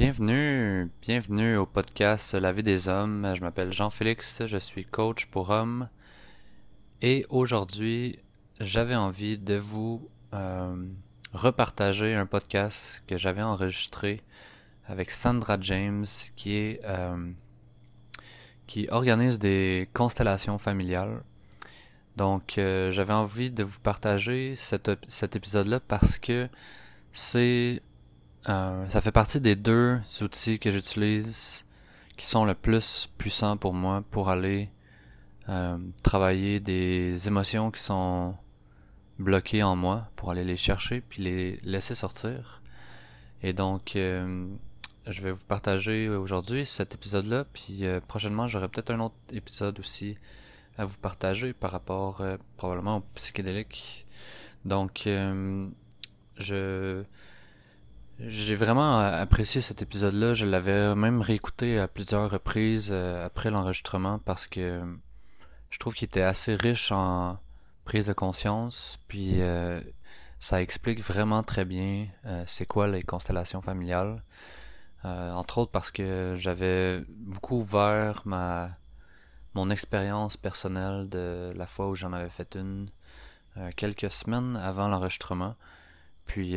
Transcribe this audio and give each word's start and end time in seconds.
Bienvenue, 0.00 0.90
bienvenue 1.02 1.58
au 1.58 1.66
podcast 1.66 2.32
La 2.32 2.52
vie 2.52 2.62
des 2.62 2.88
hommes. 2.88 3.34
Je 3.36 3.42
m'appelle 3.42 3.70
Jean-Félix, 3.70 4.46
je 4.46 4.56
suis 4.56 4.86
coach 4.86 5.26
pour 5.26 5.50
hommes. 5.50 5.90
Et 7.02 7.26
aujourd'hui, 7.28 8.18
j'avais 8.60 8.94
envie 8.94 9.36
de 9.36 9.56
vous 9.56 10.08
euh, 10.32 10.74
repartager 11.34 12.14
un 12.14 12.24
podcast 12.24 13.02
que 13.06 13.18
j'avais 13.18 13.42
enregistré 13.42 14.22
avec 14.86 15.10
Sandra 15.10 15.58
James 15.60 16.06
qui 16.34 16.78
euh, 16.82 17.32
organise 18.88 19.38
des 19.38 19.86
constellations 19.92 20.56
familiales. 20.56 21.22
Donc 22.16 22.56
euh, 22.56 22.90
j'avais 22.90 23.12
envie 23.12 23.50
de 23.50 23.64
vous 23.64 23.80
partager 23.80 24.54
cet 24.56 25.36
épisode-là 25.36 25.78
parce 25.78 26.18
que 26.18 26.48
c'est 27.12 27.82
euh, 28.48 28.86
ça 28.86 29.00
fait 29.00 29.12
partie 29.12 29.40
des 29.40 29.54
deux 29.54 30.00
outils 30.22 30.58
que 30.58 30.70
j'utilise 30.70 31.64
qui 32.16 32.26
sont 32.26 32.44
le 32.44 32.54
plus 32.54 33.10
puissants 33.18 33.56
pour 33.56 33.74
moi 33.74 34.02
pour 34.10 34.30
aller 34.30 34.70
euh, 35.48 35.78
travailler 36.02 36.60
des 36.60 37.26
émotions 37.28 37.70
qui 37.70 37.82
sont 37.82 38.34
bloquées 39.18 39.62
en 39.62 39.76
moi, 39.76 40.08
pour 40.16 40.30
aller 40.30 40.44
les 40.44 40.56
chercher 40.56 41.02
puis 41.02 41.22
les 41.22 41.58
laisser 41.62 41.94
sortir. 41.94 42.62
Et 43.42 43.52
donc, 43.52 43.96
euh, 43.96 44.46
je 45.06 45.22
vais 45.22 45.32
vous 45.32 45.44
partager 45.46 46.08
aujourd'hui 46.08 46.64
cet 46.64 46.94
épisode-là, 46.94 47.44
puis 47.52 47.84
prochainement 48.06 48.48
j'aurai 48.48 48.68
peut-être 48.68 48.90
un 48.90 49.00
autre 49.00 49.16
épisode 49.32 49.78
aussi 49.78 50.16
à 50.78 50.84
vous 50.84 50.98
partager 50.98 51.52
par 51.52 51.72
rapport 51.72 52.22
probablement 52.56 52.98
au 52.98 53.00
psychédélique. 53.14 54.06
Donc, 54.64 55.02
je 56.36 57.04
j'ai 58.26 58.54
vraiment 58.54 58.98
apprécié 58.98 59.60
cet 59.60 59.80
épisode-là. 59.82 60.34
Je 60.34 60.44
l'avais 60.44 60.94
même 60.94 61.22
réécouté 61.22 61.78
à 61.78 61.88
plusieurs 61.88 62.30
reprises 62.30 62.90
euh, 62.92 63.24
après 63.24 63.50
l'enregistrement 63.50 64.18
parce 64.18 64.46
que 64.46 64.82
je 65.70 65.78
trouve 65.78 65.94
qu'il 65.94 66.06
était 66.06 66.22
assez 66.22 66.54
riche 66.54 66.92
en 66.92 67.38
prise 67.84 68.06
de 68.06 68.12
conscience. 68.12 68.98
Puis 69.08 69.40
euh, 69.40 69.80
ça 70.38 70.60
explique 70.60 71.00
vraiment 71.00 71.42
très 71.42 71.64
bien 71.64 72.08
euh, 72.26 72.44
c'est 72.46 72.66
quoi 72.66 72.88
les 72.88 73.02
constellations 73.02 73.62
familiales. 73.62 74.22
entre 75.04 75.58
autres 75.58 75.72
parce 75.72 75.90
que 75.90 76.34
j'avais 76.36 77.02
beaucoup 77.08 77.60
ouvert 77.60 78.22
ma 78.26 78.76
mon 79.54 79.70
expérience 79.70 80.36
personnelle 80.36 81.08
de 81.08 81.52
la 81.56 81.66
fois 81.66 81.88
où 81.88 81.94
j'en 81.96 82.12
avais 82.12 82.30
fait 82.30 82.54
une 82.54 82.90
quelques 83.76 84.10
semaines 84.10 84.56
avant 84.56 84.88
l'enregistrement. 84.88 85.56
Puis 86.26 86.56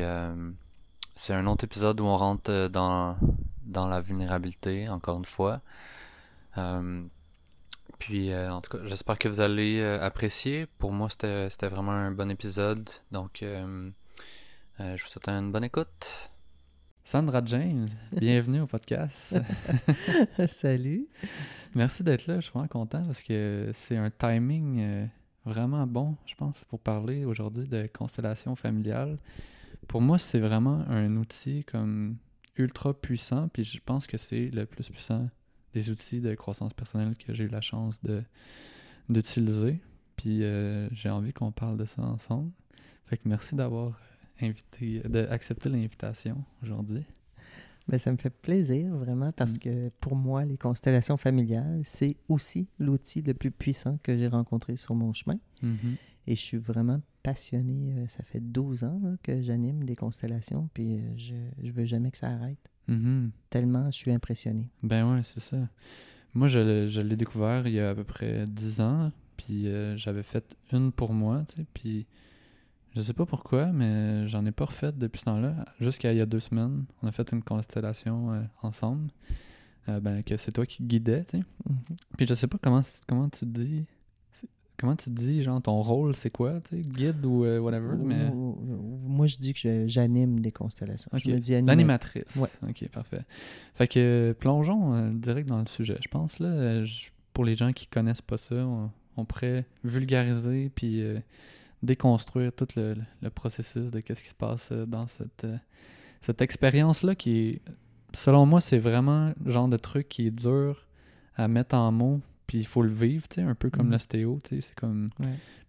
c'est 1.15 1.33
un 1.33 1.45
autre 1.47 1.63
épisode 1.63 2.01
où 2.01 2.05
on 2.05 2.17
rentre 2.17 2.51
euh, 2.51 2.69
dans, 2.69 3.17
dans 3.65 3.87
la 3.87 4.01
vulnérabilité, 4.01 4.89
encore 4.89 5.17
une 5.17 5.25
fois. 5.25 5.61
Euh, 6.57 7.03
puis, 7.99 8.31
euh, 8.31 8.51
en 8.51 8.61
tout 8.61 8.77
cas, 8.77 8.83
j'espère 8.85 9.17
que 9.17 9.27
vous 9.27 9.39
allez 9.39 9.81
apprécier. 9.81 10.65
Pour 10.77 10.91
moi, 10.91 11.09
c'était 11.09 11.69
vraiment 11.69 11.91
un 11.91 12.11
bon 12.11 12.29
épisode. 12.29 12.87
Donc, 13.11 13.39
je 13.41 13.91
vous 14.79 14.97
souhaite 15.09 15.29
une 15.29 15.51
bonne 15.51 15.63
écoute. 15.63 16.29
Sandra 17.05 17.41
James, 17.45 17.87
bienvenue 18.11 18.61
au 18.61 18.67
podcast. 18.67 19.37
Salut. 20.47 21.07
Merci 21.75 22.03
d'être 22.03 22.27
là. 22.27 22.35
Je 22.37 22.41
suis 22.41 22.51
vraiment 22.51 22.67
content 22.67 23.03
parce 23.05 23.21
que 23.23 23.71
c'est 23.73 23.97
un 23.97 24.09
timing 24.09 25.09
vraiment 25.45 25.85
bon, 25.85 26.15
je 26.25 26.35
pense, 26.35 26.63
pour 26.65 26.79
parler 26.79 27.25
aujourd'hui 27.25 27.67
de 27.67 27.87
constellation 27.93 28.55
familiale 28.55 29.17
pour 29.87 30.01
moi, 30.01 30.19
c'est 30.19 30.39
vraiment 30.39 30.85
un 30.87 31.15
outil 31.17 31.63
comme 31.65 32.17
ultra 32.57 32.93
puissant, 32.93 33.47
puis 33.49 33.63
je 33.63 33.79
pense 33.83 34.07
que 34.07 34.17
c'est 34.17 34.49
le 34.49 34.65
plus 34.65 34.89
puissant 34.89 35.29
des 35.73 35.89
outils 35.89 36.21
de 36.21 36.35
croissance 36.35 36.73
personnelle 36.73 37.15
que 37.17 37.33
j'ai 37.33 37.45
eu 37.45 37.49
la 37.49 37.61
chance 37.61 38.01
de 38.03 38.23
d'utiliser. 39.09 39.81
Puis 40.15 40.43
euh, 40.43 40.87
j'ai 40.91 41.09
envie 41.09 41.33
qu'on 41.33 41.51
parle 41.51 41.77
de 41.77 41.85
ça 41.85 42.01
ensemble. 42.03 42.51
Fait 43.05 43.17
que 43.17 43.27
merci 43.27 43.55
d'avoir 43.55 43.99
invité, 44.41 45.01
d'accepter 45.01 45.69
l'invitation 45.69 46.43
aujourd'hui. 46.61 47.03
Ben, 47.89 47.97
ça 47.97 48.11
me 48.11 48.17
fait 48.17 48.29
plaisir, 48.29 48.95
vraiment, 48.95 49.33
parce 49.33 49.55
mm. 49.55 49.59
que 49.59 49.89
pour 49.99 50.15
moi, 50.15 50.45
les 50.45 50.57
constellations 50.57 51.17
familiales, 51.17 51.81
c'est 51.83 52.15
aussi 52.29 52.67
l'outil 52.79 53.21
le 53.21 53.33
plus 53.33 53.51
puissant 53.51 53.99
que 54.03 54.17
j'ai 54.17 54.27
rencontré 54.27 54.77
sur 54.77 54.95
mon 54.95 55.11
chemin. 55.11 55.37
Mm-hmm. 55.61 55.95
Et 56.27 56.35
je 56.35 56.41
suis 56.41 56.57
vraiment 56.57 57.01
passionné. 57.21 57.93
Euh, 57.97 58.07
ça 58.07 58.23
fait 58.23 58.39
12 58.39 58.83
ans 58.83 59.01
que 59.23 59.41
j'anime 59.41 59.83
des 59.83 59.95
constellations, 59.95 60.69
puis 60.73 60.97
euh, 60.97 61.13
je, 61.17 61.35
je 61.63 61.71
veux 61.71 61.85
jamais 61.85 62.11
que 62.11 62.17
ça 62.17 62.27
arrête. 62.27 62.69
Mm-hmm. 62.89 63.29
Tellement 63.49 63.85
je 63.89 63.97
suis 63.97 64.11
impressionné. 64.11 64.69
Ben 64.83 65.09
ouais, 65.11 65.21
c'est 65.23 65.39
ça. 65.39 65.57
Moi, 66.33 66.47
je, 66.47 66.87
je 66.87 67.01
l'ai 67.01 67.15
découvert 67.15 67.67
il 67.67 67.73
y 67.73 67.79
a 67.79 67.91
à 67.91 67.95
peu 67.95 68.03
près 68.03 68.45
10 68.47 68.81
ans, 68.81 69.11
puis 69.37 69.67
euh, 69.67 69.95
j'avais 69.97 70.23
fait 70.23 70.55
une 70.71 70.91
pour 70.91 71.13
moi, 71.13 71.43
tu 71.47 71.57
sais, 71.57 71.65
puis 71.73 72.07
je 72.95 73.01
sais 73.01 73.13
pas 73.13 73.25
pourquoi, 73.25 73.71
mais 73.71 74.27
j'en 74.27 74.45
ai 74.45 74.51
pas 74.51 74.65
refait 74.65 74.91
depuis 74.91 75.19
ce 75.19 75.25
temps-là. 75.25 75.65
Jusqu'à 75.79 76.11
il 76.11 76.17
y 76.17 76.21
a 76.21 76.25
deux 76.25 76.39
semaines, 76.39 76.85
on 77.01 77.07
a 77.07 77.11
fait 77.11 77.31
une 77.31 77.41
constellation 77.41 78.47
ensemble. 78.61 79.09
ben, 79.87 80.21
que 80.23 80.37
c'est 80.37 80.51
toi 80.51 80.65
qui 80.65 80.83
guidais, 80.83 81.23
tu 81.23 81.37
sais. 81.37 81.43
Mm-hmm. 81.69 81.95
Puis 82.17 82.27
je 82.27 82.33
sais 82.35 82.47
pas 82.47 82.59
comment, 82.61 82.81
comment 83.07 83.29
tu 83.29 83.45
dis 83.47 83.85
Comment 84.83 84.97
tu 84.97 85.05
te 85.05 85.09
dis, 85.11 85.41
genre, 85.43 85.61
ton 85.61 85.81
rôle, 85.81 86.13
c'est 86.13 86.29
quoi, 86.29 86.59
tu 86.59 86.75
sais, 86.75 86.81
guide 86.81 87.25
ou 87.25 87.45
euh, 87.45 87.57
whatever, 87.57 87.95
mais... 87.95 88.29
Moi, 88.33 89.27
je 89.27 89.37
dis 89.37 89.53
que 89.53 89.87
j'anime 89.87 90.41
des 90.41 90.51
constellations. 90.51 91.09
Je 91.13 91.31
me 91.31 91.39
dis 91.39 91.53
L'animatrice. 91.61 92.35
Ouais. 92.35 92.49
OK, 92.67 92.89
parfait. 92.89 93.21
Fait 93.75 93.87
que 93.87 94.35
plongeons 94.37 94.93
euh, 94.93 95.09
direct 95.13 95.47
dans 95.47 95.59
le 95.61 95.67
sujet. 95.67 95.97
Je 96.01 96.09
pense, 96.09 96.39
là, 96.39 96.83
pour 97.33 97.45
les 97.45 97.55
gens 97.55 97.71
qui 97.71 97.87
connaissent 97.87 98.21
pas 98.21 98.35
ça, 98.35 98.55
on, 99.15 99.23
pourrait 99.23 99.65
vulgariser 99.85 100.69
puis 100.75 101.01
euh, 101.01 101.17
déconstruire 101.81 102.51
tout 102.51 102.67
le, 102.75 102.95
processus 103.29 103.89
de 103.89 104.01
qu'est-ce 104.01 104.21
qui 104.21 104.27
se 104.27 104.35
passe 104.35 104.73
dans 104.73 105.07
cette, 105.07 105.47
cette 106.19 106.41
expérience-là 106.41 107.15
qui 107.15 107.61
selon 108.11 108.45
moi, 108.45 108.59
c'est 108.59 108.79
vraiment 108.79 109.31
le 109.45 109.49
genre 109.49 109.69
de 109.69 109.77
truc 109.77 110.09
qui 110.09 110.27
est 110.27 110.31
dur 110.31 110.85
à 111.37 111.47
mettre 111.47 111.73
en 111.73 111.89
mots 111.93 112.19
puis 112.53 112.59
il 112.59 112.67
faut 112.67 112.83
le 112.83 112.93
vivre, 112.93 113.27
tu 113.27 113.41
sais, 113.41 113.41
un 113.41 113.55
peu 113.55 113.71
comme 113.71 113.87
mm. 113.87 113.93
l'ostéo, 113.93 114.39
tu 114.43 114.55
sais, 114.55 114.61
c'est 114.61 114.75
comme... 114.75 115.09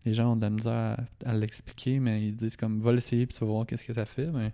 Les 0.05 0.12
gens 0.12 0.33
ont 0.33 0.37
de 0.37 0.43
la 0.43 0.50
misère 0.50 0.99
à, 1.25 1.33
l'expliquer, 1.33 1.99
mais 1.99 2.27
ils 2.27 2.37
disent 2.37 2.59
comme, 2.59 2.78
va 2.83 2.93
l'essayer, 2.93 3.25
puis 3.25 3.39
tu 3.39 3.41
vas 3.43 3.50
voir 3.50 3.65
qu'est-ce 3.65 3.84
que 3.84 3.95
ça 3.95 4.05
fait. 4.05 4.27
Mais 4.27 4.53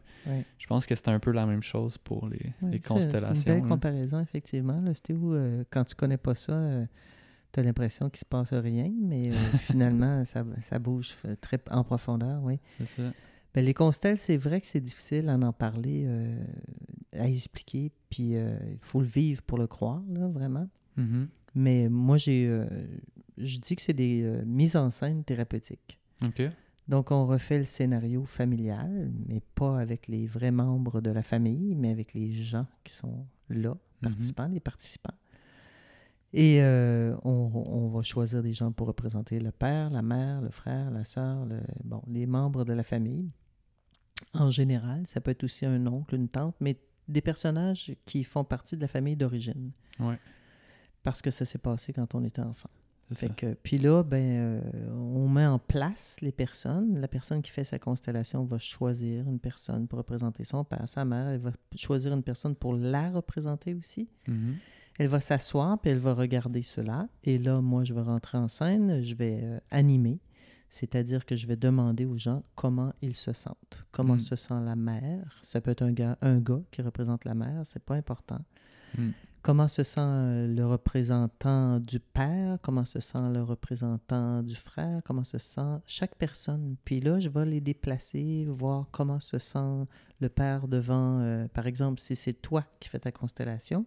je 0.59 0.67
pense 0.69 0.87
que 0.87 0.95
c'est 0.95 1.09
un 1.09 1.19
peu 1.19 1.33
la 1.33 1.45
même 1.45 1.65
chose 1.65 1.99
pour 1.99 2.29
les, 2.29 2.53
les 2.63 2.79
constellations. 2.79 3.35
C'est 3.35 3.51
une 3.51 3.63
belle 3.63 3.69
comparaison, 3.69 4.21
effectivement. 4.21 4.81
L'ostéo, 4.81 5.35
euh, 5.35 5.65
quand 5.71 5.83
tu 5.85 5.97
connais 5.97 6.19
pas 6.19 6.37
ça... 6.37 6.53
Euh, 6.53 6.87
tu 7.53 7.59
as 7.59 7.65
l'impression 7.65 8.09
qu'il 8.09 8.21
se 8.21 8.25
passe 8.25 8.53
rien, 8.53 8.93
mais 8.97 9.33
euh, 9.33 9.35
finalement, 9.59 10.25
ça, 10.25 10.45
ça, 10.61 10.79
bouge 10.79 11.17
très 11.41 11.59
en 11.73 11.83
profondeur, 11.83 12.41
oui. 12.45 12.61
C'est 12.79 12.87
ça. 12.87 13.13
Ben, 13.53 13.65
les 13.65 13.75
constelles, 13.75 14.19
c'est 14.19 14.37
vrai 14.37 14.61
que 14.61 14.69
c'est 14.69 14.79
difficile 14.79 15.29
à 15.29 15.35
en 15.35 15.53
parler, 15.53 16.07
à 17.13 17.27
expliquer, 17.27 17.91
puis 18.09 18.35
il 18.35 18.79
faut 18.79 19.01
le 19.01 19.09
vivre 19.09 19.43
pour 19.43 19.59
le 19.59 19.67
croire, 19.67 20.01
là, 20.13 20.29
vraiment. 20.29 20.69
Mm-hmm. 20.99 21.27
Mais 21.55 21.89
moi, 21.89 22.17
j'ai, 22.17 22.47
euh, 22.49 22.67
je 23.39 23.59
dis 23.59 23.77
que 23.77 23.83
c'est 23.83 23.93
des 23.93 24.23
euh, 24.23 24.43
mises 24.45 24.77
en 24.77 24.91
scène 24.91 25.25
thérapeutiques. 25.25 25.99
Donc, 26.87 27.13
on 27.13 27.27
refait 27.27 27.59
le 27.59 27.65
scénario 27.65 28.25
familial, 28.25 29.11
mais 29.27 29.41
pas 29.55 29.79
avec 29.79 30.09
les 30.09 30.27
vrais 30.27 30.51
membres 30.51 31.01
de 31.01 31.11
la 31.11 31.23
famille, 31.23 31.75
mais 31.75 31.91
avec 31.91 32.15
les 32.15 32.33
gens 32.33 32.67
qui 32.85 32.93
sont 32.93 33.27
là, 33.49 33.71
mhm. 33.71 33.79
participants, 34.03 34.49
les 34.49 34.61
participants. 34.61 35.15
Et 36.33 36.63
euh, 36.63 37.17
on, 37.25 37.51
on, 37.55 37.89
va 37.89 38.03
choisir 38.03 38.43
des 38.43 38.53
gens 38.53 38.71
pour 38.71 38.87
représenter 38.87 39.41
le 39.41 39.51
père, 39.51 39.91
la 39.91 40.03
mère, 40.03 40.41
le 40.41 40.51
frère, 40.51 40.91
la 40.91 41.05
sœur, 41.05 41.45
le, 41.47 41.61
bon, 41.83 42.03
les 42.09 42.27
membres 42.27 42.65
de 42.65 42.73
la 42.73 42.85
famille. 42.85 43.31
En 44.35 44.51
général, 44.51 45.07
ça 45.07 45.21
peut 45.21 45.31
être 45.33 45.43
aussi 45.43 45.67
un 45.67 45.87
oncle, 45.87 46.15
une 46.15 46.29
tante, 46.29 46.55
mais 46.61 46.79
des 47.09 47.21
personnages 47.21 47.97
qui 48.05 48.23
font 48.23 48.45
partie 48.45 48.77
de 48.77 48.81
la 48.83 48.89
famille 48.89 49.17
d'origine. 49.17 49.73
Ouais 49.99 50.19
parce 51.03 51.23
que 51.23 51.31
ça 51.31 51.45
s'est 51.45 51.59
passé 51.59 51.93
quand 51.93 52.15
on 52.15 52.25
était 52.25 52.43
enfant. 52.43 52.71
que, 53.37 53.55
puis 53.55 53.79
là, 53.79 54.03
ben, 54.03 54.23
euh, 54.23 54.91
on 54.93 55.29
met 55.29 55.47
en 55.47 55.59
place 55.59 56.19
les 56.21 56.33
personnes. 56.33 57.01
La 57.01 57.09
personne 57.09 57.43
qui 57.43 57.51
fait 57.51 57.65
sa 57.65 57.79
constellation 57.79 58.45
va 58.45 58.59
choisir 58.59 59.29
une 59.29 59.41
personne 59.41 59.89
pour 59.89 59.99
représenter 59.99 60.45
son 60.45 60.65
père, 60.65 60.89
sa 60.89 61.05
mère. 61.05 61.29
Elle 61.29 61.41
va 61.41 61.53
choisir 61.75 62.13
une 62.13 62.23
personne 62.23 62.55
pour 62.55 62.75
la 62.75 63.11
représenter 63.11 63.75
aussi. 63.75 64.09
Mm-hmm. 64.29 64.55
Elle 64.99 65.09
va 65.09 65.21
s'asseoir, 65.21 65.81
puis 65.81 65.91
elle 65.91 65.99
va 65.99 66.15
regarder 66.15 66.63
cela. 66.63 67.09
Et 67.25 67.39
là, 67.39 67.61
moi, 67.61 67.85
je 67.85 67.95
vais 67.95 68.03
rentrer 68.03 68.39
en 68.39 68.49
scène, 68.49 69.03
je 69.03 69.15
vais 69.15 69.41
euh, 69.43 69.59
animer. 69.71 70.21
C'est-à-dire 70.69 71.27
que 71.27 71.35
je 71.35 71.49
vais 71.49 71.57
demander 71.57 72.05
aux 72.05 72.17
gens 72.17 72.45
comment 72.55 72.93
ils 73.03 73.17
se 73.17 73.33
sentent. 73.33 73.85
Comment 73.91 74.15
mm. 74.15 74.21
se 74.21 74.37
sent 74.37 74.61
la 74.65 74.77
mère. 74.77 75.41
Ça 75.43 75.61
peut 75.61 75.73
être 75.73 75.83
un 75.83 75.93
gars, 75.93 76.17
un 76.23 76.39
gars 76.39 76.63
qui 76.71 76.81
représente 76.81 77.25
la 77.25 77.35
mère, 77.35 77.63
c'est 77.65 77.83
pas 77.83 77.97
important. 77.97 78.39
Mm. 78.97 79.11
Comment 79.43 79.69
se 79.69 79.83
sent 79.83 80.01
euh, 80.01 80.47
le 80.47 80.67
représentant 80.67 81.81
du 81.81 82.01
père, 82.01 82.59
comment 82.63 82.85
se 82.85 83.01
sent 83.01 83.31
le 83.33 83.43
représentant 83.43 84.43
du 84.43 84.55
frère, 84.55 85.01
comment 85.05 85.25
se 85.25 85.39
sent 85.39 85.81
chaque 85.87 86.15
personne? 86.17 86.77
Puis 86.85 87.01
là, 87.01 87.21
je 87.21 87.29
vais 87.29 87.47
les 87.47 87.61
déplacer, 87.61 88.47
voir 88.49 88.87
comment 88.91 89.21
se 89.21 89.39
sent 89.39 89.87
le 90.21 90.29
père 90.29 90.69
devant, 90.69 91.21
euh, 91.21 91.49
par 91.49 91.67
exemple, 91.67 92.01
si 92.01 92.17
c'est 92.17 92.35
toi 92.35 92.65
qui 92.81 92.89
fais 92.89 92.99
ta 92.99 93.13
constellation. 93.13 93.87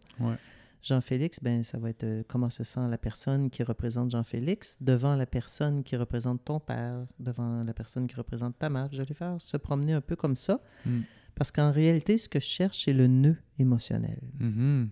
Jean-Félix, 0.81 1.39
ben 1.41 1.63
ça 1.63 1.77
va 1.77 1.91
être 1.91 2.03
euh, 2.03 2.23
comment 2.27 2.49
se 2.49 2.65
sent 2.65 2.87
la 2.89 2.97
personne 2.97 3.49
qui 3.49 3.63
représente 3.63 4.11
Jean-Félix 4.11 4.77
devant 4.81 5.15
la 5.15 5.25
personne 5.25 5.81
qui 5.81 5.95
représente 5.95 6.43
ton 6.43 6.59
père, 6.59 7.05
devant 7.19 7.63
la 7.63 7.73
personne 7.73 8.05
qui 8.05 8.15
représente 8.17 8.59
ta 8.59 8.69
mère. 8.69 8.89
Je 8.91 8.97
vais 8.97 9.05
les 9.05 9.15
faire 9.15 9.39
se 9.39 9.55
promener 9.55 9.93
un 9.93 10.01
peu 10.01 10.17
comme 10.17 10.35
ça. 10.35 10.59
Mm. 10.85 11.01
Parce 11.35 11.51
qu'en 11.51 11.71
réalité, 11.71 12.17
ce 12.17 12.27
que 12.27 12.39
je 12.39 12.45
cherche, 12.45 12.83
c'est 12.83 12.93
le 12.93 13.07
nœud 13.07 13.37
émotionnel. 13.57 14.19
Mm-hmm. 14.41 14.87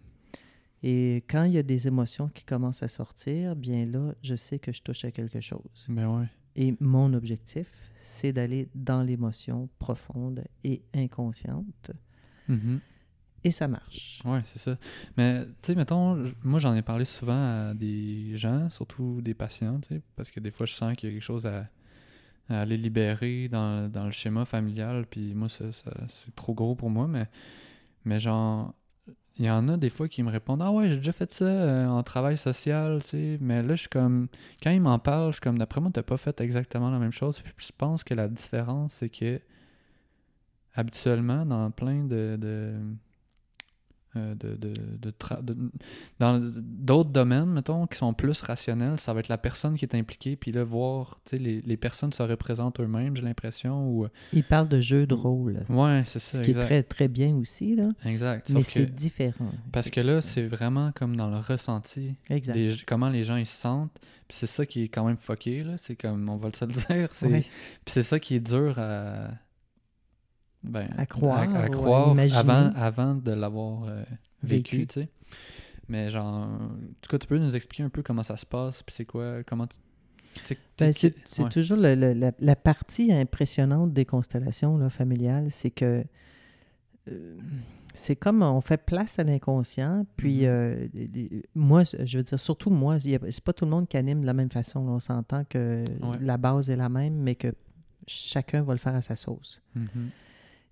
Et 0.83 1.23
quand 1.29 1.43
il 1.43 1.53
y 1.53 1.57
a 1.57 1.63
des 1.63 1.87
émotions 1.87 2.29
qui 2.29 2.43
commencent 2.43 2.83
à 2.83 2.87
sortir, 2.87 3.55
bien 3.55 3.85
là, 3.85 4.13
je 4.23 4.35
sais 4.35 4.57
que 4.57 4.71
je 4.71 4.81
touche 4.81 5.05
à 5.05 5.11
quelque 5.11 5.39
chose. 5.39 5.85
Ben 5.87 6.07
ouais. 6.07 6.27
Et 6.55 6.75
mon 6.79 7.13
objectif, 7.13 7.67
c'est 7.95 8.33
d'aller 8.33 8.67
dans 8.75 9.03
l'émotion 9.03 9.69
profonde 9.79 10.43
et 10.63 10.81
inconsciente. 10.93 11.91
Mm-hmm. 12.49 12.79
Et 13.43 13.51
ça 13.51 13.67
marche. 13.67 14.21
Oui, 14.25 14.39
c'est 14.43 14.59
ça. 14.59 14.77
Mais, 15.17 15.45
tu 15.45 15.51
sais, 15.61 15.75
mettons, 15.75 16.31
moi, 16.43 16.59
j'en 16.59 16.75
ai 16.75 16.81
parlé 16.81 17.05
souvent 17.05 17.69
à 17.69 17.73
des 17.73 18.35
gens, 18.35 18.69
surtout 18.69 19.21
des 19.21 19.33
patients, 19.33 19.79
parce 20.15 20.29
que 20.29 20.39
des 20.39 20.51
fois, 20.51 20.65
je 20.65 20.73
sens 20.73 20.95
qu'il 20.95 21.09
y 21.09 21.11
a 21.11 21.15
quelque 21.15 21.23
chose 21.23 21.45
à, 21.47 21.67
aller 22.49 22.77
libérer 22.77 23.47
dans, 23.47 23.89
dans, 23.89 24.05
le 24.05 24.11
schéma 24.11 24.43
familial, 24.45 25.05
puis 25.09 25.33
moi, 25.33 25.47
ça, 25.47 25.65
c'est 25.71 26.35
trop 26.35 26.53
gros 26.53 26.75
pour 26.75 26.89
moi, 26.89 27.07
mais, 27.07 27.27
mais 28.03 28.19
genre, 28.19 28.75
il 29.37 29.45
y 29.45 29.49
en 29.49 29.67
a 29.69 29.77
des 29.77 29.89
fois 29.89 30.07
qui 30.07 30.23
me 30.23 30.29
répondent 30.29 30.61
Ah 30.61 30.71
ouais, 30.71 30.89
j'ai 30.89 30.97
déjà 30.97 31.13
fait 31.13 31.31
ça 31.31 31.45
euh, 31.45 31.87
en 31.87 32.03
travail 32.03 32.37
social, 32.37 33.01
tu 33.01 33.09
sais. 33.09 33.37
Mais 33.41 33.63
là, 33.63 33.75
je 33.75 33.81
suis 33.81 33.89
comme. 33.89 34.27
Quand 34.61 34.71
ils 34.71 34.81
m'en 34.81 34.99
parlent, 34.99 35.31
je 35.31 35.35
suis 35.35 35.41
comme 35.41 35.57
D'après 35.57 35.81
moi, 35.81 35.89
t'as 35.93 36.03
pas 36.03 36.17
fait 36.17 36.39
exactement 36.41 36.89
la 36.91 36.99
même 36.99 37.11
chose. 37.11 37.39
Puis 37.39 37.67
je 37.67 37.71
pense 37.77 38.03
que 38.03 38.13
la 38.13 38.27
différence, 38.27 38.93
c'est 38.93 39.09
que 39.09 39.39
habituellement, 40.75 41.45
dans 41.45 41.71
plein 41.71 42.03
de 42.03 42.79
euh, 44.17 44.35
de, 44.35 44.55
de, 44.55 44.73
de, 44.99 45.13
dans 46.19 46.39
d'autres 46.41 47.11
domaines, 47.11 47.45
mettons, 47.45 47.87
qui 47.87 47.97
sont 47.97 48.13
plus 48.13 48.41
rationnels, 48.41 48.99
ça 48.99 49.13
va 49.13 49.21
être 49.21 49.29
la 49.29 49.37
personne 49.37 49.75
qui 49.75 49.85
est 49.85 49.95
impliquée, 49.95 50.35
puis 50.35 50.51
là, 50.51 50.65
voir, 50.65 51.19
tu 51.23 51.31
sais, 51.31 51.41
les, 51.41 51.61
les, 51.61 51.77
personnes 51.77 52.11
se 52.11 52.21
représentent 52.21 52.81
eux-mêmes, 52.81 53.15
j'ai 53.15 53.21
l'impression. 53.21 53.87
Ou... 53.89 54.07
Ils 54.33 54.43
parlent 54.43 54.67
de 54.67 54.81
jeu 54.81 55.07
de 55.07 55.13
rôle. 55.13 55.65
Ouais, 55.69 56.03
c'est 56.05 56.19
ça. 56.19 56.37
Ce 56.37 56.41
qui 56.41 56.51
est 56.51 56.55
très, 56.55 56.83
très 56.83 57.07
bien 57.07 57.35
aussi, 57.35 57.75
là. 57.75 57.89
Exact. 58.05 58.49
Mais 58.49 58.63
c'est 58.63 58.93
différent. 58.93 59.51
Parce 59.71 59.89
que 59.89 60.01
là, 60.01 60.21
c'est 60.21 60.45
vraiment 60.45 60.91
comme 60.91 61.15
dans 61.15 61.29
le 61.29 61.37
ressenti. 61.37 62.15
Exact. 62.29 62.83
comment 62.85 63.09
les 63.09 63.23
gens 63.23 63.37
ils 63.37 63.45
se 63.45 63.59
sentent. 63.59 63.97
Puis 64.27 64.37
c'est 64.39 64.47
ça 64.47 64.65
qui 64.65 64.83
est 64.83 64.87
quand 64.89 65.05
même 65.05 65.17
fucké, 65.17 65.63
là. 65.63 65.77
C'est 65.77 65.95
comme, 65.95 66.27
on 66.27 66.35
va 66.35 66.49
le 66.49 66.53
se 66.53 66.65
le 66.65 66.71
dire. 66.99 67.09
Puis 67.09 67.43
c'est 67.85 68.03
ça 68.03 68.19
qui 68.19 68.35
est 68.35 68.39
dur 68.41 68.77
à 68.77 69.29
ben, 70.63 70.89
à 70.97 71.05
croire, 71.05 71.55
à, 71.55 71.69
croire 71.69 72.15
avant, 72.35 72.71
avant 72.75 73.15
de 73.15 73.31
l'avoir 73.31 73.85
euh, 73.85 74.03
vécu, 74.43 74.85
tu 74.87 75.01
sais. 75.01 75.09
Mais 75.87 76.09
genre, 76.09 76.47
en 76.47 76.69
tout 77.01 77.09
cas, 77.09 77.17
tu 77.17 77.27
peux 77.27 77.37
nous 77.37 77.55
expliquer 77.55 77.83
un 77.83 77.89
peu 77.89 78.03
comment 78.03 78.23
ça 78.23 78.37
se 78.37 78.45
passe, 78.45 78.83
puis 78.83 78.95
c'est 78.95 79.05
quoi, 79.05 79.43
comment 79.43 79.67
ben, 80.79 80.93
c'est 80.93 81.49
toujours 81.49 81.77
la, 81.77 82.55
partie 82.55 83.11
impressionnante 83.11 83.93
des 83.93 84.05
constellations 84.05 84.77
là, 84.77 84.89
familiales, 84.89 85.51
c'est 85.51 85.71
que 85.71 86.03
euh, 87.09 87.37
c'est 87.93 88.15
comme 88.15 88.41
on 88.41 88.61
fait 88.61 88.77
place 88.77 89.19
à 89.19 89.23
l'inconscient, 89.23 90.05
puis 90.15 90.41
mm-hmm. 90.41 90.47
euh, 90.47 91.41
moi, 91.53 91.83
je 91.83 92.17
veux 92.17 92.23
dire, 92.23 92.39
surtout 92.39 92.69
moi, 92.69 92.97
c'est 92.99 93.43
pas 93.43 93.53
tout 93.53 93.65
le 93.65 93.71
monde 93.71 93.87
qui 93.87 93.97
anime 93.97 94.21
de 94.21 94.25
la 94.25 94.33
même 94.33 94.51
façon. 94.51 94.79
on 94.79 94.99
s'entend 94.99 95.43
que 95.43 95.83
la 96.21 96.37
base 96.37 96.69
est 96.69 96.75
la 96.75 96.89
même, 96.89 97.15
mais 97.15 97.35
que 97.35 97.53
chacun 98.07 98.63
va 98.63 98.73
le 98.73 98.79
faire 98.79 98.95
à 98.95 99.01
sa 99.01 99.15
sauce. 99.15 99.61
Mm-hmm. 99.77 100.07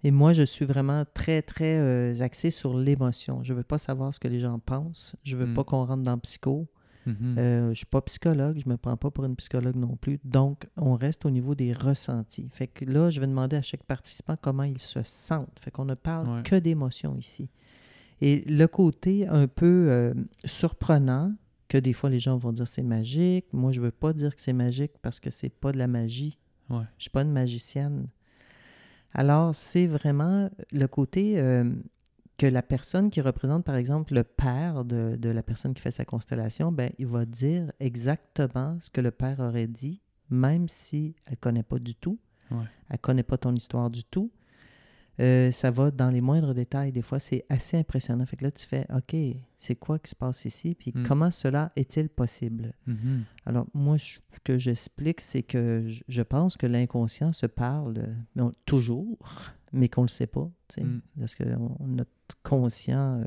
Et 0.04 0.12
moi, 0.12 0.32
je 0.32 0.44
suis 0.44 0.66
vraiment 0.66 1.04
très, 1.14 1.42
très 1.42 1.78
euh, 1.78 2.22
axé 2.22 2.52
sur 2.52 2.78
l'émotion. 2.78 3.44
Je 3.44 3.54
ne 3.54 3.58
veux 3.58 3.64
pas 3.64 3.78
savoir 3.78 4.14
ce 4.14 4.20
que 4.20 4.28
les 4.28 4.40
gens 4.40 4.60
pensent. 4.60 5.16
Je 5.24 5.36
ne 5.36 5.44
veux 5.44 5.54
pas 5.54 5.62
mm. 5.62 5.66
qu'on 5.66 5.86
rentre 5.86 6.04
dans 6.04 6.14
le 6.14 6.20
psycho. 6.20 6.70
Mm-hmm. 7.06 7.38
Euh, 7.38 7.64
je 7.66 7.70
ne 7.70 7.74
suis 7.74 7.86
pas 7.86 8.02
psychologue. 8.02 8.60
Je 8.60 8.68
ne 8.68 8.74
me 8.74 8.78
prends 8.78 8.96
pas 8.96 9.12
pour 9.12 9.26
une 9.26 9.36
psychologue 9.36 9.76
non 9.76 9.98
plus. 9.98 10.20
Donc, 10.24 10.68
on 10.78 10.96
reste 10.96 11.26
au 11.26 11.30
niveau 11.30 11.54
des 11.54 11.74
ressentis. 11.74 12.48
Fait 12.52 12.68
que 12.68 12.86
là, 12.86 13.10
je 13.10 13.20
vais 13.20 13.28
demander 13.28 13.58
à 13.58 13.62
chaque 13.62 13.84
participant 13.84 14.38
comment 14.42 14.64
il 14.64 14.80
se 14.80 15.04
sent. 15.04 15.46
Fait 15.60 15.72
qu'on 15.72 15.86
ne 15.86 15.96
parle 15.96 16.44
que 16.44 16.56
d'émotions 16.56 17.16
ici. 17.18 17.50
Et 18.22 18.44
le 18.48 18.68
côté 18.68 19.28
un 19.28 19.48
peu 19.48 19.88
euh, 19.90 20.14
surprenant, 20.46 21.34
que 21.70 21.78
des 21.78 21.94
fois 21.94 22.10
les 22.10 22.20
gens 22.20 22.36
vont 22.36 22.52
dire 22.52 22.68
c'est 22.68 22.84
magique. 22.84 23.46
Moi, 23.54 23.72
je 23.72 23.80
ne 23.80 23.86
veux 23.86 23.92
pas 23.92 24.12
dire 24.12 24.36
que 24.36 24.42
c'est 24.42 24.54
magique 24.54 24.94
parce 25.02 25.20
que 25.20 25.30
c'est 25.30 25.50
pas 25.50 25.72
de 25.72 25.78
la 25.78 25.88
magie. 25.88 26.38
Je 26.70 26.76
ne 26.76 26.84
suis 26.98 27.10
pas 27.10 27.22
une 27.22 27.32
magicienne. 27.32 28.08
Alors, 29.14 29.56
c'est 29.56 29.88
vraiment 29.88 30.50
le 30.72 30.88
côté 30.88 31.40
euh, 31.40 31.74
que 32.38 32.48
la 32.48 32.62
personne 32.62 33.10
qui 33.10 33.22
représente, 33.22 33.66
par 33.66 33.76
exemple, 33.76 34.14
le 34.14 34.24
père 34.24 34.86
de, 34.86 35.18
la 35.22 35.44
personne 35.44 35.74
qui 35.74 35.82
fait 35.82 35.92
sa 35.92 36.06
constellation, 36.06 36.72
ben, 36.72 36.92
il 36.98 37.08
va 37.08 37.26
dire 37.26 37.72
exactement 37.80 38.78
ce 38.80 38.90
que 38.90 39.02
le 39.02 39.12
père 39.12 39.40
aurait 39.40 39.68
dit, 39.68 40.02
même 40.30 40.70
si 40.70 41.16
elle 41.26 41.34
ne 41.34 41.38
connaît 41.38 41.64
pas 41.64 41.80
du 41.80 41.96
tout. 41.96 42.20
Elle 42.52 42.58
ne 42.94 42.98
connaît 42.98 43.24
pas 43.24 43.38
ton 43.38 43.54
histoire 43.54 43.90
du 43.90 44.04
tout. 44.04 44.32
Euh, 45.20 45.52
ça 45.52 45.70
va 45.70 45.92
dans 45.92 46.10
les 46.10 46.22
moindres 46.22 46.54
détails. 46.54 46.92
Des 46.92 47.02
fois, 47.02 47.20
c'est 47.20 47.46
assez 47.50 47.78
impressionnant. 47.78 48.26
Fait 48.26 48.38
que 48.38 48.46
là, 48.46 48.52
tu 48.52 48.66
fais, 48.66 48.86
OK, 48.94 49.16
c'est 49.58 49.76
quoi 49.76 50.00
qui 50.00 50.12
se 50.12 50.16
passe 50.16 50.46
ici? 50.46 50.76
Puis 50.76 50.94
mm. 50.96 51.04
comment 51.04 51.30
cela 51.30 51.72
est-il 51.76 52.08
possible? 52.10 52.74
Mm-hmm. 52.88 53.24
Alors, 53.46 53.68
moi, 53.74 53.98
ce 53.98 54.20
que 54.44 54.58
j'explique, 54.58 55.20
c'est 55.20 55.44
que 55.44 55.86
je 56.08 56.22
pense 56.22 56.56
que 56.56 56.68
l'inconscient 56.68 57.34
se 57.34 57.48
parle 57.48 58.16
toujours, 58.66 59.18
mais 59.74 59.90
qu'on 59.90 60.02
ne 60.02 60.08
le 60.08 60.12
sait 60.12 60.28
pas. 60.28 60.50
Mm. 60.78 61.00
Parce 61.20 61.36
que 61.36 61.44
notre 61.86 62.12
conscient 62.44 63.22
euh, 63.22 63.26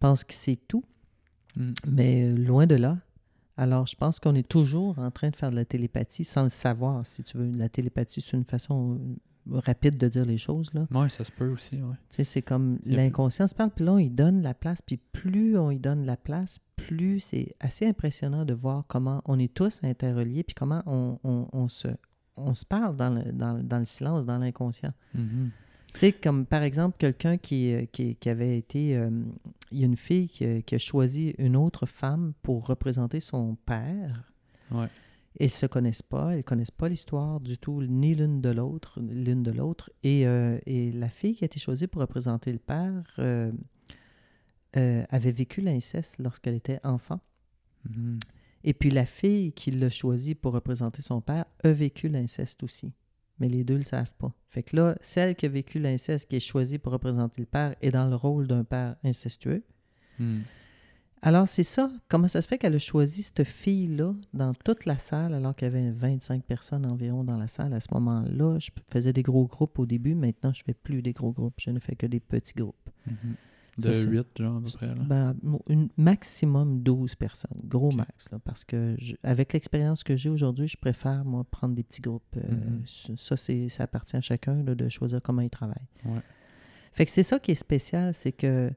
pense 0.00 0.24
que 0.24 0.34
c'est 0.34 0.56
tout. 0.56 0.84
Mm. 1.54 1.72
Mais 1.86 2.24
euh, 2.24 2.36
loin 2.36 2.66
de 2.66 2.74
là. 2.74 2.98
Alors, 3.56 3.86
je 3.86 3.94
pense 3.94 4.18
qu'on 4.18 4.34
est 4.34 4.48
toujours 4.48 4.98
en 4.98 5.10
train 5.10 5.28
de 5.28 5.36
faire 5.36 5.50
de 5.50 5.56
la 5.56 5.66
télépathie 5.66 6.24
sans 6.24 6.44
le 6.44 6.48
savoir, 6.48 7.06
si 7.06 7.22
tu 7.22 7.36
veux. 7.36 7.52
La 7.52 7.68
télépathie, 7.68 8.20
c'est 8.22 8.36
une 8.36 8.44
façon 8.44 8.98
rapide 9.50 9.96
de 9.96 10.08
dire 10.08 10.24
les 10.24 10.38
choses. 10.38 10.70
Oui, 10.90 11.10
ça 11.10 11.24
se 11.24 11.32
peut 11.32 11.48
aussi. 11.48 11.76
Ouais. 11.76 12.24
C'est 12.24 12.42
comme 12.42 12.78
l'inconscient 12.84 13.46
se 13.46 13.54
parle, 13.54 13.70
puis 13.70 13.84
là, 13.84 13.94
on 13.94 13.98
y 13.98 14.10
donne 14.10 14.42
la 14.42 14.54
place, 14.54 14.82
puis 14.82 14.98
plus 14.98 15.58
on 15.58 15.70
y 15.70 15.78
donne 15.78 16.04
la 16.04 16.16
place, 16.16 16.58
plus 16.76 17.20
c'est 17.20 17.54
assez 17.60 17.86
impressionnant 17.86 18.44
de 18.44 18.54
voir 18.54 18.84
comment 18.88 19.22
on 19.24 19.38
est 19.38 19.52
tous 19.52 19.80
interreliés, 19.82 20.42
puis 20.42 20.54
comment 20.54 20.82
on, 20.86 21.18
on, 21.24 21.68
se, 21.68 21.88
on 22.36 22.54
se 22.54 22.64
parle 22.64 22.96
dans 22.96 23.10
le, 23.10 23.32
dans, 23.32 23.62
dans 23.62 23.78
le 23.78 23.84
silence, 23.84 24.26
dans 24.26 24.38
l'inconscient. 24.38 24.92
Mm-hmm. 25.16 25.50
Tu 25.92 25.98
sais, 25.98 26.12
comme 26.12 26.46
par 26.46 26.62
exemple, 26.62 26.96
quelqu'un 26.98 27.36
qui, 27.36 27.74
euh, 27.74 27.84
qui, 27.90 28.14
qui, 28.14 28.28
avait 28.28 28.56
été. 28.56 28.96
Euh, 28.96 29.10
il 29.72 29.80
y 29.80 29.82
a 29.82 29.86
une 29.86 29.96
fille 29.96 30.28
qui, 30.28 30.62
qui, 30.62 30.74
a 30.76 30.78
choisi 30.78 31.34
une 31.38 31.56
autre 31.56 31.84
femme 31.84 32.32
pour 32.42 32.66
représenter 32.66 33.18
son 33.18 33.56
père. 33.66 34.22
Ouais. 34.70 34.86
Ils 35.38 35.50
se 35.50 35.66
connaissent 35.66 36.02
pas, 36.02 36.36
ils 36.36 36.42
connaissent 36.42 36.72
pas 36.72 36.88
l'histoire 36.88 37.40
du 37.40 37.56
tout, 37.56 37.82
ni 37.82 38.14
l'une 38.14 38.40
de 38.40 38.50
l'autre, 38.50 39.00
l'une 39.00 39.42
de 39.42 39.52
l'autre. 39.52 39.90
Et, 40.02 40.26
euh, 40.26 40.58
et, 40.66 40.90
la 40.90 41.08
fille 41.08 41.34
qui 41.34 41.44
a 41.44 41.46
été 41.46 41.60
choisie 41.60 41.86
pour 41.86 42.00
représenter 42.00 42.52
le 42.52 42.58
père 42.58 43.04
euh, 43.18 43.52
euh, 44.76 45.04
avait 45.08 45.30
vécu 45.30 45.60
l'inceste 45.60 46.16
lorsqu'elle 46.18 46.54
était 46.54 46.80
enfant. 46.82 47.20
Mm-hmm. 47.88 48.20
Et 48.64 48.74
puis 48.74 48.90
la 48.90 49.06
fille 49.06 49.52
qui 49.52 49.70
l'a 49.70 49.88
choisie 49.88 50.34
pour 50.34 50.52
représenter 50.52 51.00
son 51.00 51.20
père 51.20 51.46
a 51.62 51.72
vécu 51.72 52.08
l'inceste 52.08 52.62
aussi. 52.62 52.92
Mais 53.38 53.48
les 53.48 53.64
deux 53.64 53.74
ne 53.74 53.78
le 53.78 53.84
savent 53.84 54.14
pas. 54.16 54.34
Fait 54.48 54.62
que 54.62 54.76
là, 54.76 54.96
celle 55.00 55.34
qui 55.34 55.46
a 55.46 55.48
vécu 55.48 55.78
l'inceste, 55.78 56.28
qui 56.28 56.36
est 56.36 56.40
choisie 56.40 56.78
pour 56.78 56.92
représenter 56.92 57.40
le 57.40 57.46
père, 57.46 57.74
est 57.80 57.90
dans 57.90 58.08
le 58.08 58.16
rôle 58.16 58.46
d'un 58.46 58.64
père 58.64 58.96
incestueux. 59.02 59.62
Mm. 60.18 60.40
Alors, 61.22 61.46
c'est 61.48 61.64
ça. 61.64 61.90
Comment 62.08 62.28
ça 62.28 62.40
se 62.40 62.48
fait 62.48 62.56
qu'elle 62.56 62.74
a 62.74 62.78
choisi 62.78 63.22
cette 63.22 63.44
fille-là 63.44 64.14
dans 64.32 64.54
toute 64.54 64.86
la 64.86 64.98
salle, 64.98 65.34
alors 65.34 65.54
qu'il 65.54 65.66
y 65.66 65.70
avait 65.70 65.90
25 65.90 66.44
personnes 66.44 66.90
environ 66.90 67.24
dans 67.24 67.36
la 67.36 67.46
salle 67.46 67.74
à 67.74 67.80
ce 67.80 67.92
moment-là? 67.92 68.58
Je 68.58 68.70
faisais 68.90 69.12
des 69.12 69.22
gros 69.22 69.46
groupes 69.46 69.78
au 69.78 69.86
début. 69.86 70.14
Maintenant, 70.14 70.52
je 70.54 70.62
ne 70.62 70.64
fais 70.64 70.74
plus 70.74 71.02
des 71.02 71.12
gros 71.12 71.32
groupes. 71.32 71.54
Je 71.58 71.70
ne 71.70 71.78
fais 71.78 71.94
que 71.94 72.06
des 72.06 72.20
petits 72.20 72.54
groupes. 72.54 72.90
Mm-hmm. 73.08 73.82
De 73.82 74.04
8, 74.04 74.26
genre, 74.38 74.56
à 74.56 74.60
peu 74.60 74.70
près? 74.70 74.86
Là? 74.86 75.02
Ben, 75.06 75.36
une, 75.68 75.88
maximum 75.96 76.82
12 76.82 77.14
personnes. 77.16 77.60
Gros 77.64 77.92
max. 77.92 78.30
Là, 78.30 78.38
parce 78.42 78.64
que, 78.64 78.96
avec 79.22 79.52
l'expérience 79.52 80.02
que 80.02 80.16
j'ai 80.16 80.30
aujourd'hui, 80.30 80.68
je 80.68 80.76
préfère, 80.78 81.24
moi, 81.24 81.44
prendre 81.44 81.74
des 81.74 81.82
petits 81.82 82.02
groupes. 82.02 82.36
Euh, 82.36 82.40
mm-hmm. 82.40 83.16
Ça, 83.16 83.36
c'est, 83.36 83.68
ça 83.68 83.84
appartient 83.84 84.16
à 84.16 84.20
chacun 84.20 84.56
de 84.56 84.88
choisir 84.88 85.20
comment 85.22 85.42
il 85.42 85.50
travaille. 85.50 85.86
Ouais. 86.04 86.20
Fait 86.92 87.04
que 87.04 87.10
c'est 87.10 87.22
ça 87.22 87.38
qui 87.38 87.52
est 87.52 87.56
spécial, 87.56 88.12
c'est 88.14 88.32
que 88.32 88.70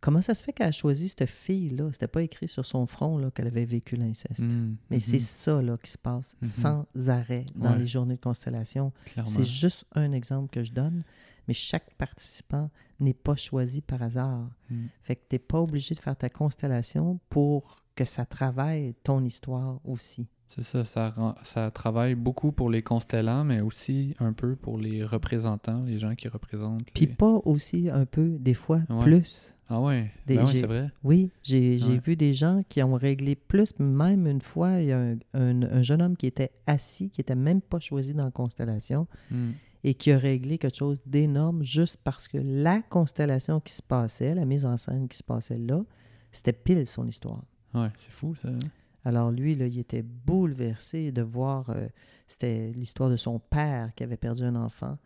Comment 0.00 0.22
ça 0.22 0.34
se 0.34 0.44
fait 0.44 0.52
qu'elle 0.52 0.68
a 0.68 0.72
choisi 0.72 1.08
cette 1.08 1.26
fille-là? 1.26 1.90
C'était 1.92 2.08
pas 2.08 2.22
écrit 2.22 2.48
sur 2.48 2.64
son 2.64 2.86
front 2.86 3.30
qu'elle 3.30 3.46
avait 3.46 3.64
vécu 3.64 3.96
l'inceste. 3.96 4.42
Mm, 4.42 4.76
Mais 4.90 5.00
c'est 5.00 5.16
mm-hmm. 5.16 5.20
ça 5.20 5.62
là, 5.62 5.76
qui 5.82 5.90
se 5.90 5.98
passe 5.98 6.36
mm-hmm. 6.42 6.46
sans 6.46 6.86
arrêt 7.08 7.46
dans 7.54 7.74
les 7.74 7.86
journées 7.86 8.16
de 8.16 8.20
constellation. 8.20 8.92
C'est 9.26 9.44
juste 9.44 9.84
un 9.92 10.12
exemple 10.12 10.50
que 10.50 10.62
je 10.62 10.72
donne. 10.72 11.02
mais 11.48 11.54
chaque 11.54 11.94
participant 11.94 12.70
n'est 12.98 13.14
pas 13.14 13.36
choisi 13.36 13.80
par 13.80 14.02
hasard. 14.02 14.50
Mm. 14.70 14.86
Fait 15.02 15.16
que 15.16 15.22
tu 15.28 15.34
n'es 15.34 15.38
pas 15.38 15.60
obligé 15.60 15.94
de 15.94 16.00
faire 16.00 16.16
ta 16.16 16.28
constellation 16.28 17.20
pour 17.28 17.82
que 17.94 18.04
ça 18.04 18.26
travaille 18.26 18.94
ton 19.02 19.24
histoire 19.24 19.80
aussi. 19.84 20.28
C'est 20.48 20.62
ça, 20.62 20.84
ça, 20.84 21.10
rend- 21.10 21.34
ça 21.42 21.70
travaille 21.70 22.14
beaucoup 22.14 22.50
pour 22.52 22.70
les 22.70 22.80
constellants, 22.82 23.44
mais 23.44 23.60
aussi 23.60 24.14
un 24.20 24.32
peu 24.32 24.56
pour 24.56 24.78
les 24.78 25.04
représentants, 25.04 25.80
les 25.84 25.98
gens 25.98 26.14
qui 26.14 26.28
représentent. 26.28 26.86
Puis 26.94 27.06
les- 27.06 27.12
pas 27.12 27.40
aussi 27.44 27.90
un 27.90 28.06
peu, 28.06 28.36
des 28.38 28.54
fois, 28.54 28.80
Ouais. 28.88 29.02
plus. 29.02 29.54
Ah 29.68 29.80
ouais, 29.80 30.12
ben 30.26 30.38
ouais, 30.38 30.46
j'ai- 30.46 30.60
c'est 30.60 30.66
vrai. 30.66 30.90
Oui, 31.02 31.30
j'ai 31.42 31.78
j'ai 31.78 31.86
Ouais. 31.94 31.98
vu 31.98 32.14
des 32.16 32.32
gens 32.32 32.62
qui 32.68 32.80
ont 32.82 32.94
réglé 32.94 33.34
plus. 33.34 33.76
Même 33.80 34.26
une 34.28 34.40
fois, 34.40 34.80
il 34.80 34.86
y 34.86 34.92
a 34.92 34.98
un, 35.00 35.16
un- 35.34 35.62
un 35.64 35.82
jeune 35.82 36.00
homme 36.00 36.16
qui 36.16 36.26
était 36.26 36.52
assis, 36.66 37.10
qui 37.10 37.20
n'était 37.20 37.34
même 37.34 37.60
pas 37.60 37.80
choisi 37.80 38.14
dans 38.14 38.24
la 38.26 38.30
constellation, 38.30 39.08
Mm. 39.32 39.50
et 39.82 39.94
qui 39.94 40.12
a 40.12 40.18
réglé 40.18 40.56
quelque 40.58 40.76
chose 40.76 41.02
d'énorme 41.04 41.64
juste 41.64 41.98
parce 42.04 42.28
que 42.28 42.38
la 42.38 42.80
constellation 42.82 43.58
qui 43.60 43.74
se 43.74 43.82
passait, 43.82 44.34
la 44.36 44.44
mise 44.44 44.64
en 44.64 44.76
scène 44.76 45.08
qui 45.08 45.18
se 45.18 45.24
passait 45.24 45.58
là, 45.58 45.82
c'était 46.30 46.52
pile 46.52 46.86
son 46.86 47.06
histoire. 47.06 47.42
Ouais, 47.74 47.88
c'est 47.98 48.12
fou 48.12 48.34
ça. 48.36 48.48
hein? 48.48 48.58
Alors 49.06 49.30
lui, 49.30 49.54
là, 49.54 49.68
il 49.68 49.78
était 49.78 50.02
bouleversé 50.02 51.12
de 51.12 51.22
voir, 51.22 51.70
euh, 51.70 51.86
c'était 52.26 52.72
l'histoire 52.72 53.08
de 53.08 53.16
son 53.16 53.38
père 53.38 53.92
qui 53.94 54.02
avait 54.02 54.16
perdu 54.16 54.42
un 54.42 54.56
enfant. 54.56 54.98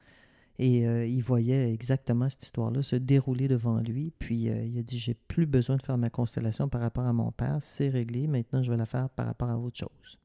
Et 0.58 0.88
euh, 0.88 1.04
il 1.04 1.22
voyait 1.22 1.70
exactement 1.70 2.30
cette 2.30 2.42
histoire-là 2.42 2.82
se 2.82 2.96
dérouler 2.96 3.46
devant 3.46 3.78
lui. 3.78 4.10
Puis 4.18 4.48
euh, 4.48 4.64
il 4.64 4.78
a 4.78 4.82
dit, 4.82 4.98
j'ai 4.98 5.12
plus 5.12 5.44
besoin 5.44 5.76
de 5.76 5.82
faire 5.82 5.98
ma 5.98 6.08
constellation 6.08 6.66
par 6.66 6.80
rapport 6.80 7.04
à 7.04 7.12
mon 7.12 7.30
père, 7.30 7.58
c'est 7.60 7.90
réglé, 7.90 8.26
maintenant 8.26 8.62
je 8.62 8.70
vais 8.70 8.78
la 8.78 8.86
faire 8.86 9.10
par 9.10 9.26
rapport 9.26 9.50
à 9.50 9.58
autre 9.58 9.76
chose. 9.76 10.18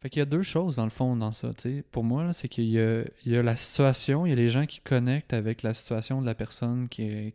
Fait 0.00 0.10
qu'il 0.10 0.18
y 0.18 0.22
a 0.22 0.26
deux 0.26 0.42
choses 0.42 0.74
dans 0.74 0.82
le 0.82 0.90
fond 0.90 1.14
dans 1.14 1.30
ça, 1.30 1.54
tu 1.54 1.60
sais. 1.60 1.84
Pour 1.92 2.02
moi, 2.02 2.32
c'est 2.32 2.48
qu'il 2.48 2.64
y 2.64 2.80
a, 2.80 3.04
la 3.24 3.54
situation, 3.54 4.26
il 4.26 4.30
y 4.30 4.32
a 4.32 4.34
les 4.34 4.48
gens 4.48 4.66
qui 4.66 4.80
connectent 4.80 5.32
avec 5.32 5.62
la 5.62 5.74
situation 5.74 6.20
de 6.20 6.26
la 6.26 6.34
personne 6.34 6.88
qui, 6.88 7.32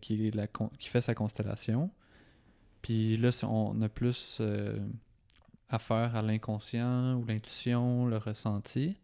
fait 0.82 1.00
sa 1.00 1.16
constellation. 1.16 1.90
Puis 2.82 3.16
là, 3.16 3.30
on 3.50 3.82
a 3.82 3.88
plus 3.88 4.42
affaire 5.70 6.16
à 6.16 6.22
l'inconscient 6.22 7.16
ou 7.16 7.26
l'intuition, 7.26 8.06
le 8.06 8.18
ressenti. 8.18 8.98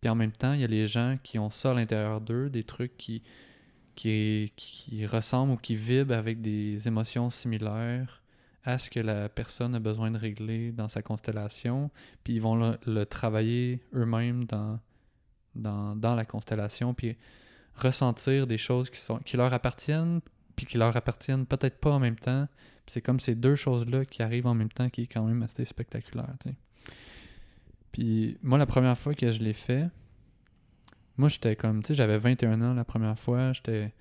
Puis 0.00 0.08
en 0.08 0.14
même 0.14 0.32
temps, 0.32 0.54
il 0.54 0.60
y 0.60 0.64
a 0.64 0.68
les 0.68 0.86
gens 0.86 1.18
qui 1.22 1.38
ont 1.38 1.50
ça 1.50 1.72
à 1.72 1.74
l'intérieur 1.74 2.20
d'eux, 2.20 2.48
des 2.48 2.64
trucs 2.64 2.96
qui, 2.96 3.22
qui, 3.94 4.52
qui 4.56 5.06
ressemblent 5.06 5.52
ou 5.52 5.56
qui 5.56 5.76
vibrent 5.76 6.14
avec 6.14 6.40
des 6.40 6.88
émotions 6.88 7.30
similaires 7.30 8.22
à 8.64 8.78
ce 8.78 8.90
que 8.90 9.00
la 9.00 9.28
personne 9.28 9.74
a 9.74 9.80
besoin 9.80 10.10
de 10.10 10.18
régler 10.18 10.72
dans 10.72 10.88
sa 10.88 11.02
constellation, 11.02 11.90
puis 12.24 12.34
ils 12.34 12.42
vont 12.42 12.56
le, 12.56 12.78
le 12.86 13.06
travailler 13.06 13.82
eux-mêmes 13.94 14.44
dans, 14.44 14.78
dans, 15.54 15.96
dans 15.96 16.14
la 16.14 16.24
constellation, 16.24 16.92
puis 16.94 17.16
ressentir 17.74 18.46
des 18.46 18.58
choses 18.58 18.90
qui, 18.90 19.00
sont, 19.00 19.18
qui 19.18 19.36
leur 19.36 19.52
appartiennent, 19.52 20.20
puis 20.56 20.66
qui 20.66 20.76
leur 20.76 20.94
appartiennent 20.96 21.46
peut-être 21.46 21.78
pas 21.78 21.92
en 21.92 21.98
même 21.98 22.18
temps. 22.18 22.48
C'est 22.90 23.00
comme 23.00 23.20
ces 23.20 23.36
deux 23.36 23.54
choses-là 23.54 24.04
qui 24.04 24.22
arrivent 24.22 24.48
en 24.48 24.54
même 24.54 24.68
temps 24.68 24.90
qui 24.90 25.02
est 25.02 25.06
quand 25.06 25.24
même 25.24 25.42
assez 25.42 25.64
spectaculaire. 25.64 26.34
tu 26.40 26.50
sais. 26.50 26.54
Puis 27.92 28.36
moi, 28.42 28.58
la 28.58 28.66
première 28.66 28.98
fois 28.98 29.14
que 29.14 29.30
je 29.30 29.40
l'ai 29.40 29.52
fait, 29.52 29.88
moi 31.16 31.28
j'étais 31.28 31.54
comme, 31.54 31.82
tu 31.82 31.88
sais, 31.88 31.94
j'avais 31.94 32.18
21 32.18 32.60
ans 32.62 32.74
la 32.74 32.84
première 32.84 33.18
fois, 33.18 33.52
j'étais 33.52 33.92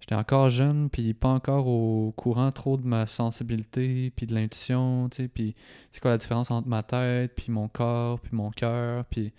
j'étais 0.00 0.14
encore 0.14 0.50
jeune, 0.50 0.90
puis 0.90 1.14
pas 1.14 1.28
encore 1.28 1.66
au 1.66 2.12
courant 2.12 2.52
trop 2.52 2.76
de 2.76 2.86
ma 2.86 3.06
sensibilité, 3.06 4.12
puis 4.14 4.26
de 4.26 4.34
l'intuition, 4.34 5.08
tu 5.08 5.22
sais, 5.22 5.28
puis 5.28 5.54
c'est 5.90 6.00
quoi 6.00 6.10
la 6.10 6.18
différence 6.18 6.50
entre 6.50 6.68
ma 6.68 6.82
tête, 6.82 7.34
puis 7.34 7.50
mon 7.50 7.68
corps, 7.68 8.20
puis 8.20 8.34
mon 8.34 8.50
cœur, 8.50 9.04
puis... 9.06 9.32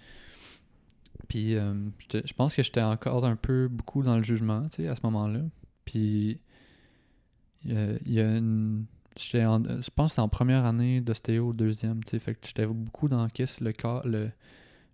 Puis 1.27 1.55
euh, 1.55 1.75
je 2.11 2.33
pense 2.33 2.55
que 2.55 2.63
j'étais 2.63 2.81
encore 2.81 3.23
un 3.23 3.35
peu 3.35 3.67
beaucoup 3.67 4.01
dans 4.01 4.17
le 4.17 4.23
jugement, 4.23 4.67
tu 4.69 4.77
sais, 4.77 4.87
à 4.87 4.95
ce 4.95 5.01
moment-là. 5.03 5.41
Puis 5.85 6.39
il 7.65 7.99
y 8.05 8.19
a, 8.19 8.37
une... 8.37 8.85
j'étais 9.17 9.45
en- 9.45 9.63
je 9.63 9.89
pense 9.93 10.07
que 10.07 10.09
c'était 10.11 10.21
en 10.21 10.29
première 10.29 10.65
année 10.65 11.01
d'ostéo, 11.01 11.53
deuxième, 11.53 12.03
tu 12.03 12.11
sais, 12.11 12.19
fait 12.19 12.35
que 12.35 12.47
j'étais 12.47 12.65
beaucoup 12.65 13.07
dans 13.07 13.27
qu'est-ce 13.29 13.63
le 13.63 13.73
corps, 13.73 14.07
le, 14.07 14.29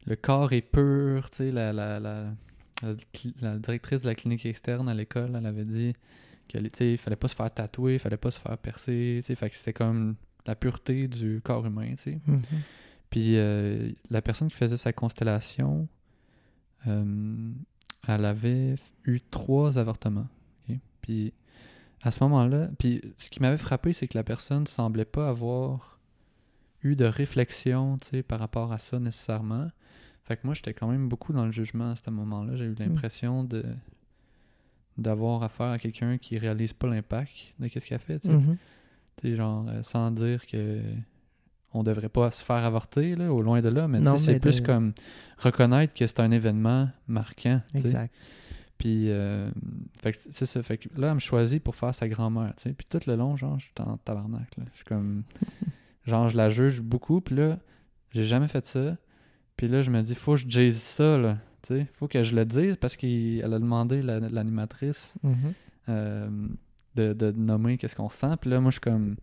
le 0.06 0.16
corps 0.16 0.52
est 0.54 0.62
pur, 0.62 1.30
tu 1.30 1.38
sais, 1.38 1.52
la, 1.52 1.74
la, 1.74 2.00
la, 2.00 2.26
la, 3.42 3.58
directrice 3.60 4.02
de 4.02 4.08
la 4.08 4.16
clinique 4.16 4.46
externe 4.46 4.90
à 4.90 4.94
l'école, 4.94 5.36
elle 5.38 5.46
avait 5.46 5.66
dit 5.66 5.94
qu'il 6.48 6.98
fallait 6.98 7.16
pas 7.16 7.28
se 7.28 7.36
faire 7.36 7.52
tatouer, 7.54 7.94
il 7.96 8.00
fallait 8.00 8.18
pas 8.18 8.32
se 8.32 8.40
faire 8.40 8.58
percer, 8.58 9.18
tu 9.22 9.28
sais, 9.28 9.36
fait 9.36 9.50
que 9.50 9.56
c'était 9.56 9.74
comme 9.74 10.16
la 10.46 10.56
pureté 10.56 11.08
du 11.08 11.42
corps 11.44 11.66
humain, 11.66 11.92
tu 11.92 11.98
sais. 11.98 12.20
Puis 13.10 13.38
euh, 13.38 13.92
la 14.10 14.22
personne 14.22 14.50
qui 14.50 14.56
faisait 14.58 14.78
sa 14.78 14.92
constellation, 14.94 15.88
euh, 16.88 17.52
elle 18.08 18.26
avait 18.26 18.76
eu 19.06 19.20
trois 19.32 19.78
avortements. 19.80 20.28
Puis 21.02 21.34
à 22.04 22.12
ce 22.12 22.24
moment-là, 22.24 22.70
puis 22.78 23.02
ce 23.18 23.30
qui 23.30 23.42
m'avait 23.42 23.58
frappé, 23.58 23.94
c'est 23.94 24.08
que 24.08 24.18
la 24.18 24.24
personne 24.24 24.68
semblait 24.68 25.06
pas 25.06 25.28
avoir 25.30 26.00
eu 26.84 26.96
de 26.96 27.06
réflexion, 27.06 27.98
tu 27.98 28.10
sais, 28.10 28.24
par 28.24 28.40
rapport 28.40 28.72
à 28.72 28.78
ça 28.78 29.00
nécessairement. 29.00 29.70
Fait 30.24 30.38
que 30.38 30.42
moi, 30.46 30.54
j'étais 30.54 30.74
quand 30.74 30.88
même 30.88 31.08
beaucoup 31.08 31.34
dans 31.34 31.46
le 31.46 31.52
jugement 31.52 31.92
à 31.92 31.96
ce 31.96 32.10
moment-là. 32.10 32.56
J'ai 32.56 32.66
eu 32.66 32.76
l'impression 32.78 33.44
de 33.44 33.64
d'avoir 34.98 35.44
affaire 35.44 35.68
à 35.68 35.78
quelqu'un 35.78 36.18
qui 36.18 36.38
réalise 36.38 36.72
pas 36.72 36.88
l'impact 36.88 37.32
de 37.60 37.68
qu'est-ce 37.68 37.86
qu'il 37.86 37.96
a 37.96 38.00
fait, 38.00 38.20
tu 38.20 38.30
sais. 38.30 38.34
Mhm. 38.34 38.58
Sais, 39.22 39.36
genre, 39.36 39.66
euh, 39.68 39.84
sans 39.84 40.10
dire 40.12 40.46
que 40.46 40.80
on 41.74 41.84
devrait 41.84 42.10
pas 42.10 42.32
se 42.32 42.44
faire 42.44 42.64
avorter, 42.64 43.16
là, 43.16 43.34
au 43.34 43.42
loin 43.42 43.62
de 43.62 43.68
là, 43.68 43.90
mais 43.90 43.98
tu 43.98 44.06
sais, 44.06 44.12
Non, 44.12 44.18
c'est 44.18 44.40
plus 44.40 44.62
comme 44.62 44.94
reconnaître 45.38 45.94
que 45.94 46.08
c'est 46.08 46.22
un 46.22 46.32
événement 46.32 46.88
marquant. 47.08 47.62
Exact. 47.74 48.14
Puis, 48.78 49.10
euh, 49.10 49.50
fait 50.02 50.20
c'est 50.32 50.46
ça. 50.46 50.62
Fait 50.64 50.78
que 50.78 50.90
là, 51.00 51.08
elle 51.10 51.14
me 51.16 51.20
choisit 51.20 51.64
pour 51.64 51.76
faire 51.76 51.96
sa 51.96 52.08
grand-mère, 52.10 52.54
tu 52.58 52.64
sais. 52.64 52.74
Puis 52.74 52.86
tout 52.90 53.00
le 53.08 53.16
long, 53.16 53.36
genre, 53.38 53.58
je 53.60 53.66
suis 53.66 53.74
en 53.80 53.98
tabarnak, 53.98 54.56
là. 54.58 54.64
Je 54.72 54.76
suis 54.78 54.86
comme... 54.86 55.24
genre, 56.06 56.30
je 56.30 56.38
la 56.38 56.50
juge 56.50 56.82
beaucoup, 56.82 57.22
puis 57.22 57.36
là, 57.36 57.58
j'ai 58.12 58.24
jamais 58.24 58.48
fait 58.50 58.66
ça. 58.66 58.98
Puis 59.58 59.68
là, 59.70 59.82
je 59.82 59.90
me 59.92 60.02
dis, 60.02 60.14
faut 60.16 60.34
que 60.34 60.40
je 60.42 60.48
dise 60.48 60.82
ça, 60.82 61.18
là. 61.18 61.38
Tu 61.62 61.74
sais, 61.76 61.88
faut 61.94 62.08
que 62.08 62.22
je 62.22 62.36
le 62.36 62.46
dise 62.46 62.76
parce 62.78 62.96
qu'elle 62.98 63.42
a 63.54 63.60
demandé, 63.60 64.02
la- 64.02 64.20
l'animatrice, 64.20 65.14
Mhm. 65.24 65.54
euh, 65.90 66.48
de, 66.96 67.14
de 67.14 67.32
nommer 67.32 67.78
qu'est-ce 67.78 67.96
qu'on 67.96 68.10
sent. 68.10 68.36
Puis 68.42 68.50
là, 68.50 68.60
moi, 68.60 68.72
je 68.72 68.76
suis 68.76 68.82
comme, 68.82 69.16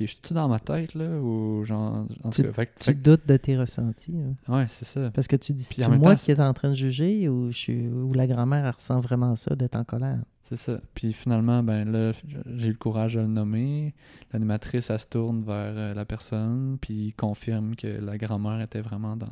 ok, 0.00 0.06
je 0.06 0.12
suis-tu 0.12 0.34
dans 0.34 0.48
ma 0.48 0.60
tête, 0.60 0.94
là, 0.94 1.18
ou 1.20 1.64
genre, 1.64 2.06
en 2.24 2.30
tout 2.30 2.42
Tu- 2.42 2.42
cas, 2.42 2.52
fait, 2.52 2.66
que- 2.66 2.78
Tu 2.78 2.84
fait 2.86 2.94
que- 2.94 3.00
doutes 3.02 3.26
de 3.26 3.36
tes 3.36 3.56
ressentis. 3.56 4.14
hein. 4.48 4.54
ouais, 4.54 4.66
c'est 4.68 4.84
ça. 4.84 5.10
Parce 5.12 5.26
que 5.26 5.36
tu 5.36 5.52
dis, 5.52 5.64
c'est 5.64 5.88
moi 5.88 6.14
temps, 6.14 6.16
qui 6.22 6.30
est 6.30 6.40
en 6.40 6.52
train 6.54 6.68
de 6.70 6.74
juger 6.74 7.28
ou, 7.28 7.50
je 7.50 7.56
suis, 7.56 7.88
ou 7.88 8.12
la 8.12 8.26
grand-mère 8.26 8.64
elle 8.64 8.70
ressent 8.74 9.00
vraiment 9.00 9.34
ça 9.36 9.54
d'être 9.56 9.76
en 9.76 9.84
colère. 9.84 10.18
C'est 10.44 10.56
ça. 10.56 10.80
Puis 10.94 11.12
finalement, 11.12 11.62
ben 11.62 11.90
là, 11.92 12.12
j'ai 12.56 12.68
eu 12.68 12.70
le 12.70 12.76
courage 12.78 13.14
de 13.14 13.20
le 13.20 13.26
nommer. 13.26 13.92
L'animatrice, 14.32 14.88
elle 14.88 14.98
se 14.98 15.06
tourne 15.06 15.42
vers 15.42 15.74
euh, 15.76 15.92
la 15.94 16.04
personne, 16.06 16.78
puis 16.80 17.12
confirme 17.18 17.76
que 17.76 17.86
la 17.86 18.16
grand-mère 18.16 18.58
était 18.62 18.80
vraiment 18.80 19.14
dans, 19.14 19.26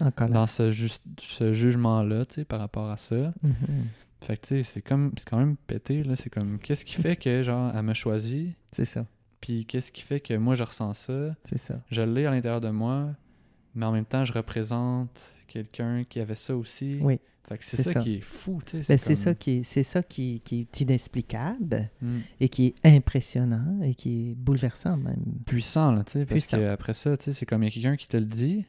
En 0.00 0.28
dans 0.28 0.46
ce, 0.46 0.70
ju- 0.70 0.88
ce 1.20 1.52
jugement-là, 1.52 2.24
tu 2.24 2.36
sais, 2.36 2.44
par 2.46 2.60
rapport 2.60 2.88
à 2.88 2.96
ça. 2.96 3.34
Mhm. 3.42 3.52
Fait 4.22 4.36
que, 4.38 4.46
tu 4.46 4.48
sais, 4.48 4.62
c'est 4.62 4.80
comme, 4.82 5.12
c'est 5.18 5.28
quand 5.28 5.36
même 5.38 5.56
pété, 5.66 6.02
là. 6.02 6.16
C'est 6.16 6.30
comme, 6.30 6.58
qu'est-ce 6.58 6.84
qui 6.86 6.94
fait 6.94 7.14
que, 7.16 7.42
genre, 7.42 7.70
elle 7.74 7.82
me 7.82 7.92
choisit, 7.94 8.54
C'est 8.72 8.84
ça. 8.86 9.04
Puis 9.40 9.64
qu'est-ce 9.66 9.92
qui 9.92 10.02
fait 10.02 10.20
que 10.20 10.34
moi, 10.34 10.54
je 10.54 10.62
ressens 10.62 10.94
ça? 10.94 11.34
C'est 11.44 11.58
ça. 11.58 11.80
Je 11.90 12.02
l'ai 12.02 12.26
à 12.26 12.30
l'intérieur 12.30 12.60
de 12.60 12.70
moi, 12.70 13.10
mais 13.74 13.86
en 13.86 13.92
même 13.92 14.04
temps, 14.06 14.24
je 14.24 14.32
représente 14.32 15.32
quelqu'un 15.46 16.04
qui 16.04 16.20
avait 16.20 16.34
ça 16.34 16.56
aussi. 16.56 16.98
Oui. 17.00 17.20
Fait 17.48 17.56
que 17.56 17.64
c'est 17.64 17.80
ça, 17.82 17.92
ça. 17.92 18.00
qui 18.00 18.16
est 18.16 18.20
fou, 18.20 18.60
tu 18.66 18.82
sais. 18.82 18.88
Ben, 18.88 18.98
c'est 18.98 19.14
comme- 19.14 19.22
ça, 19.22 19.34
qui 19.34 19.50
est, 19.52 19.62
c'est 19.62 19.82
ça 19.82 20.02
qui, 20.02 20.40
qui 20.44 20.60
est 20.60 20.80
inexplicable 20.82 21.88
Mm. 22.02 22.18
et 22.40 22.48
qui 22.50 22.66
est 22.66 22.74
impressionnant 22.96 23.80
et 23.82 23.94
qui 23.94 24.30
est 24.30 24.34
bouleversant 24.34 24.98
même. 24.98 25.22
puissant, 25.46 25.92
là, 25.92 26.04
tu 26.04 26.12
sais, 26.12 26.26
parce 26.26 26.46
qu'après 26.46 26.92
ça, 26.92 27.16
tu 27.16 27.24
sais, 27.24 27.32
c'est 27.32 27.46
comme 27.46 27.62
il 27.62 27.66
y 27.66 27.68
a 27.68 27.72
quelqu'un 27.72 27.96
qui 27.96 28.06
te 28.06 28.18
le 28.18 28.26
dit, 28.26 28.66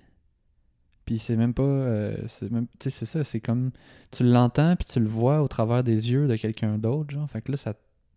puis 1.03 1.17
c'est 1.17 1.35
même 1.35 1.53
pas, 1.53 1.63
euh, 1.63 2.15
c'est 2.29 2.49
même, 2.51 2.67
tu 2.79 2.89
sais, 2.89 2.89
c'est 2.89 3.05
ça, 3.05 3.25
c'est 3.25 3.41
comme, 3.41 3.71
tu 4.11 4.23
l'entends, 4.23 4.75
puis 4.77 4.85
tu 4.85 4.99
le 5.01 5.07
vois 5.09 5.41
au 5.41 5.49
travers 5.49 5.83
des 5.83 6.11
yeux 6.11 6.27
de 6.29 6.37
quelqu'un 6.37 6.77
d'autre, 6.77 7.09
genre, 7.13 7.29
fait 7.29 7.41
que 7.41 7.51
là, 7.51 7.57
ça, 7.57 7.73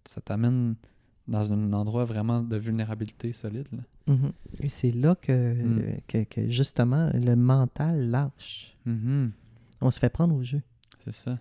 ça 0.06 0.21
t'amène 0.21 0.76
dans 1.29 1.52
un 1.52 1.73
endroit 1.73 2.05
vraiment 2.05 2.43
de 2.43 2.57
vulnérabilité 2.57 3.33
solide, 3.33 3.69
là. 3.73 4.14
Mhm. 4.14 4.33
Et 4.61 4.69
c'est 4.69 4.91
là 4.91 5.14
que, 5.14 5.55
Mm. 5.55 6.00
que, 6.09 6.25
que, 6.25 6.49
justement 6.49 7.11
le 7.14 7.35
mental 7.37 8.11
lâche. 8.11 8.76
Mhm. 8.87 9.31
On 9.81 9.91
se 9.91 10.00
fait 10.00 10.11
prendre 10.11 10.35
au 10.35 10.43
jeu. 10.43 10.61
C'est 11.05 11.14
ça. 11.14 11.38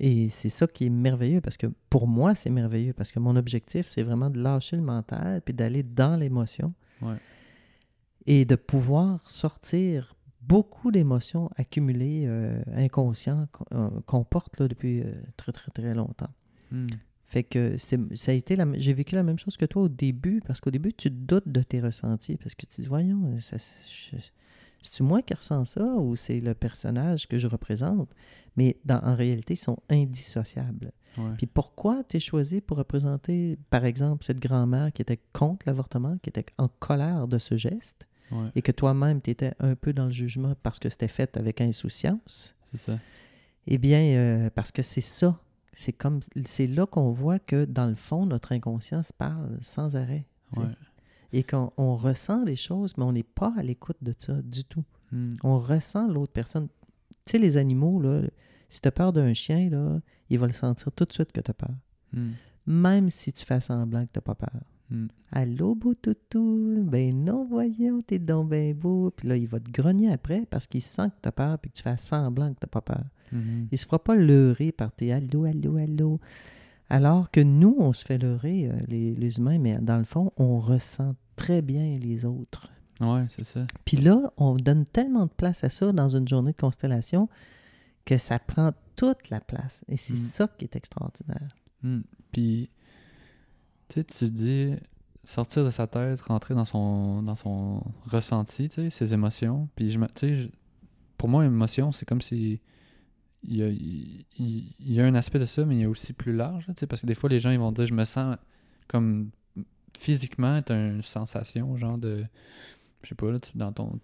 Et 0.00 0.28
c'est 0.28 0.48
ça 0.48 0.66
qui 0.66 0.86
est 0.86 0.90
merveilleux 0.90 1.40
parce 1.40 1.56
que 1.56 1.66
pour 1.90 2.08
moi, 2.08 2.34
c'est 2.34 2.50
merveilleux 2.50 2.92
parce 2.94 3.12
que 3.12 3.18
mon 3.20 3.36
objectif, 3.36 3.86
c'est 3.86 4.02
vraiment 4.02 4.30
de 4.30 4.40
lâcher 4.40 4.76
le 4.76 4.82
mental 4.82 5.42
puis 5.42 5.54
d'aller 5.54 5.82
dans 5.82 6.16
l'émotion 6.16 6.72
Ouais. 7.02 7.16
et 8.26 8.44
de 8.44 8.56
pouvoir 8.56 9.20
sortir 9.30 10.16
beaucoup 10.40 10.90
d'émotions 10.90 11.50
accumulées, 11.56 12.24
euh, 12.26 12.60
inconscientes, 12.74 13.48
qu'on 13.52 13.64
euh, 13.78 13.88
qu'on 14.06 14.24
porte 14.24 14.58
là, 14.58 14.66
depuis 14.68 15.02
euh, 15.02 15.12
très, 15.36 15.52
très, 15.52 15.70
très 15.70 15.94
longtemps. 15.94 16.30
Fait 17.32 17.44
que 17.44 17.76
ça 17.78 18.30
a 18.30 18.34
été 18.34 18.56
la 18.56 18.66
j'ai 18.74 18.92
vécu 18.92 19.14
la 19.14 19.22
même 19.22 19.38
chose 19.38 19.56
que 19.56 19.64
toi 19.64 19.84
au 19.84 19.88
début 19.88 20.42
parce 20.46 20.60
qu'au 20.60 20.70
début, 20.70 20.92
tu 20.92 21.08
doutes 21.08 21.48
de 21.48 21.62
tes 21.62 21.80
ressentis 21.80 22.36
parce 22.36 22.54
que 22.54 22.66
tu 22.66 22.82
dis, 22.82 22.86
voyons, 22.86 23.34
C'est-tu 23.38 25.02
moi 25.02 25.22
qui 25.22 25.32
ressens 25.32 25.64
ça 25.64 25.82
ou 25.82 26.14
c'est 26.14 26.40
le 26.40 26.52
personnage 26.52 27.26
que 27.26 27.38
je 27.38 27.46
représente? 27.46 28.10
Mais 28.58 28.76
dans, 28.84 28.98
en 29.02 29.16
réalité, 29.16 29.54
ils 29.54 29.56
sont 29.56 29.78
indissociables. 29.88 30.92
Puis 31.38 31.46
pourquoi 31.46 32.04
tu 32.06 32.18
es 32.18 32.20
choisi 32.20 32.60
pour 32.60 32.76
représenter, 32.76 33.56
par 33.70 33.86
exemple, 33.86 34.24
cette 34.24 34.38
grand-mère 34.38 34.92
qui 34.92 35.00
était 35.00 35.20
contre 35.32 35.66
l'avortement, 35.66 36.18
qui 36.18 36.28
était 36.28 36.44
en 36.58 36.68
colère 36.68 37.28
de 37.28 37.38
ce 37.38 37.56
geste, 37.56 38.06
et 38.54 38.60
que 38.60 38.72
toi-même, 38.72 39.22
tu 39.22 39.30
étais 39.30 39.54
un 39.58 39.74
peu 39.74 39.94
dans 39.94 40.06
le 40.06 40.12
jugement 40.12 40.54
parce 40.62 40.78
que 40.78 40.90
c'était 40.90 41.08
fait 41.08 41.34
avec 41.38 41.62
insouciance? 41.62 42.54
C'est 42.72 42.78
ça. 42.78 42.98
Eh 43.66 43.78
bien, 43.78 44.02
euh, 44.02 44.50
parce 44.54 44.70
que 44.70 44.82
c'est 44.82 45.00
ça. 45.00 45.38
C'est 45.72 45.92
comme 45.92 46.20
c'est 46.44 46.66
là 46.66 46.86
qu'on 46.86 47.12
voit 47.12 47.38
que, 47.38 47.64
dans 47.64 47.86
le 47.86 47.94
fond, 47.94 48.26
notre 48.26 48.52
inconscience 48.52 49.12
parle 49.12 49.58
sans 49.60 49.96
arrêt. 49.96 50.26
Et 51.32 51.44
qu'on 51.44 51.96
ressent 51.96 52.44
les 52.44 52.56
choses, 52.56 52.94
mais 52.98 53.04
on 53.04 53.12
n'est 53.12 53.22
pas 53.22 53.54
à 53.56 53.62
l'écoute 53.62 53.96
de 54.02 54.14
ça 54.16 54.34
du 54.42 54.64
tout. 54.64 54.84
Hmm. 55.12 55.32
On 55.42 55.58
ressent 55.58 56.06
l'autre 56.06 56.32
personne. 56.32 56.68
Tu 57.24 57.32
sais, 57.32 57.38
les 57.38 57.56
animaux, 57.56 58.00
là, 58.00 58.22
si 58.68 58.82
tu 58.82 58.88
as 58.88 58.92
peur 58.92 59.14
d'un 59.14 59.32
chien, 59.32 59.70
là, 59.70 59.98
il 60.28 60.38
va 60.38 60.46
le 60.46 60.52
sentir 60.52 60.92
tout 60.92 61.06
de 61.06 61.12
suite 61.12 61.32
que 61.32 61.40
tu 61.40 61.50
as 61.50 61.54
peur. 61.54 61.74
Hmm. 62.12 62.32
Même 62.66 63.08
si 63.08 63.32
tu 63.32 63.46
fais 63.46 63.60
semblant 63.60 64.04
que 64.04 64.12
tu 64.12 64.18
n'as 64.18 64.22
pas 64.22 64.34
peur. 64.34 64.60
Hmm. 64.92 65.06
Allô, 65.32 65.74
beau 65.74 65.94
toutou, 65.94 66.84
ben 66.84 67.24
non, 67.24 67.46
voyons, 67.46 68.02
t'es 68.02 68.18
donc 68.18 68.50
bien 68.50 68.74
beau. 68.74 69.10
Puis 69.16 69.26
là, 69.26 69.36
il 69.38 69.48
va 69.48 69.58
te 69.58 69.70
grogner 69.70 70.12
après 70.12 70.44
parce 70.50 70.66
qu'il 70.66 70.82
sent 70.82 71.08
que 71.08 71.22
tu 71.22 71.28
as 71.28 71.32
peur 71.32 71.58
puis 71.58 71.70
que 71.70 71.76
tu 71.76 71.82
fais 71.82 71.96
semblant 71.96 72.52
que 72.52 72.60
tu 72.60 72.66
n'as 72.66 72.70
pas 72.70 72.82
peur. 72.82 73.04
Hmm. 73.32 73.64
Il 73.72 73.78
se 73.78 73.86
fera 73.86 73.98
pas 73.98 74.14
leurrer 74.14 74.70
par 74.70 74.92
tes 74.92 75.10
allô, 75.10 75.44
allô, 75.44 75.78
allô. 75.78 76.20
Alors 76.90 77.30
que 77.30 77.40
nous, 77.40 77.74
on 77.78 77.94
se 77.94 78.04
fait 78.04 78.18
leurrer, 78.18 78.68
euh, 78.68 78.78
les, 78.86 79.14
les, 79.14 79.38
humains, 79.38 79.58
mais 79.58 79.78
dans 79.78 79.96
le 79.96 80.04
fond, 80.04 80.30
on 80.36 80.60
ressent 80.60 81.14
très 81.36 81.62
bien 81.62 81.94
les 81.94 82.26
autres. 82.26 82.70
Oui, 83.00 83.20
c'est 83.30 83.46
ça. 83.46 83.66
Puis 83.86 83.96
là, 83.96 84.30
on 84.36 84.56
donne 84.56 84.84
tellement 84.84 85.24
de 85.24 85.30
place 85.30 85.64
à 85.64 85.70
ça 85.70 85.90
dans 85.92 86.14
une 86.14 86.28
journée 86.28 86.52
de 86.52 86.56
constellation 86.60 87.30
que 88.04 88.18
ça 88.18 88.38
prend 88.38 88.72
toute 88.96 89.30
la 89.30 89.40
place. 89.40 89.84
Et 89.88 89.96
c'est 89.96 90.12
mm. 90.12 90.16
ça 90.16 90.48
qui 90.58 90.66
est 90.66 90.76
extraordinaire. 90.76 91.48
Mm. 91.82 92.00
Puis, 92.30 92.68
tu 93.92 94.00
sais, 94.00 94.04
tu 94.04 94.30
dis 94.30 94.74
sortir 95.24 95.64
de 95.64 95.70
sa 95.70 95.86
tête, 95.86 96.20
rentrer 96.22 96.54
dans 96.54 96.64
son, 96.64 97.22
dans 97.22 97.34
son 97.34 97.82
ressenti, 98.06 98.68
tu 98.68 98.74
sais, 98.74 98.90
ses 98.90 99.14
émotions. 99.14 99.68
Puis, 99.76 99.90
je, 99.90 99.98
tu 99.98 100.06
sais, 100.16 100.50
pour 101.16 101.28
moi, 101.28 101.44
émotion, 101.44 101.92
c'est 101.92 102.06
comme 102.06 102.20
si. 102.20 102.60
Il 103.44 103.56
y, 103.56 103.62
a, 103.64 103.68
il, 103.68 104.72
y, 104.78 105.00
a, 105.00 105.04
un 105.04 105.16
aspect 105.16 105.40
de 105.40 105.46
ça, 105.46 105.64
mais 105.64 105.74
il 105.74 105.80
y 105.80 105.84
a 105.84 105.88
aussi 105.88 106.12
plus 106.12 106.32
large, 106.32 106.64
tu 106.76 106.86
parce 106.86 107.00
que 107.00 107.08
des 107.08 107.16
fois, 107.16 107.28
les 107.28 107.40
gens, 107.40 107.50
ils 107.50 107.58
vont 107.58 107.72
dire, 107.72 107.86
je 107.86 107.94
me 107.94 108.04
sens 108.04 108.36
comme 108.86 109.30
physiquement, 109.98 110.62
tu 110.62 110.72
une 110.72 111.02
sensation, 111.02 111.76
genre 111.76 111.98
de. 111.98 112.24
Je 113.02 113.08
sais 113.08 113.14
pas, 113.16 113.32
là, 113.32 113.38
dans 113.56 113.72
ton 113.72 113.98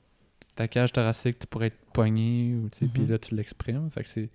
ta 0.58 0.66
cage 0.66 0.90
thoracique, 0.90 1.38
tu 1.38 1.46
pourrais 1.46 1.68
être 1.68 1.78
poigné, 1.92 2.56
ou, 2.56 2.68
tu 2.68 2.78
sais, 2.78 2.86
puis 2.92 3.02
mhm. 3.02 3.10
là, 3.10 3.18
tu 3.20 3.36
l'exprimes. 3.36 3.88
Fait 3.90 4.02
que 4.02 4.28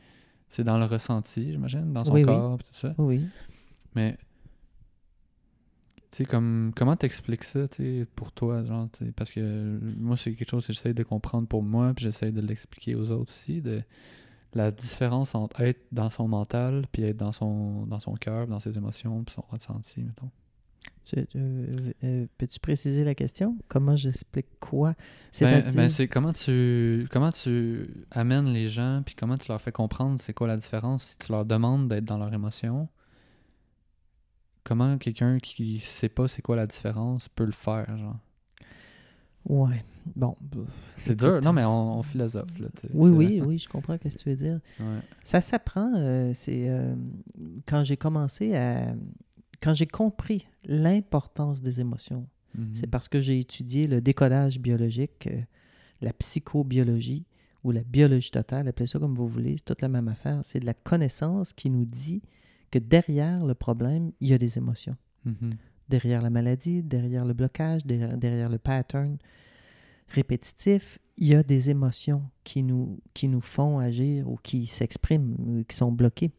c'est, 0.48 0.64
dans 0.64 0.78
le 0.78 0.86
ressenti, 0.86 1.52
j'imagine, 1.52 1.92
dans 1.92 2.06
son 2.06 2.22
corps, 2.24 2.60
tout 2.60 2.66
ça. 2.72 2.96
Oui. 2.98 3.26
Mais, 3.94 4.14
tu 4.14 4.24
sais, 6.18 6.26
comme, 6.26 6.72
comment 6.76 6.96
t'expliques 6.96 7.44
ça, 7.44 7.68
tu 7.68 8.08
pour 8.16 8.32
toi, 8.32 8.64
genre, 8.64 8.88
parce 9.16 9.32
que 9.32 9.80
moi, 9.98 10.18
c'est 10.18 10.34
quelque 10.34 10.50
chose 10.50 10.66
que 10.68 10.74
j'essaie 10.74 10.94
de 10.94 11.04
comprendre 11.04 11.48
pour 11.48 11.64
moi, 11.64 11.94
puis 11.96 12.06
j'essaie 12.06 12.32
de 12.32 12.42
l'expliquer 12.42 12.96
aux 12.96 13.12
autres 13.12 13.32
aussi, 13.34 13.62
de 13.62 13.82
la 14.54 14.72
différence 14.72 15.36
entre 15.36 15.62
être 15.62 15.82
dans 15.92 16.10
son 16.10 16.28
mental, 16.28 16.86
puis 16.92 17.04
être 17.04 17.18
dans 17.18 17.32
son, 17.32 17.86
dans 17.86 18.00
son 18.00 18.14
cœur, 18.14 18.48
dans 18.48 18.60
ses 18.60 18.78
émotions, 18.78 19.24
puis 19.24 19.34
son 19.34 19.44
ressenti, 19.50 20.04
mettons. 20.04 20.30
Euh, 21.36 22.26
peux-tu 22.38 22.60
préciser 22.60 23.04
la 23.04 23.16
question? 23.16 23.58
Comment 23.68 23.96
j'explique 23.96 24.48
quoi? 24.60 24.96
Ben, 25.40 25.64
ben, 25.74 25.90
c'est 25.90 26.08
comment 26.08 26.34
tu 26.34 27.08
comment 27.12 27.32
tu 27.32 27.90
amènes 28.12 28.48
les 28.54 28.68
gens 28.68 29.02
puis 29.06 29.16
comment 29.16 29.38
tu 29.38 29.50
leur 29.50 29.62
fais 29.62 29.72
comprendre 29.72 30.20
c'est 30.22 30.34
quoi 30.34 30.48
la 30.48 30.58
différence 30.58 31.04
si 31.04 31.18
tu 31.18 31.32
leur 31.32 31.46
demandes 31.46 31.88
d'être 31.90 32.06
dans 32.06 32.18
leur 32.18 32.34
émotion. 32.34 32.88
Comment 34.64 34.98
quelqu'un 34.98 35.38
qui 35.40 35.80
sait 35.80 36.10
pas 36.10 36.28
c'est 36.28 36.42
quoi 36.42 36.56
la 36.56 36.68
différence 36.68 37.30
peut 37.30 37.46
le 37.46 37.52
faire, 37.52 37.98
genre? 37.98 38.18
Ouais. 39.46 39.84
Bon. 40.16 40.36
C'est 40.98 41.18
dur. 41.18 41.42
Non, 41.42 41.54
mais 41.54 41.66
on, 41.66 42.02
philosophe. 42.02 42.60
Là, 42.60 42.68
oui, 42.94 43.10
oui, 43.10 43.42
oui, 43.46 43.58
je 43.58 43.68
comprends 43.68 43.98
ce 44.02 44.10
que 44.10 44.18
tu 44.18 44.30
veux 44.30 44.36
dire. 44.36 44.60
Ça 45.24 45.42
s'apprend. 45.42 45.94
Euh, 45.96 46.32
c'est 46.34 46.70
euh, 46.70 46.96
quand 47.66 47.84
j'ai 47.84 47.98
commencé 47.98 48.56
à, 48.56 48.94
quand 49.62 49.74
j'ai 49.74 49.88
compris 49.88 50.48
l'importance 50.66 51.62
des 51.62 51.82
émotions, 51.82 52.28
mhm. 52.56 52.72
c'est 52.74 52.88
parce 52.88 53.08
que 53.08 53.20
j'ai 53.20 53.40
étudié 53.40 53.88
le 53.88 54.02
décodage 54.02 54.60
biologique, 54.60 55.28
euh, 55.28 55.42
la 56.02 56.14
psychobiologie 56.14 57.26
ou 57.64 57.72
la 57.72 57.82
biologie 57.82 58.32
totale, 58.32 58.68
appelez 58.68 58.88
ça 58.88 59.00
comme 59.00 59.16
vous 59.16 59.28
voulez, 59.28 59.56
c'est 59.58 59.66
toute 59.66 59.82
la 59.82 59.88
même 59.88 60.10
affaire. 60.10 60.42
C'est 60.44 60.60
de 60.60 60.66
la 60.66 60.74
connaissance 60.74 61.54
qui 61.54 61.70
nous 61.70 61.86
dit 61.86 62.22
que 62.74 62.80
derrière 62.80 63.46
le 63.46 63.54
problème, 63.54 64.14
il 64.20 64.30
y 64.30 64.34
a 64.34 64.40
des 64.40 64.58
émotions. 64.58 64.96
Mhm. 65.26 65.52
Derrière 65.90 66.24
la 66.24 66.32
maladie, 66.32 66.82
derrière 66.82 67.24
le 67.24 67.34
blocage, 67.34 67.86
derrière, 67.86 68.18
derrière, 68.18 68.50
le 68.50 68.58
pattern 68.58 69.20
répétitif, 70.08 70.98
il 71.18 71.28
y 71.28 71.36
a 71.36 71.44
des 71.44 71.70
émotions 71.70 72.24
qui 72.44 72.64
nous, 72.64 73.00
qui 73.14 73.28
nous 73.28 73.42
font 73.42 73.78
agir 73.78 74.28
ou 74.28 74.38
qui 74.42 74.66
s'expriment 74.66 75.36
ou 75.38 75.64
qui 75.64 75.76
sont 75.76 75.92
bloquées. 75.92 76.32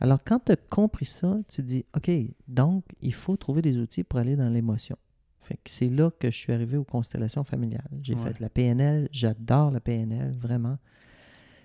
Alors, 0.00 0.24
quand 0.24 0.46
tu 0.46 0.52
as 0.52 0.56
compris 0.56 1.04
ça, 1.04 1.36
tu 1.46 1.62
dis, 1.62 1.84
OK, 1.94 2.10
donc, 2.48 2.84
il 3.02 3.12
faut 3.12 3.36
trouver 3.36 3.60
des 3.60 3.76
outils 3.76 4.02
pour 4.02 4.18
aller 4.18 4.34
dans 4.34 4.48
l'émotion. 4.48 4.96
Fait 5.40 5.56
que 5.56 5.68
c'est 5.68 5.90
là 5.90 6.10
que 6.10 6.30
je 6.30 6.36
suis 6.36 6.54
arrivé 6.54 6.78
aux 6.78 6.84
constellations 6.84 7.44
familiales. 7.44 7.90
J'ai 8.02 8.16
fait 8.16 8.40
la 8.40 8.48
PNL, 8.48 9.08
j'adore 9.12 9.70
la 9.70 9.80
PNL, 9.80 10.32
vraiment. 10.38 10.78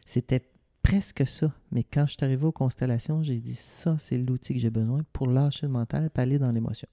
C'était 0.05 0.43
presque 0.81 1.27
ça. 1.27 1.51
Mais 1.71 1.83
quand 1.83 2.05
je 2.07 2.13
suis 2.13 2.23
arrivé 2.23 2.45
aux 2.45 2.51
constellations, 2.51 3.23
j'ai 3.23 3.39
dit, 3.39 3.55
ça, 3.55 3.97
c'est 3.97 4.17
l'outil 4.17 4.53
que 4.53 4.59
j'ai 4.59 4.69
besoin 4.69 5.01
pour 5.13 5.27
lâcher 5.27 5.65
le 5.65 5.71
mental 5.71 6.09
et 6.15 6.19
aller 6.19 6.39
dans 6.39 6.51
l'émotion. 6.51 6.87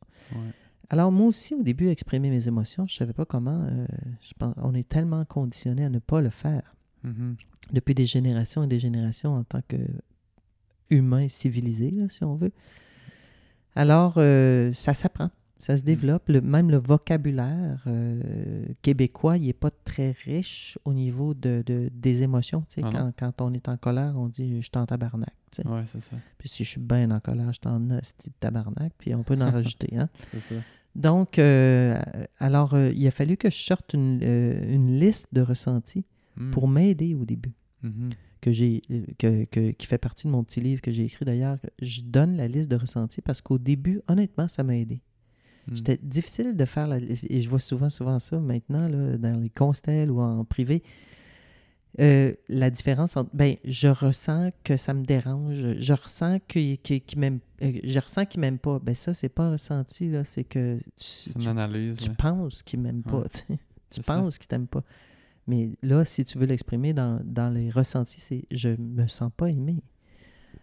Alors, 0.90 1.12
moi 1.12 1.26
aussi, 1.26 1.54
au 1.54 1.62
début, 1.62 1.88
exprimer 1.88 2.30
mes 2.30 2.48
émotions, 2.48 2.86
je 2.86 2.94
ne 2.94 2.98
savais 2.98 3.12
pas 3.12 3.24
comment. 3.24 3.66
Euh, 3.70 3.86
je 4.22 4.32
pense, 4.38 4.54
on 4.56 4.74
est 4.74 4.88
tellement 4.88 5.24
conditionné 5.24 5.84
à 5.84 5.90
ne 5.90 5.98
pas 5.98 6.20
le 6.20 6.30
faire. 6.30 6.74
Mm-hmm. 7.04 7.34
Depuis 7.72 7.94
des 7.94 8.06
générations 8.06 8.64
et 8.64 8.66
des 8.66 8.78
générations 8.78 9.34
en 9.34 9.44
tant 9.44 9.60
que 9.68 9.76
humain 10.90 11.28
civilisé, 11.28 11.94
si 12.08 12.24
on 12.24 12.36
veut. 12.36 12.52
Alors, 13.74 14.14
euh, 14.16 14.72
ça 14.72 14.94
s'apprend, 14.94 15.30
ça 15.58 15.76
se 15.76 15.82
mm. 15.82 15.86
développe. 15.86 16.28
Le, 16.28 16.40
même 16.40 16.70
le 16.70 16.78
vocabulaire 16.78 17.82
euh, 17.86 18.64
québécois, 18.82 19.36
il 19.36 19.46
n'est 19.46 19.52
pas 19.52 19.70
très 19.70 20.12
riche 20.24 20.78
au 20.84 20.92
niveau 20.92 21.34
de, 21.34 21.62
des 21.92 22.22
émotions. 22.22 22.64
Ah 22.82 22.90
quand, 22.90 23.12
quand, 23.18 23.40
on 23.42 23.52
est 23.54 23.68
en 23.68 23.76
colère, 23.76 24.14
on 24.16 24.28
dit 24.28 24.62
«je 24.62 24.70
t'en 24.70 24.86
tabarnak». 24.86 25.34
Oui, 25.64 25.80
c'est 25.92 26.00
ça. 26.00 26.16
Puis 26.38 26.48
si 26.48 26.64
je 26.64 26.70
suis 26.70 26.80
bien 26.80 27.10
en 27.10 27.20
colère, 27.20 27.52
je 27.52 27.60
t'en 27.60 27.90
hostie 27.90 28.30
de 28.30 28.34
tabarnak. 28.38 28.92
Puis 28.98 29.14
on 29.14 29.22
peut 29.22 29.36
en 29.40 29.50
rajouter. 29.50 29.96
Hein? 29.96 30.08
c'est 30.32 30.40
ça. 30.40 30.54
Donc, 30.94 31.38
euh, 31.38 32.00
alors, 32.38 32.76
il 32.76 33.06
a 33.06 33.10
fallu 33.10 33.36
que 33.36 33.50
je 33.50 33.56
sorte 33.56 33.94
une, 33.94 34.22
une 34.22 34.98
liste 34.98 35.28
de 35.32 35.42
ressentis 35.42 36.04
mm. 36.36 36.50
pour 36.50 36.68
m'aider 36.68 37.14
au 37.14 37.24
début. 37.24 37.54
Mm-hmm 37.84 38.10
que 38.40 38.52
j'ai 38.52 38.82
que, 39.18 39.44
que, 39.44 39.70
qui 39.72 39.86
fait 39.86 39.98
partie 39.98 40.26
de 40.26 40.32
mon 40.32 40.44
petit 40.44 40.60
livre 40.60 40.80
que 40.80 40.90
j'ai 40.90 41.04
écrit 41.04 41.24
d'ailleurs, 41.24 41.58
je 41.80 42.02
donne 42.02 42.36
la 42.36 42.48
liste 42.48 42.70
de 42.70 42.76
ressentis 42.76 43.20
parce 43.20 43.40
qu'au 43.40 43.58
début, 43.58 44.00
honnêtement, 44.08 44.48
ça 44.48 44.62
m'a 44.62 44.76
aidé. 44.76 45.00
Hmm. 45.70 45.76
C'était 45.76 45.98
difficile 46.02 46.56
de 46.56 46.64
faire 46.64 46.86
la 46.86 46.98
et 46.98 47.42
je 47.42 47.48
vois 47.48 47.60
souvent, 47.60 47.90
souvent 47.90 48.18
ça 48.18 48.38
maintenant, 48.38 48.88
là, 48.88 49.16
dans 49.16 49.38
les 49.38 49.50
constels 49.50 50.10
ou 50.10 50.20
en 50.20 50.44
privé. 50.44 50.82
Euh, 52.00 52.32
la 52.48 52.70
différence 52.70 53.16
entre 53.16 53.30
ben 53.32 53.56
je 53.64 53.88
ressens 53.88 54.50
que 54.62 54.76
ça 54.76 54.92
me 54.92 55.04
dérange 55.04 55.78
je 55.78 55.92
ressens 55.94 56.38
qu'il 56.46 56.78
qu 56.78 57.00
m'aime 57.16 57.40
euh, 57.62 57.80
je 57.82 57.98
ressens 57.98 58.26
qu'il 58.26 58.42
m'aime 58.42 58.58
pas 58.58 58.78
ben 58.78 58.94
ça 58.94 59.14
c'est 59.14 59.30
pas 59.30 59.44
un 59.44 59.52
ressenti 59.52 60.10
là 60.10 60.22
c'est 60.22 60.44
que 60.44 60.78
tu, 60.96 61.30
une 61.34 61.48
analyse, 61.48 61.96
tu, 61.96 62.10
penses 62.10 62.62
qu'il 62.62 62.80
m'aime 62.80 63.02
pas 63.02 63.24
tu 63.90 64.02
penses 64.02 64.36
qu'il 64.36 64.46
t'aime 64.46 64.66
pas 64.66 64.84
mais 65.48 65.70
là, 65.82 66.04
si 66.04 66.26
tu 66.26 66.38
veux 66.38 66.46
l'exprimer 66.46 66.92
dans, 66.92 67.52
les 67.52 67.70
ressentis, 67.70 68.20
c'est 68.20 68.44
je 68.50 68.68
me 68.78 69.08
sens 69.08 69.32
pas 69.34 69.48
aimé. 69.48 69.82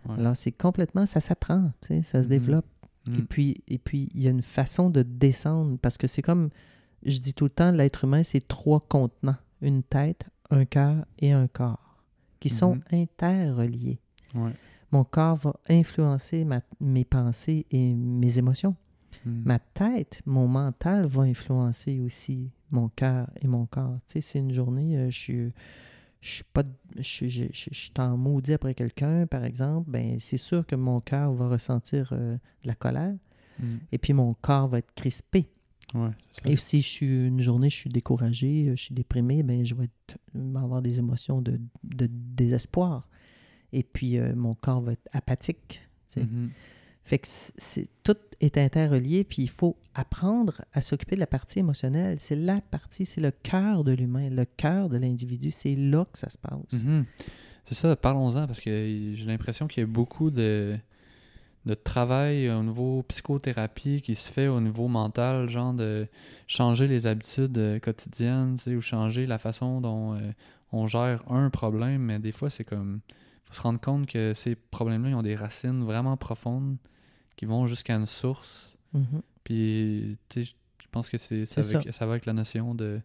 Alors, 0.08 0.36
c'est 0.36 0.52
complètement, 0.52 1.08
ça 1.08 1.20
s'apprend, 1.20 1.72
tu 1.82 1.88
sais, 1.88 2.04
ça 2.04 2.22
se 2.22 2.28
mm-hmm. 2.28 2.30
développe. 2.30 2.66
Et 3.08 3.22
mm. 3.22 3.26
puis, 3.28 3.64
et 3.68 3.78
puis, 3.78 4.10
il 4.14 4.24
y 4.24 4.28
a 4.28 4.32
une 4.32 4.42
façon 4.42 4.90
de 4.90 5.04
descendre 5.04 5.78
parce 5.82 5.98
que 5.98 6.08
c'est 6.08 6.22
comme, 6.22 6.50
je 7.04 7.20
dis 7.20 7.34
tout 7.34 7.46
le 7.46 7.50
temps, 7.52 7.72
l'être 7.72 8.06
humain, 8.06 8.24
c'est 8.24 8.48
trois 8.48 8.80
contenants 8.80 9.38
une 9.62 9.84
tête, 9.84 10.26
un 10.50 10.66
cœur 10.66 11.06
et 11.20 11.32
un 11.32 11.48
corps 11.48 12.04
qui 12.40 12.50
sont 12.50 12.76
mm-hmm. 12.76 13.04
interreliés. 13.04 14.00
Ouais. 14.34 14.52
Mon 14.92 15.04
corps 15.04 15.36
va 15.36 15.56
influencer 15.70 16.46
mes 16.80 17.06
pensées 17.06 17.66
et 17.72 17.94
mes 17.94 18.38
émotions. 18.38 18.76
Mm. 19.26 19.42
Ma 19.46 19.60
tête, 19.60 20.22
mon 20.26 20.48
mental 20.48 21.06
va 21.06 21.24
influencer 21.24 22.00
aussi 22.00 22.52
mon 22.72 22.90
cœur 22.90 23.30
et 23.42 23.48
mon 23.48 23.66
corps. 23.66 23.98
Tu 24.08 24.14
sais, 24.14 24.22
c'est 24.22 24.40
une 24.40 24.52
journée, 24.52 24.98
euh, 24.98 25.10
je 25.10 25.18
suis 25.18 25.54
je 26.26 26.32
suis 26.32 26.44
pas 26.44 26.64
je, 26.98 27.28
je, 27.28 27.48
suis 27.52 27.92
en 28.00 28.18
maudit 28.18 28.54
après 28.54 28.74
quelqu'un 28.74 29.28
par 29.28 29.46
exemple 29.46 29.92
ben 29.92 30.18
c'est 30.20 30.38
sûr 30.38 30.66
que 30.66 30.76
mon 30.76 31.00
cœur 31.00 31.32
va 31.34 31.50
ressentir 31.50 32.10
euh, 32.14 32.36
de 32.64 32.68
la 32.68 32.74
colère 32.74 33.16
mm. 33.60 33.76
et 33.92 33.98
puis 34.00 34.14
mon 34.14 34.34
corps 34.34 34.68
va 34.68 34.80
être 34.80 34.94
crispé 34.96 35.48
Et 36.46 36.56
si 36.56 36.82
je 36.82 36.88
suis 36.88 37.28
une 37.28 37.40
journée, 37.40 37.70
je 37.70 37.76
suis 37.76 37.90
découragé, 37.90 38.74
je 38.76 38.82
suis 38.82 38.96
déprimé, 38.96 39.44
ben 39.44 39.66
je 39.66 39.76
vais, 39.76 39.88
avoir 40.56 40.82
des 40.82 41.00
émotions 41.00 41.42
de, 41.42 41.60
désespoir. 41.84 43.08
Et 43.72 43.84
puis 43.84 44.18
euh, 44.18 44.36
mon 44.36 44.56
corps 44.56 44.82
va 44.82 44.94
être 44.94 45.08
apathique. 45.14 45.82
Mm-hmm. 46.18 46.50
Fait 47.06 47.20
que 47.20 47.28
c'est, 47.28 47.88
tout 48.04 48.18
est 48.42 48.58
interrelié, 48.58 49.24
puis 49.24 49.44
il 49.44 49.50
faut 49.50 49.78
apprendre 49.94 50.64
à 50.74 50.82
s'occuper 50.82 51.16
de 51.16 51.20
la 51.20 51.28
partie 51.28 51.60
émotionnelle. 51.60 52.20
C'est 52.20 52.36
la 52.36 52.62
partie, 52.62 53.06
c'est 53.06 53.22
le 53.22 53.30
cœur 53.30 53.84
de 53.84 53.92
l'humain, 53.92 54.30
le 54.32 54.46
cœur 54.46 54.90
de 54.90 54.98
l'individu. 54.98 55.52
C'est 55.52 55.76
là 55.76 56.06
que 56.12 56.18
ça 56.18 56.32
se 56.32 56.40
passe. 56.40 56.84
Mm-hmm. 56.84 57.06
C'est 57.66 57.76
ça, 57.76 57.96
parlons-en, 57.96 58.48
parce 58.48 58.60
que 58.60 59.14
j'ai 59.14 59.26
l'impression 59.26 59.68
qu'il 59.68 59.82
y 59.82 59.84
a 59.84 59.88
beaucoup 59.88 60.32
de, 60.32 60.78
de 61.68 61.74
travail 61.76 62.50
au 62.50 62.64
niveau 62.64 63.04
psychothérapie 63.04 64.02
qui 64.02 64.16
se 64.16 64.32
fait 64.32 64.48
au 64.48 64.60
niveau 64.60 64.88
mental, 64.88 65.48
genre 65.48 65.76
de 65.76 66.08
changer 66.48 66.88
les 66.88 67.06
habitudes 67.06 67.58
euh, 67.60 67.80
quotidiennes, 67.80 68.58
ou 68.66 68.82
changer 68.82 69.28
la 69.28 69.38
façon 69.38 69.80
dont 69.80 70.16
euh, 70.16 70.20
on 70.72 70.88
gère 70.88 71.24
un 71.32 71.52
problème, 71.52 72.02
mais 72.02 72.18
des 72.18 72.32
fois, 72.32 72.50
c'est 72.50 72.64
comme. 72.64 73.02
faut 73.44 73.54
se 73.54 73.62
rendre 73.62 73.80
compte 73.80 74.08
que 74.08 74.34
ces 74.34 74.56
problèmes-là, 74.56 75.10
ils 75.10 75.16
ont 75.16 75.22
des 75.22 75.36
racines 75.36 75.84
vraiment 75.84 76.18
profondes 76.18 76.78
qui 77.36 77.46
vont 77.46 77.68
jusqu'à 77.68 77.96
une 77.96 78.06
source. 78.06 78.74
Mm-hmm. 78.96 79.22
Puis, 79.44 80.18
tu 80.30 80.46
sais, 80.46 80.54
je 80.82 80.88
pense 80.92 81.10
que 81.10 81.18
c'est 81.18 81.46
ça, 81.46 81.64
ça. 81.64 82.06
va 82.06 82.12
avec 82.12 82.26
la 82.26 82.34
notion 82.34 82.76
de 82.76 83.02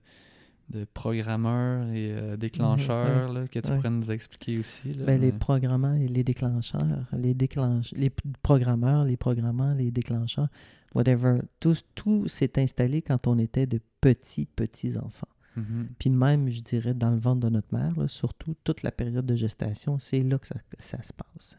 de 0.70 0.84
programmeurs 0.84 1.88
et 1.88 2.12
euh, 2.12 2.36
déclencheurs 2.36 3.48
que 3.50 3.58
tu 3.58 3.72
pourrais 3.72 3.90
nous 3.90 4.10
expliquer 4.10 4.58
aussi. 4.58 4.92
Ben, 4.92 5.20
les 5.20 5.32
programmeurs 5.32 5.96
et 5.96 6.06
les 6.06 6.24
déclencheurs, 6.24 7.06
les, 7.12 7.34
déclenche... 7.34 7.92
les 7.92 8.10
programmeurs, 8.42 9.04
les 9.04 9.16
programmants, 9.16 9.74
les 9.74 9.90
déclencheurs, 9.90 10.48
whatever, 10.94 11.40
tout, 11.58 11.76
tout 11.94 12.28
s'est 12.28 12.58
installé 12.58 13.02
quand 13.02 13.26
on 13.26 13.38
était 13.38 13.66
de 13.66 13.80
petits, 14.00 14.46
petits 14.46 14.96
enfants. 14.96 15.28
Mm-hmm. 15.58 15.86
Puis 15.98 16.10
même, 16.10 16.50
je 16.50 16.62
dirais, 16.62 16.94
dans 16.94 17.10
le 17.10 17.18
ventre 17.18 17.40
de 17.40 17.48
notre 17.48 17.74
mère, 17.74 17.92
surtout 18.08 18.54
toute 18.62 18.82
la 18.84 18.92
période 18.92 19.26
de 19.26 19.34
gestation, 19.34 19.98
c'est 19.98 20.22
là 20.22 20.38
que 20.38 20.46
ça, 20.46 20.54
que 20.54 20.76
ça 20.82 21.02
se 21.02 21.12
passe 21.12 21.58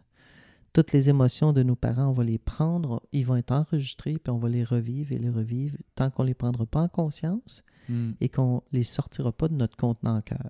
toutes 0.73 0.93
les 0.93 1.09
émotions 1.09 1.53
de 1.53 1.63
nos 1.63 1.75
parents, 1.75 2.07
on 2.07 2.13
va 2.13 2.23
les 2.23 2.37
prendre, 2.37 3.01
ils 3.11 3.25
vont 3.25 3.35
être 3.35 3.51
enregistrés, 3.51 4.17
puis 4.17 4.31
on 4.31 4.37
va 4.37 4.49
les 4.49 4.63
revivre 4.63 5.11
et 5.11 5.17
les 5.17 5.29
revivre 5.29 5.77
tant 5.95 6.09
qu'on 6.09 6.23
ne 6.23 6.29
les 6.29 6.33
prendra 6.33 6.65
pas 6.65 6.81
en 6.81 6.87
conscience 6.87 7.63
hmm. 7.89 8.11
et 8.21 8.29
qu'on 8.29 8.63
ne 8.71 8.77
les 8.77 8.83
sortira 8.83 9.31
pas 9.31 9.47
de 9.47 9.55
notre 9.55 9.77
contenant 9.77 10.21
cœur. 10.21 10.49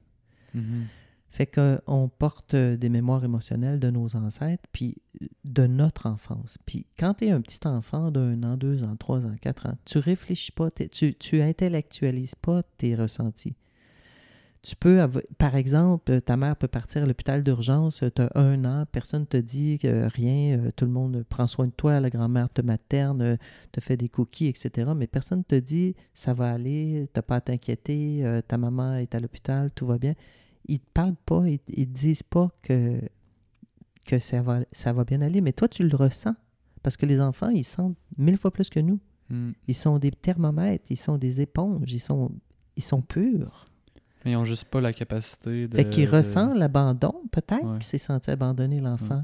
Mm-hmm. 0.55 0.84
Fait 1.29 1.47
qu'on 1.47 2.10
porte 2.10 2.57
des 2.57 2.89
mémoires 2.89 3.23
émotionnelles 3.23 3.79
de 3.79 3.89
nos 3.89 4.17
ancêtres, 4.17 4.67
puis 4.73 4.97
de 5.45 5.65
notre 5.65 6.07
enfance. 6.07 6.57
Puis 6.65 6.86
quand 6.99 7.15
tu 7.15 7.27
es 7.27 7.31
un 7.31 7.39
petit 7.39 7.65
enfant 7.65 8.12
d'un 8.12 8.43
an, 8.43 8.57
deux 8.57 8.84
ans, 8.84 8.97
trois 8.97 9.25
ans, 9.25 9.36
quatre 9.39 9.67
ans, 9.67 9.77
tu 9.86 9.97
réfléchis 9.97 10.51
pas, 10.51 10.69
tu, 10.71 11.15
tu 11.15 11.41
intellectualises 11.41 12.36
pas 12.36 12.63
tes 12.77 12.95
ressentis. 12.95 13.55
Tu 14.63 14.76
peux, 14.76 15.04
par 15.39 15.56
exemple, 15.56 16.21
ta 16.21 16.38
mère 16.38 16.56
peut 16.56 16.67
partir 16.67 17.02
à 17.02 17.06
l'hôpital 17.08 17.43
d'urgence, 17.43 18.04
tu 18.15 18.21
as 18.21 18.30
un 18.36 18.63
an, 18.63 18.86
personne 18.91 19.21
ne 19.21 19.26
te 19.26 19.38
dit 19.38 19.80
rien, 19.82 20.60
euh, 20.60 20.71
tout 20.76 20.86
le 20.86 20.91
monde 20.91 21.26
prend 21.28 21.47
soin 21.47 21.65
de 21.65 21.71
toi, 21.71 22.00
la 22.00 22.12
grand-mère 22.12 22.47
te 22.47 22.62
materne, 22.62 23.39
te 23.71 23.82
fait 23.82 23.97
des 23.97 24.08
cookies, 24.08 24.45
etc. 24.45 24.91
Mais 24.95 25.08
personne 25.08 25.39
ne 25.39 25.43
te 25.43 25.56
dit 25.56 25.95
ça 26.13 26.36
va 26.36 26.52
aller, 26.52 27.08
tu 27.12 27.17
n'as 27.17 27.24
pas 27.24 27.38
à 27.38 27.41
t'inquiéter, 27.41 28.24
euh, 28.24 28.41
ta 28.43 28.60
maman 28.60 28.97
est 28.97 29.15
à 29.15 29.19
l'hôpital, 29.19 29.71
tout 29.74 29.88
va 29.88 29.97
bien. 29.97 30.13
Ils 30.67 30.74
ne 30.74 30.78
te 30.78 30.91
parlent 30.93 31.15
pas, 31.26 31.43
ils 31.47 31.60
ne 31.80 31.86
disent 31.86 32.21
pas 32.21 32.52
que, 32.62 33.02
que 34.06 34.19
ça, 34.19 34.43
va, 34.43 34.60
ça 34.71 34.93
va 34.93 35.06
bien 35.06 35.21
aller, 35.21 35.41
mais 35.41 35.54
toi, 35.54 35.67
tu 35.69 35.88
le 35.88 35.95
ressens. 35.95 36.36
Parce 36.84 36.97
que 36.97 37.08
les 37.08 37.19
enfants, 37.19 37.50
ils 37.50 37.63
sentent 37.63 37.97
mille 38.15 38.38
fois 38.38 38.52
plus 38.52 38.69
que 38.69 38.80
nous. 38.80 39.00
Hmm. 39.30 39.54
Ils 39.67 39.76
sont 39.76 39.97
des 39.97 40.12
thermomètres, 40.12 40.86
ils 40.91 40.97
sont 40.97 41.17
des 41.17 41.41
éponges, 41.41 41.91
ils 41.91 42.00
sont, 42.00 42.32
ils 42.76 42.84
sont 42.84 43.02
purs. 43.02 43.65
Mais 44.23 44.31
ils 44.31 44.36
n'ont 44.36 44.45
juste 44.45 44.65
pas 44.65 44.81
la 44.81 44.93
capacité 44.93 45.67
de. 45.67 45.75
Fait 45.75 45.89
qu'il 45.89 46.10
ressent 46.10 46.53
l'abandon, 46.53 47.13
peut-être 47.31 47.73
qu'il 47.73 47.84
s'est 47.84 47.97
senti 47.97 48.29
abandonné, 48.31 48.79
l'enfant. 48.79 49.23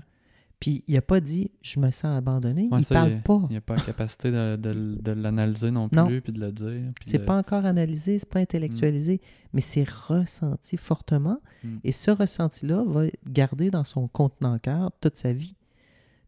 Puis 0.60 0.84
il 0.88 0.96
n'a 0.96 1.02
pas 1.02 1.20
dit 1.20 1.52
je 1.62 1.80
me 1.80 1.92
sens 1.92 2.18
abandonné. 2.18 2.68
il 2.72 2.78
ne 2.78 2.84
parle 2.84 3.22
pas. 3.22 3.42
Il 3.50 3.54
n'a 3.54 3.62
pas 3.62 3.76
la 3.76 3.82
capacité 3.82 4.32
de, 4.32 4.56
de, 4.56 5.12
l'analyser 5.12 5.70
non 5.70 5.88
plus, 5.88 6.22
puis 6.22 6.34
de 6.34 6.40
le 6.40 6.52
dire. 6.52 6.90
C'est 7.06 7.26
pas 7.26 7.38
encore 7.38 7.66
analysé, 7.66 8.18
c'est 8.18 8.30
pas 8.30 8.40
intellectualisé, 8.40 9.16
mm. 9.16 9.48
mais 9.54 9.62
c'est 9.62 9.88
ressenti 9.88 10.78
fortement. 10.78 11.40
Mm. 11.64 11.78
Et 11.84 11.92
ce 11.92 12.10
ressenti-là 12.10 12.84
va 12.88 13.04
garder 13.30 13.70
dans 13.70 13.84
son 13.84 14.08
contenant 14.08 14.58
cœur 14.58 14.92
toute 15.00 15.16
sa 15.16 15.32
vie, 15.32 15.56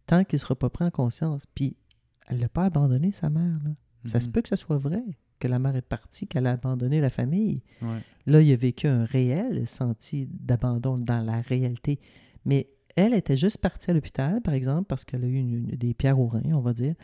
tant 0.06 0.24
qu'il 0.24 0.38
ne 0.38 0.42
sera 0.42 0.56
pas 0.56 0.70
pris 0.70 0.86
en 0.86 0.92
conscience. 0.92 1.48
Puis 1.56 1.76
elle 2.28 2.38
ne 2.38 2.42
l'a 2.44 2.50
pas 2.50 2.66
abandonné, 2.66 3.12
sa 3.12 3.32
mère. 3.32 3.58
Ça 4.06 4.20
se 4.20 4.28
mm-hmm. 4.28 4.32
peut 4.32 4.42
que 4.44 4.50
ça 4.50 4.58
soit 4.58 4.78
vrai 4.78 5.04
que 5.40 5.48
la 5.48 5.60
mère 5.60 5.76
est 5.76 5.82
partie, 5.82 6.28
qu'elle 6.28 6.48
a 6.48 6.52
abandonné 6.52 7.02
la 7.02 7.10
famille. 7.10 7.62
Là, 8.26 8.42
il 8.42 8.52
a 8.52 8.56
vécu 8.56 8.88
un 8.88 9.06
réel 9.06 9.66
senti 9.68 10.28
d'abandon 10.30 10.98
dans 10.98 11.22
la 11.22 11.42
réalité. 11.42 12.00
Mais 12.46 12.70
elle 12.96 13.14
était 13.14 13.38
juste 13.38 13.58
partie 13.58 13.90
à 13.90 13.94
l'hôpital, 13.94 14.42
par 14.42 14.54
exemple, 14.54 14.86
parce 14.88 15.06
qu'elle 15.06 15.24
a 15.24 15.28
eu 15.28 15.42
des 15.44 15.94
pierres 15.94 16.20
au 16.20 16.28
rein, 16.28 16.44
on 16.54 16.60
va 16.60 16.74
dire. 16.74 16.96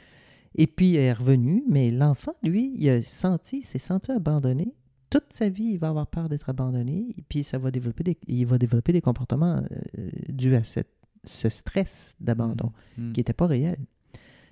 Et 0.56 0.67
puis, 0.67 0.95
elle 0.95 1.04
est 1.04 1.13
revenue. 1.13 1.63
Mais 1.67 1.89
l'enfant, 1.89 2.34
lui, 2.43 2.74
il 2.78 2.89
a 2.89 3.02
senti, 3.02 3.62
s'est 3.62 3.80
senti 3.80 4.12
abandonné. 4.12 4.74
Toute 5.10 5.32
sa 5.32 5.50
vie, 5.50 5.71
il 5.74 5.78
va 5.78 5.89
avoir 5.89 6.08
peur 6.08 6.30
d'être 6.30 6.50
abandonné. 6.50 7.13
Et 7.17 7.24
puis, 7.28 7.43
ça 7.43 7.58
va 7.58 7.71
développer 7.71 8.04
des, 8.04 8.17
il 8.28 8.45
va 8.45 8.58
développer 8.58 8.91
des 8.91 9.02
comportements 9.02 9.63
euh, 9.98 10.10
dus 10.30 10.56
à 10.56 10.62
ce 10.63 11.50
stress 11.50 12.15
d'abandon, 12.19 12.71
mmh. 12.98 13.02
Mmh. 13.02 13.13
qui 13.13 13.19
n'était 13.19 13.34
pas 13.34 13.48
réel. 13.48 13.78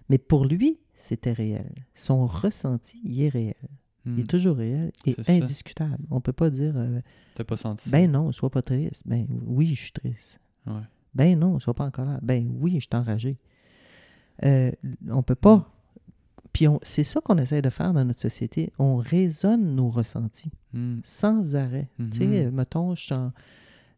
Mais 0.10 0.18
pour 0.18 0.46
lui, 0.46 0.80
c'était 1.04 1.34
réel. 1.34 1.86
Son 1.94 2.26
ressenti, 2.26 3.00
il 3.04 3.22
est 3.22 3.30
réel. 3.30 3.56
Il 4.06 4.20
est 4.20 4.24
hmm. 4.24 4.28
toujours 4.28 4.58
réel 4.58 4.92
et 5.06 5.16
indiscutable. 5.28 6.04
On 6.10 6.16
ne 6.16 6.22
peut 6.22 6.34
pas 6.34 6.50
dire. 6.50 6.74
Euh, 6.76 7.02
T'as 7.36 7.44
pas 7.44 7.58
senti 7.58 7.90
Ben 7.90 8.10
non, 8.12 8.32
sois 8.32 8.50
pas 8.50 8.62
triste. 8.62 9.04
Ben 9.06 9.28
oui, 9.46 9.76
je 9.76 9.84
suis 9.84 9.92
triste. 9.92 10.40
Ben 11.14 11.38
non, 11.38 11.60
sois 11.60 11.74
pas 11.74 11.86
en 11.86 11.92
colère. 11.92 12.20
Ben 12.22 12.50
oui, 12.60 12.76
je 12.76 12.80
suis 12.80 12.90
enragé. 12.94 13.38
Euh, 14.46 14.72
on 15.10 15.24
peut 15.24 15.36
pas. 15.36 15.58
Hmm. 15.58 15.66
Puis 16.54 16.68
c'est 16.84 17.04
ça 17.04 17.20
qu'on 17.22 17.38
essaie 17.38 17.62
de 17.62 17.70
faire 17.70 17.94
dans 17.94 18.06
notre 18.06 18.22
société. 18.22 18.72
On 18.80 18.98
raisonne 18.98 19.76
nos 19.76 19.90
ressentis 19.90 20.52
hmm. 20.74 21.00
sans 21.04 21.56
arrêt. 21.56 21.90
Tu 21.98 22.20
sais, 22.20 22.52
mettons, 22.52 22.96
je 22.96 23.08
sens. 23.08 23.32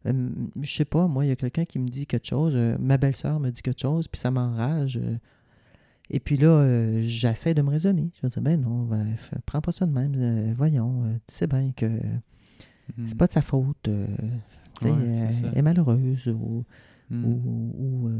Euh, 0.06 0.30
je 0.60 0.76
sais 0.76 0.84
pas, 0.84 1.06
moi, 1.06 1.24
il 1.24 1.28
y 1.28 1.32
a 1.32 1.36
quelqu'un 1.36 1.64
qui 1.64 1.78
me 1.78 1.88
dit 1.88 2.06
quelque 2.06 2.26
chose, 2.26 2.54
ma 2.78 2.96
belle-sœur 2.96 3.40
me 3.40 3.50
dit 3.50 3.62
quelque 3.62 3.80
chose, 3.80 4.08
puis 4.08 4.20
ça 4.20 4.30
m'enrage. 4.30 5.00
Et 6.10 6.20
puis 6.20 6.36
là, 6.36 6.48
euh, 6.48 7.00
j'essaie 7.02 7.54
de 7.54 7.62
me 7.62 7.70
raisonner. 7.70 8.10
Je 8.22 8.28
dire, 8.28 8.42
ben 8.42 8.60
non, 8.60 8.82
ben, 8.84 9.16
prends 9.44 9.60
pas 9.60 9.72
ça 9.72 9.86
de 9.86 9.92
même. 9.92 10.14
Euh, 10.16 10.54
voyons, 10.56 11.04
euh, 11.04 11.14
tu 11.26 11.34
sais 11.34 11.46
bien 11.46 11.72
que 11.76 11.90
c'est 13.04 13.14
hmm. 13.14 13.18
pas 13.18 13.26
de 13.26 13.32
sa 13.32 13.42
faute. 13.42 13.88
elle 13.88 15.52
est 15.54 15.62
malheureuse 15.62 16.28
ou. 16.28 16.64
Hmm. 17.10 17.24
ou, 17.24 18.10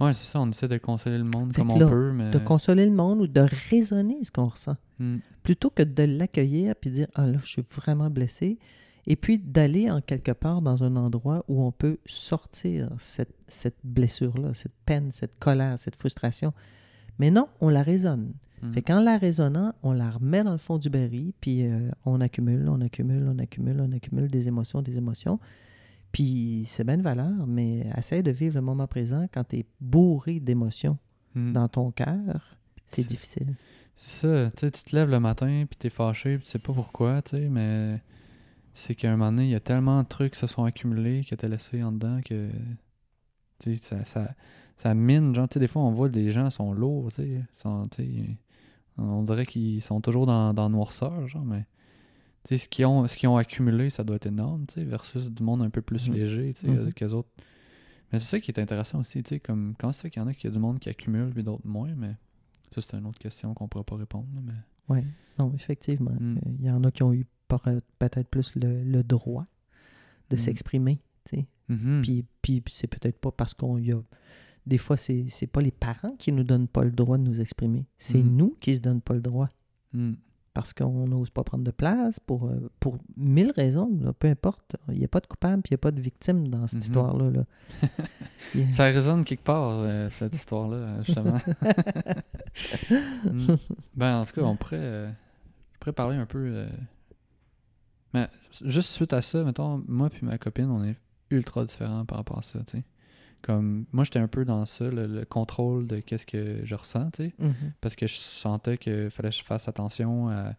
ouais, 0.00 0.12
c'est 0.12 0.30
ça, 0.30 0.40
on 0.40 0.50
essaie 0.50 0.68
de 0.68 0.78
consoler 0.78 1.18
le 1.18 1.24
monde 1.24 1.52
comme 1.52 1.70
on 1.70 1.78
peut. 1.78 2.12
Mais... 2.12 2.30
De 2.30 2.38
consoler 2.38 2.84
le 2.84 2.92
monde 2.92 3.20
ou 3.20 3.26
de 3.26 3.46
raisonner 3.70 4.22
ce 4.22 4.30
qu'on 4.30 4.46
ressent. 4.46 4.76
Hmm. 5.00 5.18
Plutôt 5.42 5.70
que 5.70 5.82
de 5.82 6.04
l'accueillir 6.04 6.76
puis 6.76 6.90
dire, 6.90 7.08
ah 7.14 7.26
là, 7.26 7.38
je 7.42 7.46
suis 7.46 7.64
vraiment 7.68 8.10
blessé. 8.10 8.58
Et 9.08 9.16
puis 9.16 9.40
d'aller 9.40 9.90
en 9.90 10.00
quelque 10.00 10.30
part 10.30 10.62
dans 10.62 10.84
un 10.84 10.94
endroit 10.94 11.44
où 11.48 11.64
on 11.64 11.72
peut 11.72 11.98
sortir 12.06 12.90
cette, 13.00 13.34
cette 13.48 13.78
blessure-là, 13.82 14.54
cette 14.54 14.76
peine, 14.86 15.10
cette 15.10 15.40
colère, 15.40 15.76
cette 15.76 15.96
frustration 15.96 16.52
mais 17.18 17.30
non, 17.30 17.48
on 17.60 17.68
la 17.68 17.82
raisonne. 17.82 18.32
Hmm. 18.62 18.72
Fait 18.72 18.82
qu'en 18.82 19.00
la 19.00 19.18
raisonnant, 19.18 19.74
on 19.82 19.92
la 19.92 20.10
remet 20.10 20.44
dans 20.44 20.52
le 20.52 20.58
fond 20.58 20.78
du 20.78 20.88
baril, 20.88 21.32
puis 21.40 21.64
euh, 21.64 21.90
on 22.04 22.20
accumule, 22.20 22.68
on 22.68 22.80
accumule, 22.80 23.28
on 23.28 23.38
accumule, 23.38 23.80
on 23.80 23.92
accumule 23.92 24.28
des 24.28 24.48
émotions, 24.48 24.82
des 24.82 24.96
émotions. 24.96 25.38
Puis 26.12 26.64
c'est 26.66 26.84
bien 26.84 26.98
de 26.98 27.02
valeur, 27.02 27.46
mais 27.46 27.86
essaie 27.96 28.22
de 28.22 28.30
vivre 28.30 28.54
le 28.54 28.60
moment 28.60 28.86
présent 28.86 29.26
quand 29.32 29.44
tu 29.44 29.58
es 29.58 29.66
bourré 29.80 30.40
d'émotions 30.40 30.98
hmm. 31.34 31.52
dans 31.52 31.68
ton 31.68 31.90
cœur. 31.90 32.56
C'est 32.86 33.06
difficile. 33.06 33.54
C'est 33.96 34.26
ça. 34.26 34.50
Tu 34.50 34.70
te 34.70 34.94
lèves 34.94 35.10
le 35.10 35.20
matin, 35.20 35.64
puis 35.68 35.78
tu 35.78 35.86
es 35.86 35.90
fâché, 35.90 36.36
puis 36.36 36.44
tu 36.44 36.50
sais 36.50 36.58
pas 36.58 36.72
pourquoi, 36.72 37.22
tu 37.22 37.30
sais, 37.30 37.48
mais 37.48 38.00
c'est 38.74 38.94
qu'à 38.94 39.08
un 39.08 39.16
moment 39.16 39.30
donné, 39.32 39.44
il 39.44 39.50
y 39.50 39.54
a 39.54 39.60
tellement 39.60 40.02
de 40.02 40.08
trucs 40.08 40.34
qui 40.34 40.38
se 40.38 40.46
sont 40.46 40.64
accumulés 40.64 41.24
que 41.28 41.34
tu 41.34 41.44
as 41.44 41.48
laissé 41.48 41.82
en 41.82 41.92
dedans 41.92 42.20
que 42.24 42.48
ça, 43.80 44.04
ça, 44.04 44.34
ça 44.82 44.94
mine, 44.94 45.32
genre, 45.32 45.48
tu 45.48 45.54
sais, 45.54 45.60
des 45.60 45.68
fois, 45.68 45.82
on 45.82 45.92
voit 45.92 46.08
des 46.08 46.32
gens 46.32 46.50
sont 46.50 46.72
lourds, 46.72 47.12
tu 47.12 47.22
sais, 47.22 47.44
sont, 47.54 47.88
on 48.98 49.22
dirait 49.22 49.46
qu'ils 49.46 49.80
sont 49.80 50.00
toujours 50.00 50.26
dans, 50.26 50.52
dans 50.52 50.68
noirceur, 50.68 51.28
genre, 51.28 51.44
mais, 51.44 51.66
tu 52.44 52.56
sais, 52.56 52.64
ce 52.64 52.68
qu'ils 52.68 52.86
ont, 52.86 53.06
ont 53.06 53.36
accumulé, 53.36 53.90
ça 53.90 54.02
doit 54.02 54.16
être 54.16 54.26
énorme, 54.26 54.66
tu 54.66 54.74
sais, 54.74 54.84
versus 54.84 55.30
du 55.30 55.44
monde 55.44 55.62
un 55.62 55.70
peu 55.70 55.82
plus 55.82 56.08
mm. 56.08 56.12
léger, 56.12 56.54
tu 56.54 56.62
sais, 56.62 56.66
mm-hmm. 56.66 56.94
qu'eux 56.94 57.12
autres. 57.12 57.28
Mais 58.10 58.18
c'est 58.18 58.26
ça 58.26 58.40
qui 58.40 58.50
est 58.50 58.58
intéressant 58.58 58.98
aussi, 58.98 59.22
tu 59.22 59.36
sais, 59.36 59.40
comme, 59.40 59.74
quand 59.78 59.92
c'est 59.92 60.10
qu'il 60.10 60.20
y 60.20 60.24
en 60.24 60.26
a 60.26 60.34
qui 60.34 60.48
a 60.48 60.50
du 60.50 60.58
monde 60.58 60.80
qui 60.80 60.88
accumule, 60.88 61.30
puis 61.30 61.44
d'autres 61.44 61.64
moins, 61.64 61.94
mais 61.94 62.16
ça, 62.72 62.80
c'est 62.80 62.96
une 62.96 63.06
autre 63.06 63.20
question 63.20 63.54
qu'on 63.54 63.68
pourra 63.68 63.84
pas 63.84 63.96
répondre, 63.96 64.26
mais... 64.42 64.52
Oui, 64.88 65.04
non, 65.38 65.52
effectivement. 65.54 66.16
Mm. 66.18 66.38
Il 66.58 66.66
y 66.66 66.70
en 66.72 66.82
a 66.82 66.90
qui 66.90 67.04
ont 67.04 67.12
eu 67.12 67.24
peut-être 67.46 68.28
plus 68.28 68.56
le, 68.56 68.82
le 68.82 69.04
droit 69.04 69.46
de 70.28 70.34
s'exprimer, 70.34 70.98
tu 71.24 71.36
sais. 71.36 71.46
Mm-hmm. 71.70 72.00
Puis, 72.02 72.24
puis 72.42 72.62
c'est 72.66 72.88
peut-être 72.88 73.20
pas 73.20 73.30
parce 73.30 73.54
qu'on 73.54 73.78
y 73.78 73.92
a 73.92 74.02
des 74.66 74.78
fois, 74.78 74.96
c'est 74.96 75.24
n'est 75.40 75.46
pas 75.48 75.60
les 75.60 75.70
parents 75.72 76.14
qui 76.18 76.32
nous 76.32 76.44
donnent 76.44 76.68
pas 76.68 76.84
le 76.84 76.90
droit 76.92 77.18
de 77.18 77.22
nous 77.24 77.40
exprimer. 77.40 77.86
C'est 77.98 78.22
mm. 78.22 78.36
nous 78.36 78.56
qui 78.60 78.76
se 78.76 78.80
donnent 78.80 79.00
pas 79.02 79.14
le 79.14 79.20
droit. 79.20 79.48
Mm. 79.92 80.12
parce 80.54 80.74
qu'on 80.74 81.06
n'ose 81.08 81.30
pas 81.30 81.44
prendre 81.44 81.64
de 81.64 81.70
place, 81.70 82.20
pour, 82.20 82.46
euh, 82.46 82.70
pour 82.78 82.98
mille 83.16 83.52
raisons, 83.56 83.90
peu 84.18 84.28
importe. 84.28 84.76
Il 84.88 84.98
n'y 84.98 85.04
a 85.04 85.08
pas 85.08 85.20
de 85.20 85.26
coupable, 85.26 85.62
puis 85.62 85.70
il 85.70 85.72
n'y 85.72 85.76
a 85.76 85.78
pas 85.78 85.90
de 85.92 86.00
victime 86.00 86.48
dans 86.48 86.66
cette 86.66 86.76
Mhm. 86.80 86.82
histoire-là. 86.82 87.30
là. 87.30 87.44
Ça 88.72 88.84
résonne 88.84 89.24
quelque 89.24 89.44
part, 89.44 89.70
euh, 89.80 90.10
cette 90.10 90.34
histoire-là, 90.34 91.02
justement. 91.04 91.38
Mm. 93.24 93.54
Ben, 93.94 94.18
en 94.20 94.24
tout 94.26 94.32
cas, 94.34 94.42
on 94.42 94.56
pourrait, 94.56 94.76
euh, 94.78 95.10
je 95.72 95.78
pourrais 95.78 95.92
parler 95.92 96.16
un 96.16 96.26
peu. 96.26 96.38
euh, 96.38 96.68
Mais 98.14 98.28
juste 98.64 98.90
suite 98.90 99.12
à 99.14 99.22
ça, 99.22 99.42
mettons, 99.44 99.82
moi 99.88 100.10
puis 100.10 100.24
ma 100.26 100.36
copine, 100.36 100.70
on 100.70 100.84
est 100.84 100.96
ultra 101.30 101.64
différents 101.64 102.04
par 102.04 102.18
rapport 102.18 102.38
à 102.38 102.42
ça, 102.42 102.58
tu 102.66 102.78
sais. 102.78 102.84
Comme, 103.42 103.86
moi, 103.92 104.04
j'étais 104.04 104.20
un 104.20 104.28
peu 104.28 104.44
dans 104.44 104.64
ça, 104.66 104.84
le, 104.88 105.06
le 105.06 105.24
contrôle 105.24 105.86
de 105.86 105.98
qu'est-ce 106.00 106.26
que 106.26 106.60
je 106.64 106.74
ressens, 106.74 107.10
tu 107.10 107.24
sais. 107.24 107.34
Mhm. 107.38 107.54
Parce 107.80 107.96
que 107.96 108.06
je 108.06 108.14
sentais 108.14 108.78
qu'il 108.78 109.10
fallait 109.10 109.30
que 109.30 109.36
je 109.36 109.42
fasse 109.42 109.66
attention 109.68 110.28
à. 110.28 110.54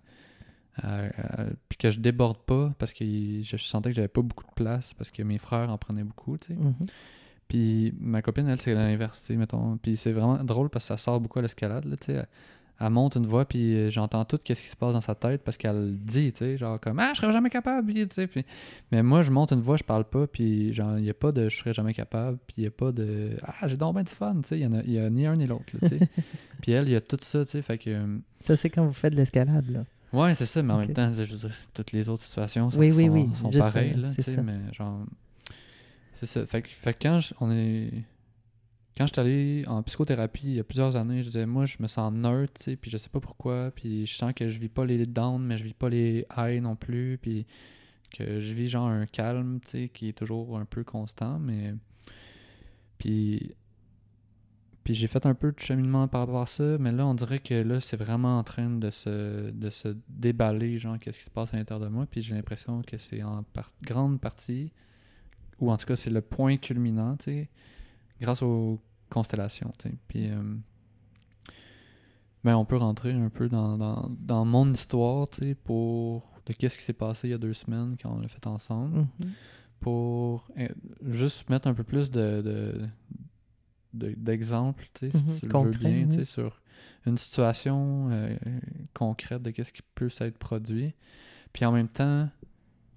à- 0.82 1.06
à- 1.06 1.46
puis 1.70 1.78
que 1.78 1.92
je 1.92 2.00
déborde 2.00 2.40
pas, 2.40 2.74
parce 2.80 2.94
que 2.94 3.06
je 3.06 3.58
sentais 3.58 3.90
que 3.90 3.96
j'avais 3.96 4.08
pas 4.08 4.22
beaucoup 4.22 4.46
de 4.46 4.54
place, 4.56 4.94
parce 4.96 5.12
que 5.12 5.22
mes 5.24 5.38
frères 5.38 5.70
en 5.70 5.78
prenaient 5.78 6.04
beaucoup, 6.04 6.38
tu 6.38 6.48
sais. 6.48 6.60
Mhm. 6.60 6.74
Puis 7.48 7.94
ma 8.00 8.22
copine, 8.22 8.48
elle, 8.48 8.60
c'est 8.60 8.74
l'inverse, 8.74 9.20
tu 9.22 9.28
sais, 9.28 9.36
mettons. 9.36 9.78
Puis 9.78 9.96
c'est 9.98 10.12
vraiment 10.12 10.44
drôle 10.44 10.70
parce 10.70 10.86
que 10.86 10.88
ça 10.90 10.98
sort 10.98 11.20
beaucoup 11.20 11.40
à 11.40 11.42
l'escalade, 11.44 11.86
tu 12.02 12.14
sais. 12.14 12.26
Elle, 12.80 12.90
monte 12.90 13.16
une 13.16 13.26
voix, 13.28 13.46
puis 13.46 13.76
euh, 13.76 13.90
j'entends 13.90 14.26
tout 14.26 14.38
ce 14.46 14.54
qui 14.54 14.56
se 14.56 14.76
passe 14.76 14.94
dans 14.94 15.00
sa 15.02 15.16
tête 15.16 15.42
parce 15.44 15.58
qu'elle 15.58 15.96
dit, 15.98 16.34
tu 16.34 16.40
sais, 16.40 16.58
genre 16.58 16.80
comme 16.80 16.98
«Ah, 17.00 17.12
je 17.14 17.22
serais 17.22 17.32
jamais 17.32 17.50
capable!» 17.50 17.94
tu 17.96 18.08
sais. 18.12 18.28
Puis... 18.28 18.44
Mais 18.92 19.02
moi, 19.04 19.22
je 19.22 19.32
monte 19.32 19.52
une 19.54 19.62
voix, 19.62 19.78
je 19.78 19.84
parle 19.84 20.04
pas, 20.06 20.28
puis 20.28 20.74
genre, 20.74 20.98
il 20.98 21.06
y 21.06 21.10
a 21.10 21.14
pas 21.14 21.32
de 21.32 21.48
«je 21.50 21.58
serais 21.58 21.74
jamais 21.74 21.94
capable», 21.94 22.38
puis 22.48 22.56
il 22.58 22.64
y 22.64 22.68
a 22.68 22.72
pas 22.72 22.92
de 22.92 23.32
«Ah, 23.44 23.68
j'ai 23.68 23.78
donc 23.78 23.94
bien 23.96 24.04
du 24.04 24.12
fun!» 24.14 24.36
Tu 24.42 24.48
sais, 24.50 24.60
il 24.60 24.64
y, 24.64 24.68
en 24.68 24.74
a, 24.74 25.06
a 25.06 25.10
ni 25.10 25.26
un 25.26 25.36
ni 25.36 25.46
l'autre, 25.48 25.66
tu 25.82 25.88
sais. 25.88 26.00
puis 26.62 26.72
elle, 26.72 26.88
il 26.90 26.92
y 26.92 26.96
a 26.96 27.02
tout 27.02 27.18
ça, 27.22 27.46
tu 27.46 27.52
sais, 27.52 27.62
fait 27.62 27.78
que... 27.78 27.90
euh, 27.90 28.18
Ça, 28.40 28.56
c'est 28.56 28.70
quand 28.70 28.86
vous 28.86 28.92
faites 28.94 29.14
de 29.14 29.18
l'escalade. 29.18 29.70
là. 29.70 29.86
Ouais, 30.12 30.36
c'est 30.36 30.46
ça, 30.46 30.62
mais 30.62 30.74
en 30.74 30.78
même 30.80 30.94
temps, 30.94 31.12
je 31.14 31.24
veux 31.24 31.38
dire, 31.48 31.56
toutes 31.74 31.92
les 31.92 32.10
autres 32.10 32.24
situations 32.24 32.70
sont, 32.70 32.80
Oui, 32.80 32.92
oui, 32.92 33.06
sont- 33.06 33.10
oui, 33.12 33.30
sont 33.36 33.52
je 33.52 33.60
sais, 33.60 33.60
pareilles, 33.60 33.94
là, 33.94 34.10
tu 34.14 34.22
sais, 34.22 34.42
mais 34.44 34.60
genre... 34.74 35.06
C'est 36.16 36.26
ça. 36.28 36.46
Fait 36.46 36.62
que, 36.62 36.70
fait 36.70 36.94
que 36.94 37.00
quand 37.04 37.20
je- 37.20 37.34
on 37.40 37.52
est... 37.52 37.90
Quand 38.96 39.08
je 39.08 39.14
suis 39.14 39.20
allé 39.20 39.64
en 39.68 39.82
psychothérapie 39.82 40.42
il 40.44 40.56
y 40.56 40.60
a 40.60 40.64
plusieurs 40.64 40.96
années, 40.96 41.24
je 41.24 41.28
disais, 41.28 41.46
moi, 41.48 41.66
je 41.66 41.78
me 41.80 41.88
sens 41.88 42.14
neutre, 42.14 42.54
tu 42.64 42.78
puis 42.78 42.92
je 42.92 42.98
sais 42.98 43.10
pas 43.10 43.20
pourquoi, 43.20 43.72
puis 43.72 44.06
je 44.06 44.16
sens 44.16 44.34
que 44.34 44.48
je 44.48 44.60
vis 44.60 44.70
pas 44.70 44.86
les 44.86 45.06
downs, 45.06 45.44
mais 45.44 45.58
je 45.58 45.64
vis 45.64 45.74
pas 45.74 45.90
les 45.90 46.28
highs 46.30 46.62
non 46.62 46.76
plus, 46.76 47.18
puis 47.20 47.48
que 48.12 48.40
je 48.40 48.54
vis 48.54 48.70
genre 48.70 48.88
un 48.88 49.08
calme, 49.08 49.60
tu 49.66 49.72
sais, 49.72 49.90
qui 49.90 50.10
est 50.10 50.14
toujours 50.18 50.58
un 50.58 50.66
peu 50.66 50.84
constant, 50.84 51.40
mais... 51.40 51.74
Puis... 52.98 53.56
Puis 54.84 54.96
j'ai 54.96 55.08
fait 55.08 55.26
un 55.26 55.34
peu 55.34 55.54
de 55.54 55.60
cheminement 55.62 56.10
par 56.10 56.22
rapport 56.22 56.42
à 56.42 56.46
ça, 56.46 56.78
mais 56.78 56.92
là, 56.92 57.08
on 57.08 57.14
dirait 57.14 57.40
que 57.40 57.54
là, 57.54 57.80
c'est 57.80 57.96
vraiment 57.96 58.38
en 58.38 58.44
train 58.44 58.70
de 58.70 58.90
se, 58.90 59.50
de 59.50 59.70
se 59.70 59.96
déballer, 60.10 60.78
genre, 60.78 61.00
qu'est-ce 61.00 61.20
qui 61.20 61.24
se 61.24 61.30
passe 61.30 61.54
à 61.54 61.58
l'intérieur 61.58 61.88
de 61.88 61.90
moi. 61.90 62.06
Puis 62.06 62.22
j'ai 62.22 62.36
l'impression 62.36 62.82
que 62.82 62.98
c'est 62.98 63.24
en 63.24 63.46
grande 63.82 64.20
partie, 64.20 64.74
ou 65.60 65.72
en 65.72 65.78
tout 65.78 65.86
cas, 65.86 65.96
c'est 65.96 66.10
le 66.10 66.20
point 66.20 66.58
culminant, 66.58 67.16
tu 67.16 67.24
sais, 67.24 67.50
grâce 68.24 68.42
aux 68.42 68.82
constellations. 69.10 69.72
Puis, 70.08 70.30
euh, 70.30 70.42
ben, 72.44 72.56
on 72.58 72.66
peut 72.66 72.78
rentrer 72.78 73.12
un 73.14 73.30
peu 73.30 73.48
dans, 73.48 73.78
dans, 73.78 74.10
dans 74.20 74.46
mon 74.46 74.72
histoire, 74.72 75.30
tu 75.30 75.42
sais, 75.42 75.56
pour 75.56 76.30
de 76.46 76.54
qu'est-ce 76.54 76.78
qui 76.78 76.84
s'est 76.84 76.92
passé 76.94 77.28
il 77.30 77.32
y 77.32 77.34
a 77.34 77.38
deux 77.38 77.54
semaines 77.54 77.96
quand 78.02 78.12
on 78.14 78.20
l'a 78.20 78.28
fait 78.28 78.46
ensemble 78.48 78.98
Mhm. 79.20 79.32
pour 79.80 80.48
euh, 80.58 80.68
juste 81.08 81.50
mettre 81.50 81.68
un 81.68 81.74
peu 81.74 81.84
plus 81.84 82.12
de, 82.12 82.42
de- 82.42 82.88
de- 83.94 84.14
d'exemples, 84.18 84.90
tu 84.94 85.10
sais, 85.12 85.18
si 85.18 85.42
tu 85.42 85.48
le 85.48 85.60
veux 85.60 85.70
bien, 85.72 86.06
tu 86.08 86.12
sais, 86.14 86.20
oui. 86.20 86.26
sur 86.26 86.62
une 87.06 87.18
situation 87.18 88.10
euh, 88.12 88.36
concrète 88.94 89.42
de 89.44 89.52
qu'est-ce 89.52 89.72
qui 89.72 89.82
peut 89.96 90.10
s'être 90.10 90.38
produit. 90.38 90.94
Puis 91.54 91.64
en 91.66 91.72
même 91.72 91.88
temps, 91.90 92.28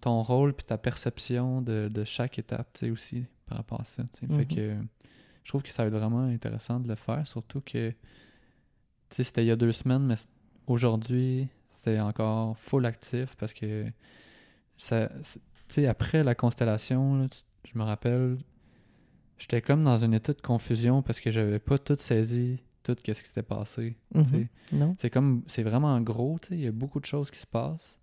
ton 0.00 0.22
rôle 0.22 0.54
puis 0.54 0.64
ta 0.66 0.78
perception 0.78 1.60
de, 1.62 1.88
de 1.92 2.04
chaque 2.04 2.38
étape, 2.38 2.68
tu 2.72 2.86
sais, 2.86 2.90
aussi, 2.90 3.24
par 3.46 3.58
rapport 3.58 3.80
à 3.80 3.84
ça. 3.84 4.02
Fait 4.18 4.26
Mhm. 4.26 4.46
que 4.46 4.76
je 5.46 5.50
trouve 5.52 5.62
que 5.62 5.70
ça 5.70 5.84
va 5.84 5.86
être 5.88 5.94
vraiment 5.96 6.24
intéressant 6.24 6.80
de 6.80 6.88
le 6.88 6.96
faire, 6.96 7.24
surtout 7.24 7.60
que, 7.60 7.90
tu 7.90 7.96
sais, 9.10 9.22
c'était 9.22 9.44
il 9.44 9.46
y 9.46 9.52
a 9.52 9.56
deux 9.56 9.70
semaines, 9.70 10.02
mais 10.04 10.16
aujourd'hui, 10.66 11.46
c'est 11.70 12.00
encore 12.00 12.58
full 12.58 12.84
actif 12.84 13.36
parce 13.36 13.54
que 13.54 13.86
ça, 14.76 15.08
tu 15.22 15.38
sais, 15.68 15.86
après 15.86 16.24
la 16.24 16.34
constellation, 16.34 17.14
là, 17.16 17.26
je 17.64 17.78
me 17.78 17.84
rappelle, 17.84 18.38
j'étais 19.38 19.62
comme 19.62 19.84
dans 19.84 20.02
un 20.02 20.10
état 20.10 20.32
de 20.32 20.40
confusion 20.40 21.00
parce 21.00 21.20
que 21.20 21.30
j'avais 21.30 21.60
pas 21.60 21.78
tout 21.78 21.94
saisi, 21.96 22.58
tout 22.82 22.96
ce 22.98 23.02
qui 23.02 23.14
s'était 23.14 23.44
passé. 23.44 23.96
Non? 24.72 24.96
C'est 24.98 25.10
comme, 25.10 25.44
c'est 25.46 25.62
vraiment 25.62 26.00
gros, 26.00 26.40
tu 26.42 26.48
sais, 26.48 26.54
il 26.56 26.60
y 26.62 26.66
a 26.66 26.72
beaucoup 26.72 26.98
de 26.98 27.06
choses 27.06 27.30
qui 27.30 27.38
se 27.38 27.46
passent. 27.46 27.96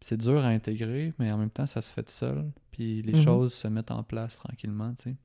C'est 0.00 0.16
dur 0.16 0.38
à 0.42 0.48
intégrer, 0.48 1.12
mais 1.18 1.30
en 1.30 1.36
même 1.36 1.50
temps, 1.50 1.66
ça 1.66 1.82
se 1.82 1.92
fait 1.92 2.02
tout 2.02 2.10
seul. 2.12 2.50
Puis 2.70 3.02
les 3.02 3.12
Mhm. 3.12 3.20
choses 3.20 3.52
se 3.52 3.68
mettent 3.68 3.90
en 3.90 4.02
place 4.02 4.38
tranquillement, 4.38 4.94
tu 4.94 5.10
sais. 5.10 5.16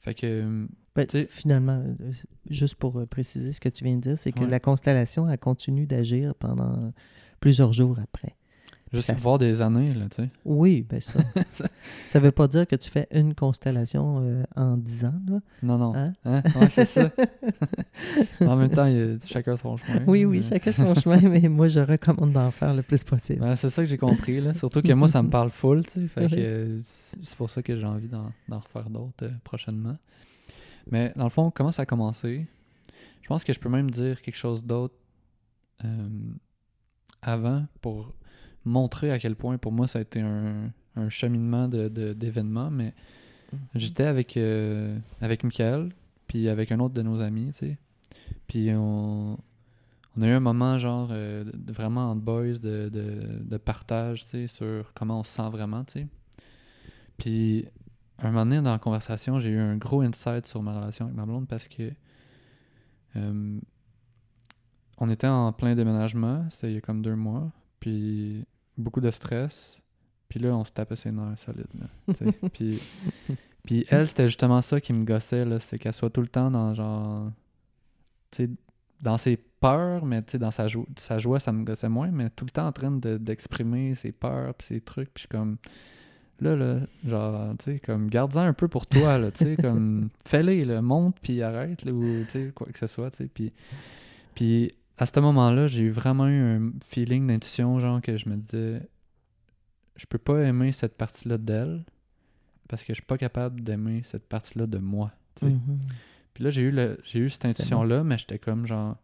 Fait 0.00 0.14
que, 0.14 0.26
euh, 0.26 0.66
Ben, 0.94 1.06
finalement, 1.28 1.82
euh, 1.86 2.12
juste 2.50 2.74
pour 2.76 2.98
euh, 2.98 3.06
préciser 3.06 3.52
ce 3.52 3.60
que 3.60 3.68
tu 3.68 3.84
viens 3.84 3.96
de 3.96 4.00
dire, 4.00 4.18
c'est 4.18 4.32
que 4.32 4.40
Ouais. 4.40 4.48
la 4.48 4.60
constellation, 4.60 5.28
elle 5.28 5.38
continue 5.38 5.86
d'agir 5.86 6.34
pendant 6.34 6.92
plusieurs 7.40 7.72
jours 7.72 7.98
après. 8.02 8.34
juste 8.90 9.06
Ça- 9.08 9.12
voir 9.12 9.38
des 9.38 9.60
années, 9.60 9.92
là, 9.92 10.06
tu 10.08 10.22
sais. 10.22 10.30
Oui, 10.46 10.80
ben 10.88 10.98
ça. 10.98 11.18
Ça- 11.52 11.68
ça 12.06 12.20
veut 12.20 12.32
pas 12.32 12.48
dire 12.48 12.66
que 12.66 12.74
tu 12.74 12.88
fais 12.88 13.06
une 13.12 13.34
constellation 13.34 14.20
euh, 14.22 14.44
en 14.56 14.78
10 14.78 15.04
ans, 15.04 15.20
là. 15.28 15.40
Non, 15.62 15.76
non. 15.76 15.94
Hein? 15.94 16.14
Hein? 16.24 16.42
Ouais, 16.58 16.70
c'est 16.70 16.86
ça. 16.86 17.10
en 18.40 18.56
même 18.56 18.70
temps, 18.70 18.86
il 18.86 19.18
chacun 19.26 19.56
son 19.56 19.76
chemin. 19.76 20.04
Oui, 20.06 20.24
oui, 20.24 20.36
mais- 20.38 20.42
chacun 20.42 20.72
son 20.72 20.94
chemin, 20.94 21.20
mais 21.28 21.48
moi, 21.48 21.68
je 21.68 21.80
recommande 21.80 22.32
d'en 22.32 22.50
faire 22.50 22.74
le 22.74 22.82
plus 22.82 23.02
possible. 23.04 23.42
Ouais, 23.42 23.56
c'est 23.56 23.70
ça 23.70 23.82
que 23.82 23.88
j'ai 23.88 23.98
compris, 23.98 24.40
là. 24.40 24.54
Surtout 24.54 24.82
que 24.82 24.92
moi, 24.92 25.08
ça 25.08 25.22
me 25.22 25.30
parle 25.30 25.50
full, 25.50 25.84
tu 25.86 25.92
sais. 26.00 26.08
Fait 26.08 26.26
que 26.28 26.34
euh, 26.36 26.80
c'est 27.22 27.36
pour 27.36 27.50
ça 27.50 27.62
que 27.62 27.76
j'ai 27.78 27.86
envie 27.86 28.08
d'en, 28.08 28.32
refaire 28.50 28.88
d'autres 28.90 29.24
euh, 29.24 29.30
prochainement. 29.44 29.96
Mais 30.90 31.12
dans 31.16 31.24
le 31.24 31.30
fond, 31.30 31.50
comment 31.50 31.72
ça 31.72 31.82
a 31.82 31.86
commencé? 31.86 32.46
Je 33.22 33.28
pense 33.28 33.44
que 33.44 33.52
je 33.52 33.58
peux 33.60 33.68
même 33.68 33.90
dire 33.90 34.22
quelque 34.22 34.36
chose 34.36 34.64
d'autre 34.64 34.94
euh, 35.84 36.08
avant 37.22 37.66
pour 37.80 38.14
montrer 38.64 39.10
à 39.12 39.18
quel 39.18 39.34
point 39.36 39.58
pour 39.58 39.72
moi 39.72 39.86
ça 39.86 39.98
a 39.98 40.02
été 40.02 40.20
un, 40.20 40.70
un 40.96 41.08
cheminement 41.08 41.68
de, 41.68 41.88
de- 41.88 42.12
d'événements. 42.14 42.70
Mais 42.70 42.94
j'étais 43.74 44.04
avec, 44.04 44.36
euh, 44.36 44.96
avec 45.20 45.44
Michael, 45.44 45.90
puis 46.26 46.48
avec 46.48 46.72
un 46.72 46.80
autre 46.80 46.94
de 46.94 47.02
nos 47.02 47.20
amis, 47.20 47.52
tu 47.52 47.66
sais. 47.66 47.78
Puis 48.46 48.70
on, 48.74 49.38
on 50.16 50.22
a 50.22 50.26
eu 50.26 50.32
un 50.32 50.40
moment 50.40 50.78
genre 50.78 51.08
euh, 51.10 51.44
de- 51.44 51.72
vraiment 51.72 52.10
en 52.10 52.16
boys 52.16 52.58
de, 52.58 52.88
de, 52.88 53.40
de 53.42 53.56
partage, 53.56 54.24
tu 54.24 54.30
sais, 54.30 54.46
sur 54.46 54.92
comment 54.94 55.20
on 55.20 55.22
se 55.24 55.32
sent 55.34 55.48
vraiment, 55.50 55.84
tu 55.84 56.00
sais. 56.00 56.06
Puis 57.16 57.66
un 58.20 58.30
moment 58.30 58.44
donné 58.46 58.62
dans 58.62 58.72
la 58.72 58.78
conversation, 58.78 59.38
j'ai 59.40 59.50
eu 59.50 59.58
un 59.58 59.76
gros 59.76 60.00
insight 60.00 60.46
sur 60.46 60.62
ma 60.62 60.78
relation 60.78 61.06
avec 61.06 61.16
ma 61.16 61.26
blonde 61.26 61.46
parce 61.48 61.68
que 61.68 61.92
euh, 63.16 63.60
on 64.98 65.10
était 65.10 65.26
en 65.26 65.52
plein 65.52 65.74
déménagement, 65.74 66.46
c'était 66.50 66.70
il 66.70 66.74
y 66.74 66.78
a 66.78 66.80
comme 66.80 67.02
deux 67.02 67.14
mois, 67.14 67.50
puis 67.80 68.44
beaucoup 68.76 69.00
de 69.00 69.10
stress, 69.10 69.78
puis 70.28 70.40
là 70.40 70.56
on 70.56 70.64
se 70.64 70.72
tapait 70.72 70.96
ses 70.96 71.12
nerfs 71.12 71.38
solides, 71.38 71.66
là, 71.78 72.32
puis, 72.52 72.80
puis 73.64 73.84
elle, 73.88 74.08
c'était 74.08 74.26
justement 74.26 74.62
ça 74.62 74.80
qui 74.80 74.92
me 74.92 75.04
gossait, 75.04 75.44
là, 75.44 75.60
c'est 75.60 75.78
qu'elle 75.78 75.92
soit 75.92 76.10
tout 76.10 76.20
le 76.20 76.28
temps 76.28 76.50
dans 76.50 76.74
genre, 76.74 77.30
dans 79.00 79.16
ses 79.18 79.36
peurs, 79.36 80.04
mais 80.04 80.22
dans 80.34 80.50
sa, 80.50 80.68
jo- 80.68 80.86
sa 80.96 81.18
joie, 81.18 81.40
ça 81.40 81.52
me 81.52 81.64
gossait 81.64 81.88
moins, 81.88 82.10
mais 82.10 82.30
tout 82.30 82.44
le 82.44 82.50
temps 82.50 82.66
en 82.66 82.72
train 82.72 82.90
de- 82.90 83.16
d'exprimer 83.18 83.94
ses 83.94 84.12
peurs 84.12 84.54
puis 84.54 84.66
ses 84.68 84.80
trucs, 84.80 85.12
puis 85.14 85.22
je 85.22 85.22
suis 85.22 85.28
comme, 85.28 85.56
là, 86.40 86.54
là, 86.56 86.80
genre, 87.06 87.56
tu 87.58 87.64
sais, 87.64 87.78
comme, 87.80 88.08
garde-en 88.08 88.40
un 88.40 88.52
peu 88.52 88.68
pour 88.68 88.86
toi, 88.86 89.18
là, 89.18 89.30
tu 89.30 89.44
sais, 89.44 89.56
comme, 89.60 90.10
fais-les, 90.24 90.64
là, 90.64 90.82
monte, 90.82 91.16
puis 91.20 91.42
arrête, 91.42 91.84
là, 91.84 91.92
ou, 91.92 92.24
tu 92.24 92.30
sais, 92.30 92.52
quoi 92.54 92.66
que 92.72 92.78
ce 92.78 92.86
soit, 92.86 93.10
tu 93.10 93.18
sais, 93.18 93.28
puis, 93.32 93.52
puis 94.34 94.72
à 94.96 95.06
ce 95.06 95.18
moment-là, 95.20 95.66
j'ai 95.68 95.82
eu 95.84 95.90
vraiment 95.90 96.26
eu 96.28 96.40
un 96.40 96.72
feeling 96.84 97.26
d'intuition, 97.26 97.78
genre, 97.80 98.00
que 98.00 98.16
je 98.16 98.28
me 98.28 98.36
disais, 98.36 98.82
je 99.96 100.06
peux 100.06 100.18
pas 100.18 100.40
aimer 100.40 100.72
cette 100.72 100.96
partie-là 100.96 101.38
d'elle, 101.38 101.84
parce 102.68 102.82
que 102.84 102.92
je 102.92 102.98
suis 102.98 103.06
pas 103.06 103.18
capable 103.18 103.62
d'aimer 103.62 104.02
cette 104.04 104.26
partie-là 104.28 104.66
de 104.66 104.78
moi, 104.78 105.12
tu 105.34 105.46
sais. 105.46 105.52
Mhm. 105.52 105.78
Puis 106.38 106.44
là, 106.44 106.50
j'ai 106.50 106.62
eu, 106.62 106.70
le, 106.70 107.00
j'ai 107.02 107.18
eu 107.18 107.28
cette 107.30 107.46
intuition-là, 107.46 108.04
mais 108.04 108.16
j'étais 108.16 108.38
comme 108.38 108.64
genre. 108.64 108.94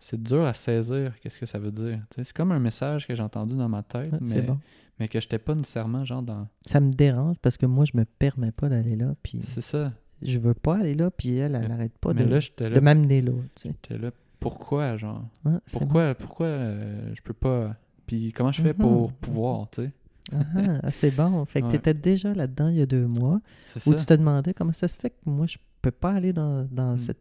C'est 0.00 0.22
dur 0.22 0.44
à 0.44 0.52
saisir, 0.52 1.14
qu'est-ce 1.18 1.38
que 1.38 1.46
ça 1.46 1.58
veut 1.58 1.70
dire. 1.70 1.98
C'est 2.14 2.30
comme 2.34 2.52
un 2.52 2.58
message 2.58 3.06
que 3.06 3.14
j'ai 3.14 3.22
entendu 3.22 3.56
dans 3.56 3.70
ma 3.70 3.82
tête, 3.82 4.10
Ah, 4.12 4.18
mais, 4.20 4.42
bon. 4.42 4.58
mais 4.98 5.08
que 5.08 5.18
j'étais 5.18 5.38
pas 5.38 5.54
nécessairement 5.54 6.04
genre 6.04 6.22
dans. 6.22 6.46
Ça 6.66 6.78
me 6.80 6.90
dérange 6.92 7.36
parce 7.40 7.56
que 7.56 7.64
moi, 7.64 7.86
je 7.86 7.96
me 7.96 8.04
permets 8.04 8.52
pas 8.52 8.68
d'aller 8.68 8.96
là, 8.96 9.14
puis 9.22 9.40
C'est 9.44 9.62
ça. 9.62 9.94
je 10.20 10.38
veux 10.38 10.52
pas 10.52 10.76
aller 10.76 10.94
là, 10.94 11.10
puis 11.10 11.36
elle, 11.38 11.54
elle 11.54 11.68
n'arrête 11.68 11.96
pas 11.96 12.12
mais 12.12 12.24
de, 12.24 12.64
là, 12.68 12.80
m'amener 12.82 13.22
là. 13.22 13.32
J'étais 13.62 13.96
là. 13.96 14.10
Pourquoi, 14.40 14.98
genre? 14.98 15.24
Ah, 15.46 15.60
c'est 15.64 15.78
Pourquoi, 15.78 16.14
pourquoi 16.14 16.46
euh, 16.48 17.14
je 17.14 17.22
peux 17.22 17.32
pas. 17.32 17.76
Puis 18.06 18.32
comment 18.32 18.52
je 18.52 18.60
fais 18.60 18.72
Mhm. 18.74 18.78
pour 18.78 19.12
pouvoir, 19.14 19.70
tu 19.70 19.84
sais? 19.84 19.92
Bon. 20.32 20.44
Ah, 20.82 20.90
c'est 20.90 21.10
bon. 21.10 21.44
Fait 21.46 21.60
que 21.60 21.64
Ouais. 21.66 21.72
tu 21.72 21.76
étais 21.78 21.94
déjà 21.94 22.32
là-dedans 22.34 22.68
il 22.68 22.76
y 22.76 22.82
a 22.82 22.86
deux 22.86 23.06
mois, 23.06 23.40
C'est 23.68 23.86
où 23.86 23.92
ça. 23.92 23.98
tu 23.98 24.06
te 24.06 24.14
demandais 24.14 24.52
comment 24.54 24.72
ça 24.72 24.86
se 24.86 24.98
fait 24.98 25.10
que 25.10 25.16
moi, 25.26 25.46
je 25.46 25.58
peux 25.82 25.90
pas 25.90 26.12
aller 26.12 26.32
dans, 26.32 26.64
dans, 26.70 26.92
Mm. 26.94 26.98
cette, 26.98 27.20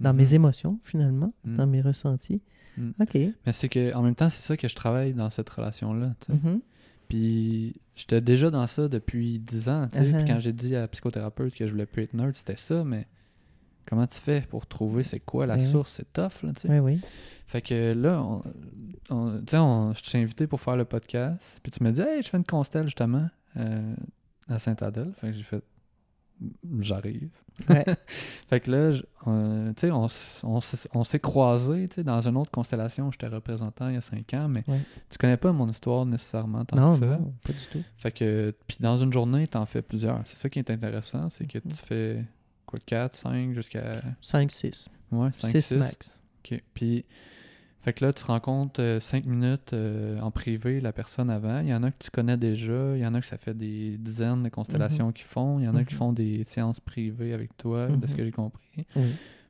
dans 0.00 0.12
mes 0.14 0.34
émotions, 0.34 0.78
finalement, 0.82 1.32
Mm. 1.44 1.56
dans 1.56 1.66
mes 1.66 1.80
ressentis. 1.80 2.40
Mm. 2.76 2.90
OK. 3.00 3.14
Mais 3.14 3.52
c'est 3.52 3.68
que 3.68 3.94
en 3.94 4.02
même 4.02 4.14
temps, 4.14 4.30
c'est 4.30 4.42
ça 4.42 4.56
que 4.56 4.68
je 4.68 4.74
travaille 4.74 5.12
dans 5.14 5.30
cette 5.30 5.48
relation-là. 5.50 6.14
Mhm. 6.28 6.60
Puis 7.08 7.74
j'étais 7.96 8.20
déjà 8.20 8.50
dans 8.50 8.66
ça 8.66 8.86
depuis 8.88 9.38
10 9.38 9.68
ans. 9.68 9.88
tu 9.90 9.98
sais. 9.98 10.04
Uh-huh. 10.04 10.16
Puis 10.24 10.24
quand 10.32 10.40
j'ai 10.40 10.52
dit 10.52 10.76
à 10.76 10.80
la 10.80 10.88
psychothérapeute 10.88 11.54
que 11.54 11.66
je 11.66 11.72
voulais 11.72 11.86
plus 11.86 12.02
être 12.02 12.12
nerd, 12.14 12.34
c'était 12.36 12.56
ça, 12.56 12.84
mais 12.84 13.06
comment 13.86 14.06
tu 14.06 14.18
fais 14.20 14.42
pour 14.42 14.66
trouver 14.66 15.02
c'est 15.02 15.20
quoi 15.20 15.46
la 15.46 15.56
Ben 15.56 15.62
oui. 15.62 15.70
source? 15.70 15.92
C'est 15.92 16.12
tough, 16.12 16.42
là, 16.42 16.52
tu 16.54 16.60
sais. 16.62 16.68
Oui, 16.68 16.78
oui. 16.78 17.00
Fait 17.46 17.62
que 17.62 17.94
là, 17.94 18.22
on, 18.22 18.42
on- 19.08 19.40
on- 19.54 19.94
je 19.94 20.02
t'ai 20.10 20.18
invité 20.18 20.46
pour 20.46 20.60
faire 20.60 20.76
le 20.76 20.84
podcast. 20.84 21.60
Puis 21.62 21.72
tu 21.72 21.82
me 21.82 21.90
dis, 21.92 22.02
hey, 22.02 22.20
je 22.22 22.28
fais 22.28 22.36
une 22.36 22.44
constelle 22.44 22.84
justement 22.84 23.26
euh, 23.56 23.94
à 24.48 24.58
Saint-Adèle. 24.58 25.12
Fait 25.18 25.28
que 25.28 25.32
j'ai 25.32 25.42
fait, 25.42 25.64
j'arrive. 26.80 27.30
Ouais. 27.68 27.84
Fait 28.48 28.60
que 28.60 28.70
là, 28.70 28.98
euh, 29.26 29.72
tu 29.74 29.80
sais, 29.80 29.90
on, 29.90 30.06
on 30.94 31.04
s'est 31.04 31.18
croisés 31.18 31.88
tu 31.88 31.96
sais, 31.96 32.04
dans 32.04 32.20
une 32.26 32.36
autre 32.36 32.50
constellation 32.50 33.08
où 33.08 33.12
j'étais 33.12 33.26
représentant 33.26 33.88
il 33.88 33.94
y 33.94 33.98
a 33.98 34.00
cinq 34.00 34.32
ans, 34.34 34.48
mais 34.48 34.62
Ouais. 34.68 34.80
tu 35.10 35.18
connais 35.18 35.36
pas 35.36 35.50
mon 35.52 35.68
histoire 35.68 36.06
nécessairement 36.06 36.64
tant 36.64 36.76
non, 36.76 36.94
que 36.98 37.00
ça. 37.00 37.06
non, 37.18 37.34
pas 37.44 37.52
du 37.52 37.58
tout. 37.72 37.82
Fait 37.96 38.12
que, 38.12 38.54
puis 38.68 38.76
dans 38.80 38.96
une 38.96 39.12
journée, 39.12 39.46
t'en 39.48 39.66
fais 39.66 39.82
plusieurs. 39.82 40.20
C'est 40.26 40.36
ça 40.36 40.48
qui 40.48 40.58
est 40.60 40.70
intéressant, 40.70 41.28
c'est 41.30 41.46
que 41.46 41.58
tu 41.58 41.74
fais 41.74 42.24
quoi, 42.66 42.78
4, 42.86 43.16
5 43.16 43.52
jusqu'à 43.54 43.92
5, 44.20 44.50
6. 44.52 44.88
ouais, 45.12 45.30
5, 45.32 45.50
6 45.50 45.62
6. 45.62 45.74
max. 45.74 46.20
OK. 46.44 46.62
Puis, 46.74 47.04
fait 47.88 47.92
que 47.94 48.04
là, 48.04 48.12
tu 48.12 48.24
rencontres 48.24 48.98
5 49.00 49.24
minutes 49.24 49.72
euh, 49.72 50.20
en 50.20 50.30
privé 50.30 50.80
la 50.80 50.92
personne 50.92 51.30
avant. 51.30 51.60
Il 51.60 51.68
y 51.68 51.74
en 51.74 51.82
a 51.82 51.90
que 51.90 51.96
tu 51.98 52.10
connais 52.10 52.36
déjà. 52.36 52.94
Il 52.96 53.00
y 53.00 53.06
en 53.06 53.14
a 53.14 53.20
que 53.20 53.26
ça 53.26 53.38
fait 53.38 53.54
des 53.56 53.96
dizaines 53.98 54.42
de 54.42 54.48
constellations 54.50 55.10
qu'ils 55.12 55.24
font. 55.24 55.58
Il 55.58 55.64
y 55.64 55.68
en 55.68 55.74
a 55.74 55.84
qui 55.84 55.94
Mhm. 55.94 55.98
font 55.98 56.12
des 56.12 56.44
séances 56.46 56.80
privées 56.80 57.32
avec 57.32 57.56
toi, 57.56 57.86
de 57.88 58.06
ce 58.06 58.12
Mhm. 58.12 58.16
que 58.18 58.24
j'ai 58.24 58.32
compris. 58.32 58.84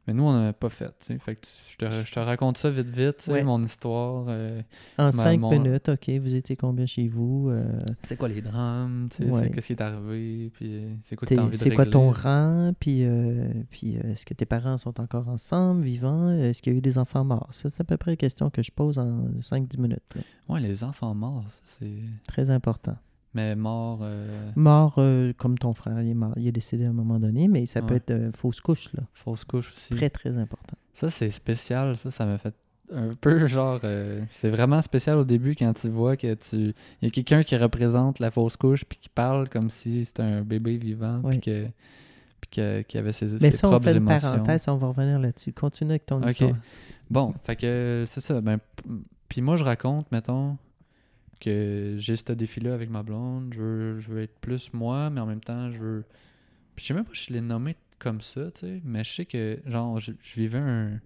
Oui. 0.08 0.14
Mais 0.14 0.14
nous, 0.14 0.24
on 0.24 0.32
n'en 0.32 0.48
a 0.48 0.52
pas 0.52 0.68
fait. 0.70 0.86
tu 1.00 1.06
sais. 1.14 1.18
Fait 1.18 1.34
que 1.36 1.40
tu- 1.42 1.72
je 1.72 1.76
te, 1.76 1.90
je 2.06 2.12
te 2.12 2.18
raconte 2.20 2.56
ça 2.58 2.70
vite, 2.70 2.88
vite, 2.88 3.28
Ouais. 3.30 3.42
mon 3.42 3.62
histoire. 3.62 4.24
euh, 4.28 4.60
En 4.98 5.04
Ma- 5.04 5.12
5 5.12 5.40
mon- 5.40 5.50
minutes, 5.50 5.88
OK. 5.90 6.08
Vous 6.20 6.34
étiez 6.34 6.56
combien 6.56 6.86
chez 6.86 7.06
vous? 7.06 7.48
Euh, 7.50 7.78
c'est 8.02 8.16
quoi 8.16 8.28
les 8.28 8.40
drames, 8.42 9.08
Ouais. 9.20 9.50
qu'est-ce 9.50 9.66
qui 9.68 9.72
est 9.74 9.82
arrivé, 9.82 10.50
puis 10.54 10.82
c'est 11.02 11.16
quoi 11.16 11.28
c'est 11.52 11.70
quoi 11.74 11.86
ton 11.86 12.10
rang? 12.10 12.72
Puis, 12.80 13.04
euh, 13.04 13.48
puis 13.70 13.96
est-ce 13.96 14.24
que 14.24 14.34
tes 14.34 14.46
parents 14.46 14.78
sont 14.78 15.00
encore 15.00 15.28
ensemble, 15.28 15.82
vivants? 15.82 16.30
Est-ce 16.30 16.62
qu'il 16.62 16.72
y 16.72 16.76
a 16.76 16.78
eu 16.78 16.82
des 16.82 16.98
enfants 16.98 17.24
morts? 17.24 17.48
Ça, 17.50 17.68
c'est 17.70 17.80
à 17.80 17.84
peu 17.84 17.96
près 17.96 18.12
la 18.12 18.16
question 18.16 18.50
que 18.50 18.62
je 18.62 18.70
pose 18.72 18.98
en 18.98 19.24
5-10 19.40 19.78
minutes. 19.78 20.02
Ouais, 20.48 20.60
les 20.60 20.82
enfants 20.84 21.14
morts, 21.14 21.44
c'est... 21.64 21.86
Très 22.26 22.50
important. 22.50 22.96
Mais 23.34 23.54
morts... 23.54 24.00
euh, 24.02 24.50
Mort 24.56 24.94
euh, 24.98 25.32
comme 25.36 25.58
ton 25.58 25.74
frère, 25.74 26.00
il 26.02 26.10
est 26.10 26.14
mort. 26.14 26.32
Il 26.36 26.46
est 26.48 26.52
décédé 26.52 26.86
à 26.86 26.88
un 26.88 26.92
moment 26.92 27.18
donné, 27.18 27.46
mais 27.48 27.66
ça 27.66 27.82
peut 27.82 27.94
être 27.96 28.10
euh, 28.10 28.30
fausse 28.32 28.60
couche, 28.60 28.92
là. 28.94 29.02
fausse 29.14 29.44
couche 29.44 29.72
aussi. 29.72 29.90
Très, 29.94 30.08
très 30.10 30.36
important. 30.36 30.76
Ça, 30.94 31.10
c'est 31.10 31.30
spécial. 31.30 31.96
Ça, 31.96 32.10
ça 32.10 32.24
m'a 32.26 32.38
fait 32.38 32.54
un 32.92 33.14
peu 33.20 33.46
genre. 33.46 33.80
c'est 34.32 34.48
vraiment 34.48 34.80
spécial 34.80 35.18
au 35.18 35.24
début 35.24 35.54
quand 35.54 35.72
tu 35.74 35.88
vois 35.90 36.16
que 36.16 36.34
tu. 36.34 36.56
Il 36.56 36.74
y 37.02 37.06
a 37.06 37.10
quelqu'un 37.10 37.42
qui 37.42 37.56
représente 37.56 38.18
la 38.18 38.30
fausse 38.30 38.56
couche 38.56 38.84
puis 38.84 38.98
qui 38.98 39.08
parle 39.10 39.48
comme 39.50 39.68
si 39.70 40.06
c'était 40.06 40.22
un 40.22 40.40
bébé 40.42 40.76
vivant 40.78 41.20
puis 41.28 41.40
que. 41.40 41.66
Puis 42.40 42.50
que- 42.52 42.82
qu'il 42.82 43.00
avait 43.00 43.12
ses, 43.12 43.26
Mais 43.42 43.50
ses 43.50 43.58
ça, 43.58 43.66
on 43.66 43.70
propres 43.72 43.84
fait 43.86 43.90
une 43.90 43.96
émotions. 43.98 44.30
parenthèse, 44.30 44.64
on 44.68 44.76
va 44.76 44.86
revenir 44.88 45.18
là-dessus. 45.18 45.52
Continue 45.52 45.90
avec 45.90 46.06
ton 46.06 46.22
histoire. 46.24 46.52
Bon, 47.10 47.34
fait 47.42 47.56
que 47.56 48.04
c'est 48.06 48.20
ça. 48.20 48.40
Ben, 48.40 48.58
puis 49.28 49.42
moi, 49.42 49.56
je 49.56 49.64
raconte, 49.64 50.10
mettons, 50.12 50.56
que 51.38 51.94
j'ai 51.98 52.16
ce 52.16 52.32
défi-là 52.32 52.74
avec 52.74 52.90
ma 52.90 53.02
blonde. 53.02 53.52
Je 53.54 53.60
veux, 53.60 54.00
je 54.00 54.08
veux 54.10 54.22
être 54.22 54.38
plus 54.40 54.72
moi, 54.72 55.10
mais 55.10 55.20
en 55.20 55.26
même 55.26 55.40
temps, 55.40 55.70
je 55.70 55.78
veux. 55.78 56.04
Puis 56.76 56.84
je 56.84 56.88
sais 56.88 56.94
même 56.94 57.04
pas 57.04 57.14
si 57.14 57.24
je 57.28 57.32
l'ai 57.34 57.40
nommé 57.40 57.76
comme 57.98 58.20
ça, 58.20 58.50
tu 58.52 58.60
sais, 58.60 58.80
mais 58.84 59.02
je 59.04 59.12
sais 59.12 59.24
que, 59.26 59.58
genre, 59.66 59.98
je, 59.98 60.12
je 60.22 60.34
vivais 60.34 60.58
un, 60.58 61.00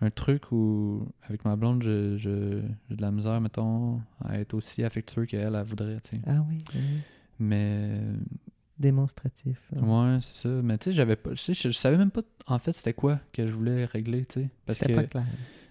un 0.00 0.10
truc 0.10 0.50
où, 0.50 1.06
avec 1.22 1.44
ma 1.44 1.54
blonde, 1.56 1.82
je, 1.84 2.16
je- 2.16 2.62
j'ai 2.88 2.96
de 2.96 3.02
la 3.02 3.10
misère, 3.12 3.40
mettons, 3.40 4.00
à 4.24 4.38
être 4.40 4.54
aussi 4.54 4.82
affectueux 4.82 5.26
qu'elle, 5.26 5.54
elle 5.54 5.62
voudrait, 5.64 6.00
tu 6.00 6.16
sais. 6.16 6.22
Ah 6.26 6.44
oui, 6.48 6.58
oui. 6.74 6.80
Mais 7.38 8.00
Démonstratif. 8.78 9.60
Ouais, 9.76 10.18
c'est 10.22 10.48
ça. 10.48 10.48
Mais 10.62 10.78
tu 10.78 10.84
sais, 10.86 10.92
j'avais 10.94 11.16
pas. 11.16 11.34
Je, 11.34 11.52
je 11.52 11.70
savais 11.70 11.98
même 11.98 12.10
pas 12.10 12.22
en 12.46 12.58
fait 12.58 12.72
c'était 12.72 12.94
quoi 12.94 13.20
que 13.32 13.46
je 13.46 13.52
voulais 13.52 13.84
régler, 13.84 14.24
tu 14.24 14.40
sais. 14.40 14.48
Parce 14.64 14.78
C'était 14.78 14.94
que 14.94 15.00
pas 15.00 15.06
clair. 15.06 15.26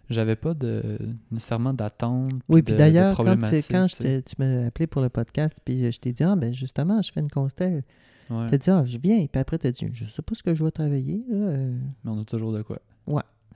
J'avais 0.09 0.35
pas 0.35 0.53
de 0.53 0.97
nécessairement 1.31 1.73
d'attente. 1.73 2.31
Oui, 2.47 2.61
puis 2.61 2.75
d'ailleurs, 2.75 3.15
quand, 3.15 3.25
quand 3.25 3.87
je 3.87 4.19
tu 4.19 4.35
m'as 4.39 4.67
appelé 4.67 4.87
pour 4.87 5.01
le 5.01 5.09
podcast, 5.09 5.57
puis 5.63 5.91
je 5.91 5.99
t'ai 5.99 6.11
dit, 6.11 6.23
ah, 6.23 6.35
ben 6.35 6.53
justement, 6.53 7.01
je 7.01 7.11
fais 7.11 7.19
une 7.19 7.29
constelle. 7.31 7.83
Ouais. 8.29 8.47
Tu 8.47 8.55
as 8.55 8.57
dit, 8.57 8.69
ah, 8.69 8.83
je 8.85 8.97
viens. 8.97 9.25
Puis 9.25 9.39
après, 9.39 9.57
tu 9.57 9.67
as 9.67 9.71
dit, 9.71 9.87
je 9.91 10.05
sais 10.05 10.21
pas 10.21 10.35
ce 10.35 10.43
que 10.43 10.53
je 10.53 10.59
dois 10.59 10.71
travailler. 10.71 11.23
là, 11.29 11.35
euh, 11.35 11.77
Mais 12.03 12.11
on 12.11 12.19
a 12.21 12.25
toujours 12.25 12.53
de 12.53 12.61
quoi. 12.61 12.79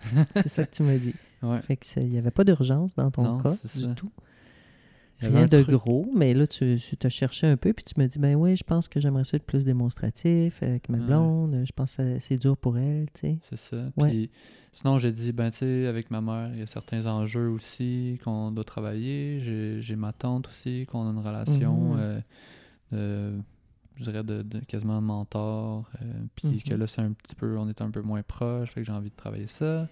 C'est 0.36 0.50
ça 0.50 0.66
que 0.66 0.76
tu 0.76 0.84
m'as 0.84 0.98
dit. 0.98 1.16
Ouais. 1.42 1.62
Fait 1.62 1.78
que 1.78 1.86
il 2.02 2.10
n'y 2.10 2.18
avait 2.18 2.32
pas 2.32 2.44
d'urgence 2.44 2.94
dans 2.96 3.12
ton 3.12 3.24
Non, 3.24 3.38
cas 3.39 3.56
c'est 3.63 3.78
du 3.80 3.84
ça. 3.86 3.94
tout. 3.94 4.12
Rien 5.30 5.48
de 5.48 5.62
truc- 5.62 5.70
gros, 5.76 6.12
mais 6.16 6.34
là, 6.34 6.46
tu, 6.48 6.78
tu 6.80 6.98
t'as 6.98 7.10
cherché 7.10 7.48
un 7.48 7.58
peu, 7.58 7.74
puis 7.74 7.84
tu 7.86 7.94
m'as 7.98 8.08
dit, 8.08 8.20
ben 8.20 8.36
oui, 8.36 8.56
je 8.56 8.64
pense 8.64 8.88
que 8.88 9.00
j'aimerais 9.00 9.24
ça 9.26 9.38
être 9.38 9.46
plus 9.46 9.66
démonstratif 9.66 10.62
avec 10.64 10.90
ma 10.90 10.98
Ouais. 11.00 11.06
blonde. 11.06 11.62
Je 11.66 11.72
pense 11.72 11.96
que 11.98 12.20
c'est 12.20 12.38
dur 12.38 12.58
pour 12.58 12.78
elle, 12.78 13.08
tu 13.14 13.22
sais. 13.22 13.38
C'est 13.44 13.58
ça. 13.58 13.78
Ouais. 13.98 14.10
Puis 14.10 14.30
sinon, 14.72 15.00
j'ai 15.00 15.12
dit, 15.12 15.32
ben 15.32 15.50
tu 15.52 15.58
sais, 15.58 15.86
avec 15.88 16.10
ma 16.12 16.22
mère, 16.22 16.50
il 16.54 16.60
y 16.60 16.64
a 16.64 16.68
certains 16.68 17.06
enjeux 17.06 17.50
aussi 17.50 18.20
qu'on 18.24 18.52
doit 18.52 18.64
travailler. 18.64 19.40
J'ai- 19.42 19.82
J'ai 19.82 19.96
ma 19.96 20.14
tante 20.14 20.48
aussi, 20.48 20.86
qu'on 20.88 21.08
a 21.08 21.12
une 21.12 21.20
relation, 21.20 21.94
Mhm. 21.96 22.00
euh, 22.00 22.20
de- 22.92 23.42
je 23.96 24.04
dirais, 24.04 24.24
de, 24.24 24.42
de 24.42 24.60
quasiment 24.60 25.02
mentor. 25.02 25.90
euh, 26.02 26.06
puis 26.36 26.48
Mhm. 26.48 26.62
que 26.62 26.74
là, 26.74 26.88
c'est 26.88 27.02
un 27.02 27.12
petit 27.12 27.36
peu, 27.36 27.58
on 27.58 27.68
est 27.70 27.82
un 27.82 27.92
peu 27.92 28.02
moins 28.02 28.24
proche, 28.24 28.72
fait 28.72 28.82
que 28.82 28.88
j'ai 28.88 28.94
envie 28.94 29.10
de 29.12 29.16
travailler 29.16 29.48
ça. 29.48 29.88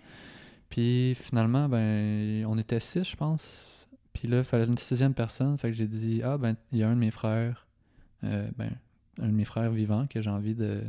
Puis 0.70 1.14
finalement, 1.16 1.68
ben, 1.70 2.46
on 2.48 2.58
était 2.58 2.80
six, 2.80 3.04
je 3.04 3.16
pense. 3.16 3.66
Puis 4.14 4.28
là, 4.28 4.40
il 4.40 4.44
fallait 4.44 4.66
une 4.66 4.78
sixième 4.78 5.14
personne. 5.14 5.58
Fait 5.58 5.70
que 5.70 5.74
j'ai 5.78 5.88
dit, 5.88 6.22
ah, 6.24 6.38
ben, 6.38 6.56
il 6.72 6.80
y 6.80 6.84
a 6.84 6.90
un 6.90 6.94
de 6.96 7.00
mes 7.00 7.12
frères, 7.12 7.66
euh, 8.24 8.50
ben, 8.58 8.72
un 9.22 9.28
de 9.28 9.32
mes 9.34 9.46
frères 9.46 9.72
vivants 9.72 10.08
que 10.08 10.22
j'ai 10.22 10.30
envie 10.30 10.56
de 10.56 10.82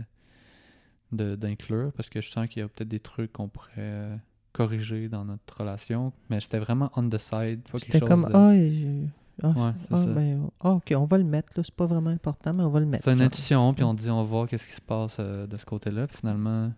de- 1.12 1.34
d'inclure 1.36 1.92
parce 1.92 2.08
que 2.08 2.22
je 2.22 2.30
sens 2.30 2.48
qu'il 2.48 2.60
y 2.60 2.64
a 2.64 2.68
peut-être 2.68 2.88
des 2.88 2.98
trucs 3.00 3.32
qu'on 3.34 3.46
pourrait 3.48 3.72
euh, 3.78 4.16
corriger 4.52 5.08
dans 5.10 5.24
notre 5.26 5.58
relation. 5.60 6.10
Mais 6.30 6.40
j'étais 6.40 6.58
vraiment 6.58 6.90
on 6.96 7.06
the 7.08 7.18
side. 7.18 7.60
C'était 7.80 8.00
comme, 8.00 8.24
de- 8.24 8.34
ah, 8.34 8.54
je- 8.56 9.06
ah, 9.42 9.48
Ouais, 9.48 9.72
ah, 9.90 10.06
ben, 10.06 10.50
ah, 10.60 10.70
ok, 10.72 10.94
on 10.96 11.04
va 11.04 11.18
le 11.18 11.24
mettre, 11.24 11.48
là. 11.56 11.62
C'est 11.64 11.74
pas 11.74 11.84
vraiment 11.86 12.10
important, 12.10 12.52
mais 12.56 12.62
on 12.64 12.70
va 12.70 12.80
le 12.80 12.86
mettre. 12.86 13.04
C'est 13.04 13.12
une 13.12 13.18
genre. 13.18 13.26
intuition, 13.26 13.74
puis 13.74 13.84
on 13.84 13.92
dit 13.94 14.08
on 14.10 14.16
va 14.16 14.22
voir 14.24 14.48
qu'est-ce 14.48 14.66
qui 14.66 14.72
se 14.74 14.80
passe 14.80 15.16
euh, 15.20 15.46
de 15.46 15.56
ce 15.58 15.64
côté-là. 15.66 16.06
Puis 16.06 16.16
finalement, 16.18 16.72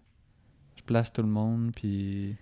je 0.76 0.82
place 0.82 1.12
tout 1.12 1.22
le 1.22 1.28
monde, 1.28 1.70
puis 1.74 2.34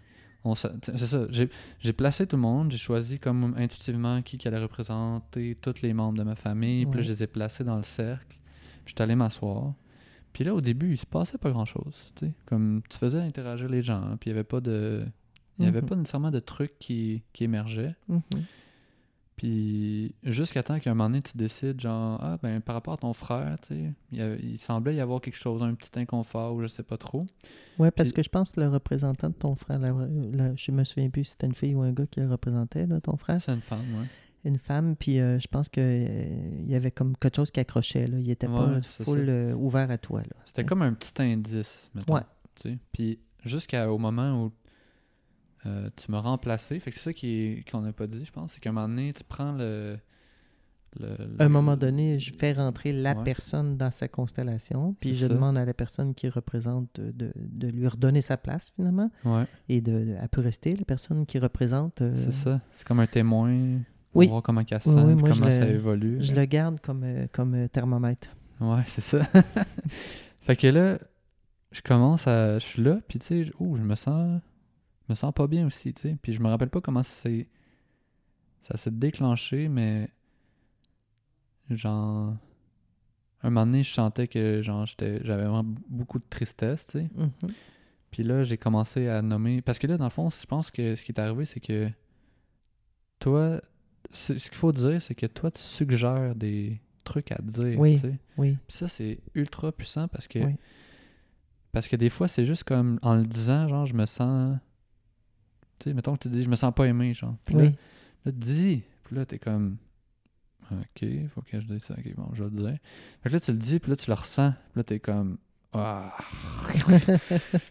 c'est 0.55 0.99
ça. 0.99 1.27
J'ai 1.31 1.93
placé 1.93 2.27
tout 2.27 2.37
le 2.37 2.43
monde, 2.43 2.71
j'ai 2.73 2.79
choisi 2.79 3.19
comme 3.19 3.55
intuitivement 3.57 4.23
qui 4.23 4.39
qui 4.39 4.49
allait 4.49 4.59
représenter 4.63 5.57
tous 5.61 5.83
les 5.83 5.93
membres 5.95 6.19
de 6.19 6.25
ma 6.25 6.35
famille. 6.35 6.87
Puis 6.87 6.97
là, 6.99 7.03
je 7.03 7.13
les 7.13 7.23
ai 7.23 7.27
placés 7.27 7.65
dans 7.65 7.77
le 7.77 7.83
cercle. 7.85 8.39
Puis 8.85 8.93
j'étais 8.93 9.03
allé 9.03 9.15
m'asseoir. 9.15 9.75
Puis 10.33 10.45
là, 10.45 10.55
au 10.55 10.61
début, 10.61 10.93
il 10.93 10.99
se 10.99 11.07
passait 11.07 11.39
pas 11.39 11.51
grand-chose. 11.51 12.13
tu 12.17 12.27
sais. 12.27 12.33
Comme 12.47 12.83
tu 12.89 12.97
faisais 12.99 13.21
interagir 13.21 13.69
les 13.69 13.83
gens, 13.83 14.01
hein, 14.03 14.17
puis 14.19 14.31
il 14.31 14.33
y 14.33 14.35
avait 14.35 14.45
pas 14.45 14.61
de... 14.61 15.05
Il 15.59 15.63
n'y 15.63 15.69
avait 15.69 15.83
Mhm. 15.83 15.89
pas 15.89 15.97
nécessairement 15.97 16.31
de 16.31 16.41
trucs 16.41 16.79
qui, 16.79 17.23
qui 17.35 17.45
émergeaient. 17.45 17.95
Mhm. 18.09 18.21
Puis 19.37 20.15
jusqu'à 20.23 20.63
temps 20.63 20.79
qu'à 20.79 20.91
un 20.91 20.95
moment 20.95 21.09
donné, 21.11 21.23
tu 21.23 21.37
décides, 21.37 21.81
genre, 21.81 22.19
ah, 22.23 22.39
ben 22.43 22.61
par 22.61 22.75
rapport 22.75 22.95
à 22.95 22.97
ton 22.99 23.13
frère, 23.13 23.57
tu 23.63 23.69
sais, 23.75 23.93
il, 24.13 24.19
y 24.19 24.23
a- 24.23 24.35
il 24.37 24.59
semblait 24.59 24.95
y 24.95 25.01
avoir 25.01 25.21
quelque 25.21 25.37
chose, 25.39 25.63
un 25.63 25.75
petit 25.75 25.91
inconfort 25.99 26.55
ou 26.55 26.63
je 26.63 26.67
sais 26.69 26.83
pas 26.83 26.97
trop. 26.97 27.27
Ouais, 27.79 27.91
parce 27.91 28.11
Puis- 28.11 28.17
que 28.17 28.23
je 28.23 28.29
pense 28.29 28.53
que 28.53 28.61
le 28.61 28.69
représentant 28.69 29.29
de 29.31 29.35
ton 29.35 29.55
frère, 29.57 29.79
la- 29.79 29.93
la- 30.33 30.55
je 30.55 30.71
me 30.71 30.85
souviens 30.85 31.11
plus 31.11 31.25
si 31.25 31.31
c'était 31.33 31.47
une 31.47 31.55
fille 31.55 31.75
ou 31.75 31.83
un 31.83 31.93
gars 31.93 32.07
qui 32.07 32.21
le 32.21 32.29
représentait, 32.31 32.87
là, 32.87 33.01
ton 33.01 33.17
frère. 33.17 33.41
C'est 33.41 33.53
une 33.53 33.61
femme, 33.63 33.81
ouais. 34.01 34.07
Une 34.45 34.59
femme, 34.59 34.97
puis 34.97 35.21
euh, 35.21 35.39
je 35.39 35.47
pense 35.49 35.69
qu'il 35.69 36.65
y 36.67 36.75
avait 36.75 36.91
comme 36.91 37.17
quelque 37.17 37.37
chose 37.37 37.51
qui 37.51 37.61
accrochait, 37.61 38.07
là. 38.09 38.19
Il 38.19 38.29
était 38.31 38.49
pas 38.49 38.69
Ouais, 38.75 38.83
full 38.83 39.29
euh, 39.29 39.55
ouvert 39.55 39.91
à 39.91 39.99
toi, 39.99 40.21
là. 40.21 40.37
C'était 40.47 40.65
comme 40.65 40.83
un 40.83 40.93
petit 40.93 41.21
indice, 41.23 41.91
mettons. 41.95 42.15
Ouais. 42.15 42.77
Puis 42.93 43.19
jusqu'au 43.45 43.99
moment 43.99 44.45
où 44.45 44.53
euh, 45.67 45.89
tu 45.97 46.11
m'as 46.11 46.21
remplacé, 46.21 46.79
fait 46.81 46.91
que 46.91 46.97
c'est 46.97 47.03
ça 47.05 47.13
qui 47.13 47.65
qu'on 47.71 47.81
n'a 47.83 47.93
pas 47.93 48.07
dit, 48.07 48.25
je 48.25 48.33
pense, 48.33 48.53
c'est 48.53 48.61
qu'à 48.61 48.71
un 48.71 48.73
moment 48.73 48.89
donné, 48.89 49.13
tu 49.13 49.23
prends 49.25 49.53
le. 49.53 49.97
le- 51.01 51.17
À 51.39 51.45
un 51.45 51.49
moment 51.49 51.77
donné, 51.77 52.19
je 52.19 52.33
fais 52.37 52.53
rentrer 52.53 52.93
la 52.93 53.15
Ouais. 53.17 53.25
personne 53.25 53.77
dans 53.77 53.91
sa 53.91 54.09
constellation, 54.09 54.95
puis 55.01 55.15
je 55.15 55.27
ça. 55.27 55.29
demande 55.33 55.57
à 55.57 55.65
la 55.65 55.73
personne 55.73 56.15
qui 56.15 56.29
représente 56.29 56.89
de, 57.01 57.13
de- 57.13 57.33
de 57.37 57.69
lui 57.69 57.87
redonner 57.89 58.21
sa 58.21 58.37
place, 58.37 58.71
finalement, 58.77 59.11
Ouais, 59.25 59.45
et 59.69 59.81
de, 59.81 59.93
de- 59.93 60.17
elle 60.21 60.29
peut 60.29 60.41
rester, 60.43 60.75
la 60.77 60.85
personne 60.85 61.25
qui 61.27 61.39
représente. 61.39 62.03
euh, 62.03 62.13
c'est 62.17 62.33
ça. 62.33 62.61
C'est 62.75 62.87
comme 62.87 63.01
un 63.01 63.07
témoin. 63.07 63.79
Pour 64.13 64.19
Oui. 64.19 64.27
voir 64.29 64.43
comment 64.43 64.61
Oui, 64.61 64.67
oui, 64.87 65.15
moi, 65.15 65.31
je 65.33 65.39
comment 65.41 65.51
ça 65.51 65.65
le- 65.65 65.71
évolue. 65.73 66.17
Je 66.23 66.35
le 66.35 66.45
garde 66.45 66.79
comme, 66.81 67.03
euh, 67.05 67.27
comme 67.33 67.69
thermomètre. 67.71 68.29
Ouais, 68.61 68.83
c'est 68.87 69.01
ça. 69.01 69.21
fait 70.41 70.57
que 70.57 70.67
là, 70.67 70.99
je 71.71 71.81
commence 71.81 72.27
à. 72.27 72.59
Je 72.59 72.65
suis 72.67 72.83
là, 72.83 72.99
puis 73.09 73.19
tu 73.19 73.27
sais, 73.27 73.45
je- 73.45 73.53
oh, 73.59 73.77
je 73.79 73.83
me 73.83 73.95
sens. 73.95 74.41
Je 75.13 75.15
me 75.15 75.19
sens 75.19 75.35
pas 75.35 75.47
bien 75.47 75.67
aussi, 75.67 75.93
tu 75.93 76.01
sais. 76.01 76.17
Puis 76.23 76.33
je 76.33 76.41
me 76.41 76.49
rappelle 76.49 76.71
pas 76.71 76.81
comment 76.81 77.03
c'est. 77.03 77.47
Ça 78.63 78.79
s'est 78.79 78.91
déclenché, 78.91 79.69
mais. 79.69 80.09
Genre. 81.69 82.35
Un 83.43 83.51
moment 83.51 83.67
donné, 83.67 83.83
je 83.83 83.93
sentais 83.93 84.27
que 84.27 84.63
genre 84.63 84.87
j'étais 84.87 85.21
j'avais 85.23 85.43
vraiment 85.43 85.65
beaucoup 85.87 86.19
de 86.19 86.25
tristesse, 86.31 86.87
tu 86.87 86.93
sais. 86.93 87.11
Mhm. 87.15 87.31
Puis 88.11 88.23
là, 88.23 88.43
j'ai 88.43 88.57
commencé 88.57 89.07
à 89.09 89.21
nommer. 89.21 89.61
Parce 89.61 89.79
que 89.79 89.87
là, 89.87 89.99
dans 89.99 90.05
le 90.05 90.11
fond, 90.11 90.31
je 90.31 90.47
pense 90.47 90.71
que 90.71 90.97
ce 90.97 91.05
qui 91.05 91.13
est 91.13 91.21
arrivé, 91.21 91.45
c'est 91.45 91.61
que 91.61 91.91
toi, 93.19 93.61
ce 94.13 94.33
qu'il 94.33 94.55
faut 94.55 94.73
dire, 94.73 95.03
c'est 95.03 95.15
que 95.15 95.27
toi, 95.27 95.51
tu 95.51 95.61
suggères 95.61 96.35
des 96.35 96.81
trucs 97.05 97.33
à 97.33 97.43
dire. 97.43 97.79
Oui, 97.79 97.97
tu 97.97 98.01
sais. 98.01 98.19
Oui. 98.39 98.57
Puis 98.67 98.79
ça, 98.79 98.89
c'est 98.89 99.19
ultra 99.35 99.73
puissant 99.73 100.09
parce 100.09 100.27
que 100.27 100.39
Oui. 100.39 100.55
parce 101.73 101.87
que 101.87 101.97
des 101.97 102.09
fois, 102.09 102.29
c'est 102.29 102.47
juste 102.47 102.65
comme 102.65 102.99
en 103.03 103.15
le 103.17 103.25
disant, 103.25 103.69
genre, 103.69 103.85
je 103.85 103.95
me 103.95 104.07
sens. 104.07 104.57
Sais, 105.83 105.95
mettons 105.95 106.15
que 106.17 106.23
tu 106.23 106.29
dis, 106.29 106.43
je 106.43 106.49
me 106.49 106.57
sens 106.57 106.73
pas 106.75 106.85
aimé, 106.87 107.13
genre. 107.15 107.37
Puis 107.45 107.55
là, 107.55 107.63
Oui. 107.65 107.71
là, 108.25 108.33
tu 108.33 108.39
dis. 108.39 108.83
Puis 109.05 109.17
là, 109.17 109.27
t'es 109.27 109.39
comme. 109.39 109.77
Ok, 110.71 111.05
faut 111.35 111.43
que 111.43 111.61
je 111.61 111.67
dise 111.67 111.83
ça. 111.83 111.95
Ok, 111.99 112.15
bon, 112.17 112.29
je 112.35 112.45
vais 112.45 112.51
le 112.51 112.57
dire. 112.57 112.79
Fait 113.23 113.29
que 113.29 113.35
là, 113.35 113.41
tu 113.41 113.53
le 113.53 113.59
dis, 113.59 113.79
puis 113.79 113.91
là, 113.91 113.97
tu 113.97 114.09
le 114.11 114.15
ressens. 114.15 114.53
Puis 114.53 114.77
là, 114.77 114.85
t'es 114.85 115.01
comme. 115.01 115.39
Ah. 115.75 116.15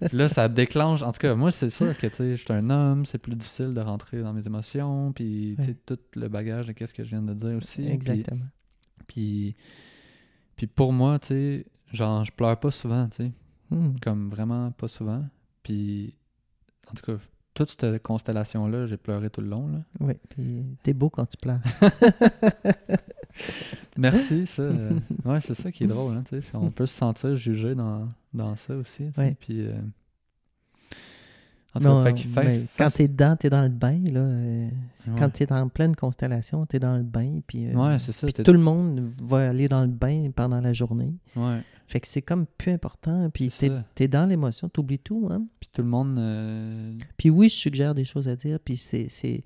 puis 0.08 0.18
là, 0.18 0.28
ça 0.28 0.48
déclenche. 0.48 1.02
En 1.04 1.12
tout 1.12 1.20
cas, 1.20 1.36
moi, 1.36 1.52
c'est 1.52 1.70
sûr 1.70 1.96
que, 1.98 2.08
tu 2.08 2.16
sais, 2.16 2.36
je 2.36 2.42
suis 2.44 2.54
un 2.54 2.70
homme, 2.70 3.06
c'est 3.06 3.18
plus 3.20 3.36
difficile 3.36 3.74
de 3.74 3.80
rentrer 3.82 4.22
dans 4.22 4.34
mes 4.34 4.46
émotions. 4.46 5.12
Puis, 5.14 5.56
tu 5.60 5.66
sais, 5.66 5.76
tout 5.86 6.00
le 6.16 6.28
bagage 6.28 6.68
de 6.68 6.72
qu'est-ce 6.74 6.94
que 6.94 7.04
je 7.04 7.10
viens 7.10 7.22
de 7.22 7.34
dire 7.34 7.56
aussi. 7.58 7.88
Exactement. 7.88 8.46
Puis, 9.08 9.56
puis 10.56 10.68
pour 10.68 10.94
moi, 10.94 11.20
tu 11.20 11.28
sais, 11.28 11.66
genre, 11.92 12.24
je 12.26 12.32
pleure 12.32 12.60
pas 12.60 12.72
souvent, 12.72 13.08
tu 13.10 13.18
sais. 13.18 13.32
Hmm. 13.70 13.94
Comme 14.02 14.30
vraiment 14.30 14.72
pas 14.72 14.88
souvent. 14.88 15.24
Puis, 15.64 16.16
en 16.90 16.94
tout 16.96 17.04
cas, 17.06 17.22
toute 17.54 17.70
cette 17.80 18.02
constellation-là, 18.02 18.88
j'ai 18.88 18.98
pleuré 18.98 19.30
tout 19.30 19.42
le 19.42 19.48
long, 19.48 19.68
là. 19.68 19.80
Oui. 20.00 20.14
Puis 20.30 20.64
t'es 20.84 20.94
beau 20.94 21.10
quand 21.10 21.26
tu 21.26 21.38
pleures. 21.38 21.60
Merci, 23.98 24.48
ça. 24.48 24.64
euh, 24.64 24.92
ouais, 25.26 25.42
c'est 25.42 25.54
ça 25.54 25.72
qui 25.72 25.84
est 25.84 25.88
drôle, 25.88 26.16
hein. 26.16 26.24
On 26.54 26.72
peut 26.72 26.86
se 26.86 26.96
sentir 26.96 27.36
jugé 27.36 27.76
dans, 27.76 28.08
dans 28.34 28.56
ça 28.56 28.76
aussi. 28.76 29.06
Puis, 29.40 29.66
euh, 29.66 29.74
en 31.74 31.80
tout 31.80 31.86
cas, 31.86 31.90
Non, 31.94 32.04
fait 32.04 32.14
qu'il 32.14 32.30
fait- 32.30 32.44
mais 32.44 32.60
fait- 32.60 32.84
quand 32.84 32.90
t'es 32.92 33.08
dedans, 33.08 33.36
t'es 33.38 33.50
dans 33.50 33.64
le 33.64 33.70
bain, 33.70 34.00
là. 34.12 34.20
euh, 34.20 34.70
Ouais. 35.08 35.14
Quand 35.18 35.30
t'es 35.30 35.52
en 35.52 35.68
pleine 35.68 35.96
constellation, 35.96 36.66
t'es 36.66 36.78
dans 36.80 36.96
le 36.98 37.04
bain. 37.04 37.40
Puis, 37.48 37.68
euh, 37.68 37.74
Ouais, 37.74 37.98
c'est 38.00 38.12
ça. 38.12 38.28
puis 38.28 38.44
tout 38.44 38.52
le 38.54 38.60
monde 38.60 39.12
va 39.24 39.50
aller 39.50 39.68
dans 39.68 39.82
le 39.82 39.88
bain 39.88 40.30
pendant 40.36 40.60
la 40.62 40.74
journée. 40.74 41.16
Ouais, 41.36 41.62
Fait 41.88 42.00
que 42.00 42.08
c'est 42.08 42.22
comme 42.22 42.46
plus 42.46 42.72
important. 42.72 43.30
Puis 43.34 43.50
t'es 43.96 44.04
es 44.06 44.08
dans 44.08 44.26
l'émotion, 44.26 44.70
t'oublies 44.70 45.00
tout. 45.00 45.28
Hein? 45.32 45.44
puis 45.60 45.70
tout 45.74 45.82
le 45.82 45.88
monde... 45.90 46.18
euh, 46.20 46.94
Puis 47.18 47.30
oui, 47.30 47.50
je 47.50 47.56
suggère 47.56 47.94
des 47.96 48.06
choses 48.06 48.28
à 48.30 48.36
dire. 48.36 48.60
Puis 48.64 48.78
c'est- 48.78 49.08
c'est 49.10 49.44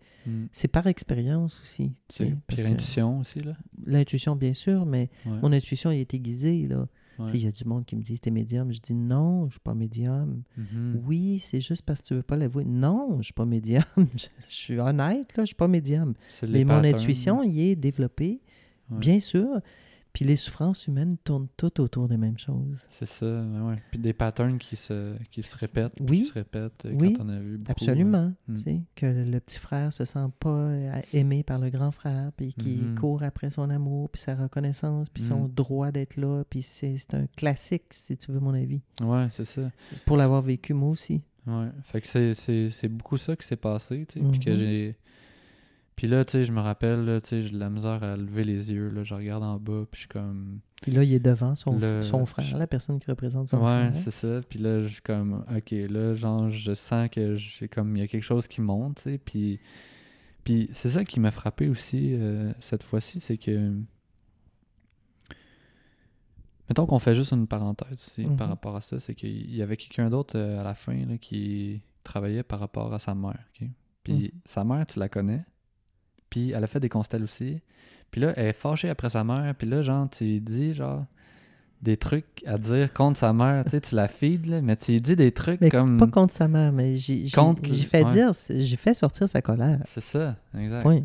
c'est 0.51 0.67
par 0.67 0.87
expérience 0.87 1.61
aussi. 1.61 1.93
Puis 2.09 2.33
l'intuition 2.57 3.19
aussi, 3.19 3.39
là. 3.41 3.53
L'intuition, 3.85 4.35
bien 4.35 4.53
sûr, 4.53 4.85
mais 4.85 5.09
mon 5.25 5.51
intuition 5.53 5.89
elle 5.91 5.99
est 5.99 6.13
aiguisée. 6.13 6.67
là. 6.67 6.87
Ouais. 7.19 7.25
Il 7.33 7.43
y 7.43 7.47
a 7.47 7.51
du 7.51 7.65
monde 7.65 7.85
qui 7.85 7.95
me 7.95 8.01
dit 8.01 8.19
T'es 8.19 8.31
médium. 8.31 8.71
Je 8.71 8.79
dis 8.79 8.93
Non, 8.93 9.45
je 9.47 9.53
suis 9.53 9.59
pas 9.59 9.73
médium. 9.73 10.43
Mhm. 10.57 11.01
Oui, 11.05 11.39
c'est 11.39 11.61
juste 11.61 11.83
parce 11.83 12.01
que 12.01 12.07
tu 12.07 12.13
veux 12.15 12.23
pas 12.23 12.35
l'avouer. 12.35 12.65
Non, 12.65 13.17
je 13.19 13.25
suis 13.25 13.33
pas 13.33 13.45
médium. 13.45 13.83
je, 14.15 14.27
suis 14.47 14.79
honnête, 14.79 15.35
là, 15.35 15.43
je 15.43 15.47
suis 15.47 15.55
pas 15.55 15.67
médium. 15.67 16.13
Mais 16.47 16.63
mon 16.63 16.83
intuition, 16.83 17.43
il 17.43 17.59
est 17.59 17.75
développée, 17.75 18.41
Ouais. 18.91 18.99
bien 18.99 19.19
sûr. 19.19 19.61
Puis 20.15 20.23
les 20.23 20.37
souffrances 20.37 20.87
humaines 20.87 21.17
tournent 21.25 21.49
toutes 21.57 21.79
autour 21.81 22.07
des 22.07 22.15
mêmes 22.15 22.37
choses. 22.37 22.87
C'est 22.89 23.05
ça, 23.05 23.25
ouais. 23.25 23.75
Puis 23.91 23.99
des 23.99 24.13
patterns 24.13 24.57
qui 24.57 24.77
se, 24.77 25.13
qui 25.29 25.43
se 25.43 25.57
répètent, 25.57 25.91
Oui. 25.99 26.19
qui 26.19 26.23
se 26.23 26.33
répètent 26.33 26.85
euh, 26.85 26.93
Oui. 26.95 27.11
quand 27.13 27.25
on 27.25 27.29
a 27.29 27.39
vu 27.39 27.57
beaucoup. 27.57 27.71
Absolument. 27.73 28.31
Mm. 28.47 28.55
tu 28.57 28.63
sais, 28.63 28.81
Que 28.95 29.05
le, 29.07 29.39
petit 29.41 29.59
frère 29.59 29.91
se 29.91 30.05
sent 30.05 30.27
pas 30.39 30.49
euh, 30.49 31.01
aimé 31.11 31.43
par 31.43 31.59
le 31.59 31.69
grand 31.69 31.91
frère, 31.91 32.31
puis 32.37 32.53
qui 32.53 32.77
Mhm. 32.77 32.95
court 32.97 33.23
après 33.23 33.49
son 33.49 33.69
amour, 33.69 34.09
puis 34.09 34.21
sa 34.21 34.35
reconnaissance, 34.35 35.09
puis 35.09 35.21
son 35.21 35.43
Mhm. 35.43 35.51
droit 35.53 35.91
d'être 35.91 36.15
là. 36.15 36.43
Puis 36.49 36.61
c'est 36.61 36.95
un 37.13 37.27
classique, 37.35 37.83
si 37.91 38.15
tu 38.15 38.31
veux 38.31 38.39
mon 38.39 38.53
avis. 38.53 38.81
euh, 39.01 39.05
Ouais, 39.05 39.27
c'est 39.31 39.43
ça. 39.45 39.69
Pour 40.05 40.15
l'avoir 40.15 40.41
vécu 40.41 40.73
moi 40.73 40.91
aussi. 40.91 41.21
Ouais. 41.45 41.67
Fait 41.83 41.99
que 41.99 42.33
c'est 42.33 42.87
beaucoup 42.87 43.17
ça 43.17 43.35
qui 43.35 43.45
s'est 43.45 43.57
passé, 43.57 44.05
tu 44.07 44.19
sais. 44.21 44.25
Puis 44.31 44.39
que 44.39 44.49
Mhm. 44.51 44.55
j'ai. 44.55 44.95
Puis 45.95 46.07
là, 46.07 46.25
tu 46.25 46.33
sais, 46.33 46.43
je 46.43 46.51
me 46.51 46.59
rappelle, 46.59 47.21
tu 47.23 47.29
sais, 47.29 47.41
j'ai 47.41 47.51
de 47.51 47.57
la 47.57 47.69
misère 47.69 48.03
à 48.03 48.17
lever 48.17 48.43
les 48.43 48.69
yeux, 48.71 48.89
là. 48.89 49.03
Je 49.03 49.13
regarde 49.13 49.43
en 49.43 49.57
bas, 49.57 49.85
puis 49.89 49.95
je 49.95 49.99
suis 49.99 50.07
comme. 50.09 50.59
Puis 50.81 50.91
là, 50.91 51.03
il 51.03 51.13
est 51.13 51.19
devant 51.19 51.55
son, 51.55 51.77
Le- 51.79 52.01
son 52.01 52.25
frère, 52.25 52.57
la 52.57 52.67
personne 52.67 52.99
qui 52.99 53.09
représente 53.09 53.47
son 53.47 53.57
ouais, 53.57 53.91
frère. 53.91 53.97
c'est 53.97 54.11
ça. 54.11 54.41
Puis 54.49 54.59
là, 54.59 54.81
je 54.81 54.87
suis 54.87 55.01
comme, 55.01 55.45
ok, 55.55 55.71
là, 55.89 56.13
genre, 56.13 56.49
je 56.49 56.73
sens 56.73 57.07
que 57.09 57.35
j'ai 57.35 57.69
comme, 57.69 57.95
il 57.95 58.01
y 58.01 58.03
a 58.03 58.07
quelque 58.07 58.23
chose 58.23 58.47
qui 58.47 58.59
monte, 58.59 58.97
tu 58.97 59.03
sais. 59.03 59.17
Puis, 59.17 59.59
puis 60.43 60.69
c'est 60.73 60.89
ça 60.89 61.05
qui 61.05 61.19
m'a 61.21 61.31
frappé 61.31 61.69
aussi 61.69 62.13
euh, 62.13 62.51
cette 62.59 62.83
fois-ci, 62.83 63.21
c'est 63.21 63.37
que. 63.37 63.71
Mettons 66.69 66.85
qu'on 66.87 66.99
fait 66.99 67.13
juste 67.15 67.31
une 67.31 67.47
parenthèse 67.47 67.99
ici 68.07 68.25
Mhm. 68.25 68.37
par 68.37 68.49
rapport 68.49 68.75
à 68.75 68.81
ça, 68.81 68.99
c'est 68.99 69.13
qu'il 69.13 69.55
y 69.55 69.61
avait 69.61 69.77
quelqu'un 69.77 70.09
d'autre 70.09 70.37
euh, 70.37 70.59
à 70.59 70.63
la 70.63 70.73
fin 70.73 70.95
là, 71.05 71.17
qui 71.17 71.81
travaillait 72.03 72.43
par 72.43 72.59
rapport 72.59 72.91
à 72.93 72.99
sa 72.99 73.13
mère. 73.13 73.39
ok? 73.61 73.67
Puis 74.03 74.13
Mhm. 74.33 74.41
sa 74.45 74.63
mère, 74.63 74.85
tu 74.87 74.99
la 74.99 75.07
connais? 75.09 75.45
Puis 76.35 76.51
elle 76.51 76.61
a 76.65 76.67
fait 76.67 76.81
des 76.81 76.89
constelles 76.89 77.23
aussi. 77.23 77.61
Puis 78.11 78.19
là, 78.19 78.33
elle 78.35 78.47
est 78.47 78.53
fâchée 78.53 78.89
après 78.89 79.09
sa 79.09 79.23
mère. 79.23 79.55
Puis 79.57 79.69
là, 79.69 79.81
genre, 79.81 80.09
tu 80.09 80.25
lui 80.25 80.41
dis, 80.41 80.73
genre, 80.73 81.05
des 81.81 81.95
trucs 81.95 82.43
à 82.45 82.57
dire 82.57 82.91
contre 82.91 83.17
sa 83.17 83.31
mère. 83.31 83.63
tu 83.63 83.69
sais, 83.71 83.79
tu 83.79 83.95
la 83.95 84.09
feed, 84.09 84.45
là, 84.47 84.61
mais 84.61 84.75
tu 84.75 84.91
lui 84.91 84.99
dis 85.01 85.15
des 85.15 85.31
trucs 85.31 85.61
Mais 85.61 85.69
comme. 85.69 85.95
pas 85.97 86.07
contre 86.07 86.33
sa 86.33 86.49
mère, 86.49 86.73
mais 86.73 86.97
j'ai 86.97 87.25
fait 87.25 88.03
ouais. 88.03 88.11
dire, 88.11 88.31
j'ai 88.49 88.75
fait 88.75 88.93
sortir 88.93 89.29
sa 89.29 89.41
colère. 89.41 89.79
C'est 89.85 90.01
ça, 90.03 90.35
exact. 90.57 90.81
Point. 90.81 91.03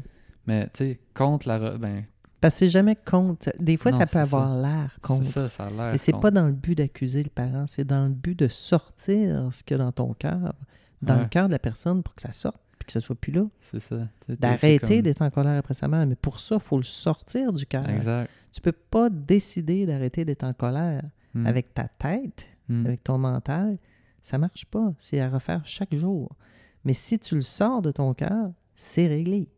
Mais 0.48 0.64
tu 0.64 0.70
sais, 0.78 1.00
contre 1.14 1.46
la. 1.46 1.78
Ben, 1.78 2.02
Parce 2.40 2.54
que 2.54 2.58
c'est 2.60 2.68
jamais 2.70 2.96
contre. 2.96 3.50
Des 3.60 3.76
fois, 3.76 3.92
Non, 3.92 3.98
ça 3.98 4.06
peut 4.06 4.10
c'est 4.14 4.18
avoir 4.18 4.56
l'air 4.60 4.90
c'est 4.94 5.00
contre. 5.02 5.26
ça, 5.26 5.48
ça 5.48 5.66
a 5.66 5.70
l'air. 5.70 5.92
Mais 5.92 5.96
c'est 5.96 6.18
pas 6.18 6.32
dans 6.32 6.46
le 6.48 6.52
but 6.54 6.76
d'accuser 6.76 7.22
le 7.22 7.30
parent, 7.30 7.66
c'est 7.68 7.84
dans 7.84 8.02
le 8.08 8.12
but 8.14 8.36
de 8.36 8.48
sortir 8.48 9.48
ce 9.52 9.62
qu'il 9.62 9.76
y 9.76 9.80
a 9.80 9.84
dans 9.84 9.92
ton 9.92 10.12
cœur, 10.14 10.54
dans 11.02 11.20
le 11.20 11.26
cœur 11.26 11.46
de 11.46 11.52
la 11.52 11.60
personne 11.60 12.02
pour 12.02 12.16
que 12.16 12.22
ça 12.22 12.32
sorte, 12.32 12.60
que 12.92 13.00
ça 13.00 13.06
soit 13.06 13.14
plus 13.16 13.32
là. 13.32 13.44
C'est 13.60 13.80
ça. 13.80 13.96
D'arrêter 14.28 14.78
comme- 14.78 15.02
d'être 15.02 15.22
en 15.22 15.30
colère 15.30 15.58
après 15.58 15.74
sa 15.74 15.88
mère. 15.88 16.06
Mais 16.06 16.16
pour 16.16 16.40
ça, 16.40 16.56
il 16.56 16.60
faut 16.60 16.76
le 16.76 16.82
sortir 16.82 17.52
du 17.52 17.66
cœur. 17.66 17.88
Exact. 17.88 18.30
Tu 18.52 18.60
peux 18.60 18.72
pas 18.72 19.08
décider 19.10 19.86
d'arrêter 19.86 20.24
d'être 20.24 20.44
en 20.44 20.52
colère 20.52 21.02
Mm. 21.34 21.46
avec 21.46 21.72
ta 21.74 21.84
tête, 21.88 22.48
Mm. 22.68 22.86
avec 22.86 23.04
ton 23.04 23.18
mental. 23.18 23.78
Ça 24.22 24.36
marche 24.38 24.66
pas. 24.66 24.92
C'est 24.98 25.20
à 25.20 25.28
refaire 25.30 25.60
chaque 25.64 25.94
jour. 25.94 26.30
Mais 26.84 26.92
si 26.92 27.18
tu 27.18 27.34
le 27.36 27.40
sors 27.40 27.80
de 27.82 27.90
ton 27.92 28.12
cœur, 28.14 28.50
c'est 28.74 29.06
réglé. 29.06 29.48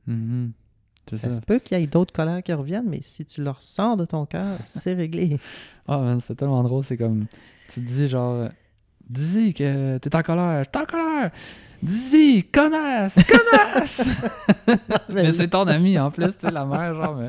C'est 1.08 1.18
Ça 1.18 1.30
se 1.30 1.40
peut 1.40 1.58
qu'il 1.58 1.78
y 1.78 1.82
ait 1.82 1.86
d'autres 1.86 2.12
colères 2.12 2.42
qui 2.42 2.52
reviennent, 2.52 2.88
mais 2.88 3.00
si 3.02 3.24
tu 3.24 3.42
le 3.42 3.50
ressors 3.50 3.96
de 3.96 4.04
ton 4.04 4.24
cœur, 4.26 4.58
c'est 4.64 4.94
réglé. 4.94 5.38
Ah, 5.88 5.98
man, 6.00 6.20
c'est 6.20 6.36
tellement 6.36 6.62
drôle. 6.62 6.84
C'est 6.84 6.96
comme. 6.96 7.26
Tu 7.68 7.80
te 7.80 7.86
dis, 7.86 8.06
genre. 8.06 8.48
Euh, 9.02 9.08
Dis 9.10 9.54
que 9.54 9.98
t'es 9.98 10.16
en 10.16 10.22
colère. 10.22 10.70
T'es 10.70 10.78
en 10.78 10.84
colère. 10.84 11.30
Dis, 11.82 12.44
connasse, 12.44 13.16
connasse. 13.26 14.08
mais 15.12 15.32
c'est 15.32 15.48
ton 15.48 15.66
ami 15.66 15.98
en 15.98 16.10
plus, 16.12 16.28
tu 16.38 16.46
sais, 16.46 16.50
la 16.52 16.64
mère, 16.64 16.94
genre. 16.94 17.16
Mais... 17.16 17.28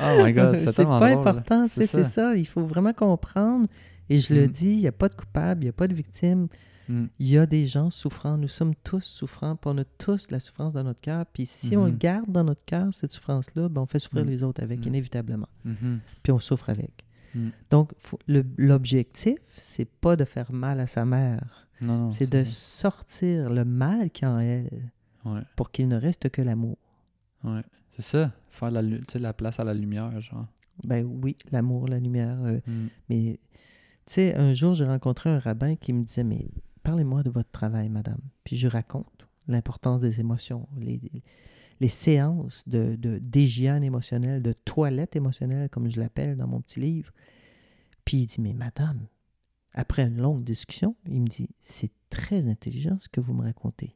Oh 0.00 0.24
my 0.24 0.32
god, 0.32 0.56
c'est 0.56 0.72
tellement 0.72 0.98
pas 0.98 1.12
drôle. 1.14 1.28
important, 1.28 1.66
C'est 1.70 1.86
ça. 1.86 2.02
ça. 2.04 2.34
Il 2.34 2.46
faut 2.46 2.64
vraiment 2.64 2.92
comprendre. 2.92 3.68
Et 4.08 4.18
je 4.18 4.34
le 4.34 4.46
Mm. 4.46 4.50
dis, 4.50 4.70
il 4.72 4.80
n'y 4.80 4.86
a 4.88 4.92
pas 4.92 5.08
de 5.08 5.14
coupable, 5.14 5.62
il 5.62 5.66
n'y 5.66 5.70
a 5.70 5.72
pas 5.72 5.86
de 5.88 5.94
victime. 5.94 6.48
Mm. 6.88 7.04
Il 7.18 7.28
y 7.28 7.38
a 7.38 7.46
des 7.46 7.66
gens 7.66 7.90
souffrants. 7.92 8.36
Nous 8.36 8.48
sommes 8.48 8.74
tous 8.84 9.00
souffrants, 9.04 9.54
puis 9.56 9.70
on 9.72 9.78
a 9.78 9.84
tous 9.98 10.26
de 10.28 10.32
la 10.32 10.40
souffrance 10.40 10.72
dans 10.72 10.82
notre 10.84 11.00
cœur. 11.00 11.24
Puis 11.32 11.46
si 11.46 11.76
on 11.76 11.84
le 11.84 11.92
Mhm. 11.92 11.98
garde 11.98 12.30
dans 12.30 12.44
notre 12.44 12.64
cœur, 12.64 12.88
cette 12.92 13.12
souffrance-là, 13.12 13.68
ben 13.68 13.82
on 13.82 13.86
fait 13.86 13.98
souffrir 14.00 14.24
Mm. 14.24 14.28
les 14.28 14.42
autres 14.42 14.62
avec, 14.62 14.84
inévitablement. 14.84 15.48
Mhm. 15.64 16.00
Puis 16.24 16.32
on 16.32 16.38
souffre 16.40 16.70
avec. 16.70 17.04
Mm. 17.36 17.48
Donc, 17.70 17.92
l'objectif, 18.56 19.38
c'est 19.56 19.88
pas 19.88 20.16
de 20.16 20.24
faire 20.24 20.52
mal 20.52 20.80
à 20.80 20.86
sa 20.86 21.04
mère. 21.04 21.68
Non, 21.82 21.98
non. 21.98 22.10
c'est 22.10 22.30
de 22.30 22.42
sortir 22.44 23.50
le 23.50 23.64
mal 23.64 24.10
qui 24.10 24.24
est 24.24 24.28
en 24.28 24.38
elle 24.38 24.90
Ouais, 25.24 25.40
pour 25.56 25.70
qu'il 25.72 25.88
ne 25.88 25.96
reste 25.96 26.28
que 26.30 26.40
l'amour. 26.42 26.78
ouais. 27.44 27.62
C'est 27.92 28.02
ça. 28.02 28.32
Faire 28.50 28.70
la, 28.70 29.32
place 29.32 29.58
à 29.58 29.64
la 29.64 29.72
lumière, 29.74 30.20
genre. 30.20 30.46
Ben 30.84 31.04
oui, 31.04 31.36
l'amour, 31.50 31.88
la 31.88 31.98
lumière. 31.98 32.38
euh, 32.42 32.60
Mm. 32.66 32.86
mais, 33.08 33.38
tu 34.06 34.12
sais, 34.14 34.34
un 34.36 34.52
jour, 34.54 34.74
j'ai 34.74 34.84
rencontré 34.86 35.30
un 35.30 35.38
rabbin 35.38 35.76
qui 35.76 35.92
me 35.92 36.04
disait, 36.04 36.22
mais 36.24 36.46
parlez-moi 36.82 37.22
de 37.22 37.30
votre 37.30 37.50
travail, 37.50 37.88
madame. 37.88 38.20
Puis 38.44 38.56
je 38.56 38.68
raconte 38.68 39.26
l'importance 39.48 40.00
des 40.00 40.20
émotions, 40.20 40.68
les, 40.78 41.00
les 41.80 41.88
séances 41.88 42.66
de, 42.68 42.96
d'hygiène 43.20 43.84
émotionnelle, 43.84 44.42
de 44.42 44.52
toilette 44.52 45.16
émotionnelle, 45.16 45.68
comme 45.68 45.90
je 45.90 46.00
l'appelle 46.00 46.36
dans 46.36 46.46
mon 46.46 46.60
petit 46.60 46.80
livre. 46.80 47.12
Puis 48.04 48.18
il 48.18 48.26
dit, 48.26 48.40
mais 48.40 48.52
madame, 48.52 49.06
après 49.72 50.02
une 50.02 50.16
longue 50.16 50.44
discussion, 50.44 50.96
il 51.06 51.20
me 51.20 51.26
dit, 51.26 51.50
c'est 51.60 51.90
très 52.08 52.48
intelligent 52.48 52.96
ce 53.00 53.08
que 53.08 53.20
vous 53.20 53.34
me 53.34 53.42
racontez. 53.42 53.94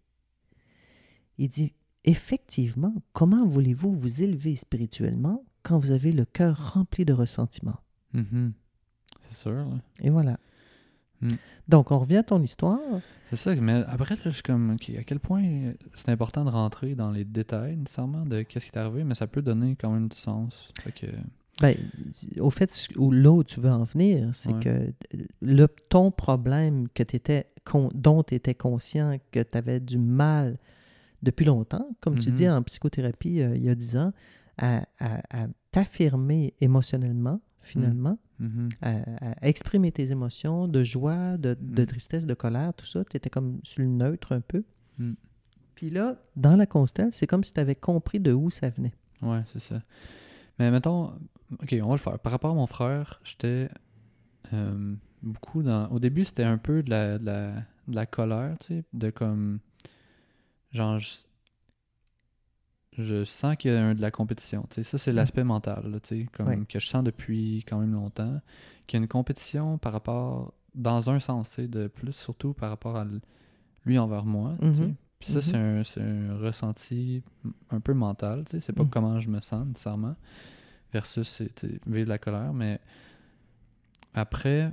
Il 1.38 1.48
dit, 1.48 1.72
effectivement, 2.04 2.94
comment 3.12 3.46
voulez-vous 3.46 3.94
vous 3.94 4.22
élever 4.22 4.56
spirituellement 4.56 5.44
quand 5.62 5.78
vous 5.78 5.90
avez 5.90 6.12
le 6.12 6.24
cœur 6.24 6.74
rempli 6.74 7.04
de 7.04 7.12
ressentiment? 7.12 7.78
Mhm. 8.12 8.52
C'est 9.22 9.36
sûr, 9.36 9.52
là. 9.52 9.80
Et 10.00 10.10
voilà. 10.10 10.38
Hmm. 11.22 11.28
Donc, 11.68 11.90
on 11.90 11.98
revient 11.98 12.16
à 12.16 12.22
ton 12.22 12.42
histoire. 12.42 12.78
C'est 13.28 13.36
ça, 13.36 13.54
mais 13.54 13.82
après, 13.86 14.16
là, 14.16 14.20
je 14.24 14.30
suis 14.30 14.42
comme, 14.42 14.70
à 14.98 15.02
quel 15.04 15.20
point 15.20 15.42
c'est 15.94 16.08
important 16.08 16.44
de 16.44 16.50
rentrer 16.50 16.94
dans 16.94 17.10
les 17.12 17.24
détails, 17.24 17.76
nécessairement, 17.76 18.24
de 18.26 18.42
qu'est-ce 18.42 18.66
qui 18.66 18.72
t'est 18.72 18.78
arrivé, 18.80 19.04
mais 19.04 19.14
ça 19.14 19.26
peut 19.26 19.42
donner 19.42 19.76
quand 19.80 19.90
même 19.90 20.08
du 20.08 20.16
sens. 20.16 20.72
Fait 20.82 20.92
que, 20.92 21.06
Ben, 21.60 21.76
au 22.40 22.48
fait, 22.50 22.88
là 22.96 23.30
où 23.30 23.44
tu 23.44 23.60
veux 23.60 23.70
en 23.70 23.84
venir, 23.84 24.30
c'est 24.32 24.52
Ouais. 24.52 24.60
que 24.60 24.92
le, 25.42 25.68
ton 25.90 26.10
problème 26.10 26.88
que 26.88 27.02
dont 27.94 28.22
tu 28.22 28.34
étais 28.34 28.54
conscient 28.54 29.18
que 29.30 29.40
tu 29.42 29.58
avais 29.58 29.78
du 29.78 29.98
mal 29.98 30.56
depuis 31.22 31.44
longtemps, 31.44 31.86
comme 32.00 32.18
tu 32.18 32.30
dis 32.32 32.46
Mhm. 32.46 32.52
en 32.54 32.62
psychothérapie 32.62 33.42
euh, 33.42 33.54
il 33.56 33.62
y 33.64 33.68
a 33.68 33.74
10 33.74 33.96
ans, 33.98 34.12
à, 34.56 34.84
à- 34.98 35.42
à 35.42 35.46
t'affirmer 35.70 36.54
émotionnellement, 36.62 37.40
finalement, 37.60 38.18
Mhm. 38.40 38.68
à, 38.82 38.90
à 39.42 39.46
exprimer 39.48 39.92
tes 39.92 40.10
émotions 40.10 40.66
de 40.66 40.82
joie, 40.82 41.36
de, 41.36 41.56
de 41.60 41.82
Mm. 41.82 41.86
tristesse, 41.86 42.26
de 42.26 42.34
colère, 42.34 42.72
tout 42.74 42.86
ça. 42.86 43.04
Tu 43.04 43.16
étais 43.16 43.30
comme 43.30 43.60
sur 43.62 43.82
le 43.82 43.88
neutre 43.88 44.32
un 44.32 44.40
peu. 44.40 44.64
Mm. 44.98 45.12
Puis 45.74 45.90
là, 45.90 46.16
dans 46.36 46.56
la 46.56 46.66
constelle, 46.66 47.10
c'est 47.12 47.26
comme 47.26 47.44
si 47.44 47.52
tu 47.52 47.60
avais 47.60 47.74
compris 47.74 48.18
de 48.18 48.32
où 48.32 48.50
ça 48.50 48.68
venait. 48.70 48.92
Ouais, 49.22 49.42
c'est 49.46 49.60
ça. 49.60 49.82
Mais 50.58 50.70
mettons, 50.70 51.12
ok, 51.62 51.74
on 51.82 51.86
va 51.88 51.92
le 51.92 51.98
faire. 51.98 52.18
Par 52.18 52.32
rapport 52.32 52.50
à 52.50 52.54
mon 52.54 52.66
frère, 52.66 53.20
j'étais 53.24 53.68
euh, 54.52 54.94
beaucoup 55.22 55.62
dans. 55.62 55.88
Au 55.88 55.98
début, 55.98 56.24
c'était 56.24 56.44
un 56.44 56.58
peu 56.58 56.82
de 56.82 56.90
la, 56.90 57.18
de 57.18 57.24
la, 57.26 57.52
de 57.88 57.94
la 57.94 58.06
colère, 58.06 58.56
tu 58.60 58.66
sais, 58.78 58.84
de 58.92 59.10
comme. 59.10 59.58
Genre, 60.72 60.98
je, 63.02 63.24
sens 63.24 63.56
qu'il 63.56 63.70
y 63.72 63.74
a 63.74 63.94
de 63.94 64.00
la 64.00 64.10
compétition. 64.10 64.66
Ça, 64.82 64.98
c'est 64.98 65.12
l'aspect 65.12 65.44
mental, 65.44 65.90
là, 65.90 65.98
comme 66.32 66.48
Ouais. 66.48 66.58
que 66.68 66.78
je 66.78 66.86
sens 66.86 67.02
depuis 67.04 67.64
quand 67.68 67.78
même 67.78 67.92
longtemps. 67.92 68.40
Qu'il 68.86 68.98
y 68.98 69.00
a 69.00 69.02
une 69.02 69.08
compétition 69.08 69.78
par 69.78 69.92
rapport. 69.92 70.54
Dans 70.74 71.10
un 71.10 71.18
sens, 71.18 71.58
de 71.58 71.88
plus 71.88 72.12
surtout 72.12 72.52
par 72.54 72.70
rapport 72.70 72.96
à 72.96 73.04
lui 73.84 73.98
envers 73.98 74.24
moi. 74.24 74.54
Mhm. 74.62 74.94
Puis 75.18 75.32
ça, 75.32 75.42
c'est 75.42 75.56
un, 75.56 75.82
c'est 75.82 76.00
un 76.00 76.36
ressenti 76.38 77.22
un 77.70 77.80
peu 77.80 77.92
mental. 77.92 78.44
C'est 78.46 78.72
pas 78.72 78.84
Mm. 78.84 78.88
comment 78.90 79.18
je 79.20 79.28
me 79.28 79.40
sens 79.40 79.66
nécessairement. 79.66 80.14
Versus, 80.92 81.42
vivre 81.86 82.04
de 82.04 82.08
la 82.08 82.18
colère. 82.18 82.52
Mais 82.54 82.80
après, 84.14 84.70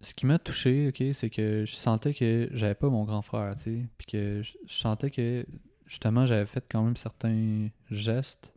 ce 0.00 0.12
qui 0.14 0.26
m'a 0.26 0.38
touché, 0.38 0.88
ok, 0.88 1.02
c'est 1.14 1.30
que 1.30 1.64
je 1.66 1.74
sentais 1.74 2.12
que 2.14 2.48
j'avais 2.52 2.74
pas 2.74 2.90
mon 2.90 3.04
grand 3.04 3.22
frère, 3.22 3.54
tu 3.56 3.62
sais. 3.62 3.86
Puis 3.96 4.06
que 4.06 4.42
je 4.42 4.52
sentais 4.66 5.10
que, 5.10 5.46
justement, 5.86 6.26
j'avais 6.26 6.46
fait 6.46 6.64
quand 6.70 6.82
même 6.82 6.96
certains 6.96 7.68
gestes 7.90 8.52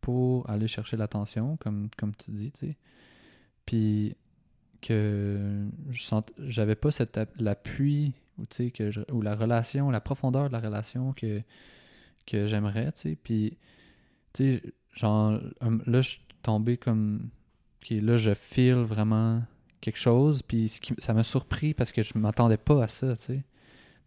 pour 0.00 0.48
aller 0.50 0.68
chercher 0.68 0.96
l'attention, 0.96 1.56
comme, 1.58 1.88
comme 1.96 2.14
tu 2.16 2.30
dis, 2.32 2.50
tu 2.52 2.66
sais. 2.68 2.76
Puis 3.66 4.16
que 4.80 5.66
j'avais 6.38 6.74
pas 6.74 6.90
cet 6.90 7.16
app- 7.16 7.34
l'appui 7.38 8.14
ou 8.38 8.46
tu 8.46 8.56
sais 8.56 8.70
que 8.70 8.90
ou 9.12 9.22
la 9.22 9.34
relation, 9.36 9.90
la 9.90 10.00
profondeur 10.00 10.48
de 10.48 10.52
la 10.52 10.60
relation 10.60 11.12
que 11.12 11.42
que 12.26 12.46
j'aimerais, 12.46 12.92
tu 12.92 13.00
sais. 13.10 13.16
Puis 13.22 13.58
tu 14.32 14.58
sais 14.60 14.62
genre 14.94 15.40
hum, 15.60 15.82
là 15.86 16.02
je 16.02 16.10
suis 16.10 16.20
tombé 16.42 16.76
comme 16.76 17.30
OK, 17.82 17.90
là 17.90 18.16
je 18.16 18.34
feel 18.34 18.74
vraiment 18.76 19.42
quelque 19.80 19.98
chose 19.98 20.42
puis 20.42 20.68
qui- 20.80 20.94
ça 20.98 21.14
m'a 21.14 21.24
surpris 21.24 21.74
parce 21.74 21.92
que 21.92 22.02
je 22.02 22.18
m'attendais 22.18 22.56
pas 22.56 22.82
à 22.84 22.88
ça, 22.88 23.16
tu 23.16 23.24
sais. 23.26 23.44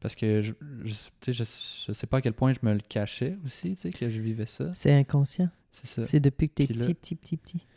Parce 0.06 0.14
que 0.14 0.39
je, 0.43 0.53
je, 0.84 0.93
je, 1.32 1.43
je 1.88 1.93
sais 1.93 2.06
pas 2.06 2.18
à 2.18 2.22
quel 2.22 2.34
point 2.34 2.53
je 2.53 2.60
me 2.62 2.76
le 2.76 2.80
cachais 2.80 3.39
aussi, 3.43 3.76
que 3.76 4.08
je 4.08 4.22
vivais 4.22 4.45
ça. 4.45 4.72
C'est 4.76 4.93
inconscient. 4.93 5.49
C'est 5.72 5.88
ça. 5.88 6.06
C'est 6.06 6.20
depuis 6.20 6.47
que 6.47 6.53
tu 6.53 6.62
es 6.62 6.66
Puis 6.68 6.76
là- 6.76 6.86
petit, 6.86 6.93
petit, 6.93 7.16
petit, 7.16 7.38
petit. 7.38 7.68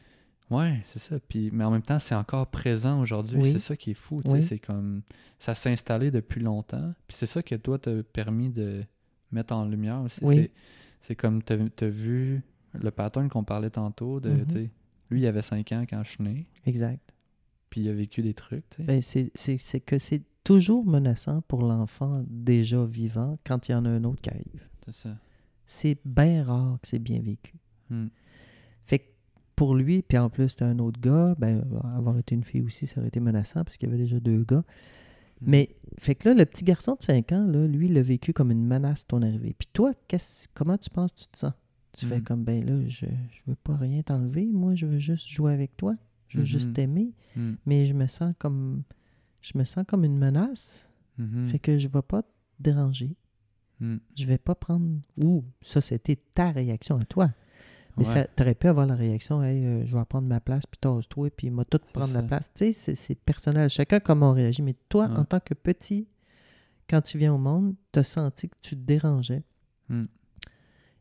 Ouais, 0.51 0.83
c'est 0.85 0.99
ça. 0.99 1.19
Puis, 1.27 1.49
mais 1.55 1.65
en 1.65 1.71
même 1.71 1.81
temps, 1.81 1.99
c'est 1.99 2.15
encore 2.15 2.47
présent 2.49 3.01
aujourd'hui. 3.01 3.39
Oui. 3.39 3.53
C'est 3.53 3.61
ça 3.61 3.77
qui 3.79 3.93
est 3.93 3.95
fou. 3.95 4.21
Oui. 4.27 4.43
C'est 4.43 4.59
comme. 4.59 5.01
Ça 5.39 5.55
s'est 5.55 5.71
installé 5.71 6.11
depuis 6.11 6.43
longtemps. 6.43 6.93
Puis 7.07 7.17
c'est 7.19 7.25
ça 7.25 7.43
que 7.43 7.55
toi, 7.55 7.79
t'as 7.79 8.03
permis 8.03 8.51
de 8.51 8.85
mettre 9.33 9.55
en 9.55 9.65
lumière 9.65 10.03
aussi. 10.03 10.21
Oui. 10.23 10.51
C'est, 11.01 11.17
comme 11.17 11.43
t'as, 11.43 11.57
t'as 11.75 11.89
vu 11.89 12.43
le 12.75 12.91
pattern 12.91 13.31
qu'on 13.31 13.43
parlait 13.43 13.71
tantôt. 13.71 14.21
De, 14.21 14.45
sais, 14.51 14.69
Lui, 15.11 15.23
il 15.23 15.27
avait 15.27 15.41
5 15.41 15.73
ans 15.73 15.87
quand 15.89 16.05
je 16.05 16.11
suis 16.11 16.23
né. 16.25 16.47
Exact. 16.67 17.15
Puis 17.71 17.81
il 17.81 17.89
a 17.89 17.95
vécu 17.95 18.21
des 18.21 18.35
trucs. 18.35 18.65
Ben, 18.81 19.01
c'est 19.01 19.31
que 19.81 19.99
c'est 19.99 20.23
toujours 20.49 20.87
menaçant 20.87 21.43
pour 21.43 21.63
l'enfant 21.63 22.25
déjà 22.29 22.85
vivant 22.87 23.39
quand 23.45 23.69
il 23.69 23.73
y 23.73 23.75
en 23.75 23.85
a 23.85 23.91
un 23.91 24.05
autre 24.05 24.21
qui 24.23 24.31
arrive. 24.31 24.67
C'est 24.87 24.95
ça. 24.95 25.17
C'est 25.67 25.99
bien 26.07 26.43
rare 26.45 26.79
que 26.81 26.89
c'est 26.89 26.99
bien 26.99 27.21
vécu. 27.21 27.55
Hmm. 27.91 28.07
Fait 28.87 29.01
que 29.01 29.05
pour 29.57 29.75
lui, 29.75 30.03
puis 30.03 30.17
en 30.17 30.31
plus, 30.31 30.49
c'était 30.49 30.65
un 30.65 30.79
autre 30.79 30.99
gars, 31.01 31.35
ben, 31.39 31.63
avoir 31.95 32.17
été 32.19 32.35
une 32.35 32.45
fille 32.45 32.63
aussi, 32.63 32.87
ça 32.87 32.99
aurait 33.01 33.09
été 33.09 33.21
menaçant 33.21 33.63
parce 33.65 33.77
qu'il 33.77 33.89
y 33.89 33.93
avait 33.93 34.01
déjà 34.03 34.19
deux 34.21 34.45
gars. 34.45 34.65
Hmm. 35.43 35.45
Mais, 35.51 35.77
fait 35.99 36.15
que 36.15 36.29
là, 36.31 36.35
le 36.35 36.47
petit 36.47 36.65
garçon 36.65 36.95
de 36.99 37.03
5 37.03 37.33
ans, 37.33 37.47
là, 37.47 37.67
lui, 37.67 37.87
il 37.87 37.93
l'a 37.93 38.03
vécu 38.03 38.33
comme 38.33 38.51
une 38.51 38.65
menace, 38.67 39.07
ton 39.07 39.21
arrivée. 39.21 39.55
Puis 39.59 39.69
toi, 39.73 39.93
qu'est-ce, 40.09 40.49
comment 40.55 40.79
tu 40.79 40.89
penses 40.91 41.13
que 41.13 41.21
tu 41.21 41.27
te 41.29 41.39
sens? 41.39 41.53
Tu 41.93 42.07
fais 42.07 42.21
Mm. 42.21 42.25
comme, 42.25 42.45
ben 42.45 42.65
là, 42.65 42.89
je, 42.89 43.05
je 43.07 43.41
veux 43.47 43.57
pas 43.57 43.77
rien 43.77 44.03
t'enlever, 44.03 44.47
moi, 44.47 44.75
je 44.75 44.87
veux 44.87 44.99
juste 44.99 45.29
jouer 45.29 45.53
avec 45.53 45.77
toi, 45.77 45.95
je 46.29 46.39
veux 46.39 46.45
juste 46.47 46.73
t'aimer, 46.73 47.13
Hmm. 47.37 47.55
mais 47.67 47.85
je 47.87 47.93
me 47.95 48.07
sens 48.07 48.33
comme, 48.39 48.83
je 49.53 49.59
me 49.59 49.65
sens 49.65 49.85
comme 49.87 50.05
une 50.05 50.19
menace, 50.19 50.91
Mhm. 51.19 51.47
fait 51.49 51.59
que 51.59 51.79
je 51.79 51.89
vais 51.89 52.03
pas 52.03 52.23
te 52.23 52.29
déranger, 52.61 53.17
Hmm. 53.81 53.97
je 54.17 54.27
vais 54.27 54.39
pas 54.39 54.55
prendre, 54.55 55.01
ouh, 55.17 55.45
ça, 55.63 55.81
c'était 55.81 56.17
ta 56.35 56.51
réaction 56.51 56.99
à 56.99 57.05
toi. 57.05 57.33
Mais 57.97 58.07
Ouais. 58.07 58.13
ça, 58.15 58.25
t'aurais 58.25 58.55
pu 58.55 58.67
avoir 58.69 58.87
la 58.87 58.95
réaction, 58.95 59.43
hey, 59.43 59.65
euh, 59.65 59.87
je 59.87 59.97
vais 59.97 60.05
prendre 60.05 60.27
ma 60.29 60.41
place, 60.41 60.67
puis 60.67 60.79
tasse-toi, 60.81 61.31
puis 61.31 61.49
il 61.49 61.53
m'a 61.53 61.65
tout 61.65 61.81
prendre 61.93 62.13
la 62.15 62.23
place. 62.23 62.49
Tu 62.55 62.67
sais, 62.67 62.73
c'est- 62.73 62.95
c'est 62.95 63.15
personnel. 63.17 63.69
Chacun 63.69 63.99
comment 64.01 64.31
on 64.31 64.35
réagit. 64.35 64.63
Mais 64.63 64.75
toi, 64.89 65.07
Ouais. 65.09 65.17
en 65.17 65.25
tant 65.25 65.41
que 65.41 65.55
petit, 65.55 66.07
quand 66.89 67.01
tu 67.03 67.19
viens 67.19 67.35
au 67.35 67.39
monde, 67.39 67.75
tu 67.93 67.99
as 67.99 68.05
senti 68.05 68.49
que 68.49 68.57
tu 68.61 68.77
te 68.77 68.81
dérangeais. 68.81 69.43
Mm. 69.89 70.05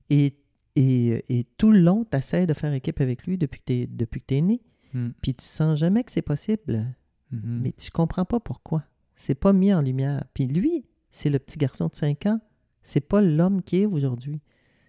Et, 0.10 0.36
et, 0.76 1.26
et 1.40 1.44
tout 1.58 1.72
le 1.72 1.80
long, 1.80 2.06
tu 2.10 2.18
essaies 2.18 2.48
de 2.48 2.54
faire 2.54 2.74
équipe 2.74 3.00
avec 3.02 3.26
lui 3.26 3.38
depuis 3.38 3.60
que 3.62 3.86
tu 3.86 4.22
tu 4.28 4.36
es 4.36 4.42
né. 4.42 4.62
Hmm. 4.94 5.10
Puis 5.22 5.34
tu 5.36 5.44
sens 5.46 5.78
jamais 5.78 6.04
que 6.04 6.12
c'est 6.12 6.22
possible. 6.22 6.86
Mhm. 7.32 7.60
Mais 7.64 7.72
tu 7.74 7.92
comprends 7.92 8.26
pas 8.26 8.40
pourquoi. 8.40 8.84
C'est 9.16 9.36
pas 9.36 9.54
mis 9.54 9.74
en 9.74 9.82
lumière. 9.82 10.24
Puis 10.34 10.46
lui, 10.48 10.86
c'est 11.10 11.30
le 11.30 11.40
petit 11.40 11.58
garçon 11.58 11.88
de 11.88 11.96
5 11.96 12.26
ans. 12.28 12.40
C'est 12.84 13.02
pas 13.02 13.22
l'homme 13.22 13.62
qui 13.62 13.78
est 13.82 13.86
aujourd'hui. 13.86 14.42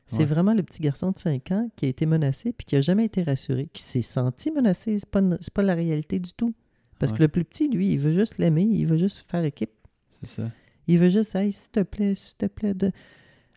C'est 0.06 0.18
Ouais. 0.20 0.24
vraiment 0.24 0.54
le 0.54 0.62
petit 0.62 0.80
garçon 0.80 1.10
de 1.12 1.18
5 1.18 1.50
ans 1.52 1.68
qui 1.76 1.84
a 1.86 1.88
été 1.88 2.06
menacé 2.06 2.52
puis 2.52 2.64
qui 2.64 2.76
a 2.76 2.80
jamais 2.80 3.04
été 3.04 3.22
rassuré, 3.22 3.68
qui 3.72 3.82
s'est 3.82 4.02
senti 4.02 4.50
menacé. 4.50 4.98
C'est 4.98 5.10
pas, 5.10 5.20
pas 5.52 5.62
la 5.62 5.74
réalité 5.74 6.18
du 6.18 6.32
tout. 6.32 6.54
Parce 6.98 7.12
Ouais. 7.12 7.18
que 7.18 7.22
le 7.24 7.28
plus 7.28 7.44
petit, 7.44 7.68
lui, 7.68 7.92
il 7.92 7.98
veut 7.98 8.12
juste 8.12 8.38
l'aimer, 8.38 8.62
il 8.62 8.86
veut 8.86 8.96
juste 8.96 9.28
faire 9.30 9.44
équipe. 9.44 9.70
C'est 10.22 10.28
ça. 10.42 10.50
Il 10.86 10.98
veut 10.98 11.10
juste, 11.10 11.34
hey, 11.34 11.52
s'il 11.52 11.70
te 11.70 11.80
plaît, 11.80 12.14
s'il 12.14 12.36
te 12.36 12.46
plaît, 12.46 12.74
de... 12.74 12.90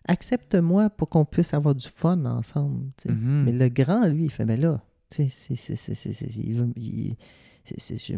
accepte-moi 0.06 0.90
pour 0.90 1.08
qu'on 1.08 1.24
puisse 1.24 1.54
avoir 1.54 1.74
du 1.74 1.86
fun 1.88 2.24
ensemble. 2.24 2.90
Mhm. 3.06 3.42
Mais 3.44 3.52
le 3.52 3.68
grand, 3.68 4.06
lui, 4.06 4.24
il 4.24 4.30
fait, 4.30 4.44
mais 4.44 4.56
là, 4.56 4.82
c'est- 5.10 5.28
c'est- 5.28 6.36
il 6.36 6.54
veut- 6.54 6.72
il- 6.76 7.16
c'est- 7.64 7.80
c'est- 7.80 7.96
je- 7.98 8.16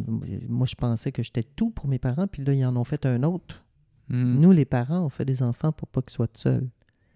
moi, 0.48 0.66
je 0.66 0.74
pensais 0.74 1.12
que 1.12 1.22
j'étais 1.22 1.42
tout 1.42 1.70
pour 1.70 1.88
mes 1.88 1.98
parents, 1.98 2.26
puis 2.26 2.44
là, 2.44 2.52
ils 2.54 2.64
en 2.64 2.76
ont 2.76 2.84
fait 2.84 3.06
un 3.06 3.22
autre. 3.22 3.64
Mhm. 4.08 4.40
Nous, 4.40 4.52
les 4.52 4.64
parents, 4.64 5.00
on 5.00 5.08
fait 5.08 5.24
des 5.24 5.42
enfants 5.42 5.72
pour 5.72 5.88
pas 5.88 6.02
qu'ils 6.02 6.12
soient 6.14 6.28
seuls. 6.34 6.68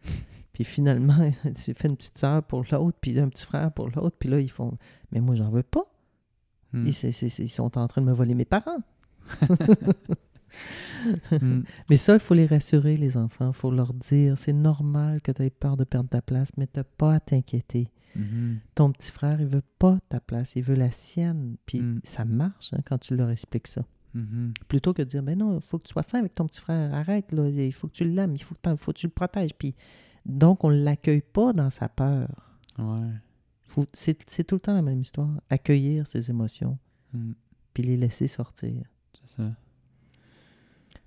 puis 0.52 0.64
finalement, 0.64 1.14
tu 1.54 1.74
fais 1.74 1.88
une 1.88 1.96
petite 1.96 2.18
sœur 2.18 2.42
pour 2.42 2.64
l'autre, 2.70 2.96
puis 3.00 3.18
un 3.18 3.28
petit 3.28 3.44
frère 3.44 3.72
pour 3.72 3.88
l'autre, 3.90 4.16
puis 4.18 4.28
là, 4.28 4.40
ils 4.40 4.50
font, 4.50 4.76
mais 5.12 5.20
moi, 5.20 5.34
j'en 5.34 5.50
veux 5.50 5.62
pas. 5.62 5.84
Hmm. 6.72 6.90
C'est- 6.90 7.22
ils 7.38 7.48
sont 7.48 7.78
en 7.78 7.88
train 7.88 8.00
de 8.02 8.06
me 8.06 8.12
voler 8.12 8.34
mes 8.34 8.44
parents. 8.44 8.78
Hmm. 11.30 11.62
Mais 11.90 11.96
ça, 11.96 12.14
il 12.14 12.20
faut 12.20 12.34
les 12.34 12.46
rassurer, 12.46 12.96
les 12.96 13.16
enfants. 13.16 13.48
Il 13.50 13.54
faut 13.54 13.70
leur 13.70 13.92
dire, 13.94 14.36
c'est 14.36 14.52
normal 14.52 15.20
que 15.20 15.30
tu 15.32 15.42
aies 15.42 15.50
peur 15.50 15.76
de 15.76 15.84
perdre 15.84 16.08
ta 16.08 16.22
place, 16.22 16.50
mais 16.56 16.66
tu 16.66 16.80
pas 16.96 17.14
à 17.14 17.20
t'inquiéter. 17.20 17.88
Mhm. 18.16 18.58
Ton 18.74 18.90
petit 18.92 19.12
frère, 19.12 19.40
il 19.40 19.46
veut 19.46 19.62
pas 19.78 19.98
ta 20.08 20.18
place, 20.20 20.54
il 20.56 20.62
veut 20.62 20.74
la 20.74 20.90
sienne. 20.90 21.56
Puis 21.66 21.80
Mm. 21.80 22.00
ça 22.04 22.24
marche 22.24 22.72
hein, 22.72 22.80
quand 22.84 22.98
tu 22.98 23.14
leur 23.14 23.30
expliques 23.30 23.68
ça. 23.68 23.84
Mhm. 24.14 24.54
Plutôt 24.66 24.94
que 24.94 25.02
de 25.02 25.08
dire, 25.08 25.22
ben 25.22 25.38
non, 25.38 25.56
il 25.58 25.60
faut 25.60 25.78
que 25.78 25.84
tu 25.86 25.92
sois 25.92 26.02
fin 26.02 26.18
avec 26.18 26.34
ton 26.34 26.46
petit 26.46 26.60
frère. 26.60 26.92
Arrête, 26.94 27.30
là, 27.32 27.48
il 27.48 27.72
faut 27.72 27.86
que 27.88 27.92
tu 27.92 28.04
l'aimes, 28.04 28.34
il 28.34 28.42
faut 28.42 28.54
que, 28.54 28.60
t'en- 28.60 28.76
faut 28.76 28.92
que 28.92 28.98
tu 28.98 29.06
le 29.06 29.12
protèges. 29.12 29.54
Puis 29.56 29.74
donc, 30.24 30.64
on 30.64 30.70
ne 30.70 30.82
l'accueille 30.82 31.20
pas 31.22 31.52
dans 31.52 31.70
sa 31.70 31.88
peur. 31.88 32.28
Ouais. 32.78 33.12
C'est 33.92 34.44
tout 34.44 34.56
le 34.56 34.60
temps 34.60 34.74
la 34.74 34.82
même 34.82 35.00
histoire. 35.00 35.30
Accueillir 35.50 36.06
ses 36.06 36.30
émotions, 36.30 36.78
Hmm. 37.12 37.32
puis 37.74 37.82
les 37.82 37.96
laisser 37.98 38.26
sortir. 38.26 38.82
C'est 39.12 39.36
ça. 39.36 39.50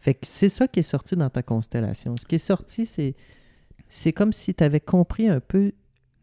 Fait 0.02 0.14
que 0.16 0.26
c'est 0.26 0.50
ça 0.50 0.68
qui 0.68 0.80
est 0.80 0.84
sorti 0.84 1.16
dans 1.16 1.30
ta 1.30 1.44
constellation. 1.44 2.18
Ce 2.18 2.26
qui 2.26 2.36
est 2.36 2.40
sorti, 2.40 2.86
c'est 2.86 3.16
c'est 3.88 4.14
comme 4.14 4.32
si 4.34 4.54
tu 4.54 4.64
avais 4.64 4.80
compris 4.80 5.28
un 5.28 5.40
peu 5.40 5.72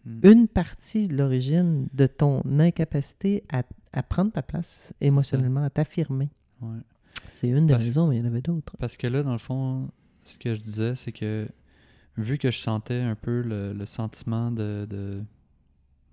Hmm. 0.07 0.21
une 0.23 0.49
partie 0.49 1.09
de 1.09 1.17
l'origine 1.17 1.89
de 1.93 2.07
ton 2.07 2.41
incapacité 2.61 3.43
à, 3.53 3.63
à 3.93 4.03
prendre 4.03 4.31
ta 4.33 4.43
place 4.43 4.93
émotionnellement, 5.01 5.65
à 5.65 5.71
t'affirmer. 5.71 6.31
Ouais. 6.63 6.79
C'est 7.35 7.49
une 7.49 7.67
des 7.67 7.75
Parce- 7.75 7.85
raisons, 7.85 8.07
mais 8.07 8.17
il 8.17 8.21
y 8.21 8.23
en 8.23 8.27
avait 8.27 8.41
d'autres. 8.41 8.77
Parce 8.79 8.97
que 8.97 9.07
là, 9.09 9.23
dans 9.25 9.33
le 9.33 9.39
fond, 9.39 9.89
ce 10.25 10.39
que 10.39 10.55
je 10.55 10.61
disais, 10.61 10.95
c'est 10.95 11.11
que 11.13 11.49
vu 12.17 12.39
que 12.39 12.51
je 12.51 12.59
sentais 12.59 13.01
un 13.01 13.17
peu 13.17 13.43
le, 13.43 13.73
le 13.73 13.87
sentiment 13.87 14.51
de, 14.53 14.87
de, 14.89 15.23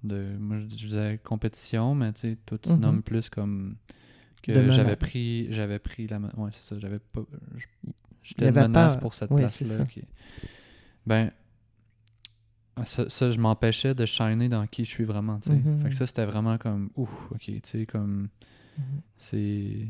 de- 0.03 0.35
Moi, 0.39 0.57
je 0.59 0.65
disais 0.87 1.19
compétition, 1.23 1.95
mais 1.95 2.11
tu 2.13 2.21
sais, 2.21 2.37
toi, 2.45 2.57
tu 2.57 2.71
Mhm. 2.71 2.79
nommes 2.79 3.03
plus 3.03 3.29
comme. 3.29 3.75
Que 4.53 4.71
j'avais 4.71 4.95
pris, 4.95 5.47
j'avais 5.51 5.79
pris 5.79 6.07
la. 6.07 6.19
Ouais, 6.19 6.49
c'est 6.51 6.63
ça, 6.63 6.79
j'avais 6.79 6.99
pas. 6.99 7.21
J'étais 8.23 8.51
menace 8.51 8.93
peur. 8.93 9.01
pour 9.01 9.13
cette 9.13 9.31
Oui, 9.31 9.41
place-là. 9.41 9.85
Ben. 11.05 11.31
Ça, 12.85 13.09
ça, 13.09 13.29
je 13.29 13.39
m'empêchais 13.39 13.95
de 13.95 14.05
shiner 14.05 14.49
dans 14.49 14.67
qui 14.67 14.83
je 14.83 14.89
suis 14.89 15.05
vraiment, 15.05 15.39
tu 15.39 15.49
sais. 15.49 15.55
Mhm. 15.55 15.81
Fait 15.81 15.89
que 15.89 15.95
ça, 15.95 16.05
c'était 16.07 16.25
vraiment 16.25 16.57
comme. 16.57 16.89
Ouf, 16.95 17.31
ok, 17.31 17.39
tu 17.45 17.61
sais, 17.63 17.85
comme. 17.85 18.27
Mhm. 18.77 19.01
C'est. 19.17 19.87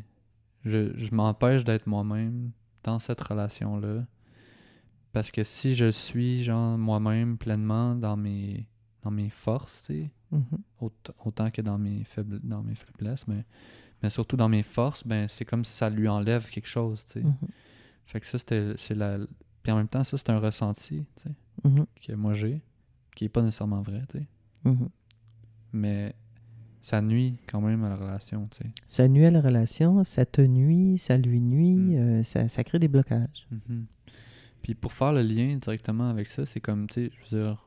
Je, 0.66 0.96
je 0.98 1.14
m'empêche 1.16 1.64
d'être 1.64 1.88
moi-même 1.88 2.52
dans 2.84 3.00
cette 3.00 3.22
relation-là. 3.22 4.06
Parce 5.14 5.32
que 5.32 5.44
si 5.44 5.74
je 5.76 5.90
suis, 5.90 6.44
genre, 6.44 6.78
moi-même 6.78 7.38
pleinement 7.38 7.96
dans 7.96 8.18
mes, 8.18 8.68
dans 9.02 9.12
mes 9.12 9.30
forces, 9.30 9.82
tu 9.88 9.94
sais, 10.04 10.12
Mhm. 10.32 10.44
autant 11.24 11.50
que 11.52 11.62
dans 11.62 11.78
mes, 11.78 12.04
faibles, 12.04 12.40
dans 12.44 12.62
mes 12.62 12.76
faiblesses, 12.76 13.26
mais, 13.28 13.46
mais 14.04 14.10
surtout 14.10 14.38
dans 14.38 14.50
mes 14.50 14.64
forces, 14.64 15.06
ben 15.06 15.28
c'est 15.28 15.46
comme 15.46 15.66
si 15.66 15.74
ça 15.74 15.90
lui 15.90 16.08
enlève 16.08 16.48
quelque 16.50 16.68
chose, 16.68 17.06
tu 17.06 17.14
sais. 17.14 17.26
Mhm. 17.26 17.36
Fait 18.06 18.20
que 18.20 18.26
ça, 18.28 18.38
c'était, 18.38 18.74
c'est 18.78 18.94
la... 18.96 19.18
Puis 19.64 19.72
en 19.72 19.78
même 19.78 19.88
temps, 19.88 20.04
ça, 20.04 20.18
c'est 20.18 20.30
un 20.30 20.40
ressenti, 20.40 21.06
Mhm. 21.64 21.86
que 22.02 22.14
moi 22.14 22.34
j'ai, 22.34 22.62
qui 23.16 23.26
est 23.26 23.30
pas 23.30 23.42
nécessairement 23.42 23.82
vrai, 23.82 24.04
tu 24.10 24.20
sais. 24.20 24.28
Mhm. 24.66 24.90
Mais 25.74 26.14
ça 26.82 27.02
nuit 27.02 27.40
quand 27.48 27.62
même 27.62 27.84
à 27.84 27.90
la 27.90 27.96
relation, 27.96 28.48
tu 28.52 28.58
sais. 28.64 28.70
Ça 28.86 29.08
nuit 29.08 29.26
à 29.26 29.32
la 29.32 29.42
relation, 29.42 30.04
ça 30.04 30.26
te 30.26 30.42
nuit, 30.42 30.98
ça 31.00 31.18
lui 31.18 31.42
nuit, 31.42 31.78
Mm. 31.78 31.98
euh, 31.98 32.24
ça, 32.24 32.48
ça 32.48 32.64
crée 32.64 32.78
des 32.80 32.88
blocages. 32.88 33.48
Mhm. 33.50 33.86
Puis 34.62 34.76
pour 34.76 34.94
faire 34.94 35.14
le 35.14 35.22
lien 35.24 35.56
directement 35.58 36.08
avec 36.10 36.28
ça, 36.28 36.46
c'est 36.46 36.60
comme, 36.60 36.88
tu 36.88 37.06
sais, 37.08 37.12
je 37.26 37.36
veux 37.36 37.44
dire, 37.44 37.65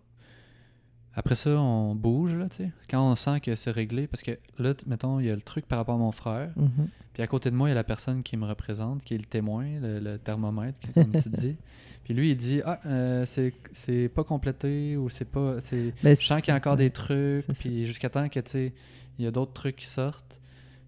après 1.18 1.34
ça, 1.34 1.50
on 1.60 1.94
bouge, 1.94 2.34
là, 2.34 2.48
tu 2.48 2.56
sais. 2.64 2.70
Quand 2.88 3.10
on 3.10 3.16
sent 3.16 3.40
que 3.40 3.54
c'est 3.56 3.70
réglé, 3.70 4.06
parce 4.06 4.22
que 4.22 4.32
là, 4.58 4.74
mettons, 4.86 5.20
il 5.20 5.26
y 5.26 5.30
a 5.30 5.34
le 5.34 5.40
truc 5.42 5.66
par 5.66 5.78
rapport 5.78 5.96
à 5.96 5.98
mon 5.98 6.12
frère, 6.12 6.50
Mhm. 6.56 6.88
puis 7.12 7.22
à 7.22 7.26
côté 7.26 7.50
de 7.50 7.56
moi, 7.56 7.68
il 7.68 7.70
y 7.70 7.72
a 7.72 7.74
la 7.74 7.84
personne 7.84 8.22
qui 8.22 8.36
me 8.36 8.46
représente, 8.46 9.02
qui 9.04 9.14
est 9.14 9.18
le 9.18 9.24
témoin, 9.24 9.66
le, 9.80 9.98
le 10.00 10.18
thermomètre, 10.18 10.78
comme 10.94 11.10
tu 11.12 11.28
dis. 11.30 11.56
Puis 12.04 12.14
lui, 12.14 12.30
il 12.30 12.36
dit, 12.36 12.62
ah, 12.64 12.80
euh, 12.86 13.26
c'est 13.26 14.08
pas 14.08 14.24
complété, 14.24 14.96
ou 14.96 15.08
c'est 15.10 15.26
pas, 15.26 15.60
c'est... 15.60 15.92
Ben, 16.02 16.16
Je 16.16 16.24
sens 16.24 16.40
qu'il 16.40 16.52
y 16.52 16.54
a 16.54 16.56
encore 16.56 16.76
des 16.76 16.90
trucs, 16.90 17.46
puis 17.58 17.84
jusqu'à 17.86 18.08
temps 18.08 18.28
que, 18.28 18.40
tu 18.40 18.50
sais, 18.50 18.72
il 19.18 19.24
y 19.24 19.28
a 19.28 19.30
d'autres 19.30 19.52
trucs 19.52 19.76
qui 19.76 19.86
sortent. 19.86 20.40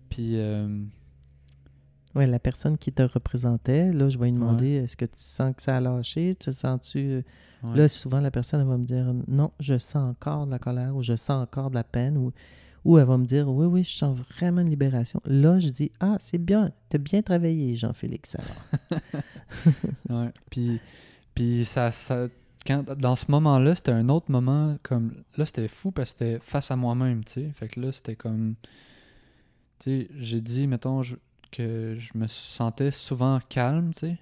Puis, 0.08 0.36
euh, 0.38 0.66
Ouais, 2.14 2.26
la 2.26 2.38
personne 2.40 2.76
qui 2.76 2.92
te 2.92 3.02
représentait, 3.02 3.92
là, 3.92 4.08
je 4.08 4.18
vais 4.18 4.26
lui 4.26 4.32
demander 4.32 4.66
est-ce 4.68 4.96
que 4.96 5.04
tu 5.04 5.12
sens 5.18 5.54
que 5.54 5.62
ça 5.62 5.76
a 5.76 5.80
lâché? 5.80 6.34
Tu 6.34 6.52
sens-tu. 6.52 6.98
euh, 6.98 7.22
ouais. 7.62 7.76
Là, 7.76 7.88
souvent, 7.88 8.20
la 8.20 8.30
personne 8.32 8.60
elle 8.60 8.66
va 8.66 8.76
me 8.78 8.84
dire 8.84 9.12
non, 9.28 9.52
je 9.60 9.78
sens 9.78 10.10
encore 10.10 10.46
de 10.46 10.50
la 10.50 10.58
colère 10.58 10.96
ou 10.96 11.02
je 11.04 11.14
sens 11.16 11.42
encore 11.42 11.70
de 11.70 11.76
la 11.76 11.84
peine 11.84 12.16
ou, 12.18 12.32
ou 12.84 12.98
elle 12.98 13.04
va 13.06 13.16
me 13.16 13.26
dire 13.26 13.48
oui, 13.48 13.66
oui, 13.66 13.84
je 13.84 13.92
sens 13.96 14.18
vraiment 14.36 14.60
une 14.62 14.70
libération. 14.70 15.20
Là, 15.24 15.60
je 15.60 15.68
dis 15.68 15.92
ah, 16.00 16.16
c'est 16.18 16.38
bien, 16.38 16.72
tu 16.88 16.96
as 16.96 16.98
bien 16.98 17.22
travaillé, 17.22 17.76
Jean-Félix. 17.76 18.34
alors. 18.36 19.00
Ouais. 20.08 20.30
Puis, 20.50 20.80
puis 21.34 21.64
ça, 21.64 21.90
ça 21.92 22.26
quand, 22.66 22.84
dans 22.98 23.14
ce 23.16 23.26
moment-là, 23.30 23.74
c'était 23.74 23.92
un 23.92 24.08
autre 24.08 24.30
moment 24.30 24.76
comme 24.82 25.12
là, 25.36 25.46
c'était 25.46 25.68
fou 25.68 25.90
parce 25.92 26.12
que 26.12 26.18
c'était 26.18 26.38
face 26.40 26.70
à 26.70 26.76
moi-même, 26.76 27.24
tu 27.24 27.32
sais. 27.32 27.50
Fait 27.54 27.68
que 27.68 27.80
là, 27.80 27.92
c'était 27.92 28.16
comme 28.16 28.54
tu 29.78 29.90
sais, 30.02 30.08
j'ai 30.18 30.40
dit 30.40 30.66
mettons 30.66 31.02
je- 31.02 31.16
que 31.50 31.96
je 31.98 32.10
me 32.16 32.26
sentais 32.26 32.90
souvent 32.90 33.40
calme, 33.48 33.92
tu 33.94 34.00
sais, 34.00 34.18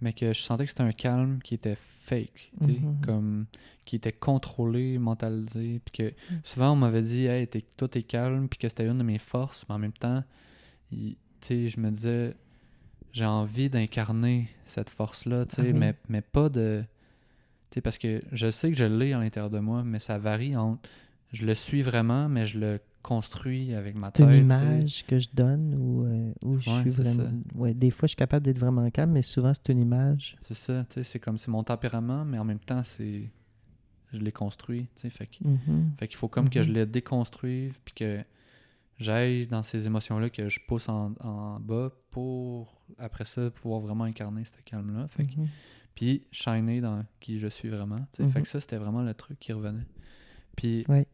mais 0.00 0.12
que 0.12 0.32
je 0.32 0.40
sentais 0.40 0.64
que 0.64 0.70
c'était 0.70 0.82
un 0.82 0.92
calme 0.92 1.40
qui 1.42 1.54
était 1.54 1.76
fake, 1.76 2.52
tu 2.60 2.66
sais, 2.66 2.80
Mhm. 2.80 3.00
comme 3.04 3.46
qui 3.84 3.96
était 3.96 4.12
contrôlé, 4.12 4.98
mentalisé, 4.98 5.80
puis 5.84 5.92
que 6.10 6.14
souvent 6.44 6.72
on 6.72 6.76
m'avait 6.76 7.02
dit 7.02 7.24
hey, 7.26 7.46
t'es, 7.48 7.62
toi 7.76 7.88
t'es 7.88 8.02
calme, 8.02 8.48
puis 8.48 8.58
que 8.58 8.68
c'était 8.68 8.86
une 8.86 8.98
de 8.98 9.02
mes 9.02 9.18
forces, 9.18 9.64
mais 9.68 9.74
en 9.74 9.78
même 9.78 9.92
temps, 9.92 10.22
tu 10.90 11.16
sais, 11.40 11.68
je 11.68 11.80
me 11.80 11.90
disais 11.90 12.34
j'ai 13.12 13.24
envie 13.24 13.70
d'incarner 13.70 14.48
cette 14.66 14.90
force-là, 14.90 15.46
tu 15.46 15.56
sais, 15.56 15.70
Ah 15.70 15.72
mais, 15.72 15.94
mais 16.08 16.20
pas 16.20 16.48
de. 16.48 16.84
Tu 17.70 17.74
sais, 17.76 17.80
parce 17.80 17.98
que 17.98 18.22
je 18.32 18.50
sais 18.50 18.70
que 18.70 18.76
je 18.76 18.84
l'ai 18.84 19.12
à 19.12 19.18
l'intérieur 19.18 19.50
de 19.50 19.58
moi, 19.58 19.82
mais 19.82 19.98
ça 19.98 20.18
varie 20.18 20.56
entre. 20.56 20.88
Je 21.32 21.44
le 21.46 21.54
suis 21.54 21.82
vraiment, 21.82 22.28
mais 22.28 22.46
je 22.46 22.58
le 22.58 22.80
construis 23.02 23.74
avec 23.74 23.94
ma 23.94 24.06
C'est 24.08 24.24
tête. 24.24 24.28
une 24.42 24.48
tu 24.48 24.54
sais. 24.54 24.64
image 24.64 25.06
que 25.06 25.18
je 25.18 25.28
donne 25.32 25.74
ou 25.74 26.04
euh, 26.04 26.32
où 26.44 26.58
je 26.58 26.68
suis 26.70 26.92
c'est 26.92 27.02
vraiment. 27.02 27.30
Ouais, 27.54 27.74
des 27.74 27.90
fois, 27.90 28.06
je 28.06 28.10
suis 28.10 28.16
capable 28.16 28.44
d'être 28.44 28.58
vraiment 28.58 28.88
calme, 28.90 29.12
mais 29.12 29.22
souvent, 29.22 29.52
c'est 29.54 29.70
une 29.72 29.80
image. 29.82 30.36
C'est 30.42 30.54
ça, 30.54 30.84
tu 30.88 30.94
sais, 30.94 31.04
c'est 31.04 31.18
comme 31.18 31.38
c'est 31.38 31.50
mon 31.50 31.62
tempérament, 31.62 32.24
mais 32.24 32.38
en 32.38 32.44
même 32.44 32.58
temps, 32.60 32.82
c'est. 32.84 33.30
Je 34.12 34.18
l'ai 34.18 34.32
construit, 34.32 34.88
tu 34.96 35.02
sais, 35.02 35.10
fait 35.10 35.26
que- 35.26 35.46
Mhm. 35.46 35.92
Fait 35.98 36.08
qu'il 36.08 36.16
faut 36.16 36.28
comme 36.28 36.48
que 36.48 36.62
je 36.62 36.70
Mhm. 36.70 36.76
le 36.76 36.86
déconstruise, 36.86 37.74
puis 37.84 37.92
que 37.94 38.24
j'aille 38.98 39.46
dans 39.46 39.62
ces 39.62 39.86
émotions-là, 39.86 40.30
que 40.30 40.48
je 40.48 40.58
pousse 40.66 40.88
en, 40.88 41.12
en 41.20 41.60
bas 41.60 41.90
pour, 42.10 42.80
après 42.98 43.26
ça, 43.26 43.50
pouvoir 43.50 43.80
vraiment 43.80 44.04
incarner 44.04 44.44
ce 44.46 44.52
calme-là. 44.64 45.08
Fait 45.08 45.24
que- 45.26 45.38
Mhm. 45.38 45.48
Puis 45.94 46.22
shiner 46.30 46.80
dans 46.80 47.04
qui 47.20 47.38
je 47.38 47.48
suis 47.48 47.68
vraiment. 47.68 47.98
tu 48.14 48.22
sais. 48.24 48.28
Fait 48.30 48.40
que 48.42 48.48
ça, 48.48 48.60
c'était 48.60 48.76
vraiment 48.78 49.02
le 49.02 49.12
truc 49.14 49.38
qui 49.38 49.52
revenait. 49.52 49.86
Puis. 50.56 50.84
Ouais. 50.88 51.06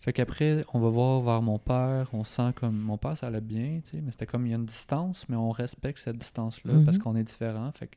Fait 0.00 0.12
qu'après, 0.14 0.64
on 0.72 0.80
va 0.80 0.88
voir 0.88 1.20
vers 1.20 1.42
mon 1.42 1.58
père, 1.58 2.08
on 2.14 2.24
sent 2.24 2.52
comme. 2.56 2.76
Mon 2.78 2.96
père, 2.96 3.18
ça 3.18 3.26
allait 3.26 3.40
bien, 3.42 3.80
tu 3.84 3.90
sais, 3.90 4.00
mais 4.00 4.10
c'était 4.10 4.26
comme 4.26 4.46
il 4.46 4.50
y 4.50 4.52
a 4.54 4.56
une 4.56 4.64
distance, 4.66 5.28
mais 5.28 5.36
on 5.36 5.50
respecte 5.50 5.98
cette 5.98 6.16
distance-là 6.16 6.72
parce 6.86 6.96
Mhm. 6.96 7.02
qu'on 7.02 7.16
est 7.16 7.22
différent. 7.22 7.70
Fait 7.74 7.86
que. 7.88 7.96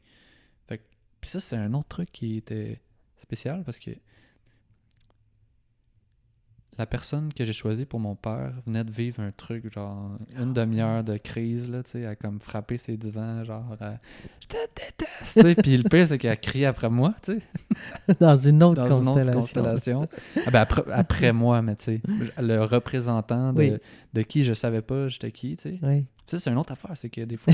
Fait 0.68 0.78
que- 0.80 0.84
Puis 1.22 1.30
ça, 1.30 1.40
c'est 1.40 1.56
un 1.56 1.74
autre 1.74 1.88
truc 1.88 2.12
qui 2.12 2.36
était 2.38 2.82
spécial 3.18 3.64
parce 3.64 3.80
que. 3.80 3.92
La 6.80 6.88
personne 6.88 7.32
que 7.32 7.46
j'ai 7.46 7.54
choisie 7.54 7.86
pour 7.86 8.00
mon 8.00 8.16
père 8.16 8.52
venait 8.66 8.84
de 8.84 8.90
vivre 8.90 9.22
un 9.22 9.32
truc, 9.32 9.72
genre 9.72 10.12
une 10.40 10.54
demi-heure 10.54 11.04
de 11.04 11.18
crise, 11.18 11.70
là, 11.70 11.84
tu 11.84 11.92
sais, 11.92 12.06
à 12.08 12.16
comme 12.16 12.40
frapper 12.40 12.78
ses 12.78 12.98
divans, 12.98 13.44
genre 13.44 13.76
à, 13.80 13.94
Je 14.42 14.48
te 14.48 14.58
déteste! 14.76 15.34
tu 15.34 15.42
sais. 15.42 15.56
Puis 15.56 15.78
le 15.78 15.88
pire, 15.88 16.08
c'est 16.08 16.18
qu'elle 16.18 16.32
a 16.32 16.36
crié 16.36 16.66
après 16.66 16.90
moi, 16.90 17.14
tu 17.22 17.34
sais, 17.40 18.16
Dans 18.20 18.36
une 18.38 18.64
autre 18.64 18.88
dans 18.88 19.02
une 19.04 19.08
autre 19.08 19.34
constellation. 19.34 20.00
constellation. 20.02 20.10
Ah 20.48 20.52
ben 20.52 20.60
après, 20.62 20.84
après 20.92 21.32
moi, 21.34 21.62
mais 21.62 21.76
tu 21.76 21.84
sais, 21.86 22.02
le 22.40 22.64
représentant 22.64 23.54
de, 23.54 23.60
Oui. 23.60 23.74
de 24.14 24.22
qui 24.24 24.42
je 24.42 24.54
savais 24.54 24.82
pas 24.82 25.08
j'étais 25.10 25.32
qui, 25.32 25.56
tu 25.58 25.70
sais. 25.70 25.80
Oui. 25.84 26.06
Ça, 26.26 26.40
c'est 26.40 26.50
une 26.50 26.58
autre 26.58 26.72
affaire, 26.72 26.92
c'est 26.96 27.10
que 27.10 27.22
des 27.22 27.38
fois, 27.38 27.54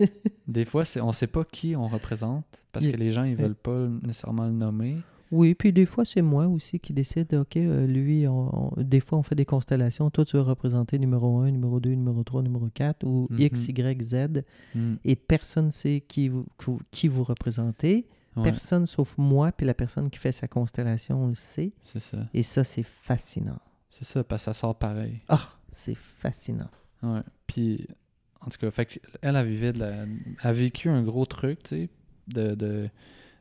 des 0.48 0.64
fois, 0.64 0.84
c'est, 0.84 1.00
on 1.00 1.12
sait 1.12 1.26
pas 1.28 1.44
qui 1.44 1.76
on 1.76 1.86
représente 1.86 2.44
parce 2.72 2.86
que 2.86 2.96
les 2.96 3.10
gens, 3.12 3.22
ils 3.24 3.36
veulent 3.36 3.54
pas 3.54 3.86
nécessairement 4.02 4.46
le 4.46 4.52
nommer. 4.52 4.96
Oui, 5.32 5.54
puis 5.54 5.72
des 5.72 5.86
fois, 5.86 6.04
c'est 6.04 6.22
moi 6.22 6.46
aussi 6.46 6.78
qui 6.78 6.92
décide, 6.92 7.34
OK, 7.34 7.56
euh, 7.56 7.86
lui, 7.86 8.28
on- 8.28 8.74
on- 8.78 8.82
des 8.82 9.00
fois, 9.00 9.18
on 9.18 9.22
fait 9.22 9.34
des 9.34 9.44
constellations. 9.44 10.08
Toi, 10.10 10.24
tu 10.24 10.36
vas 10.36 10.42
représenter 10.44 10.98
numéro 10.98 11.38
1, 11.40 11.50
numéro 11.50 11.80
2, 11.80 11.90
numéro 11.90 12.22
3, 12.22 12.42
numéro 12.42 12.68
4, 12.72 13.04
ou 13.04 13.26
Mhm. 13.30 13.40
X, 13.40 13.68
Y, 13.68 14.02
Z, 14.02 14.44
Hmm. 14.74 14.94
et 15.04 15.16
personne 15.16 15.66
ne 15.66 15.70
sait 15.70 16.02
qui 16.06 16.28
vous, 16.28 16.46
qui- 16.90 17.08
vous 17.08 17.24
représentez. 17.24 18.06
Ouais, 18.36 18.42
Personne 18.42 18.84
sauf 18.86 19.16
moi, 19.16 19.50
puis 19.50 19.66
la 19.66 19.72
personne 19.74 20.10
qui 20.10 20.18
fait 20.18 20.30
sa 20.32 20.46
constellation 20.46 21.26
le 21.26 21.34
sait. 21.34 21.72
c'est 21.84 22.00
ça. 22.00 22.18
Et 22.34 22.42
ça, 22.42 22.64
c'est 22.64 22.82
fascinant. 22.82 23.58
C'est 23.90 24.04
ça, 24.04 24.22
parce 24.22 24.42
que 24.42 24.44
ça 24.46 24.54
sort 24.54 24.78
pareil. 24.78 25.16
Ah, 25.28 25.48
c'est 25.72 25.94
fascinant. 25.96 26.68
Ouais. 27.02 27.20
Puis, 27.46 27.86
en 28.42 28.50
tout 28.50 28.58
cas, 28.58 28.70
fait. 28.70 29.00
Elle 29.22 29.36
a 29.36 30.52
vécu 30.52 30.88
un 30.90 31.02
gros 31.02 31.24
truc, 31.24 31.62
tu 31.62 31.68
sais, 31.68 31.90
de, 32.28 32.54
de... 32.54 32.88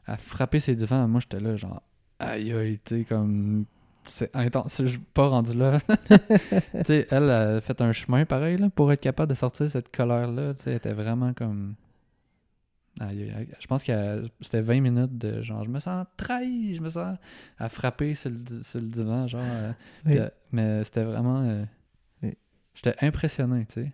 À 0.08 0.18
frapper 0.18 0.60
ses 0.60 0.76
divans. 0.76 1.08
Moi, 1.08 1.20
j'étais 1.22 1.40
là, 1.40 1.56
genre, 1.56 1.82
aïe, 2.20 2.54
aïe, 2.54 2.80
tu 2.84 2.98
sais, 3.00 3.04
comme... 3.06 3.66
C'est 4.08 4.30
intense. 4.36 4.82
Je 4.84 4.90
suis 4.90 5.00
pas 5.00 5.28
rendu 5.30 5.56
là. 5.58 5.80
tu 6.10 6.84
sais, 6.86 7.08
elle 7.10 7.30
a 7.32 7.60
fait 7.60 7.82
un 7.82 7.92
chemin 7.92 8.24
pareil, 8.26 8.58
là, 8.58 8.70
pour 8.70 8.92
être 8.92 9.02
capable 9.02 9.32
de 9.32 9.36
sortir 9.36 9.68
cette 9.70 9.92
colère-là. 9.96 10.54
Tu 10.54 10.64
sais, 10.64 10.70
elle 10.72 10.78
était 10.78 10.94
vraiment 10.94 11.34
comme... 11.34 11.74
Aïe, 13.00 13.24
aïe, 13.24 13.34
aïe. 13.36 13.48
Je 13.60 13.68
pense 13.68 13.84
que 13.84 14.30
c'était 14.40 14.62
20 14.62 14.80
minutes 14.80 15.18
de 15.18 15.42
genre, 15.42 15.66
je 15.66 15.70
me 15.70 15.80
sens 15.80 16.06
trahi, 16.16 16.76
je 16.76 16.82
me 16.82 16.90
sens 16.90 17.18
à 17.58 17.68
frapper 17.68 18.14
sur 18.14 18.30
le, 18.30 18.62
sur 18.64 18.80
le 18.80 18.88
divan, 18.88 19.28
genre... 19.28 19.42
euh, 19.44 19.72
Oui. 20.06 20.18
mais 20.52 20.84
c'était 20.86 21.04
vraiment. 21.04 21.42
euh, 21.42 21.66
Oui. 22.24 22.38
J'étais 22.76 22.96
impressionné, 23.04 23.66
tu 23.66 23.74
sais. 23.82 23.92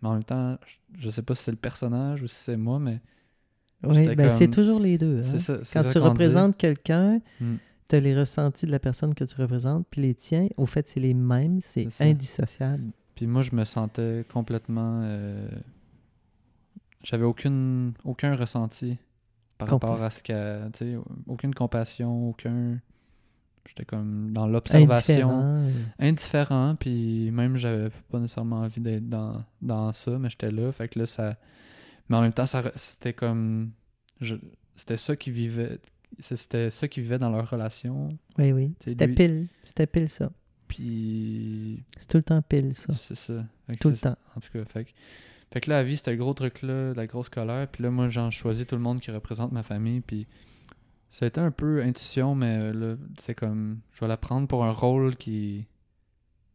Mais 0.00 0.08
en 0.08 0.12
même 0.14 0.24
temps, 0.24 0.56
je- 0.66 1.02
je 1.02 1.10
sais 1.10 1.22
pas 1.22 1.34
si 1.34 1.42
c'est 1.42 1.50
le 1.50 1.56
personnage 1.58 2.22
ou 2.22 2.26
si 2.28 2.36
c'est 2.36 2.56
moi, 2.56 2.78
mais 2.78 3.00
Oui, 3.84 4.14
ben, 4.14 4.28
c'est 4.28 4.48
toujours 4.48 4.78
les 4.80 4.98
deux. 4.98 5.18
hein. 5.20 5.38
ça. 5.38 5.58
Quand 5.72 5.88
tu 5.88 5.98
représentes 5.98 6.56
quelqu'un, 6.56 7.20
Mm. 7.40 7.54
tu 7.88 7.96
as 7.96 8.00
les 8.00 8.16
ressentis 8.18 8.66
de 8.66 8.70
la 8.70 8.78
personne 8.78 9.14
que 9.14 9.24
tu 9.24 9.34
représentes, 9.40 9.86
puis 9.90 10.00
les 10.02 10.14
tiens, 10.14 10.48
au 10.56 10.66
fait, 10.66 10.86
c'est 10.88 11.00
les 11.00 11.14
mêmes, 11.14 11.60
c'est 11.60 11.88
indissociable. 12.00 12.84
Puis 13.14 13.26
moi, 13.26 13.42
je 13.42 13.54
me 13.54 13.64
sentais 13.64 14.24
complètement. 14.32 15.00
euh, 15.04 15.48
J'avais 17.04 17.24
aucune, 17.24 17.92
aucun 18.04 18.36
ressenti 18.36 18.96
par 19.58 19.68
rapport 19.68 20.02
à 20.02 20.10
ce 20.10 20.22
que. 20.22 20.68
Tu 20.70 20.78
sais, 20.78 20.96
aucune 21.26 21.52
compassion, 21.54 22.28
aucun. 22.30 22.78
J'étais 23.68 23.84
comme 23.84 24.32
dans 24.32 24.46
l'observation. 24.46 25.30
Indifférent. 25.30 25.66
indifférent, 25.98 26.74
puis 26.78 27.30
même 27.30 27.56
j'avais 27.56 27.90
pas 28.10 28.18
nécessairement 28.18 28.60
envie 28.60 28.80
d'être 28.80 29.08
dans, 29.08 29.42
dans 29.60 29.92
ça, 29.92 30.18
mais 30.18 30.30
j'étais 30.30 30.50
là, 30.50 30.72
fait 30.72 30.88
que 30.88 30.98
là, 31.00 31.06
ça... 31.06 31.36
Mais 32.08 32.16
en 32.16 32.20
même 32.22 32.32
temps, 32.34 32.46
c'était 32.76 33.12
comme... 33.12 33.72
C'était 34.74 34.96
ça 34.96 35.16
qui 35.16 35.30
vivait... 35.30 35.78
C'était 36.20 36.70
ça 36.70 36.88
qui 36.88 37.00
vivait 37.00 37.18
dans 37.18 37.30
leur 37.30 37.48
relation, 37.48 38.16
Oui, 38.38 38.52
oui. 38.52 38.74
C'était 38.84 39.06
lui- 39.06 39.14
pile. 39.14 39.48
C'était 39.64 39.86
pile 39.86 40.08
ça. 40.08 40.30
puis... 40.68 41.82
C'est 41.96 42.08
tout 42.08 42.18
le 42.18 42.22
temps 42.22 42.42
pile 42.42 42.74
ça. 42.74 42.92
C'est 42.92 43.14
ça. 43.16 43.44
Tout 43.80 43.88
le 43.90 43.96
temps. 43.96 44.16
En 44.36 44.40
tout 44.40 44.50
cas, 44.52 44.64
fait 44.66 44.84
que... 44.84 44.90
Fait 45.52 45.60
que 45.60 45.70
là, 45.70 45.78
la 45.78 45.84
vie, 45.84 45.96
c'était 45.98 46.12
le 46.12 46.16
gros 46.16 46.32
truc-là, 46.34 46.94
la 46.94 47.06
grosse 47.06 47.28
colère, 47.28 47.68
puis 47.68 47.82
là, 47.82 47.90
moi, 47.90 48.08
j'en 48.08 48.30
choisis 48.30 48.66
tout 48.66 48.74
le 48.76 48.80
monde 48.80 49.00
qui 49.00 49.10
représente 49.10 49.52
ma 49.52 49.62
famille, 49.62 50.00
puis... 50.00 50.26
Ça 51.10 51.26
a 51.26 51.28
été 51.28 51.40
un 51.42 51.50
peu 51.50 51.82
intuition, 51.82 52.34
mais 52.34 52.56
euh, 52.58 52.72
là, 52.72 52.96
c'est 53.20 53.34
comme... 53.34 53.80
Je 53.92 54.00
vais 54.00 54.08
la 54.08 54.16
prendre 54.16 54.48
pour 54.48 54.64
un 54.64 54.70
rôle 54.70 55.16
qui... 55.16 55.66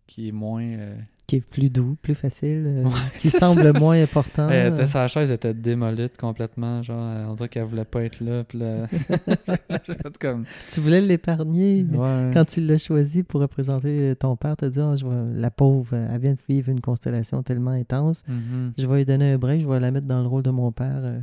qui 0.08 0.30
est 0.30 0.32
moins... 0.32 0.64
euh, 0.66 0.96
qui 1.28 1.36
est 1.36 1.42
plus 1.42 1.70
doux, 1.70 1.98
plus 2.02 2.16
facile, 2.16 2.64
euh, 2.66 2.90
qui 3.20 3.30
semble 3.30 3.78
moins 3.78 4.02
important. 4.02 4.48
Elle 4.48 4.74
était, 4.74 4.86
sa 4.86 5.10
chaise 5.10 5.30
était 5.30 5.54
démolie 5.54 6.10
complètement. 6.18 6.82
Genre, 6.82 7.30
on 7.30 7.34
dirait 7.34 7.50
qu'elle 7.50 7.66
voulait 7.66 7.84
pas 7.84 8.04
être 8.04 8.22
là. 8.22 8.46
Puis 8.46 8.60
là... 8.60 8.88
comme... 10.22 10.46
Tu 10.70 10.80
voulais 10.80 11.02
l'épargner. 11.02 11.86
Quand 12.34 12.46
tu 12.46 12.62
l'as 12.62 12.78
choisi 12.78 13.24
pour 13.24 13.42
représenter 13.42 14.16
ton 14.16 14.38
père, 14.38 14.56
tu 14.56 14.66
as 14.66 14.70
dit 14.70 14.80
oh, 14.80 14.96
je 14.96 15.06
la 15.38 15.52
pauvre, 15.52 15.94
elle 15.94 16.20
vient 16.20 16.34
de 16.34 16.40
vivre 16.48 16.70
une 16.70 16.80
constellation 16.80 17.44
tellement 17.44 17.72
intense. 17.72 18.24
Mm-hmm. 18.30 18.72
Je 18.78 18.88
vais 18.88 18.98
lui 18.98 19.06
donner 19.06 19.34
un 19.34 19.38
break, 19.38 19.62
je 19.62 19.68
vais 19.68 19.82
la 19.82 19.92
mettre 19.92 20.08
dans 20.08 20.22
le 20.22 20.28
rôle 20.28 20.44
de 20.44 20.52
mon 20.52 20.72
père. 20.72 21.02
Euh. 21.04 21.20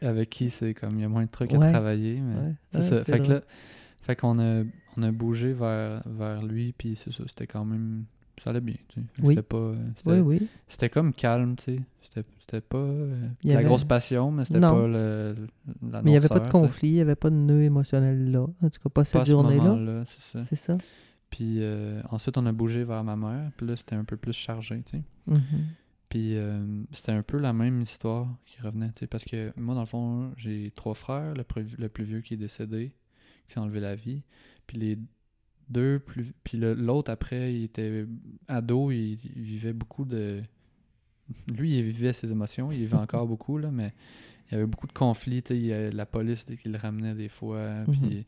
Avec 0.00 0.30
qui 0.30 0.50
c'est 0.50 0.74
comme 0.74 0.98
il 0.98 1.02
y 1.02 1.04
a 1.04 1.08
moins 1.08 1.24
de 1.24 1.30
trucs 1.30 1.52
à 1.52 1.58
travailler. 1.58 2.20
Mais... 2.20 2.54
C'est 2.72 2.82
ça. 2.82 3.04
Fait 3.04 3.18
que 3.18 3.32
là, 3.32 3.40
fait 4.02 4.14
qu'on 4.14 4.38
a, 4.38 4.62
on 4.96 5.02
a 5.02 5.10
bougé 5.10 5.52
vers, 5.52 6.02
vers 6.06 6.42
lui, 6.44 6.72
puis 6.76 6.94
c'est 6.94 7.12
ça, 7.12 7.24
c'était 7.26 7.48
quand 7.48 7.64
même 7.64 8.04
ça 8.42 8.50
allait 8.50 8.60
bien. 8.60 8.76
Tu 8.88 9.00
sais. 9.00 9.06
C'était 9.22 9.42
pas. 9.42 9.72
C'était, 9.96 10.10
oui, 10.10 10.20
oui. 10.20 10.48
C'était 10.66 10.88
comme 10.88 11.12
calme, 11.12 11.56
tu 11.56 11.76
sais. 11.76 11.80
C'était, 12.02 12.28
c'était 12.38 12.60
pas 12.60 12.78
euh, 12.78 13.28
la 13.44 13.62
grosse 13.62 13.84
passion, 13.84 14.32
mais 14.32 14.44
c'était 14.44 14.60
pas 14.60 14.86
le, 14.86 15.36
la 15.88 16.02
Mais 16.02 16.10
il 16.10 16.12
n'y 16.12 16.16
avait 16.16 16.28
pas 16.28 16.40
de 16.40 16.50
conflit, 16.50 16.88
il 16.88 16.94
n'y 16.94 17.00
avait 17.00 17.14
pas 17.14 17.30
de 17.30 17.36
nœud 17.36 17.62
émotionnel 17.62 18.30
là. 18.30 18.40
En 18.40 18.68
tout 18.68 18.80
cas, 18.82 18.88
pas 18.88 19.04
cette 19.04 19.26
journée-là. 19.26 20.04
c'est 20.06 20.22
ça. 20.22 20.44
C'est 20.44 20.56
ça. 20.56 20.74
Puis 21.28 21.58
euh, 21.60 22.02
ensuite, 22.10 22.36
on 22.38 22.46
a 22.46 22.52
bougé 22.52 22.82
vers 22.82 23.04
ma 23.04 23.14
mère, 23.14 23.52
puis 23.56 23.66
là, 23.66 23.76
c'était 23.76 23.94
un 23.94 24.04
peu 24.04 24.16
plus 24.16 24.32
chargé, 24.32 24.82
tu 24.82 24.96
sais. 24.96 25.02
Mm-hmm. 25.28 25.62
Puis 26.08 26.36
euh, 26.36 26.82
c'était 26.90 27.12
un 27.12 27.22
peu 27.22 27.38
la 27.38 27.52
même 27.52 27.80
histoire 27.82 28.26
qui 28.44 28.60
revenait, 28.60 28.88
tu 28.88 29.00
sais, 29.00 29.06
parce 29.06 29.24
que 29.24 29.52
moi, 29.56 29.76
dans 29.76 29.82
le 29.82 29.86
fond, 29.86 30.32
j'ai 30.36 30.72
trois 30.74 30.94
frères, 30.94 31.34
le, 31.34 31.44
le 31.78 31.88
plus 31.88 32.02
vieux 32.02 32.20
qui 32.20 32.34
est 32.34 32.38
décédé, 32.38 32.92
qui 33.46 33.52
s'est 33.52 33.60
enlevé 33.60 33.78
la 33.78 33.94
vie. 33.94 34.24
Puis 34.66 34.76
les 34.78 34.98
deux 35.70 35.98
plus. 35.98 36.32
Puis 36.44 36.58
l'autre, 36.58 37.10
après, 37.10 37.54
il 37.54 37.64
était 37.64 38.04
ado, 38.48 38.90
il, 38.90 39.16
vivait 39.36 39.72
beaucoup 39.72 40.04
de. 40.04 40.42
Lui, 41.54 41.78
il 41.78 41.84
vivait 41.84 42.12
ses 42.12 42.30
émotions, 42.32 42.72
il 42.72 42.78
vivait 42.78 42.96
encore 42.96 43.26
beaucoup, 43.26 43.56
là, 43.56 43.70
mais 43.70 43.92
il 44.48 44.54
y 44.54 44.56
avait 44.56 44.66
beaucoup 44.66 44.86
de 44.86 44.92
conflits. 44.92 45.44
Il 45.50 45.66
y 45.66 45.72
avait 45.72 45.92
la 45.92 46.06
police 46.06 46.44
qui 46.44 46.68
le 46.68 46.78
ramenait 46.78 47.14
des 47.14 47.28
fois, 47.28 47.84
mhm. 47.86 47.96
puis. 47.96 48.26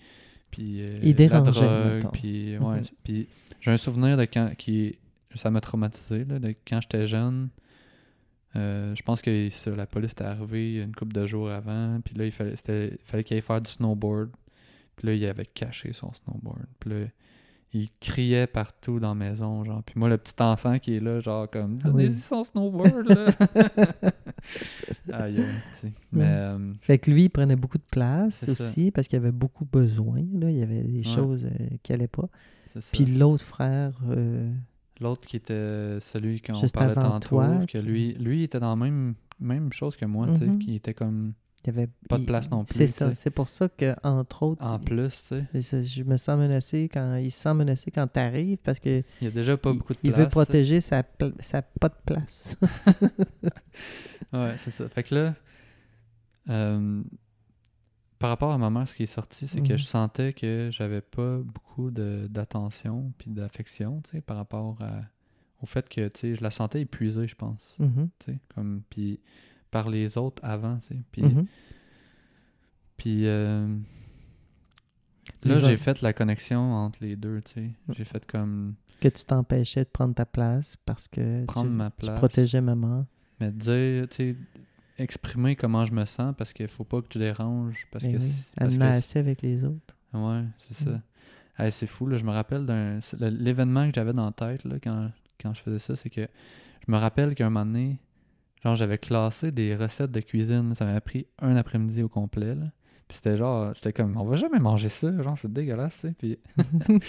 Puis 0.51 0.83
euh, 0.83 0.99
il 1.03 1.17
la 1.17 1.41
drogue, 1.41 2.13
puis, 2.13 2.59
ouais, 2.59 2.81
mhm. 2.81 2.85
puis 3.03 3.27
j'ai 3.59 3.71
un 3.71 3.79
souvenir 3.79 4.19
de 4.19 4.25
quand 4.25 4.51
qui 4.55 4.99
ça 5.35 5.51
m'a 5.51 5.63
traumatisé 5.63 6.27
là, 6.27 6.39
de 6.39 6.55
quand 6.69 6.79
j'étais 6.83 7.07
jeune. 7.07 7.49
Euh, 8.55 8.95
je 8.95 9.03
pense 9.03 9.23
que 9.23 9.49
la 9.71 9.87
police 9.87 10.13
était 10.13 10.25
arrivée 10.25 10.83
une 10.83 10.95
couple 10.95 11.15
de 11.15 11.27
jours 11.27 11.51
avant, 11.51 11.99
puis 12.05 12.15
là 12.15 12.27
il 12.27 12.33
fallait 12.33 12.55
fallait 13.03 13.25
qu'il 13.25 13.35
aille 13.35 13.43
faire 13.43 13.63
du 13.63 13.71
snowboard. 13.71 14.29
Puis 14.95 15.07
là 15.07 15.15
il 15.15 15.25
avait 15.25 15.47
caché 15.47 15.95
son 15.95 16.13
snowboard. 16.13 16.67
Puis 16.79 16.91
là 16.91 17.07
il 17.75 17.91
criait 18.01 18.47
partout 18.47 19.01
dans 19.01 19.09
la 19.09 19.15
maison, 19.15 19.65
genre. 19.65 19.83
Puis 19.83 19.95
moi, 19.99 20.09
le 20.09 20.19
petit 20.19 20.35
enfant 20.41 20.79
qui 20.79 20.97
est 20.97 21.01
là, 21.01 21.21
genre, 21.21 21.49
comme, 21.49 21.79
ah 21.83 21.89
donnez-y 21.89 22.15
son 22.15 22.45
snowboard, 22.45 23.09
là. 23.09 23.27
Aïe, 25.25 25.37
tu 25.37 25.43
sais. 25.73 25.93
Mais. 26.13 26.27
Euh, 26.27 26.73
fait 26.83 26.99
que 26.99 27.11
lui, 27.11 27.25
il 27.25 27.31
prenait 27.31 27.57
beaucoup 27.57 27.79
de 27.79 27.89
place 27.91 28.49
aussi, 28.49 28.91
parce 28.91 29.09
qu'il 29.09 29.17
avait 29.17 29.33
beaucoup 29.33 29.65
besoin, 29.65 30.23
là. 30.35 30.51
Il 30.51 30.59
y 30.59 30.63
avait 30.63 30.83
des 30.83 31.03
choses 31.03 31.47
euh, 31.47 31.67
qui 31.83 31.93
n'allaient 31.93 32.09
pas. 32.09 32.29
Puis 32.93 33.07
l'autre 33.07 33.45
frère. 33.45 33.99
Euh, 34.11 34.51
l'autre 35.01 35.27
qui 35.27 35.37
était 35.37 35.99
celui 36.01 36.41
qu'on 36.41 36.53
parlait 36.69 36.95
tantôt, 36.95 37.41
que 37.67 37.79
lui, 37.79 38.13
lui, 38.15 38.41
il 38.41 38.43
était 38.45 38.61
dans 38.61 38.71
la 38.71 38.77
même, 38.77 39.15
même 39.41 39.73
chose 39.73 39.97
que 39.97 40.05
moi, 40.05 40.27
tu 40.29 40.37
sais, 40.37 40.47
mm-hmm. 40.47 40.59
qui 40.59 40.75
était 40.75 40.95
comme 40.95 41.33
il 41.65 41.69
y 41.69 41.71
avait 41.71 41.89
pas 42.09 42.19
de 42.19 42.25
place 42.25 42.51
non 42.51 42.65
plus. 42.65 42.75
C'est 42.75 42.87
ça. 42.89 43.15
C'est 43.15 43.31
pour 43.31 43.49
ça 43.49 43.69
que 43.69 43.95
entre 44.03 44.43
autres. 44.43 44.67
En 44.67 44.79
plus, 44.79 45.11
tu 45.29 45.61
sais. 45.61 45.83
Je 45.83 46.03
me 46.03 46.17
sens 46.17 46.39
menacé 46.39 46.89
quand 46.93 47.17
il 47.17 47.31
se 47.31 47.41
sent 47.41 47.55
menacé 47.55 47.91
quand 47.91 48.07
tu 48.07 48.19
arrives 48.19 48.59
parce 48.59 48.81
que. 48.81 49.03
Il 49.21 49.25
y 49.25 49.29
a 49.29 49.31
déjà 49.31 49.57
pas 49.57 49.73
beaucoup 49.73 49.95
de 49.95 49.99
place. 49.99 50.17
Il 50.17 50.23
veut 50.23 50.29
protéger 50.29 50.81
sa, 50.81 51.05
sa 51.41 51.63
pas 51.63 51.89
de 51.89 51.95
place. 52.05 52.57
ouais, 54.33 54.55
c'est 54.57 54.71
ça. 54.71 54.89
Fait 54.89 55.05
que 55.05 55.15
là, 55.15 55.35
euh, 56.49 57.03
par 58.19 58.31
rapport 58.31 58.51
à 58.51 58.59
ma 58.59 58.71
mère, 58.71 58.89
ce 58.89 58.97
qui 58.97 59.05
est 59.05 59.07
sorti, 59.07 59.47
c'est 59.47 59.61
que 59.61 59.77
je 59.77 59.85
mhm. 59.85 59.89
sentais 59.89 60.33
que 60.33 60.69
j'avais 60.73 61.01
pas 61.01 61.39
beaucoup 61.39 61.91
d'attention 61.93 63.13
puis 63.19 63.31
d'affection, 63.31 64.01
tu 64.03 64.11
sais, 64.17 64.21
par 64.21 64.37
rapport 64.37 64.79
au 65.61 65.67
fait 65.67 65.89
que, 65.89 66.09
tu 66.09 66.21
sais, 66.21 66.35
je 66.35 66.43
la 66.43 66.51
sentais 66.51 66.81
épuisée, 66.81 67.29
je 67.29 67.37
pense. 67.37 67.77
Mhm. 67.79 68.11
Tu 68.19 68.33
sais, 68.33 68.39
comme 68.55 68.83
puis 68.91 69.21
par 69.73 69.89
les 69.89 70.17
autres 70.19 70.41
avant, 70.45 70.79
tu 70.79 70.89
sais. 70.89 71.01
Puis, 71.11 71.23
mm-hmm. 71.23 71.47
puis 72.97 73.27
euh, 73.27 73.67
là, 75.43 75.55
j'ai 75.57 75.77
fait 75.77 76.01
la 76.03 76.13
connexion 76.13 76.61
entre 76.75 77.03
les 77.03 77.17
deux, 77.17 77.41
tu 77.41 77.55
sais. 77.55 77.61
Mm. 77.89 77.93
J'ai 77.97 78.05
fait 78.05 78.25
comme... 78.27 78.75
Que 79.01 79.09
tu 79.09 79.25
t'empêchais 79.25 79.83
de 79.83 79.89
prendre 79.89 80.15
ta 80.15 80.27
place 80.27 80.77
parce 80.85 81.09
que 81.09 81.45
tu, 81.47 81.67
ma 81.67 81.91
place, 81.91 82.17
protégeais 82.17 82.61
maman. 82.61 83.07
Mais 83.41 83.51
dire, 83.51 84.07
tu 84.09 84.17
sais, 84.17 84.37
exprimer 84.99 85.57
comment 85.57 85.85
je 85.87 85.93
me 85.93 86.05
sens 86.05 86.35
parce 86.39 86.53
qu'il 86.53 86.69
faut 86.69 86.85
pas 86.85 87.01
que 87.01 87.09
tu 87.09 87.19
déranges. 87.19 87.89
Parce 87.91 88.05
ben 88.05 88.19
que 88.19 88.23
oui. 88.23 88.83
assez 88.83 89.19
avec 89.19 89.43
les 89.43 89.65
autres. 89.65 89.97
Ouais, 90.13 90.45
c'est 90.59 90.85
ça. 90.85 91.01
Mm. 91.59 91.71
c'est 91.71 91.87
fou, 91.89 92.07
là. 92.07 92.19
Je 92.19 92.25
me 92.25 92.31
rappelle 92.31 92.67
d'un... 92.67 93.01
L'événement 93.19 93.89
que 93.89 93.95
j'avais 93.95 94.13
dans 94.13 94.27
la 94.27 94.33
tête, 94.33 94.65
là, 94.65 94.77
quand, 94.81 95.11
quand 95.41 95.55
je 95.55 95.63
faisais 95.63 95.79
ça, 95.81 95.97
c'est 95.97 96.11
que 96.11 96.29
je 96.87 96.93
me 96.93 96.99
rappelle 96.99 97.35
qu'un 97.35 97.49
moment 97.49 97.65
donné, 97.65 97.99
Genre, 98.65 98.77
j'avais 98.77 98.99
classé 98.99 99.51
des 99.51 99.75
recettes 99.75 100.13
de 100.13 100.21
cuisine. 100.21 100.75
Ça 100.75 100.85
m'avait 100.85 101.01
pris 101.01 101.27
un 101.41 101.57
après-midi 101.57 102.03
au 102.03 102.09
complet. 102.09 102.55
Là. 102.55 102.67
Puis 103.09 103.17
c'était 103.17 103.37
genre, 103.37 103.75
j'étais 103.75 103.93
comme, 103.93 104.17
on 104.17 104.25
va 104.25 104.37
jamais 104.37 104.61
manger 104.61 104.89
ça. 104.89 105.11
Genre, 105.23 105.37
c'est 105.37 105.53
dégueulasse, 105.53 106.01
tu 106.01 106.09
sais. 106.09 106.15
Puis... 106.15 106.39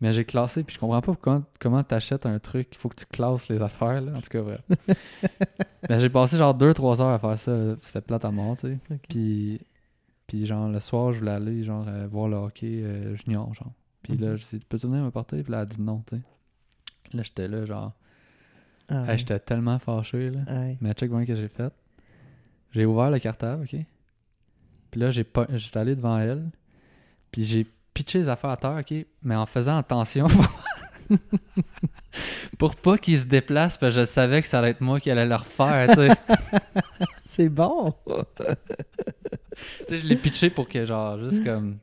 Mais 0.00 0.12
j'ai 0.12 0.24
classé, 0.24 0.62
puis 0.62 0.74
je 0.74 0.80
comprends 0.80 1.00
pas 1.00 1.16
comment, 1.20 1.42
comment 1.58 1.82
t'achètes 1.82 2.24
un 2.24 2.38
truc. 2.38 2.68
Il 2.72 2.78
faut 2.78 2.88
que 2.88 2.94
tu 2.94 3.06
classes 3.06 3.48
les 3.48 3.60
affaires, 3.60 4.00
là. 4.00 4.12
En 4.14 4.20
tout 4.20 4.28
cas, 4.30 4.42
vrai. 4.42 4.60
Mais 5.88 5.98
j'ai 5.98 6.08
passé 6.08 6.36
genre 6.36 6.56
2-3 6.56 7.00
heures 7.00 7.08
à 7.08 7.18
faire 7.18 7.38
ça. 7.38 7.76
C'était 7.82 8.00
plate 8.00 8.24
à 8.24 8.30
mort, 8.30 8.56
tu 8.56 8.68
sais. 8.68 8.98
Puis, 9.08 9.60
puis 10.28 10.46
genre, 10.46 10.68
le 10.68 10.78
soir, 10.78 11.12
je 11.12 11.18
voulais 11.18 11.32
aller, 11.32 11.64
genre, 11.64 11.84
euh, 11.88 12.06
voir 12.06 12.28
le 12.28 12.36
hockey 12.36 12.80
euh, 12.84 13.16
junior, 13.16 13.52
genre. 13.54 13.72
Puis 14.02 14.16
là, 14.16 14.30
mhm. 14.30 14.36
je 14.36 14.46
dit, 14.46 14.64
peux-tu 14.68 14.86
venir 14.86 15.02
me 15.02 15.10
porter? 15.10 15.42
Puis 15.42 15.50
là, 15.50 15.58
elle 15.58 15.62
a 15.62 15.66
dit 15.66 15.80
non, 15.80 16.04
tu 16.06 16.16
sais. 16.16 16.22
Là, 17.16 17.22
j'étais 17.24 17.48
là, 17.48 17.64
genre, 17.64 17.92
ah 18.88 19.16
j'étais 19.16 19.38
tellement 19.38 19.78
fâché, 19.78 20.30
là. 20.30 20.40
Ah 20.46 20.62
Mais 20.80 20.92
check 20.94 21.10
ce 21.10 21.24
que 21.24 21.36
j'ai 21.36 21.48
fait. 21.48 21.72
J'ai 22.72 22.86
ouvert 22.86 23.10
le 23.10 23.18
cartable, 23.18 23.64
OK? 23.64 23.80
Puis 24.90 25.00
là, 25.00 25.10
j'ai 25.10 25.24
pas... 25.24 25.46
j'étais 25.54 25.78
allé 25.78 25.94
devant 25.94 26.18
elle. 26.18 26.48
Puis 27.30 27.44
j'ai 27.44 27.66
pitché 27.92 28.18
les 28.18 28.28
affaires 28.28 28.50
à 28.50 28.56
terre, 28.56 28.80
OK? 28.80 28.94
Mais 29.22 29.34
en 29.34 29.46
faisant 29.46 29.76
attention. 29.76 30.26
pour 32.58 32.76
pas 32.76 32.98
qu'ils 32.98 33.20
se 33.20 33.24
déplacent, 33.24 33.78
parce 33.78 33.94
que 33.94 34.00
je 34.00 34.06
savais 34.06 34.42
que 34.42 34.48
ça 34.48 34.60
allait 34.60 34.70
être 34.70 34.80
moi 34.80 35.00
qui 35.00 35.10
allais 35.10 35.26
leur 35.26 35.46
faire, 35.46 35.88
tu 35.88 35.94
sais. 35.94 36.08
C'est 37.26 37.48
bon! 37.48 37.94
tu 38.06 38.44
sais, 39.88 39.98
je 39.98 40.06
l'ai 40.06 40.16
pitché 40.16 40.50
pour 40.50 40.68
que, 40.68 40.84
genre, 40.84 41.18
juste 41.18 41.44
comme 41.44 41.78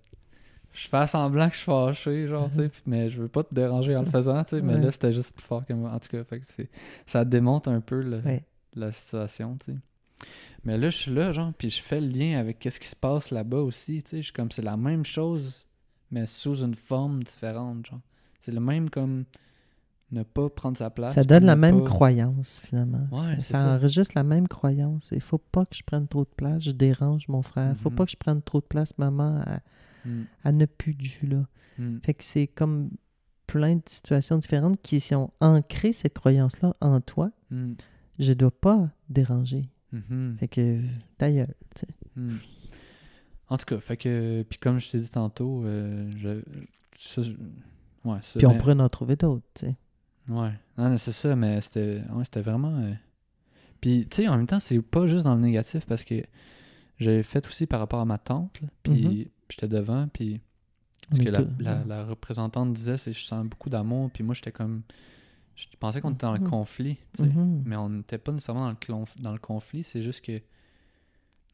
je 0.76 0.90
fais 0.90 1.08
semblant 1.08 1.48
que 1.48 1.54
je 1.54 1.60
suis 1.60 1.66
fâché, 1.66 2.28
genre, 2.28 2.50
tu 2.50 2.58
sais, 2.58 2.72
mais 2.86 3.10
je 3.10 3.22
veux 3.22 3.30
pas 3.30 3.44
te 3.44 3.56
déranger 3.56 3.96
en 3.96 4.02
le 4.02 4.10
faisant, 4.10 4.44
tu 4.44 4.58
sais, 4.58 4.62
mais 4.62 4.78
là, 4.78 4.92
c'était 4.92 5.14
juste 5.14 5.34
plus 5.34 5.46
fort 5.46 5.66
que 5.66 5.74
moi. 5.74 5.92
En 5.92 6.00
tout 6.00 6.10
cas, 6.10 6.24
fait 6.26 6.42
que 6.42 6.46
ça 7.06 7.24
démonte 7.24 7.68
un 7.68 7.80
peu 7.80 8.04
la 8.76 8.92
situation, 8.92 9.58
tu 9.58 9.72
sais. 9.72 9.78
Mais 10.66 10.78
là, 10.78 10.90
je 10.90 10.98
suis 10.98 11.14
là, 11.14 11.32
genre, 11.32 11.54
puis 11.58 11.70
je 11.70 11.82
fais 11.82 12.02
le 12.02 12.08
lien 12.08 12.40
avec 12.40 12.60
qu'est-ce 12.60 12.80
qui 12.80 12.88
se 12.88 12.96
passe 12.96 13.32
là-bas 13.32 13.60
aussi, 13.60 14.04
tu 14.04 14.10
sais. 14.10 14.18
Je 14.18 14.24
suis 14.24 14.34
comme, 14.34 14.52
c'est 14.52 14.64
la 14.64 14.76
même 14.76 15.06
chose, 15.06 15.66
mais 16.12 16.26
sous 16.26 16.64
une 16.64 16.76
forme 16.76 17.24
différente, 17.24 17.86
genre. 17.86 18.02
C'est 18.42 18.52
le 18.52 18.60
même 18.60 18.90
comme 18.90 19.24
ne 20.12 20.24
pas 20.24 20.50
prendre 20.50 20.78
sa 20.78 20.90
place. 20.90 21.14
Ça 21.14 21.24
donne 21.24 21.46
la 21.46 21.56
même 21.56 21.84
croyance, 21.84 22.62
finalement. 22.64 23.08
Ouais, 23.12 23.40
ça, 23.40 23.62
ça, 23.62 23.76
enregistre 23.76 24.14
la 24.16 24.24
même 24.24 24.48
croyance. 24.48 25.10
Il 25.12 25.22
faut 25.22 25.38
pas 25.38 25.66
que 25.66 25.76
je 25.76 25.84
prenne 25.84 26.08
trop 26.08 26.26
de 26.26 26.30
place, 26.36 26.64
je 26.64 26.72
dérange 26.72 27.28
mon 27.28 27.42
frère. 27.42 27.72
Il 27.72 27.82
faut 27.82 27.90
mm-hmm. 27.90 27.96
pas 27.96 28.06
que 28.06 28.12
je 28.12 28.18
prenne 28.18 28.42
trop 28.42 28.60
de 28.60 28.66
place, 28.66 28.98
maman. 28.98 29.42
À 29.46 29.60
ne 30.46 30.66
plus 30.66 30.94
du 30.94 31.28
là. 31.28 31.48
Hmm. 31.78 32.00
Fait 32.04 32.14
que 32.14 32.24
c'est 32.24 32.48
comme 32.48 32.90
plein 33.48 33.76
de 33.76 33.82
situations 33.86 34.38
différentes 34.38 34.82
qui 34.82 35.14
ont 35.14 35.32
ancré 35.40 35.92
cette 35.92 36.14
croyance-là 36.14 36.76
en 36.82 37.02
toi. 37.02 37.32
Hmm. 37.52 37.74
Je 38.20 38.34
dois 38.34 38.52
pas 38.52 38.90
déranger. 39.10 39.70
Mm-hmm. 39.94 40.38
Fait 40.38 40.48
que 40.48 40.82
ta 41.18 41.30
tu 41.30 41.46
sais. 41.76 41.88
Hmm. 42.16 42.38
En 43.50 43.58
tout 43.58 43.66
cas, 43.66 43.80
fait 43.80 43.98
que, 43.98 44.44
puis 44.50 44.58
comme 44.58 44.80
je 44.80 44.90
t'ai 44.90 45.00
dit 45.00 45.10
tantôt, 45.10 45.64
euh, 45.66 46.10
je, 46.18 47.32
ouais, 48.04 48.18
Puis 48.38 48.46
on 48.46 48.58
pourrait 48.58 48.80
en 48.80 48.90
trouver 48.90 49.16
d'autres, 49.16 49.46
tu 49.54 49.68
sais. 49.68 49.76
Ouais, 50.28 50.52
non, 50.78 50.98
c'est 50.98 51.12
ça, 51.12 51.36
mais 51.36 51.62
c'était 51.62 52.02
ouais, 52.12 52.24
c'était 52.24 52.42
vraiment. 52.42 52.76
Euh, 52.78 52.94
puis, 53.80 54.08
tu 54.10 54.24
sais, 54.24 54.28
en 54.28 54.38
même 54.38 54.48
temps, 54.48 54.60
c'est 54.60 54.82
pas 54.82 55.06
juste 55.06 55.26
dans 55.26 55.36
le 55.36 55.42
négatif 55.42 55.86
parce 55.86 56.04
que 56.04 56.24
j'ai 56.98 57.22
fait 57.22 57.46
aussi 57.46 57.68
par 57.68 57.80
rapport 57.80 58.00
à 58.00 58.06
ma 58.06 58.18
tante, 58.18 58.60
puis 58.82 58.94
mm-hmm 58.94 59.28
j'étais 59.50 59.68
devant, 59.68 60.08
puis. 60.08 60.42
Parce 61.10 61.22
que 61.22 61.30
la, 61.60 62.04
représentante 62.04 62.74
disait, 62.74 62.98
c'est 62.98 63.14
je 63.14 63.24
sens 63.24 63.46
beaucoup 63.46 63.70
d'amour, 63.70 64.10
puis 64.12 64.24
moi, 64.24 64.34
j'étais 64.34 64.52
comme. 64.52 64.82
Je 65.56 65.68
pensais 65.80 66.02
qu'on 66.02 66.12
était 66.12 66.26
dans 66.26 66.34
le 66.34 66.40
mm-hmm. 66.40 66.50
conflit, 66.50 66.98
tu 67.14 67.24
sais. 67.24 67.30
Mm-hmm. 67.30 67.62
Mais 67.64 67.76
on 67.78 67.90
n'était 67.90 68.18
pas 68.18 68.32
nécessairement 68.32 68.66
dans 68.66 68.72
le, 68.72 69.22
dans 69.22 69.32
le 69.32 69.40
conflit, 69.40 69.84
c'est 69.84 70.02
juste 70.02 70.22
que 70.26 70.42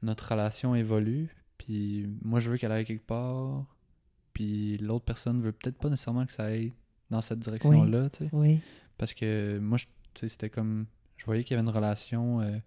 notre 0.01 0.31
relation 0.31 0.73
évolue, 0.73 1.35
puis 1.57 2.07
moi, 2.23 2.39
je 2.39 2.49
veux 2.49 2.57
qu'elle 2.57 2.71
aille 2.71 2.85
quelque 2.85 3.05
part, 3.05 3.65
puis 4.33 4.77
l'autre 4.77 5.05
personne 5.05 5.41
veut 5.41 5.51
peut-être 5.51 5.77
pas 5.77 5.89
nécessairement 5.89 6.25
que 6.25 6.33
ça 6.33 6.45
aille 6.45 6.73
dans 7.11 7.21
cette 7.21 7.39
direction-là, 7.39 8.09
tu 8.09 8.23
sais. 8.23 8.29
Oui. 8.33 8.59
Parce 8.97 9.13
que 9.13 9.59
moi, 9.59 9.77
c'était 10.15 10.49
comme. 10.49 10.85
Je 11.17 11.25
voyais 11.25 11.43
qu'il 11.43 11.55
y 11.55 11.59
avait 11.59 11.67
une 11.67 11.75
relation 11.75 12.41
euh, 12.41 12.57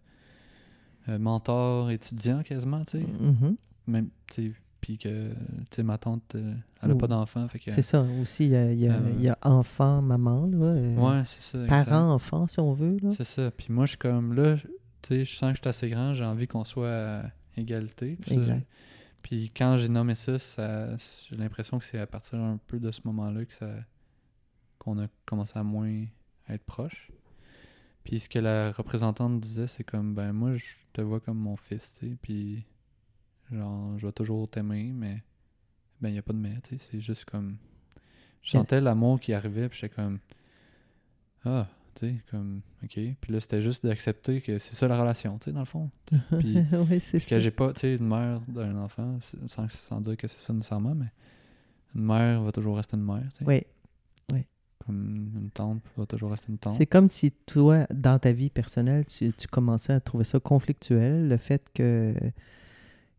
euh, 1.09 1.19
mentor-étudiant 1.19 2.43
quasiment, 2.43 2.85
tu 2.85 2.99
sais. 2.99 3.07
Mhm. 3.07 3.57
Même, 3.87 4.09
tu 4.33 4.53
sais, 4.53 4.55
puis 4.87 4.99
que, 4.99 5.31
tu 5.31 5.77
sais, 5.77 5.83
ma 5.83 5.97
tante, 5.97 6.35
euh, 6.35 6.53
elle 6.83 6.91
a 6.91 6.95
Ouh. 6.95 6.99
pas 6.99 7.07
d'enfant. 7.07 7.47
C'est 7.71 7.81
ça. 7.81 8.03
Aussi, 8.21 8.45
il 8.45 8.51
y 8.51 8.57
a, 8.57 8.71
il 8.71 8.79
y 8.81 8.87
a- 8.87 8.97
Euh, 8.97 9.13
il 9.17 9.23
y 9.23 9.29
a 9.31 9.39
enfant, 9.41 10.03
maman, 10.03 10.45
là. 10.47 10.59
euh, 10.67 10.95
Ouais, 10.97 11.23
c'est 11.25 11.41
ça. 11.41 11.63
exact. 11.65 11.87
Parents-enfants, 11.89 12.47
si 12.47 12.61
on 12.61 12.75
veut, 12.75 12.99
là. 13.03 13.11
C'est 13.17 13.25
ça. 13.25 13.51
Puis 13.51 13.69
moi, 13.71 13.87
je 13.87 13.93
suis 13.93 13.99
comme, 13.99 14.35
là, 14.35 14.57
tu 14.57 14.69
sais, 15.09 15.25
je 15.25 15.35
sens 15.37 15.53
que 15.53 15.57
je 15.57 15.63
suis 15.63 15.69
assez 15.71 15.89
grand, 15.89 16.13
j'ai 16.13 16.25
envie 16.27 16.47
qu'on 16.47 16.65
soit 16.65 16.91
à 16.91 17.23
égalité. 17.57 18.19
Puis 18.21 18.35
ça. 18.45 18.57
Puis 19.23 19.51
quand 19.57 19.79
j'ai 19.79 19.89
nommé 19.89 20.15
ça, 20.17 20.39
ça 20.39 20.95
j'ai 21.31 21.37
l'impression 21.37 21.79
que 21.79 21.85
c'est 21.87 21.99
à 21.99 22.07
partir 22.07 22.39
un 22.39 22.59
peu 22.67 22.79
de 22.79 22.91
ce 22.91 23.01
moment-là 23.07 23.47
que 23.47 23.55
ça 23.55 23.71
qu'on 24.79 24.99
a 24.99 25.07
commencé 25.25 25.59
à 25.59 25.63
moins 25.63 26.05
être 26.51 26.65
proche. 26.65 27.11
Puis 28.05 28.21
ce 28.21 28.29
que 28.29 28.39
la 28.39 28.71
représentante 28.73 29.41
disait, 29.41 29.67
c'est 29.67 29.83
comme 29.83 30.15
ben 30.15 30.35
moi 30.35 30.57
je 30.57 30.67
te 30.93 31.01
vois 31.01 31.21
comme 31.21 31.39
mon 31.39 31.57
fils, 31.57 31.95
tu 31.99 32.07
sais, 32.11 32.17
puis 32.21 32.67
genre 33.53 33.99
je 33.99 34.07
vais 34.07 34.13
toujours 34.13 34.49
t'aimer, 34.49 34.93
mais 34.93 35.23
ben 36.01 36.09
il 36.09 36.15
y 36.15 36.19
a 36.19 36.23
pas 36.23 36.33
de 36.33 36.39
mais, 36.39 36.61
tu 36.63 36.79
sais, 36.79 36.89
c'est 36.91 37.01
juste 37.01 37.25
comme 37.25 37.57
je 38.43 38.51
sentais 38.51 38.81
l'amour 38.81 39.21
qui 39.21 39.33
arrivait, 39.33 39.69
puis 39.69 39.79
j'étais 39.81 39.95
comme 39.95 40.19
ah, 41.45 41.69
tu 41.95 42.07
sais, 42.07 42.17
comme 42.31 42.63
OK, 42.83 42.93
puis 42.93 43.33
là 43.33 43.41
c'était 43.41 43.63
juste 43.63 43.85
d'accepter 43.85 44.41
que 44.41 44.59
c'est 44.59 44.75
ça 44.75 44.89
la 44.89 44.99
relation, 44.99 45.39
tu 45.39 45.47
sais 45.47 45.53
dans 45.53 45.61
le 45.61 45.67
fond. 45.67 45.91
Puis 46.39 46.59
oui, 46.91 47.01
c'est 47.01 47.21
ça. 47.21 47.37
que 47.37 47.39
j'ai 47.39 47.51
pas, 47.51 47.73
tu 47.73 47.81
sais, 47.81 47.95
une 47.95 48.09
mère 48.09 48.41
d'un 48.49 48.77
enfant, 48.77 49.19
sans, 49.47 49.71
sans 49.71 50.01
dire 50.01 50.17
que 50.17 50.27
c'est 50.27 50.41
ça 50.41 50.53
nécessairement, 50.53 50.95
mais 50.95 51.13
une 51.95 52.03
mère 52.03 52.43
va 52.43 52.53
toujours 52.53 52.77
rester 52.77 52.97
une 52.97 53.05
mère, 53.05 53.25
tu 53.33 53.45
sais. 53.45 53.45
Oui. 53.47 53.63
Comme 54.85 55.31
une 55.37 55.51
tante 55.51 55.83
va 55.97 56.05
toujours 56.05 56.31
rester 56.31 56.49
une 56.51 56.59
tante. 56.59 56.75
C'est 56.75 56.87
comme 56.87 57.09
si 57.09 57.31
toi, 57.31 57.87
dans 57.91 58.19
ta 58.19 58.33
vie 58.33 58.51
personnelle, 58.51 59.07
tu, 59.07 59.33
tu 59.33 59.49
commençais 59.49 59.95
à 59.95 60.01
trouver 60.01 60.25
ça 60.25 60.39
conflictuel, 60.41 61.27
le 61.29 61.37
fait 61.39 61.71
que, 61.73 62.15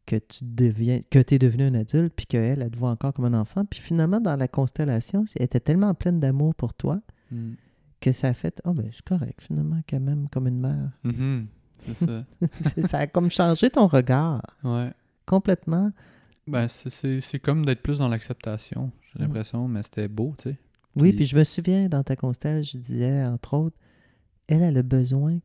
que 0.05 0.15
tu 0.17 0.39
deviens, 0.43 0.99
que 1.09 1.19
es 1.19 1.39
devenu 1.39 1.63
un 1.63 1.73
adulte, 1.73 2.13
puis 2.15 2.25
qu'elle, 2.25 2.61
elle 2.61 2.69
te 2.71 2.77
voit 2.77 2.91
encore 2.91 3.13
comme 3.13 3.25
un 3.25 3.33
enfant. 3.39 3.65
Puis 3.65 3.79
finalement, 3.79 4.19
dans 4.21 4.35
la 4.35 4.47
constellation, 4.47 5.25
elle 5.35 5.43
était 5.45 5.59
tellement 5.59 5.93
pleine 5.93 6.19
d'amour 6.19 6.53
pour 6.55 6.73
toi 6.73 7.01
Mm. 7.31 7.53
que 8.01 8.11
ça 8.11 8.27
a 8.27 8.33
fait 8.33 8.61
Ah, 8.65 8.73
ben, 8.73 8.87
c'est 8.91 9.03
correct, 9.03 9.41
finalement, 9.41 9.81
quand 9.89 9.99
même, 9.99 10.27
comme 10.29 10.47
une 10.47 10.59
mère. 10.59 10.91
Mhm. 11.03 11.47
C'est 11.79 11.95
ça. 11.95 12.23
ça 12.87 12.97
a 12.99 13.07
comme 13.07 13.29
changé 13.31 13.69
ton 13.71 13.87
regard 13.87 14.41
ouais. 14.63 14.91
complètement. 15.25 15.91
Ben, 16.47 16.67
c'est- 16.67 17.39
comme 17.39 17.65
d'être 17.65 17.81
plus 17.81 17.97
dans 17.97 18.07
l'acceptation, 18.07 18.91
j'ai 19.11 19.19
Mm. 19.19 19.21
l'impression, 19.23 19.67
mais 19.67 19.81
c'était 19.81 20.07
beau, 20.07 20.35
tu 20.37 20.49
sais. 20.51 20.57
Oui, 20.95 21.09
Puis- 21.09 21.15
puis 21.17 21.25
je 21.25 21.35
me 21.35 21.43
souviens, 21.43 21.89
dans 21.89 22.03
ta 22.03 22.15
constelle, 22.15 22.63
je 22.63 22.77
disais, 22.77 23.25
entre 23.25 23.55
autres, 23.55 23.75
elle, 24.47 24.61
elle 24.61 24.77
a 24.77 24.83
besoin 24.83 25.39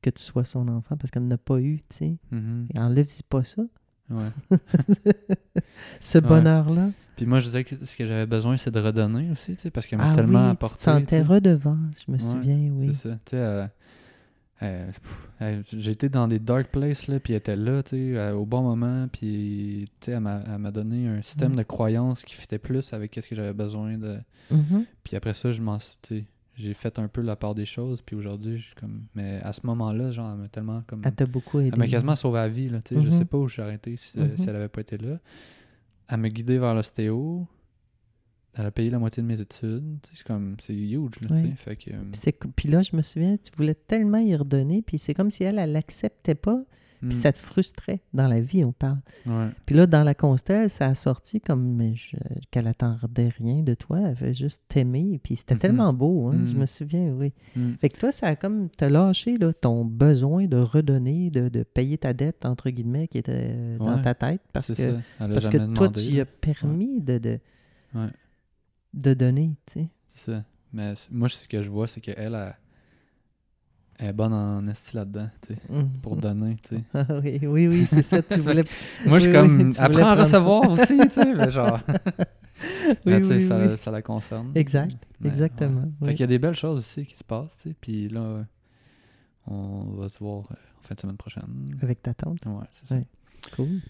que 0.00 0.08
tu 0.10 0.22
sois 0.22 0.44
son 0.44 0.66
enfant 0.68 0.96
parce 0.96 1.10
qu'elle 1.10 1.26
n'a 1.28 1.36
pas 1.38 1.60
eu, 1.60 1.80
tu 1.90 1.96
sais. 1.98 2.16
Mhm. 2.30 2.68
Et 2.74 2.78
enlève-y 2.80 3.22
pas 3.28 3.44
ça. 3.44 3.62
Ouais. 4.10 4.30
Ce 6.00 6.18
bonheur-là. 6.18 6.90
Puis 7.16 7.26
moi, 7.26 7.40
je 7.40 7.46
disais 7.46 7.64
que 7.64 7.84
ce 7.84 7.96
que 7.96 8.06
j'avais 8.06 8.26
besoin, 8.26 8.56
c'est 8.56 8.70
de 8.70 8.78
redonner 8.80 9.30
aussi, 9.30 9.54
tu 9.56 9.62
sais, 9.62 9.70
parce 9.70 9.86
qu'elle 9.86 9.98
m'a 9.98 10.12
Ah 10.12 10.14
tellement 10.14 10.44
oui, 10.46 10.50
apporté. 10.52 10.74
tu 10.74 10.78
te 10.78 10.82
sentais 10.84 11.22
redevance, 11.22 12.04
je 12.06 12.12
me 12.12 12.16
Ouais, 12.16 12.22
souviens, 12.22 12.70
oui. 12.72 12.90
C'est 12.94 13.08
ça. 13.08 13.18
Tu 13.24 13.36
sais, 13.36 13.68
pff, 14.60 15.28
elle- 15.40 15.62
j'ai 15.72 15.90
été 15.92 16.08
dans 16.08 16.26
des 16.28 16.38
dark 16.38 16.68
places, 16.68 17.06
là, 17.08 17.18
puis 17.20 17.32
elle 17.32 17.38
était 17.38 17.56
là, 17.56 17.82
tu 17.82 17.90
sais, 17.90 18.16
euh, 18.18 18.34
au 18.34 18.44
bon 18.46 18.62
moment, 18.62 19.08
puis 19.12 19.88
tu 20.00 20.06
sais, 20.06 20.12
elle 20.12 20.20
m'a 20.20 20.70
donné 20.70 21.06
un 21.08 21.22
système 21.22 21.52
Ouais. 21.52 21.58
de 21.58 21.62
croyance 21.64 22.22
qui 22.22 22.34
fitait 22.36 22.58
plus 22.58 22.92
avec 22.92 23.18
ce 23.20 23.28
que 23.28 23.34
j'avais 23.34 23.52
besoin 23.52 23.98
de. 23.98 24.18
Mhm. 24.50 24.84
Puis 25.04 25.16
après 25.16 25.34
ça, 25.34 25.50
je 25.52 25.60
m'en 25.62 25.78
suis- 25.78 26.24
j'ai 26.58 26.74
fait 26.74 26.98
un 26.98 27.08
peu 27.08 27.20
la 27.22 27.36
part 27.36 27.54
des 27.54 27.64
choses, 27.66 28.02
puis 28.02 28.16
aujourd'hui, 28.16 28.58
je 28.58 28.66
suis 28.66 28.74
comme. 28.74 29.04
Mais 29.14 29.40
à 29.42 29.52
ce 29.52 29.60
moment-là, 29.64 30.10
genre, 30.10 30.32
elle 30.32 30.38
m'a 30.40 30.48
tellement 30.48 30.82
comme. 30.86 31.02
Elle 31.04 31.14
t'a 31.14 31.26
beaucoup 31.26 31.60
aidé. 31.60 31.70
Elle 31.72 31.78
m'a 31.78 31.86
quasiment 31.86 32.16
sauvé 32.16 32.38
la 32.38 32.48
vie, 32.48 32.68
là, 32.68 32.80
tu 32.82 32.94
sais. 32.94 33.00
Je 33.00 33.06
Mhm. 33.06 33.10
sais 33.18 33.24
pas 33.24 33.38
où 33.38 33.46
je 33.48 33.52
suis 33.54 33.62
arrêté 33.62 33.96
si, 33.96 34.18
si 34.36 34.48
elle 34.48 34.56
avait 34.56 34.68
pas 34.68 34.80
été 34.80 34.98
là. 34.98 35.18
Elle 36.08 36.18
m'a 36.18 36.28
guidé 36.28 36.58
vers 36.58 36.74
l'ostéo. 36.74 37.46
Elle 38.54 38.66
a 38.66 38.70
payé 38.72 38.90
la 38.90 38.98
moitié 38.98 39.22
de 39.22 39.28
mes 39.28 39.40
études. 39.40 39.98
C'est 40.12 40.26
comme, 40.26 40.56
c'est 40.58 40.74
huge, 40.74 41.20
là, 41.20 41.28
tu 41.28 41.36
sais. 41.36 41.52
Fait 41.54 41.76
que. 41.76 41.90
euh, 41.92 42.02
Puis, 42.12 42.50
puis 42.56 42.68
là, 42.68 42.82
je 42.82 42.96
me 42.96 43.02
souviens, 43.02 43.36
tu 43.36 43.52
voulais 43.56 43.74
tellement 43.74 44.18
y 44.18 44.34
redonner, 44.34 44.82
puis 44.82 44.98
c'est 44.98 45.14
comme 45.14 45.30
si 45.30 45.44
elle, 45.44 45.58
elle 45.60 45.70
l'acceptait 45.72 46.34
pas, 46.34 46.64
puis 47.00 47.12
ça 47.12 47.32
te 47.32 47.38
frustrait. 47.38 48.00
Dans 48.12 48.26
la 48.28 48.40
vie, 48.40 48.64
on 48.64 48.72
parle. 48.72 48.98
ouais. 49.26 49.48
Puis 49.66 49.74
là, 49.74 49.86
dans 49.86 50.02
la 50.04 50.14
constelle, 50.14 50.68
ça 50.70 50.86
a 50.86 50.94
sorti 50.94 51.40
comme 51.40 51.80
qu'elle 52.50 52.66
attendait 52.66 53.28
rien 53.28 53.62
de 53.62 53.74
toi, 53.74 54.00
elle 54.00 54.14
veut 54.14 54.32
juste 54.32 54.62
t'aimer, 54.68 55.20
puis 55.22 55.36
c'était 55.36 55.54
Mhm. 55.54 55.60
tellement 55.60 55.92
beau, 55.92 56.28
hein, 56.28 56.40
je 56.44 56.52
Mhm. 56.54 56.58
me 56.60 56.66
souviens, 56.66 57.10
oui. 57.12 57.32
Hmm. 57.56 57.74
Fait 57.80 57.88
que 57.88 57.98
toi, 57.98 58.10
ça 58.12 58.28
a 58.28 58.36
comme 58.36 58.68
te 58.70 58.84
lâché 58.84 59.38
là, 59.38 59.52
ton 59.52 59.84
besoin 59.84 60.46
de 60.46 60.56
redonner, 60.56 61.30
de, 61.30 61.48
de 61.48 61.62
payer 61.62 61.98
ta 61.98 62.12
dette, 62.12 62.44
entre 62.44 62.70
guillemets, 62.70 63.08
qui 63.08 63.18
était 63.18 63.32
euh, 63.52 63.78
dans 63.78 63.96
Ouais, 63.96 64.02
ta 64.02 64.14
tête, 64.14 64.40
parce 64.52 64.72
que, 64.74 64.96
a 64.96 65.28
parce 65.28 65.48
que 65.48 65.56
toi, 65.58 65.88
demandé, 65.88 66.08
tu 66.08 66.20
as 66.20 66.26
permis 66.26 67.00
de, 67.00 67.18
de, 67.18 67.38
de 68.94 69.14
donner, 69.14 69.52
tu 69.66 69.80
sais. 69.80 69.88
C'est 70.14 70.32
ça. 70.32 70.44
Mais 70.72 70.94
moi, 71.10 71.28
ce 71.28 71.46
que 71.46 71.62
je 71.62 71.70
vois, 71.70 71.86
c'est 71.88 72.00
qu'elle, 72.00 72.16
elle, 72.18 72.54
elle 73.98 74.08
est 74.08 74.12
bonne 74.12 74.32
en 74.32 74.66
esti 74.68 74.96
là-dedans, 74.96 75.28
tu 75.46 75.54
sais, 75.54 75.60
Mhm. 75.68 75.88
pour 76.02 76.16
donner, 76.16 76.56
tu 76.68 76.76
sais. 76.76 76.84
Ah 76.94 77.06
oui, 77.22 77.40
oui, 77.42 77.68
oui, 77.68 77.86
c'est 77.86 78.02
ça, 78.02 78.22
tu 78.22 78.38
voulais... 78.40 78.64
Moi, 79.06 79.18
je 79.18 79.24
suis 79.24 79.32
Oui, 79.32 79.36
comme, 79.36 79.60
oui, 79.68 79.74
apprends 79.78 80.10
à 80.10 80.16
ça. 80.16 80.22
recevoir 80.38 80.70
aussi, 80.70 80.98
tu 80.98 81.10
sais, 81.10 81.34
mais 81.34 81.50
genre, 81.50 81.80
Oui, 82.88 82.96
mais 83.06 83.20
tu 83.20 83.28
sais, 83.28 83.36
oui, 83.36 83.42
ça, 83.46 83.76
ça 83.76 83.90
la 83.90 84.02
concerne. 84.02 84.50
Exact, 84.54 84.96
Mais, 85.20 85.28
exactement, 85.28 85.82
ouais. 86.00 86.08
Fait 86.08 86.14
qu'il 86.14 86.20
y 86.20 86.24
a 86.24 86.26
des 86.28 86.38
belles 86.38 86.54
choses 86.56 86.78
aussi 86.78 87.04
qui 87.06 87.16
se 87.16 87.24
passent, 87.24 87.56
tu 87.56 87.68
sais, 87.70 87.76
puis 87.80 88.08
là, 88.08 88.44
on 89.46 89.84
va 89.96 90.08
se 90.08 90.18
voir 90.18 90.44
euh, 90.50 90.54
en 90.78 90.82
fin 90.82 90.94
de 90.94 91.00
semaine 91.00 91.16
prochaine. 91.16 91.44
Avec 91.82 92.02
ta 92.02 92.14
tante, 92.14 92.38
Ouais, 92.46 92.66
c'est 92.72 92.86
ça. 92.88 92.94
Ouais. 92.96 93.04
cool. 93.56 93.80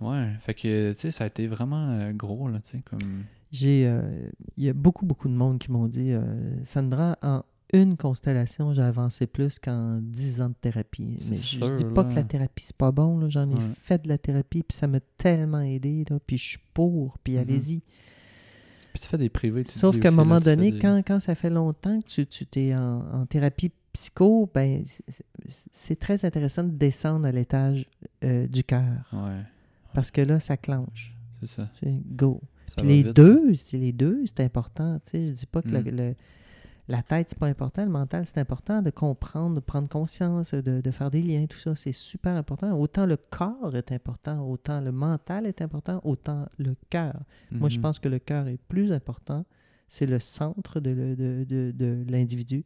Ouais, 0.00 0.32
fait 0.40 0.54
que, 0.54 0.92
tu 0.92 0.98
sais, 1.00 1.10
ça 1.10 1.24
a 1.24 1.26
été 1.28 1.46
vraiment 1.46 1.88
euh, 1.90 2.12
gros, 2.12 2.48
là, 2.48 2.58
tu 2.60 2.70
sais, 2.70 2.82
comme... 2.84 3.24
J'ai, 3.52 3.86
euh, 3.86 4.28
il 4.56 4.64
y 4.64 4.68
a 4.68 4.72
beaucoup, 4.72 5.06
beaucoup 5.06 5.28
de 5.28 5.34
monde 5.34 5.58
qui 5.60 5.70
m'ont 5.70 5.86
dit, 5.86 6.10
euh, 6.10 6.22
Sandra, 6.64 7.16
en 7.22 7.42
une 7.74 7.96
constellation, 7.96 8.72
j'ai 8.72 8.82
avancé 8.82 9.26
plus 9.26 9.58
qu'en 9.58 9.98
dix 10.00 10.40
ans 10.40 10.48
de 10.48 10.54
thérapie. 10.60 11.18
Mais 11.28 11.36
je 11.36 11.42
sûr, 11.42 11.70
dis 11.74 11.84
pas 11.84 12.04
là. 12.04 12.08
que 12.08 12.14
la 12.14 12.22
thérapie, 12.22 12.64
c'est 12.64 12.76
pas 12.76 12.92
bon. 12.92 13.28
J'en 13.28 13.50
ai 13.50 13.54
Ouais. 13.54 13.60
fait 13.76 14.02
de 14.02 14.08
la 14.08 14.16
thérapie, 14.18 14.62
puis 14.62 14.76
ça 14.76 14.86
m'a 14.86 15.00
tellement 15.18 15.60
aidé. 15.60 16.04
Là, 16.08 16.18
puis 16.26 16.38
je 16.38 16.48
suis 16.50 16.58
pour, 16.72 17.18
puis 17.18 17.34
Mhm. 17.34 17.40
allez-y. 17.40 17.82
Puis 18.92 19.02
tu 19.02 19.08
fais 19.08 19.18
des 19.18 19.28
privés, 19.28 19.64
Sauf 19.64 19.98
qu'à 19.98 20.08
un 20.08 20.12
moment 20.12 20.34
là, 20.34 20.40
donné, 20.40 20.70
des- 20.72 20.78
quand, 20.78 21.02
quand 21.04 21.18
ça 21.20 21.34
fait 21.34 21.50
longtemps 21.50 22.00
que 22.00 22.06
tu, 22.06 22.26
tu 22.26 22.46
t'es 22.46 22.74
en, 22.76 23.00
en 23.12 23.26
thérapie 23.26 23.72
psycho, 23.92 24.48
ben 24.54 24.84
c'est- 25.72 25.96
très 25.98 26.24
intéressant 26.24 26.62
de 26.64 26.70
descendre 26.70 27.26
à 27.26 27.32
l'étage 27.32 27.86
euh, 28.22 28.46
du 28.46 28.62
cœur. 28.64 29.08
Ouais, 29.12 29.40
Parce 29.94 30.10
que 30.12 30.20
là, 30.20 30.38
ça 30.40 30.56
clenche. 30.56 31.14
c'est 31.40 31.48
ça. 31.48 31.68
C'est 31.80 31.92
go. 32.14 32.40
Ça 32.68 32.76
Puis 32.82 32.86
les 33.02 33.12
deux, 33.12 33.52
c'est 33.54 33.76
les 33.78 33.92
deux, 33.92 34.22
c'est 34.26 34.40
important. 34.40 35.00
Je 35.12 35.30
dis 35.30 35.46
pas 35.46 35.60
que 35.60 35.68
le- 35.68 35.82
Mm. 35.82 35.96
le- 35.96 36.14
la 36.88 37.02
tête, 37.02 37.30
c'est 37.30 37.38
pas 37.38 37.46
important, 37.46 37.82
le 37.84 37.90
mental, 37.90 38.26
c'est 38.26 38.38
important 38.38 38.82
de 38.82 38.90
comprendre, 38.90 39.54
de 39.56 39.60
prendre 39.60 39.88
conscience, 39.88 40.52
de, 40.52 40.80
de 40.82 40.90
faire 40.90 41.10
des 41.10 41.22
liens, 41.22 41.46
tout 41.46 41.56
ça, 41.58 41.74
c'est 41.74 41.92
super 41.92 42.34
important. 42.36 42.72
Autant 42.78 43.06
le 43.06 43.16
corps 43.16 43.74
est 43.74 43.90
important, 43.92 44.46
autant 44.46 44.80
le 44.80 44.92
mental 44.92 45.46
est 45.46 45.62
important, 45.62 46.00
autant 46.04 46.46
le 46.58 46.74
cœur. 46.90 47.14
Moi, 47.50 47.68
je 47.70 47.76
Mhm. 47.78 47.82
pense 47.82 47.98
que 47.98 48.08
le 48.08 48.18
cœur 48.18 48.48
est 48.48 48.58
plus 48.68 48.92
important. 48.92 49.44
C'est 49.88 50.06
le 50.06 50.18
centre 50.20 50.80
de- 50.80 51.14
de 51.48 52.04
l'individu. 52.10 52.64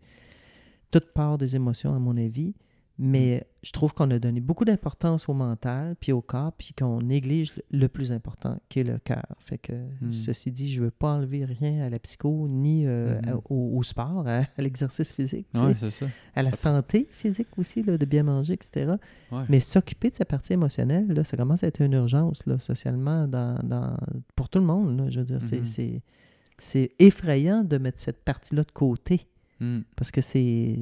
Toute 0.90 1.12
part 1.12 1.36
des 1.38 1.54
émotions, 1.54 1.94
à 1.94 1.98
mon 1.98 2.16
avis. 2.16 2.54
Mais 3.00 3.46
je 3.62 3.70
trouve 3.70 3.94
qu'on 3.94 4.10
a 4.10 4.18
donné 4.18 4.40
beaucoup 4.40 4.64
d'importance 4.64 5.28
au 5.28 5.32
mental, 5.34 5.94
puis 6.00 6.10
au 6.10 6.20
corps, 6.20 6.52
puis 6.52 6.74
qu'on 6.76 7.00
néglige 7.00 7.52
le 7.70 7.86
plus 7.86 8.10
important, 8.10 8.58
qui 8.68 8.80
est 8.80 8.84
le 8.84 8.98
cœur. 8.98 9.24
Fait 9.38 9.56
que, 9.58 9.72
Mm. 10.00 10.10
ceci 10.12 10.50
dit, 10.50 10.68
je 10.72 10.82
veux 10.82 10.90
pas 10.90 11.12
enlever 11.14 11.44
rien 11.44 11.82
à 11.84 11.90
la 11.90 12.00
psycho, 12.00 12.48
ni 12.48 12.86
euh, 12.86 13.20
Mhm. 13.22 13.28
à- 13.28 13.36
au, 13.52 13.76
au 13.78 13.82
sport, 13.84 14.26
à, 14.26 14.38
à 14.40 14.62
l'exercice 14.62 15.12
physique, 15.12 15.46
Ouais, 15.54 15.76
c'est 15.78 15.90
ça. 15.92 16.06
à 16.34 16.42
la 16.42 16.52
santé 16.52 17.06
physique 17.12 17.56
aussi, 17.56 17.84
là, 17.84 17.98
de 17.98 18.04
bien 18.04 18.24
manger, 18.24 18.54
etc. 18.54 18.94
Ouais. 19.30 19.44
Mais 19.48 19.60
s'occuper 19.60 20.10
de 20.10 20.16
sa 20.16 20.24
partie 20.24 20.54
émotionnelle, 20.54 21.06
là, 21.06 21.22
ça 21.22 21.36
commence 21.36 21.62
à 21.62 21.68
être 21.68 21.80
une 21.80 21.92
urgence, 21.92 22.44
là, 22.46 22.58
socialement, 22.58 23.28
dans, 23.28 23.54
dans- 23.62 23.96
pour 24.34 24.48
tout 24.48 24.58
le 24.58 24.64
monde. 24.66 24.98
Là, 24.98 25.08
je 25.10 25.20
veux 25.20 25.26
dire, 25.26 25.40
c'est- 25.42 25.58
Mhm. 25.58 25.64
c'est, 25.64 26.02
c'est 26.58 26.90
effrayant 26.98 27.62
de 27.62 27.78
mettre 27.78 28.00
cette 28.00 28.24
partie-là 28.24 28.64
de 28.64 28.72
côté, 28.72 29.28
Mm. 29.60 29.80
parce 29.94 30.10
que 30.10 30.20
c'est, 30.20 30.76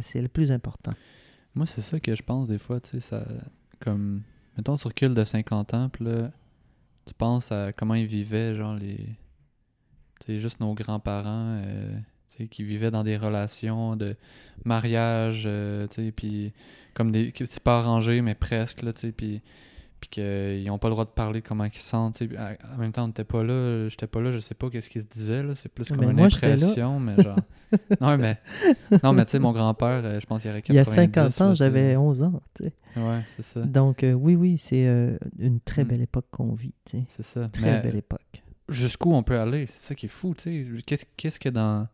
c'est, 0.00 0.22
le 0.22 0.28
plus 0.28 0.52
important. 0.52 0.92
Moi, 1.54 1.66
c'est 1.66 1.80
ça 1.80 2.00
que 2.00 2.14
je 2.14 2.22
pense 2.22 2.46
des 2.46 2.58
fois, 2.58 2.80
tu 2.80 2.90
sais, 2.90 3.00
ça... 3.00 3.26
Comme... 3.80 4.22
Mettons, 4.56 4.76
tu 4.76 4.86
recules 4.86 5.14
de 5.14 5.24
50 5.24 5.74
ans, 5.74 5.88
puis 5.88 6.04
là, 6.04 6.30
tu 7.06 7.14
penses 7.14 7.50
à 7.52 7.72
comment 7.72 7.94
ils 7.94 8.06
vivaient, 8.06 8.54
genre, 8.54 8.74
les... 8.74 8.96
Tu 10.20 10.26
sais, 10.26 10.38
juste 10.38 10.60
nos 10.60 10.74
grands-parents, 10.74 11.60
euh, 11.64 11.96
tu 12.30 12.36
sais, 12.36 12.48
qui 12.48 12.64
vivaient 12.64 12.90
dans 12.90 13.04
des 13.04 13.16
relations 13.16 13.96
de 13.96 14.16
mariage, 14.64 15.44
euh, 15.46 15.86
tu 15.88 16.04
sais, 16.06 16.12
puis 16.12 16.52
comme 16.94 17.10
des... 17.10 17.32
C'est 17.36 17.62
pas 17.62 17.80
arrangé, 17.80 18.22
mais 18.22 18.34
presque, 18.34 18.82
là, 18.82 18.92
tu 18.92 19.00
sais, 19.02 19.12
puis... 19.12 19.42
puis 20.08 20.08
qu'ils 20.22 20.66
n'ont 20.66 20.78
pas 20.78 20.88
le 20.88 20.92
droit 20.94 21.04
de 21.04 21.10
parler 21.10 21.40
de 21.40 21.46
comment 21.46 21.64
ils 21.64 21.72
se 21.74 21.80
sentent. 21.88 22.20
En 22.22 22.78
même 22.78 22.92
temps, 22.92 23.04
on 23.04 23.08
n'était 23.08 23.24
pas 23.24 23.42
là, 23.42 23.88
j'étais 23.88 24.06
pas 24.06 24.20
là, 24.20 24.32
je 24.32 24.38
sais 24.38 24.54
pas 24.54 24.68
qu'est-ce 24.68 24.90
qu'ils 24.90 25.02
se 25.02 25.06
disaient, 25.06 25.42
là. 25.42 25.54
C'est 25.54 25.68
plus 25.70 25.90
Mais 25.90 25.96
comme 25.96 26.10
une 26.10 26.16
moi, 26.16 26.26
impression, 26.26 27.00
mais 27.00 27.22
genre... 27.22 27.38
non, 28.00 28.16
mais, 28.18 28.38
non, 29.02 29.12
mais 29.12 29.24
tu 29.24 29.32
sais, 29.32 29.38
mon 29.38 29.52
grand-père, 29.52 30.02
euh, 30.04 30.20
je 30.20 30.26
pense 30.26 30.42
qu'il 30.42 30.50
y 30.50 30.52
aurait 30.52 30.62
90 30.62 30.72
Il 30.72 30.76
y 30.76 30.78
a 30.78 30.84
50 30.84 31.38
là, 31.40 31.46
ans, 31.46 31.54
j'avais 31.54 31.96
11 31.96 32.22
ans. 32.22 32.42
tu 32.54 32.64
sais. 32.64 32.72
Ouais, 33.00 33.22
c'est 33.28 33.42
ça. 33.42 33.60
Donc, 33.62 34.04
euh, 34.04 34.12
oui, 34.12 34.36
oui, 34.36 34.58
c'est 34.58 34.86
euh, 34.86 35.16
une 35.38 35.58
très 35.60 35.84
Mm. 35.84 35.88
belle 35.88 36.02
époque 36.02 36.26
qu'on 36.30 36.52
vit. 36.52 36.74
tu 36.84 36.98
sais. 36.98 37.04
C'est 37.08 37.24
ça. 37.24 37.48
Très 37.48 37.62
Mais 37.62 37.80
belle 37.80 37.96
époque. 37.96 38.42
jusqu'où 38.68 39.12
on 39.14 39.22
peut 39.22 39.38
aller? 39.40 39.66
C'est 39.72 39.88
ça 39.88 39.94
qui 39.94 40.06
est 40.06 40.08
fou, 40.10 40.34
tu 40.36 40.42
sais. 40.76 40.82
Qu'est-ce 40.86 41.04
qu'est-ce 41.16 41.40
que 41.40 41.48
dans 41.48 41.88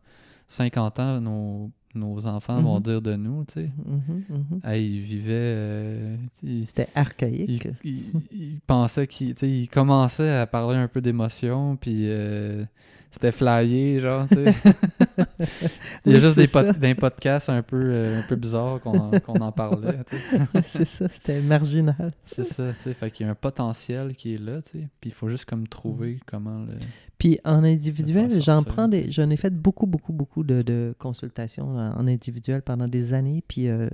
50 0.47 0.99
ans, 0.99 1.21
nos, 1.21 1.71
nos 1.95 2.25
enfants 2.27 2.61
vont 2.61 2.75
Mhm. 2.77 2.81
dire 2.83 3.01
de 3.01 3.15
nous, 3.15 3.43
tu 3.45 3.53
sais? 3.53 3.69
Mhm, 3.85 4.23
mhm. 4.29 4.59
Hey, 4.63 4.85
ils 4.97 5.01
vivaient... 5.01 5.31
euh, 5.33 6.15
ils- 6.43 6.67
C'était 6.67 6.87
archaïque. 6.95 7.67
il, 7.83 7.91
il- 7.91 8.21
il 8.31 8.59
pensait 8.67 9.07
qu'il 9.07 9.33
tu 9.35 9.39
sais, 9.41 9.49
il 9.51 9.67
commençait 9.67 10.29
à 10.31 10.47
parler 10.47 10.77
un 10.77 10.87
peu 10.87 11.01
d'émotion 11.01 11.75
puis 11.75 12.05
euh, 12.09 12.63
c'était 13.11 13.31
flyé 13.31 13.99
genre 13.99 14.25
tu 14.27 14.35
sais 14.35 14.53
il 16.05 16.11
y 16.11 16.15
a 16.15 16.17
Oui, 16.17 16.21
juste 16.21 16.37
des, 16.37 16.47
pod- 16.47 16.65
ça. 16.67 16.73
des 16.73 16.95
podcasts 16.95 17.49
un 17.49 17.61
peu 17.61 17.77
euh, 17.81 18.19
un 18.19 18.23
peu 18.23 18.35
bizarres 18.35 18.79
qu'on 18.81 18.97
en, 18.97 19.11
en 19.27 19.51
parlait 19.51 19.97
tu 20.09 20.17
sais. 20.17 20.39
c'est 20.63 20.85
ça, 20.85 21.09
c'était 21.09 21.41
marginal. 21.41 22.13
c'est 22.25 22.43
ça 22.45 22.71
tu 22.73 22.81
sais 22.83 22.93
fait 22.93 23.11
qu'il 23.11 23.25
y 23.25 23.29
a 23.29 23.31
un 23.31 23.35
potentiel 23.35 24.15
qui 24.15 24.35
est 24.35 24.37
là 24.37 24.61
tu 24.61 24.79
sais 24.79 24.87
puis 25.01 25.09
il 25.09 25.13
faut 25.13 25.29
juste 25.29 25.45
comme 25.45 25.67
trouver 25.67 26.13
Mm. 26.15 26.19
comment 26.25 26.59
le 26.65 26.73
Puis 27.17 27.37
en 27.45 27.63
individuel, 27.63 28.41
j'en 28.41 28.63
prends 28.63 28.87
des. 28.87 29.11
J'en 29.11 29.29
ai 29.29 29.37
fait 29.37 29.51
beaucoup, 29.53 29.85
beaucoup, 29.85 30.11
beaucoup 30.13 30.43
de, 30.43 30.61
de 30.63 30.95
consultations 30.97 31.75
en 31.77 32.07
individuel 32.07 32.61
pendant 32.63 32.87
des 32.87 33.13
années. 33.13 33.43
Puis, 33.47 33.67
euh, 33.67 33.87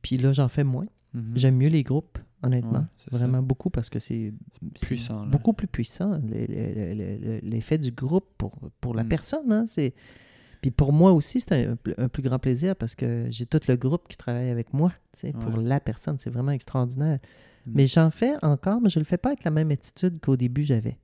puis 0.00 0.16
là, 0.16 0.32
j'en 0.32 0.48
fais 0.48 0.64
moins. 0.64 0.86
Mhm. 1.12 1.32
J'aime 1.34 1.56
mieux 1.56 1.68
les 1.68 1.82
groupes, 1.82 2.18
honnêtement. 2.42 2.80
Ouais, 2.80 2.84
ça. 3.10 3.16
Vraiment 3.18 3.42
beaucoup 3.42 3.70
parce 3.70 3.88
que 3.90 3.98
c'est 3.98 4.32
beaucoup 5.30 5.52
plus 5.52 5.66
puissant. 5.66 6.12
le- 6.18 6.46
le- 6.46 6.94
le- 6.94 7.16
le- 7.18 7.40
L'effet 7.42 7.78
du 7.78 7.90
groupe 7.92 8.26
pour, 8.38 8.52
pour 8.80 8.94
la 8.94 9.04
Mm. 9.04 9.08
personne. 9.08 9.52
Hein, 9.52 9.64
c'est... 9.66 9.94
Puis 10.60 10.70
pour 10.70 10.92
moi 10.92 11.12
aussi, 11.12 11.40
c'est 11.40 11.66
un, 11.66 11.76
pl- 11.76 11.94
un 11.98 12.08
plus 12.08 12.22
grand 12.22 12.38
plaisir 12.38 12.76
parce 12.76 12.94
que 12.94 13.26
j'ai 13.30 13.46
tout 13.46 13.60
le 13.68 13.76
groupe 13.76 14.06
qui 14.08 14.16
travaille 14.16 14.48
avec 14.50 14.72
moi 14.72 14.92
tu 15.12 15.20
sais, 15.20 15.32
pour 15.32 15.54
Ouais. 15.56 15.62
la 15.64 15.80
personne. 15.80 16.18
C'est 16.18 16.30
vraiment 16.30 16.52
extraordinaire. 16.52 17.18
Mm. 17.66 17.72
Mais 17.74 17.86
j'en 17.86 18.10
fais 18.10 18.34
encore, 18.42 18.80
mais 18.80 18.88
je 18.88 18.98
ne 18.98 19.02
le 19.04 19.06
fais 19.06 19.18
pas 19.18 19.30
avec 19.30 19.44
la 19.44 19.50
même 19.50 19.70
attitude 19.70 20.20
qu'au 20.20 20.36
début 20.36 20.62
j'avais. 20.62 20.98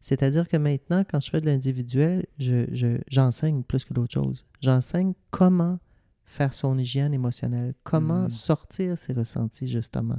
C'est-à-dire 0.00 0.48
que 0.48 0.56
maintenant, 0.58 1.02
quand 1.10 1.18
je 1.20 1.30
fais 1.30 1.40
de 1.40 1.46
l'individuel, 1.46 2.26
je, 2.38 2.66
je- 2.72 3.00
j'enseigne 3.08 3.62
plus 3.62 3.84
que 3.86 3.94
d'autres 3.94 4.12
choses. 4.12 4.44
J'enseigne 4.60 5.14
comment 5.30 5.78
faire 6.26 6.52
son 6.54 6.78
hygiène 6.78 7.12
émotionnelle, 7.14 7.74
comment 7.84 8.24
Mm. 8.24 8.28
sortir 8.30 8.96
ses 8.98 9.12
ressentis, 9.12 9.66
justement. 9.66 10.18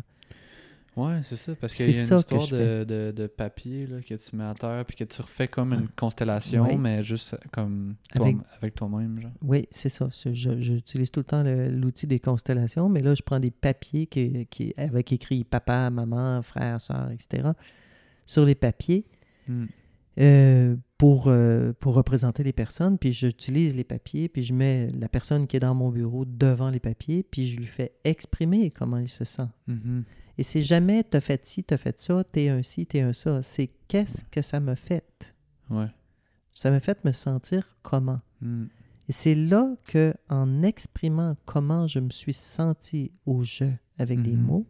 Ouais 0.97 1.19
c'est 1.23 1.35
ça 1.35 1.53
parce 1.55 1.73
qu'il 1.73 1.85
y 1.85 1.89
a 1.89 1.91
une 1.91 1.99
histoire 1.99 2.23
de, 2.47 2.83
de, 2.83 3.11
de 3.15 3.27
papier 3.27 3.85
là, 3.87 4.01
que 4.01 4.13
tu 4.15 4.35
mets 4.35 4.43
à 4.43 4.53
terre 4.53 4.83
puis 4.85 4.95
que 4.95 5.03
tu 5.03 5.21
refais 5.21 5.47
comme 5.47 5.73
une 5.73 5.87
constellation 5.89 6.67
Oui. 6.67 6.77
mais 6.77 7.03
juste 7.03 7.35
comme 7.51 7.95
toi- 8.13 8.27
Avec- 8.61 8.75
toi-même 8.75 9.19
genre 9.21 9.31
Oui, 9.41 9.67
c'est 9.71 9.89
ça. 9.89 10.07
J'utilise 10.33 11.11
tout 11.11 11.19
le 11.19 11.25
temps 11.25 11.43
l'outil 11.43 12.07
des 12.07 12.19
constellations, 12.19 12.89
mais 12.89 13.01
là, 13.01 13.13
je 13.15 13.21
prends 13.21 13.39
des 13.39 13.51
papiers 13.51 14.07
qui, 14.07 14.45
qui, 14.47 14.73
avec 14.77 15.11
écrit 15.11 15.43
papa, 15.43 15.89
maman, 15.89 16.41
frère, 16.41 16.79
soeur, 16.81 17.09
etc. 17.11 17.49
sur 18.25 18.45
les 18.45 18.55
papiers. 18.55 19.05
Mm. 19.47 19.65
euh, 20.17 20.75
pour, 20.97 21.27
euh, 21.27 21.73
pour 21.79 21.93
représenter 21.93 22.41
les 22.41 22.53
personnes, 22.53 22.97
puis 22.97 23.11
j'utilise 23.11 23.75
les 23.75 23.83
papiers, 23.83 24.29
puis 24.29 24.43
je 24.43 24.53
mets 24.53 24.87
la 24.97 25.09
personne 25.09 25.45
qui 25.45 25.57
est 25.57 25.59
dans 25.59 25.75
mon 25.75 25.89
bureau 25.89 26.23
devant 26.25 26.69
les 26.69 26.79
papiers, 26.79 27.21
puis 27.21 27.47
je 27.47 27.57
lui 27.59 27.65
fais 27.65 27.91
exprimer 28.05 28.71
comment 28.71 28.97
il 28.97 29.09
se 29.09 29.25
sent. 29.25 29.47
Mhm. 29.67 30.03
Et 30.37 30.43
c'est 30.43 30.61
jamais 30.61 31.03
t'as 31.03 31.19
fait 31.21 31.45
ci, 31.45 31.63
t'as 31.63 31.77
fait 31.77 31.99
ça, 31.99 32.23
t'es 32.23 32.49
un 32.49 32.61
ci, 32.63 32.85
t'es 32.85 33.01
un 33.01 33.13
ça. 33.13 33.41
C'est 33.41 33.69
qu'est-ce 33.87 34.23
que 34.25 34.41
ça 34.41 34.59
me 34.59 34.75
fait? 34.75 35.33
Ouais. 35.69 35.87
Ça 36.53 36.71
me 36.71 36.79
fait 36.79 37.03
me 37.05 37.11
sentir 37.11 37.75
comment? 37.83 38.19
Mm. 38.41 38.65
Et 39.07 39.11
c'est 39.11 39.35
là 39.35 39.75
que, 39.87 40.13
en 40.29 40.63
exprimant 40.63 41.37
comment 41.45 41.87
je 41.87 41.99
me 41.99 42.09
suis 42.09 42.33
senti 42.33 43.11
au 43.25 43.43
jeu 43.43 43.71
avec 43.99 44.21
des 44.21 44.31
Mhm. 44.35 44.41
mots, 44.41 44.65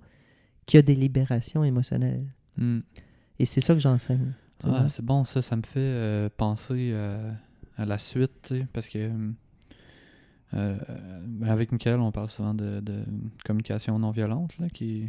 qu'il 0.66 0.78
y 0.78 0.80
a 0.80 0.82
des 0.82 0.96
libérations 0.96 1.64
émotionnelles. 1.64 2.26
Mm. 2.58 2.80
Et 3.40 3.46
c'est 3.46 3.62
ça 3.62 3.74
que 3.74 3.80
j'enseigne. 3.80 4.34
Ah, 4.64 4.88
c'est 4.90 5.04
bon, 5.06 5.26
ça, 5.26 5.42
ça 5.42 5.56
me 5.56 5.62
fait 5.64 5.80
euh, 5.80 6.30
penser 6.36 6.92
euh, 6.94 7.32
à 7.78 7.86
la 7.86 7.98
suite, 7.98 8.32
tu 8.44 8.56
sais, 8.60 8.68
parce 8.74 8.88
que 8.90 9.10
euh, 10.56 10.78
euh, 10.90 11.46
avec 11.52 11.72
Michael, 11.72 12.00
on 12.00 12.12
parle 12.12 12.30
souvent 12.30 12.54
de, 12.54 12.80
de 12.80 13.04
communication 13.46 13.98
non 14.00 14.12
violente, 14.12 14.58
là, 14.60 14.70
qui, 14.70 15.08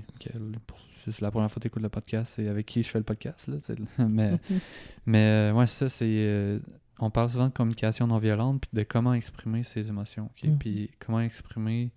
c'est 1.05 1.20
la 1.20 1.30
première 1.30 1.51
fois 1.51 1.57
que 1.57 1.62
tu 1.62 1.66
écoutes 1.68 1.82
le 1.82 1.88
podcast, 1.88 2.34
c'est 2.36 2.49
avec 2.49 2.66
qui 2.66 2.82
je 2.82 2.88
fais 2.88 2.99
le 2.99 3.05
podcast, 3.05 3.49
là, 3.49 3.57
mais, 4.09 4.38
mais 5.07 5.51
euh, 5.51 5.53
ouais, 5.53 5.66
ça, 5.66 5.88
c'est, 5.88 6.05
euh, 6.09 6.59
on 6.99 7.11
parle 7.11 7.30
souvent 7.30 7.47
de 7.49 7.53
communication 7.53 8.07
non 8.07 8.18
violente, 8.18 8.62
puis 8.62 8.70
de 8.72 8.82
comment 8.82 9.14
exprimer 9.14 9.62
ses 9.62 9.88
émotions, 9.88 10.30
Mhm. 10.42 10.59
puis 10.59 10.90
comment 10.99 11.20
exprimer, 11.20 11.90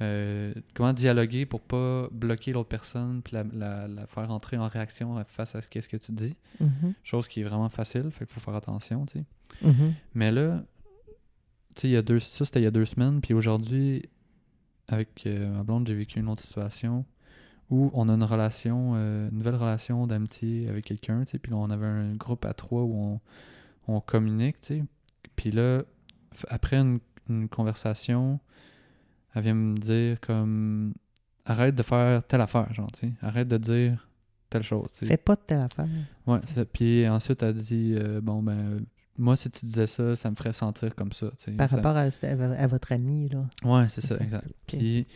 euh, 0.00 0.52
comment 0.74 0.92
dialoguer 0.92 1.46
pour 1.46 1.60
pas 1.60 2.08
bloquer 2.12 2.52
l'autre 2.52 2.68
personne, 2.68 3.22
puis 3.22 3.34
la, 3.34 3.44
la- 3.52 3.88
la 3.88 4.06
faire 4.06 4.30
entrer 4.30 4.56
en 4.56 4.68
réaction 4.68 5.16
face 5.26 5.54
à 5.54 5.62
ce 5.62 5.68
qu'est-ce 5.68 5.88
que 5.88 5.96
tu 5.96 6.12
dis. 6.12 6.34
Mhm, 6.60 6.94
Chose 7.02 7.26
qui 7.28 7.40
est 7.40 7.44
vraiment 7.44 7.68
facile, 7.68 8.10
fait 8.10 8.24
qu'il 8.26 8.34
faut 8.34 8.40
faire 8.40 8.54
attention, 8.56 9.06
tu 9.06 9.18
sais. 9.20 9.24
mhm. 9.66 9.94
Mais 10.14 10.30
là, 10.32 10.62
tu 11.74 11.82
sais, 11.82 11.88
il 11.88 11.92
y 11.92 11.96
a 11.96 12.02
deux, 12.02 12.20
ça 12.20 12.44
c'était 12.44 12.60
il 12.60 12.64
y 12.64 12.68
a 12.68 12.70
deux 12.70 12.84
semaines, 12.84 13.20
puis 13.20 13.34
aujourd'hui, 13.34 14.02
avec 14.88 15.24
euh, 15.26 15.48
ma 15.56 15.62
blonde, 15.62 15.86
j'ai 15.86 15.94
vécu 15.94 16.20
une 16.20 16.28
autre 16.28 16.42
situation 16.42 17.04
où 17.70 17.90
on 17.94 18.08
a 18.08 18.14
une 18.14 18.24
relation, 18.24 18.92
euh, 18.96 19.28
une 19.30 19.38
nouvelle 19.38 19.56
relation 19.56 20.06
d'amitié 20.06 20.68
avec 20.68 20.84
quelqu'un, 20.84 21.24
tu 21.24 21.32
sais, 21.32 21.38
puis 21.38 21.50
là, 21.50 21.58
on 21.58 21.70
avait 21.70 21.86
un 21.86 22.14
groupe 22.14 22.44
à 22.44 22.52
trois 22.52 22.82
où 22.82 22.94
on, 22.94 23.20
on 23.94 24.00
communique, 24.00 24.60
tu 24.60 24.78
sais. 24.78 24.84
Puis 25.36 25.50
là, 25.50 25.82
après 26.48 26.76
une, 26.76 27.00
une 27.28 27.48
conversation, 27.48 28.38
elle 29.34 29.42
vient 29.42 29.54
me 29.54 29.76
dire 29.76 30.20
comme 30.20 30.94
arrête 31.44 31.74
de 31.74 31.82
faire 31.82 32.22
telle 32.26 32.40
affaire, 32.40 32.72
genre, 32.72 32.90
tu 32.92 33.08
sais, 33.08 33.12
arrête 33.22 33.48
de 33.48 33.56
dire 33.56 34.08
telle 34.50 34.62
chose. 34.62 34.86
Fais 34.92 35.16
pas 35.16 35.34
de 35.34 35.40
telle 35.46 35.64
affaire. 35.64 35.88
Ouais, 36.26 36.38
c'est. 36.44 36.64
Puis 36.70 37.08
ensuite, 37.08 37.42
elle 37.42 37.54
dit 37.54 37.94
euh, 37.96 38.20
Bon, 38.20 38.42
ben, 38.42 38.84
moi, 39.18 39.36
si 39.36 39.50
tu 39.50 39.64
disais 39.66 39.86
ça, 39.86 40.16
ça 40.16 40.30
me 40.30 40.36
ferait 40.36 40.52
sentir 40.52 40.94
comme 40.94 41.12
ça. 41.12 41.30
Par 41.56 41.70
Ça- 41.70 41.76
rapport 41.76 41.96
à, 41.96 42.02
à- 42.08 42.66
votre 42.66 42.92
ami, 42.92 43.28
là. 43.28 43.46
Ouais, 43.64 43.88
c'est 43.88 44.00
ça, 44.00 44.16
ça. 44.18 44.22
exact. 44.24 44.48
Puis, 44.66 45.06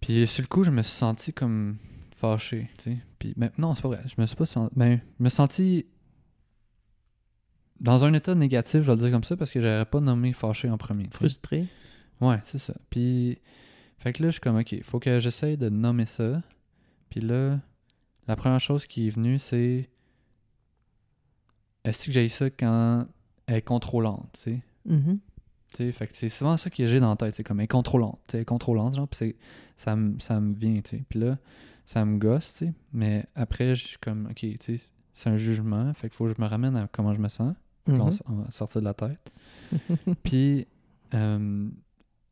puis 0.00 0.26
sur 0.26 0.42
le 0.42 0.46
coup, 0.48 0.62
je 0.64 0.70
me 0.70 0.82
suis 0.82 0.92
senti 0.92 1.32
comme 1.32 1.76
fâché, 2.14 2.70
tu 2.78 2.92
sais. 2.92 2.98
Puis, 3.18 3.34
ben, 3.36 3.50
non, 3.58 3.74
c'est 3.74 3.82
pas 3.82 3.88
vrai. 3.88 4.02
Je 4.06 4.14
me 4.20 4.26
suis 4.26 4.36
pas 4.36 4.46
senti. 4.46 4.74
Ben, 4.76 5.00
je 5.18 5.24
me 5.24 5.28
suis 5.28 5.36
senti 5.36 5.86
dans 7.80 8.04
un 8.04 8.12
état 8.14 8.34
négatif, 8.34 8.82
je 8.82 8.86
vais 8.86 8.92
le 8.94 8.98
dire 9.02 9.10
comme 9.10 9.24
ça, 9.24 9.36
parce 9.36 9.50
que 9.50 9.60
j'aurais 9.60 9.84
pas 9.84 10.00
nommé 10.00 10.32
fâché 10.32 10.70
en 10.70 10.78
premier. 10.78 11.08
Frustré. 11.10 11.66
Ouais, 12.20 12.40
c'est 12.44 12.58
ça. 12.58 12.74
Puis, 12.88 13.38
fait 13.98 14.12
que 14.12 14.22
là, 14.22 14.28
je 14.28 14.32
suis 14.32 14.40
comme, 14.40 14.56
OK, 14.56 14.74
faut 14.82 14.98
que 14.98 15.20
j'essaye 15.20 15.56
de 15.58 15.68
nommer 15.68 16.06
ça. 16.06 16.42
Puis 17.10 17.20
là, 17.20 17.60
la 18.26 18.36
première 18.36 18.60
chose 18.60 18.86
qui 18.86 19.08
est 19.08 19.10
venue, 19.10 19.38
c'est 19.38 19.90
est-ce 21.88 22.06
que 22.06 22.12
j'ai 22.12 22.28
ça 22.28 22.50
quand 22.50 23.06
elle 23.46 23.56
est 23.56 23.62
contrôlante, 23.62 24.28
tu 24.34 24.40
sais? 24.40 24.60
Mhm. 24.86 25.18
Tu 25.72 25.76
sais, 25.78 25.92
fait 25.92 26.06
que 26.06 26.16
c'est 26.16 26.28
souvent 26.28 26.56
ça 26.56 26.70
que 26.70 26.86
j'ai 26.86 27.00
dans 27.00 27.10
la 27.10 27.16
tête, 27.16 27.34
c'est 27.34 27.44
comme 27.44 27.60
elle 27.60 27.64
est 27.64 27.68
contrôlante, 27.68 28.20
tu 28.28 28.38
sais, 28.38 28.44
contrôlante, 28.44 28.94
genre, 28.94 29.08
puis 29.08 29.18
c'est- 29.18 29.36
ça 29.76 29.94
me 29.96 30.18
ça 30.20 30.40
me 30.40 30.54
vient, 30.54 30.80
tu 30.80 30.96
sais. 30.96 31.04
Puis 31.08 31.18
là, 31.20 31.38
ça 31.84 32.04
me 32.04 32.18
gosse, 32.18 32.52
tu 32.54 32.66
sais. 32.66 32.72
Mais 32.92 33.24
après, 33.34 33.74
je 33.76 33.86
suis 33.86 33.98
comme, 33.98 34.26
OK, 34.30 34.36
tu 34.40 34.56
sais, 34.60 34.76
c'est 35.12 35.28
un 35.30 35.36
jugement, 35.36 35.92
fait 35.94 36.08
qu'il 36.08 36.16
faut 36.16 36.26
que 36.26 36.34
je 36.36 36.40
me 36.40 36.46
ramène 36.46 36.76
à 36.76 36.88
comment 36.90 37.14
je 37.14 37.20
me 37.20 37.28
sens. 37.28 37.54
On 38.26 38.34
va 38.36 38.50
sortir 38.50 38.80
de 38.80 38.86
la 38.86 38.94
tête. 38.94 39.32
Puis, 40.22 40.66
euh, 41.14 41.68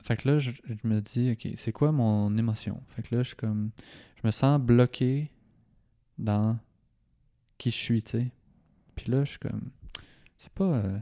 fait 0.02 0.16
que 0.16 0.28
là, 0.28 0.38
je, 0.38 0.50
je 0.50 0.88
me 0.88 1.00
dis, 1.00 1.30
OK, 1.32 1.48
c'est 1.56 1.72
quoi 1.72 1.92
mon 1.92 2.36
émotion? 2.36 2.82
Fait 2.88 3.02
que 3.02 3.14
là, 3.14 3.22
je 3.22 3.28
suis 3.28 3.36
comme, 3.36 3.70
je 4.16 4.26
me 4.26 4.30
sens 4.32 4.60
bloqué 4.60 5.30
dans 6.18 6.56
qui 7.58 7.70
je 7.70 7.76
suis, 7.76 8.02
tu 8.02 8.10
sais. 8.18 8.30
Puis 8.94 9.10
là, 9.10 9.24
je 9.24 9.30
suis 9.30 9.38
comme, 9.38 9.70
c'est 10.38 10.52
pas, 10.52 10.64
euh, 10.64 10.98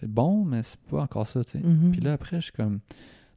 c'est 0.00 0.08
bon, 0.10 0.44
mais 0.44 0.62
c'est 0.62 0.80
pas 0.80 1.02
encore 1.02 1.26
ça, 1.26 1.44
tu 1.44 1.52
sais. 1.52 1.60
Mhm. 1.60 1.92
Puis 1.92 2.00
là, 2.00 2.12
après, 2.12 2.36
je 2.36 2.44
suis 2.44 2.52
comme, 2.52 2.80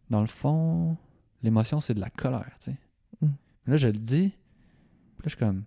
dans 0.10 0.22
le 0.22 0.28
fond, 0.28 0.98
l'émotion, 1.43 1.82
c'est 1.82 1.93
de 1.93 2.00
la 2.00 2.10
colère, 2.10 2.52
tu 2.60 2.72
sais. 2.72 2.78
Mm. 3.22 3.28
Là, 3.68 3.76
je 3.78 3.88
le 3.88 3.93
dis, 3.93 4.30
puis 4.30 5.20
là, 5.20 5.24
je 5.26 5.30
suis 5.30 5.38
comme, 5.38 5.64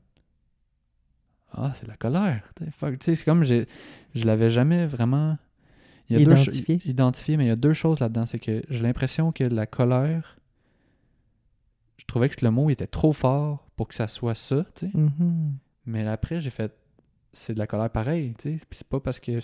ah, 1.53 1.73
c'est 1.75 1.85
de 1.85 1.91
la 1.91 1.97
colère. 1.97 2.53
tu 2.57 2.65
sais. 3.01 3.15
C'est 3.15 3.25
comme, 3.25 3.43
je 3.45 3.65
l'avais 4.15 4.51
jamais 4.51 4.87
vraiment 4.87 5.37
il 6.09 6.19
y 6.19 6.23
a 6.23 6.25
deux 6.25 6.35
cho- 6.37 6.51
Identifié. 6.87 7.37
mais 7.37 7.45
il 7.45 7.49
y 7.49 7.53
a 7.53 7.57
deux 7.57 7.73
choses 7.73 8.01
là-dedans. 8.01 8.27
C'est 8.27 8.41
que 8.41 8.63
j'ai 8.69 8.83
l'impression 8.83 9.31
que 9.31 9.45
la 9.45 9.67
colère, 9.67 10.37
je 11.99 12.05
trouvais 12.05 12.29
que 12.29 12.45
le 12.45 12.51
mot 12.51 12.69
était 12.71 12.87
trop 12.89 13.13
fort 13.13 13.69
pour 13.77 13.87
que 13.89 13.95
ça 13.95 14.09
soit 14.09 14.35
ça, 14.35 14.65
tu 14.75 14.87
sais. 14.91 14.97
Mhm. 14.97 15.55
Mais 15.87 16.07
après, 16.07 16.41
j'ai 16.41 16.51
fait, 16.51 16.75
c'est 17.33 17.55
de 17.55 17.59
la 17.59 17.67
colère 17.67 17.91
pareil, 17.91 18.35
tu 18.39 18.59
sais. 18.59 18.65
Puis 18.69 18.79
c'est 18.79 18.87
pas 18.89 19.01
parce 19.01 19.21
que, 19.21 19.39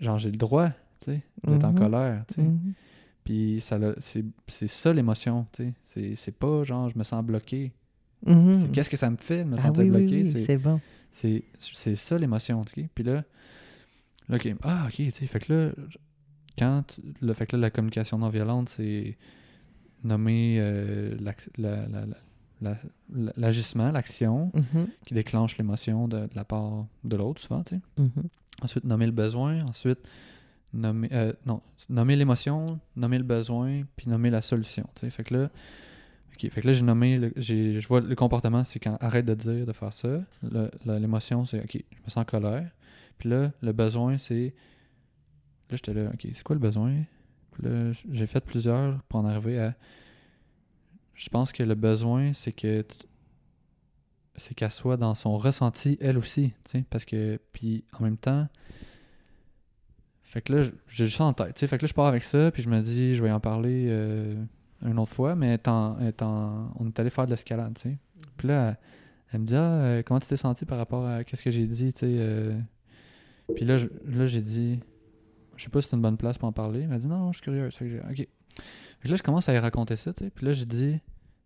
genre, 0.00 0.18
j'ai 0.18 0.30
le 0.30 0.36
droit, 0.36 0.68
tu 1.00 1.06
sais, 1.12 1.22
d'être 1.46 1.64
en 1.64 1.72
Mhm. 1.72 1.78
colère, 1.78 2.24
tu 2.28 2.34
sais. 2.34 2.42
Mhm. 2.42 2.72
Puis 3.24 3.60
ça 3.60 3.78
c'est 3.98 4.68
ça 4.68 4.92
l'émotion, 4.92 5.46
tu 5.52 5.64
sais. 5.64 5.72
C'est- 5.84 6.16
C'est 6.16 6.32
pas 6.36 6.62
genre 6.64 6.88
je 6.88 6.96
me 6.98 7.02
sens 7.04 7.24
bloqué. 7.24 7.72
Mhm. 8.24 8.56
C'est 8.56 8.72
qu'est-ce 8.72 8.90
que 8.90 8.96
ça 8.96 9.10
me 9.10 9.16
fait 9.16 9.44
de 9.44 9.50
me 9.50 9.56
Ah 9.56 9.62
sentir 9.62 9.84
oui, 9.84 9.90
bloqué? 9.90 10.22
oui, 10.22 10.30
c'est 10.30 10.38
c'est 10.38 10.56
bon. 10.58 10.80
c'est 11.10 11.96
ça 11.96 12.18
l'émotion, 12.18 12.62
tu 12.64 12.82
sais. 12.82 12.88
Puis 12.94 13.04
là, 13.04 13.24
là, 14.28 14.36
ok, 14.36 14.54
ah, 14.62 14.84
ok, 14.86 14.94
tu 14.94 15.10
sais, 15.10 15.26
fait 15.26 15.40
que 15.40 15.52
là, 15.52 15.72
quand 16.58 16.84
tu- 16.86 17.00
le 17.20 17.32
fait 17.34 17.46
que 17.46 17.56
là, 17.56 17.62
la 17.62 17.70
communication 17.70 18.18
non 18.18 18.28
violente, 18.28 18.68
c'est 18.68 19.16
nommer 20.04 20.58
euh, 20.60 21.16
la- 21.18 21.34
la- 21.58 22.06
la- 22.60 22.76
la- 23.14 23.32
l'agissement, 23.36 23.90
l'action 23.90 24.50
Mhm, 24.54 24.86
qui 25.06 25.14
déclenche 25.14 25.58
l'émotion 25.58 26.08
de, 26.08 26.20
de 26.20 26.34
la 26.34 26.44
part 26.44 26.86
de 27.04 27.16
l'autre, 27.16 27.40
souvent, 27.40 27.62
tu 27.62 27.76
sais. 27.76 27.80
mhm. 27.98 28.10
Ensuite, 28.62 28.84
nommer 28.84 29.06
le 29.06 29.12
besoin. 29.12 29.62
Ensuite, 29.66 29.98
nommer, 30.72 31.08
euh, 31.12 31.32
non, 31.44 31.60
nommer 31.90 32.16
l'émotion, 32.16 32.80
nommer 32.96 33.18
le 33.18 33.24
besoin, 33.24 33.82
puis 33.96 34.08
nommer 34.08 34.30
la 34.30 34.40
solution. 34.42 34.84
tu 34.94 35.00
sais. 35.02 35.10
Fait 35.10 35.24
que 35.24 35.34
là, 35.34 35.50
fait 36.38 36.48
que 36.60 36.66
là, 36.66 36.72
j'ai 36.74 36.82
nommé, 36.82 37.18
le- 37.18 37.32
je 37.36 37.86
vois 37.88 38.00
le 38.02 38.14
comportement, 38.14 38.62
c'est 38.64 38.78
quand 38.78 38.96
arrête 39.00 39.24
de 39.26 39.34
dire, 39.34 39.66
de 39.66 39.72
faire 39.72 39.92
ça. 39.92 40.20
L'émotion, 40.84 41.44
c'est 41.46 41.60
ok, 41.60 41.72
je 41.90 41.96
me 42.04 42.08
sens 42.08 42.18
en 42.18 42.24
colère. 42.24 42.70
Puis 43.18 43.28
là, 43.30 43.52
le 43.62 43.72
besoin, 43.72 44.18
c'est. 44.18 44.54
Là, 45.70 45.76
j'étais 45.76 45.94
là, 45.94 46.10
ok, 46.12 46.26
c'est 46.32 46.42
quoi 46.42 46.54
le 46.54 46.60
besoin? 46.60 46.92
Puis 47.52 47.62
là, 47.64 47.90
j'ai 48.12 48.26
fait 48.26 48.40
plusieurs 48.40 49.02
pour 49.04 49.20
en 49.20 49.24
arriver 49.24 49.58
à. 49.58 49.74
Je 51.16 51.28
pense 51.30 51.52
que 51.52 51.62
le 51.62 51.74
besoin, 51.74 52.32
c'est 52.34 52.52
que. 52.52 52.84
c'est 54.36 54.54
qu'elle 54.54 54.70
soit 54.70 54.96
dans 54.96 55.14
son 55.14 55.36
ressenti, 55.38 55.96
elle 56.00 56.18
aussi, 56.18 56.52
tu 56.64 56.70
sais, 56.70 56.84
parce 56.88 57.04
que. 57.04 57.40
Puis 57.52 57.84
en 57.98 58.04
même 58.04 58.18
temps. 58.18 58.46
Fait 60.22 60.42
que 60.42 60.52
là, 60.52 60.68
j'ai 60.88 61.08
ça 61.08 61.24
en 61.24 61.32
tête, 61.32 61.54
tu 61.54 61.60
sais. 61.60 61.66
Fait 61.66 61.78
que 61.78 61.84
là, 61.84 61.88
je 61.88 61.94
pars 61.94 62.06
avec 62.06 62.22
ça, 62.22 62.50
puis 62.50 62.62
je 62.62 62.68
me 62.68 62.80
dis, 62.82 63.14
je 63.14 63.22
vais 63.22 63.30
en 63.30 63.40
parler 63.40 63.86
euh, 63.88 64.34
une 64.84 64.98
autre 64.98 65.12
fois, 65.12 65.36
mais 65.36 65.54
étant, 65.54 65.98
étant, 66.00 66.74
on 66.78 66.86
est 66.86 67.00
allé 67.00 67.10
faire 67.10 67.26
de 67.26 67.30
l'escalade, 67.30 67.74
tu 67.76 67.90
sais. 67.90 67.98
Puis 68.36 68.48
là, 68.48 68.76
elle, 69.32 69.40
me 69.40 69.46
dit, 69.46 69.54
ah, 69.54 69.80
euh, 69.80 70.02
comment 70.02 70.20
tu 70.20 70.26
t'es 70.26 70.36
senti 70.36 70.66
par 70.66 70.78
rapport 70.78 71.06
à 71.06 71.24
qu'est-ce 71.24 71.42
que 71.42 71.50
j'ai 71.50 71.66
dit, 71.66 71.92
tu 71.92 72.00
sais. 72.00 72.06
euh. 72.18 72.58
Puis 73.54 73.64
là, 73.64 73.78
là, 74.04 74.26
j'ai 74.26 74.42
dit, 74.42 74.80
je 75.56 75.64
sais 75.64 75.70
pas 75.70 75.80
si 75.80 75.88
c'est 75.88 75.96
une 75.96 76.02
bonne 76.02 76.16
place 76.16 76.36
pour 76.36 76.48
en 76.48 76.52
parler. 76.52 76.82
Elle 76.82 76.88
m'a 76.88 76.98
dit, 76.98 77.06
non, 77.06 77.32
je 77.32 77.40
suis 77.70 77.88
j'ai, 77.88 78.00
ok. 78.00 78.28
Que 79.06 79.12
là, 79.12 79.16
je 79.16 79.22
commence 79.22 79.48
à 79.48 79.54
y 79.54 79.58
raconter 79.58 79.94
ça. 79.94 80.12
Puis 80.12 80.44
là, 80.44 80.52
j'ai 80.52 80.66
dit, 80.66 80.98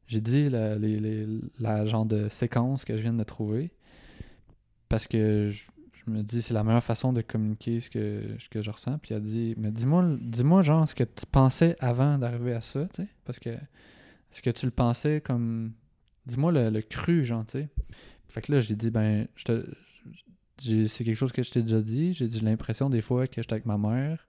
j'ai 0.07 0.23
dit 0.23 0.49
la, 0.49 1.85
genre 1.85 2.07
de 2.07 2.31
séquence 2.31 2.87
que 2.87 2.97
je 2.97 3.03
viens 3.03 3.13
de 3.13 3.23
trouver. 3.23 3.71
Parce 4.89 5.07
que 5.07 5.51
je, 5.51 6.11
me 6.11 6.23
dis, 6.23 6.41
c'est 6.41 6.55
la 6.55 6.65
meilleure 6.65 6.83
façon 6.83 7.13
de 7.13 7.21
communiquer 7.21 7.81
ce 7.81 7.91
que, 7.91 8.63
je 8.63 8.71
ressens. 8.71 8.99
Puis 8.99 9.15
elle 9.15 9.23
dit, 9.23 9.55
mais 9.59 9.71
dis-moi, 9.71 10.17
dis-moi, 10.23 10.63
genre, 10.63 10.89
ce 10.89 10.95
que 10.95 11.05
tu 11.05 11.27
pensais 11.31 11.77
avant 11.81 12.17
d'arriver 12.17 12.55
à 12.55 12.63
ça. 12.63 12.89
Parce 13.27 13.39
que, 13.39 13.51
est-ce 13.51 14.41
que 14.41 14.51
tu 14.51 14.65
le 14.65 14.73
pensais 14.73 15.21
comme. 15.21 15.73
Dis-moi 16.25 16.53
le, 16.53 16.81
cru, 16.81 17.25
genre, 17.27 17.45
tu 17.45 17.59
sais. 17.59 17.69
Fait 18.29 18.41
que 18.41 18.53
là, 18.53 18.61
j'ai 18.61 18.77
dit, 18.77 18.91
ben, 18.91 19.27
C'est 19.37 21.05
quelque 21.05 21.15
chose 21.15 21.33
que 21.33 21.43
je 21.43 21.51
t'ai 21.51 21.63
déjà 21.63 21.83
dit. 21.83 22.15
J'ai 22.15 22.27
dit, 22.27 22.39
j'ai 22.39 22.45
l'impression 22.47 22.89
des 22.89 23.03
fois 23.03 23.27
que 23.27 23.43
j'étais 23.43 23.53
avec 23.53 23.67
ma 23.67 23.77
mère. 23.77 24.27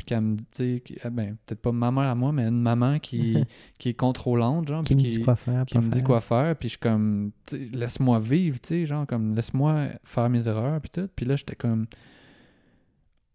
Puis 0.00 0.06
qu'elle 0.06 0.22
me 0.22 0.36
dit, 0.56 0.82
ah 1.04 1.10
ben, 1.10 1.36
peut-être 1.44 1.60
pas 1.60 1.72
ma 1.72 1.90
mère 1.90 2.04
à 2.04 2.14
moi, 2.14 2.32
mais 2.32 2.44
une 2.48 2.62
maman 2.62 2.98
qui, 2.98 3.36
qui 3.78 3.90
est 3.90 3.94
contrôlante, 3.94 4.66
genre. 4.66 4.82
Qui 4.82 4.94
me 4.96 5.00
dit 5.02 5.20
quoi 5.20 5.36
faire, 5.36 5.66
qui 5.66 5.76
me 5.76 5.90
dit 5.90 6.02
quoi 6.02 6.22
faire, 6.22 6.56
puis 6.56 6.68
je 6.68 6.70
suis 6.70 6.78
comme, 6.80 7.32
laisse-moi 7.52 8.18
vivre, 8.18 8.58
tu 8.62 8.68
sais, 8.68 8.86
genre, 8.86 9.06
comme, 9.06 9.34
laisse-moi 9.34 9.88
faire 10.04 10.30
mes 10.30 10.48
erreurs, 10.48 10.80
puis 10.80 10.88
tout. 10.88 11.06
Puis 11.14 11.26
là, 11.26 11.36
j'étais 11.36 11.54
comme, 11.54 11.84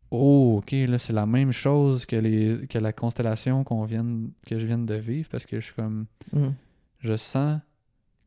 oh, 0.09 0.55
ok, 0.57 0.71
là, 0.71 0.97
c'est 0.97 1.13
la 1.13 1.27
même 1.27 1.51
chose 1.51 2.07
que, 2.07 2.15
les, 2.15 2.65
que 2.67 2.79
la 2.79 2.93
constellation 2.93 3.63
qu'on 3.63 3.85
que 3.85 4.57
je 4.57 4.65
viens 4.65 4.79
de 4.79 4.95
vivre, 4.95 5.29
parce 5.29 5.45
que 5.45 5.59
je 5.59 5.65
suis 5.65 5.75
comme, 5.75 6.07
Mhm. 6.33 6.55
je 6.97 7.15
sens 7.15 7.59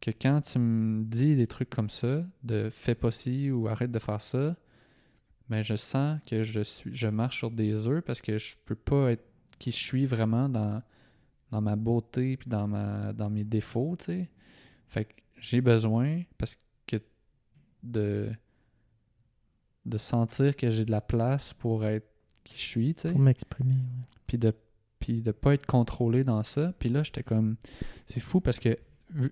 que 0.00 0.12
quand 0.12 0.40
tu 0.42 0.60
me 0.60 1.02
dis 1.02 1.34
des 1.34 1.48
trucs 1.48 1.70
comme 1.70 1.90
ça, 1.90 2.24
de 2.44 2.70
fais 2.70 2.94
pas 2.94 3.10
ci 3.10 3.50
ou 3.50 3.66
arrête 3.66 3.90
de 3.90 3.98
faire 3.98 4.20
ça, 4.20 4.54
mais 5.48 5.62
je 5.62 5.76
sens 5.76 6.18
que 6.26 6.42
je 6.44 6.60
suis 6.60 6.94
je 6.94 7.06
marche 7.08 7.38
sur 7.38 7.50
des 7.50 7.86
œufs 7.86 8.02
parce 8.04 8.20
que 8.20 8.38
je 8.38 8.54
peux 8.64 8.74
pas 8.74 9.12
être 9.12 9.24
qui 9.58 9.70
je 9.72 9.76
suis 9.76 10.06
vraiment 10.06 10.48
dans, 10.48 10.82
dans 11.50 11.60
ma 11.60 11.74
beauté 11.76 12.36
puis 12.36 12.48
dans 12.48 12.66
ma 12.68 13.12
dans 13.12 13.30
mes 13.30 13.44
défauts, 13.44 13.96
tu 13.98 14.04
sais. 14.06 14.30
Fait 14.88 15.04
que 15.04 15.14
j'ai 15.40 15.60
besoin 15.60 16.22
parce 16.38 16.56
que 16.86 16.96
de 17.82 18.30
de 19.86 19.98
sentir 19.98 20.54
que 20.56 20.70
j'ai 20.70 20.84
de 20.84 20.90
la 20.90 21.00
place 21.00 21.54
pour 21.54 21.84
être 21.86 22.06
qui 22.44 22.54
je 22.56 22.62
suis, 22.62 22.94
tu 22.94 23.02
sais 23.02 23.10
Pour 23.12 23.20
m'exprimer. 23.20 23.72
ouais. 23.74 24.06
puis 24.26 24.38
de 24.38 24.52
puis 24.98 25.22
de 25.22 25.30
pas 25.32 25.54
être 25.54 25.64
contrôlé 25.66 26.24
dans 26.24 26.42
ça 26.44 26.72
puis 26.78 26.88
là 26.88 27.02
j'étais 27.02 27.22
comme 27.22 27.56
c'est 28.06 28.20
fou 28.20 28.40
parce 28.40 28.58
que 28.58 28.76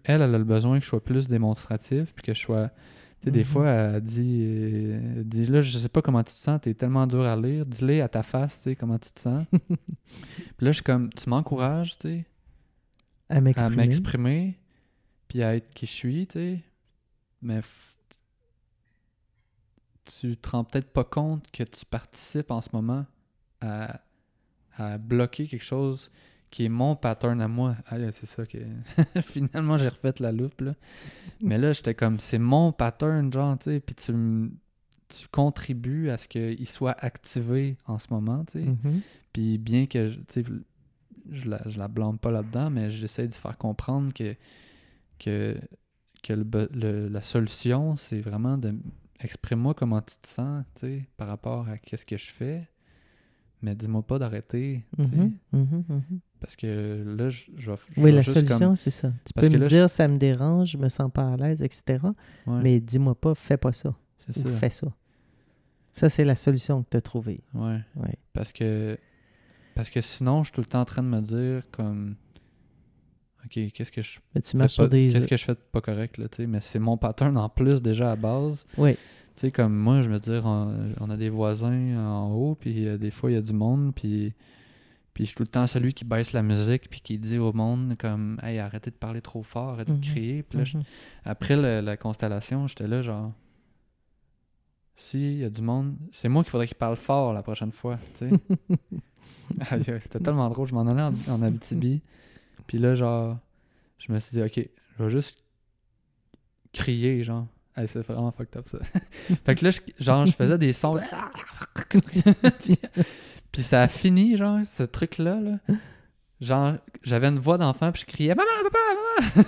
elle 0.05 0.23
elle 0.23 0.23
a 0.35 0.39
le 0.39 0.45
besoin 0.45 0.79
que 0.79 0.85
je 0.85 0.89
sois 0.91 1.03
plus 1.05 1.29
démonstratif 1.29 2.15
puis 2.15 2.23
que 2.23 2.33
je 2.35 2.41
sois 2.41 2.71
des 3.25 3.41
Mhm. 3.41 3.45
fois 3.45 3.69
elle 3.69 4.01
dit 4.03 4.41
euh, 4.47 5.23
dit 5.25 5.47
là 5.47 5.61
je 5.63 5.79
sais 5.79 5.89
pas 5.89 6.01
comment 6.03 6.23
tu 6.23 6.33
te 6.33 6.39
sens 6.39 6.61
t'es 6.61 6.75
tellement 6.75 7.07
dur 7.07 7.23
à 7.23 7.35
lire 7.37 7.67
dis-le 7.67 8.03
à 8.03 8.09
ta 8.09 8.23
face 8.23 8.59
tu 8.59 8.63
sais 8.71 8.77
comment 8.77 8.99
tu 8.99 9.11
te 9.11 9.19
sens 9.21 9.45
puis 9.53 10.65
là 10.65 10.71
je 10.71 10.77
suis 10.77 10.83
comme 10.85 11.13
tu 11.13 11.29
m'encourages 11.29 11.99
tu 11.99 12.09
sais 12.09 12.25
À 13.29 13.41
m'exprimer. 13.41 14.59
puis 15.29 15.43
à 15.43 15.57
être 15.57 15.75
qui 15.75 15.87
je 15.87 15.91
suis 15.93 16.27
tu 16.29 16.39
sais 16.39 16.61
mais 17.43 17.61
tu 20.21 20.37
te 20.37 20.49
rends 20.51 20.65
peut-être 20.65 20.93
pas 20.93 21.05
compte 21.05 21.51
que 21.51 21.65
tu 21.65 21.85
participes 21.85 22.51
en 22.51 22.61
ce 22.61 22.69
moment 22.73 23.05
à, 23.61 24.01
à 24.77 24.99
bloquer 24.99 25.47
quelque 25.49 25.65
chose 25.65 26.11
qui 26.57 26.65
est 26.65 26.69
mon 26.71 26.97
pattern 26.97 27.39
à 27.43 27.49
moi. 27.49 27.77
Ah, 27.87 27.97
c'est 28.13 28.25
ça 28.25 28.47
que 28.47 28.57
finalement 29.23 29.77
j'ai 29.77 29.91
refait 29.91 30.15
la 30.21 30.33
loupe 30.33 30.63
là. 30.63 30.75
Mais 31.43 31.59
là 31.59 31.73
j'étais 31.75 31.95
comme 31.95 32.19
c'est 32.19 32.39
mon 32.39 32.73
pattern 32.73 33.31
genre 33.31 33.59
tu 33.59 33.65
sais 33.65 33.81
puis 33.81 33.95
tu 33.95 34.13
tu 35.09 35.29
contribues 35.29 36.09
à 36.09 36.17
ce 36.17 36.27
qu'il 36.27 36.67
soit 36.67 36.97
activé 36.99 37.77
en 37.87 37.99
ce 37.99 38.07
moment 38.11 38.43
tu 38.47 38.53
sais. 38.59 38.65
Mhm. 38.65 39.03
Puis 39.35 39.59
bien 39.59 39.85
que 39.87 40.09
je- 40.09 40.19
tu 40.21 40.25
sais, 40.31 40.45
je 41.31 41.51
la, 41.51 41.61
je 41.67 41.79
la 41.79 41.89
blâme 41.89 42.19
pas 42.19 42.31
là-dedans, 42.31 42.71
mais 42.71 42.89
j'essaie 42.89 43.29
de 43.29 43.35
faire 43.35 43.59
comprendre 43.59 44.15
que, 44.15 44.35
que, 45.19 45.59
que 46.23 46.33
le 46.33 47.09
la 47.09 47.21
solution, 47.23 47.97
c'est 47.99 48.21
vraiment 48.23 48.57
de 48.57 48.75
exprime-moi 49.21 49.75
comment 49.75 50.01
tu 50.01 50.17
te 50.23 50.29
sens, 50.29 50.65
tu 50.75 50.81
sais, 50.87 51.09
par 51.19 51.29
rapport 51.29 51.69
à 51.69 51.77
qu'est-ce 51.77 52.07
que 52.07 52.17
je 52.17 52.31
fais, 52.33 52.67
mais 53.63 53.75
dis-moi 53.75 54.03
pas 54.03 54.19
d'arrêter, 54.19 54.85
mhm, 55.53 55.85
mhm. 55.89 56.21
Parce 56.41 56.57
que 56.57 57.03
là, 57.17 57.29
je, 57.29 57.45
je 57.57 57.71
vais 57.71 57.77
je 57.97 58.01
Oui, 58.01 58.13
la 58.13 58.23
solution, 58.23 58.59
comme- 58.59 58.77
c'est 58.77 58.91
ça. 58.91 59.09
Tu 59.25 59.33
Parce 59.35 59.49
peux 59.49 59.53
me 59.55 59.59
là, 59.61 59.67
je- 59.67 59.75
dire 59.77 59.91
ça 59.91 60.07
me 60.09 60.19
dérange, 60.19 60.71
je 60.71 60.79
me 60.79 60.89
sens 60.89 61.11
pas 61.13 61.33
à 61.33 61.37
l'aise, 61.37 61.63
etc. 61.63 61.99
ouais, 62.47 62.61
Mais 62.63 62.81
dis-moi 62.81 63.15
pas, 63.15 63.35
fais 63.35 63.57
pas 63.57 63.73
ça. 63.73 63.95
c'est 64.29 64.39
Ou 64.39 64.49
ça, 64.49 64.49
fais 64.55 64.71
ça. 64.71 64.87
Ça, 65.95 66.09
c'est 66.11 66.25
la 66.25 66.35
solution 66.35 66.83
que 66.83 66.89
tu 66.91 66.97
as 66.99 67.01
trouvée. 67.01 67.41
ouais, 67.55 67.81
Ouais. 67.97 68.15
parce 68.33 68.53
que 68.53 68.99
parce 69.75 69.91
que 69.91 70.01
sinon, 70.01 70.43
je 70.43 70.49
suis 70.49 70.53
tout 70.55 70.61
le 70.63 70.67
temps 70.67 70.81
en 70.81 70.85
train 70.87 71.03
de 71.03 71.09
me 71.09 71.21
dire 71.21 71.63
comme 71.71 72.17
OK, 73.45 73.71
qu'est-ce 73.73 73.93
que 73.93 74.03
je 74.03 74.19
Mais 74.35 74.41
tu 74.41 74.57
fais 74.59 74.67
pas- 74.77 74.89
des 74.89 75.07
Qu'est-ce 75.09 75.19
œufs. 75.19 75.27
que 75.29 75.37
je 75.37 75.45
fais 75.45 75.53
de 75.55 75.59
pas 75.71 75.81
correct, 75.81 76.19
là, 76.19 76.29
tu 76.29 76.39
sais, 76.39 76.47
mais 76.47 76.61
c'est 76.61 76.79
mon 76.81 76.97
pattern 76.97 77.37
en 77.39 77.49
plus 77.49 77.81
déjà 77.81 78.11
à 78.13 78.17
base. 78.17 78.67
Oui. 78.77 78.95
Tu 78.95 79.43
sais, 79.43 79.51
comme 79.53 79.77
moi, 79.77 80.01
je 80.01 80.09
me 80.09 80.19
dis, 80.19 80.31
on, 80.43 80.75
on 81.01 81.11
a 81.11 81.17
des 81.17 81.29
voisins 81.29 81.97
en 81.99 82.33
haut, 82.33 82.55
puis 82.57 82.89
euh, 82.89 82.97
des 82.99 83.11
fois, 83.11 83.31
il 83.31 83.35
y 83.35 83.37
a 83.37 83.43
du 83.43 83.53
monde, 83.53 83.95
puis, 83.95 84.33
puis 85.17 85.25
je 85.25 85.29
suis 85.29 85.35
tout 85.37 85.45
le 85.45 85.49
temps 85.49 85.67
celui 85.67 85.95
qui 85.95 86.05
baisse 86.05 86.33
la 86.35 86.43
musique, 86.43 86.91
puis 86.91 87.01
qui 87.01 87.17
dit 87.17 87.39
au 87.39 87.55
monde, 87.55 87.95
comme, 87.99 88.39
hey, 88.43 88.59
arrêtez 88.59 88.91
de 88.91 88.97
parler 88.97 89.23
trop 89.23 89.43
fort, 89.43 89.71
arrêtez 89.71 89.93
Mhm. 89.93 90.01
de 90.01 90.07
crier. 90.07 90.43
Puis 90.43 90.59
là, 90.59 90.65
je- 90.65 90.77
Mhm. 90.77 90.85
après 91.25 91.57
le- 91.57 91.81
la 91.81 91.97
constellation, 91.97 92.67
j'étais 92.67 92.87
là, 92.87 93.01
genre, 93.01 93.33
s'il 94.95 95.39
y 95.39 95.45
a 95.45 95.49
du 95.49 95.63
monde, 95.63 95.97
c'est 96.13 96.29
moi 96.29 96.43
qu'il 96.43 96.51
faudrait 96.51 96.67
qu'il 96.67 96.77
parle 96.77 96.97
fort 96.97 97.33
la 97.33 97.43
prochaine 97.43 97.73
fois, 97.73 97.99
tu 98.15 98.29
sais. 98.29 98.31
C'était 100.03 100.21
tellement 100.21 100.51
drôle, 100.51 100.69
je 100.69 100.75
m'en 100.75 100.87
allais 100.87 101.01
en, 101.03 101.15
en 101.33 101.41
Abitibi, 101.43 102.03
puis 102.67 102.77
là, 102.77 102.95
genre, 102.95 103.39
je 103.99 104.13
me 104.13 104.21
suis 104.21 104.33
dit, 104.37 104.43
ok, 104.43 104.69
je 104.99 105.03
vais 105.05 105.09
juste 105.11 105.43
crier, 106.75 107.23
genre. 107.25 107.47
Hey, 107.75 107.89
c'est 107.89 108.01
vraiment 108.07 108.33
fucked 108.33 108.55
up 108.59 108.69
ça. 108.69 108.79
fait 109.45 109.55
que 109.55 109.65
là, 109.65 109.71
je- 109.71 109.81
genre, 110.05 110.27
je 110.27 110.33
faisais 110.33 110.59
des 110.59 110.75
sons. 110.75 110.99
puis, 112.61 112.79
puis 113.57 113.63
ça 113.65 113.83
a 113.83 113.89
fini, 113.89 114.37
genre, 114.37 114.61
ce 114.67 114.83
truc-là. 114.83 115.41
Là. 115.41 115.59
Genre, 116.41 116.75
j'avais 117.03 117.29
une 117.29 117.39
voix 117.39 117.57
d'enfant, 117.59 117.91
puis 117.93 118.03
je 118.03 118.07
criais 118.07 118.35
Maman, 118.35 118.49
papa, 118.65 118.79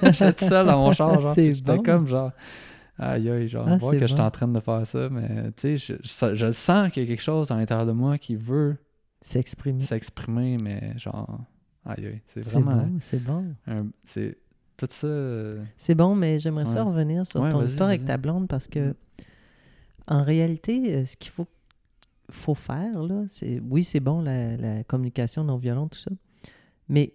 maman 0.00 0.12
J'étais 0.12 0.32
tout 0.32 0.44
seul 0.46 0.66
dans 0.66 0.78
mon 0.78 0.92
char, 0.92 1.20
genre. 1.20 1.34
J'étais 1.34 1.76
bon. 1.76 1.82
comme, 1.82 2.06
genre, 2.08 2.32
aïe, 2.98 3.28
aïe, 3.30 3.48
genre, 3.48 3.66
Ah, 3.68 3.76
voir 3.76 3.92
que 3.92 4.06
j'étais 4.06 4.20
bon. 4.22 4.26
en 4.26 4.30
train 4.30 4.48
de 4.48 4.60
faire 4.60 4.86
ça, 4.86 5.08
mais 5.10 5.52
tu 5.56 5.76
sais, 5.76 5.76
je, 5.76 5.94
je, 6.02 6.34
je 6.34 6.52
sens 6.52 6.90
qu'il 6.90 7.02
y 7.02 7.06
a 7.06 7.08
quelque 7.08 7.22
chose 7.22 7.50
à 7.50 7.56
l'intérieur 7.56 7.86
de 7.86 7.92
moi 7.92 8.16
qui 8.18 8.36
veut 8.36 8.76
S'exprimer. 9.20 9.82
s'exprimer, 9.82 10.56
mais 10.62 10.94
genre, 10.96 11.40
aïe, 11.84 12.06
aïe, 12.06 12.22
c'est 12.28 12.42
C'est 12.44 12.58
vraiment. 12.58 12.82
bon, 12.84 12.96
c'est 13.00 13.22
bon. 13.22 13.44
c'est 14.04 14.38
tout 14.78 14.86
ça. 14.88 15.06
euh, 15.08 15.62
C'est 15.76 15.94
bon, 15.96 16.14
mais 16.14 16.38
j'aimerais 16.38 16.64
ça 16.66 16.84
revenir 16.84 17.26
sur 17.26 17.40
Ouais, 17.42 17.48
ton 17.50 17.62
histoire 17.64 17.88
avec 17.90 18.04
ta 18.06 18.16
blonde 18.16 18.48
parce 18.48 18.66
que, 18.68 18.90
Mm. 18.90 18.94
en 20.06 20.22
réalité, 20.22 20.94
euh, 20.96 21.04
ce 21.04 21.16
qu'il 21.18 21.32
faut, 21.32 21.46
faut 22.30 22.54
faire, 22.54 23.02
là, 23.02 23.24
c'est 23.28 23.60
oui, 23.60 23.84
c'est 23.84 24.00
bon 24.00 24.20
la, 24.22 24.56
la 24.56 24.84
communication 24.84 25.44
non 25.44 25.56
violente, 25.56 25.92
tout 25.92 25.98
ça, 25.98 26.10
mais 26.88 27.14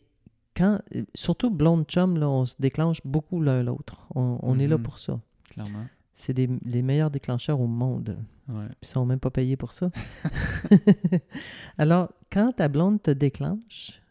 quand, 0.55 0.79
surtout 1.15 1.49
blonde 1.49 1.85
chum, 1.85 2.17
là, 2.17 2.29
on 2.29 2.45
se 2.45 2.55
déclenche 2.59 2.99
beaucoup 3.05 3.41
l'un 3.41 3.63
l'autre. 3.63 4.07
On, 4.13 4.59
est 4.59 4.67
là 4.67 4.77
Mhm. 4.77 4.83
pour 4.83 4.99
ça. 4.99 5.19
Clairement. 5.49 5.85
C'est 6.13 6.33
des- 6.33 6.49
les 6.65 6.83
meilleurs 6.83 7.09
déclencheurs 7.09 7.59
au 7.59 7.65
monde. 7.65 8.17
Ouais. 8.47 8.67
Puis 8.67 8.77
ils 8.83 8.87
sont 8.87 9.03
même 9.05 9.19
pas 9.19 9.31
payés 9.31 9.57
pour 9.57 9.73
ça. 9.73 9.89
Alors, 11.77 12.11
quand 12.31 12.51
ta 12.53 12.67
blonde 12.67 13.01
te 13.01 13.11
déclenche 13.11 14.01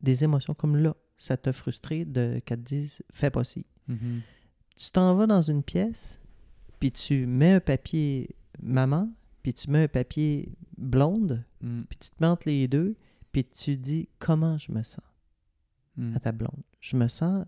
des 0.00 0.24
émotions 0.24 0.54
comme 0.54 0.76
là, 0.76 0.96
ça 1.16 1.36
t'a 1.36 1.52
frustré 1.52 2.04
de 2.04 2.40
qu'elle 2.44 2.58
te 2.58 2.64
dise 2.64 3.02
fais 3.12 3.30
pas 3.30 3.44
ci. 3.44 3.64
Mhm. 3.88 4.20
Tu 4.76 4.90
t'en 4.90 5.14
vas 5.14 5.26
dans 5.26 5.42
une 5.42 5.62
pièce, 5.62 6.18
puis 6.80 6.90
tu 6.90 7.26
mets 7.26 7.52
un 7.52 7.60
papier 7.60 8.34
maman, 8.60 9.08
puis 9.42 9.52
tu 9.54 9.70
mets 9.70 9.84
un 9.84 9.88
papier 9.88 10.52
blonde, 10.76 11.44
Mm. 11.60 11.82
puis 11.88 11.98
tu 11.98 12.10
te 12.10 12.14
mets 12.20 12.26
entre 12.26 12.48
les 12.48 12.66
deux, 12.68 12.96
puis 13.32 13.44
tu 13.44 13.76
dis 13.76 14.08
comment 14.18 14.58
je 14.58 14.72
me 14.72 14.82
sens 14.82 15.04
Mm. 15.96 16.16
à 16.16 16.20
ta 16.20 16.32
blonde. 16.32 16.62
Je 16.80 16.96
me 16.96 17.06
sens 17.08 17.44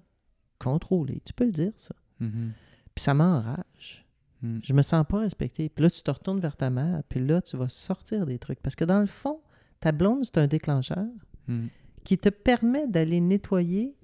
contrôlé. 0.59 1.21
Tu 1.25 1.33
peux 1.33 1.45
le 1.47 1.53
dire, 1.53 1.73
ça. 1.77 1.95
Mhm. 2.21 2.53
Puis 2.95 3.03
ça 3.03 3.15
m'enrage. 3.15 4.07
Mm. 4.43 4.59
Je 4.63 4.73
me 4.73 4.83
sens 4.83 5.05
pas 5.09 5.21
respecté. 5.21 5.69
Puis 5.69 5.83
là, 5.83 5.91
tu 5.91 6.03
te 6.03 6.11
retournes 6.11 6.41
vers 6.41 6.57
ta 6.57 6.71
mère, 6.71 7.03
puis 7.09 7.21
là, 7.25 7.41
tu 7.43 7.57
vas 7.57 7.69
sortir 7.69 8.27
des 8.27 8.39
trucs. 8.39 8.61
Parce 8.61 8.77
que 8.77 8.85
dans 8.85 9.01
le 9.01 9.07
fond, 9.07 9.41
ta 9.81 9.93
blonde, 9.93 10.25
c'est 10.25 10.39
un 10.39 10.47
déclencheur 10.47 11.07
Mm. 11.49 11.67
qui 12.05 12.19
te 12.19 12.29
permet 12.29 12.87
d'aller 12.87 13.21
nettoyer 13.21 13.97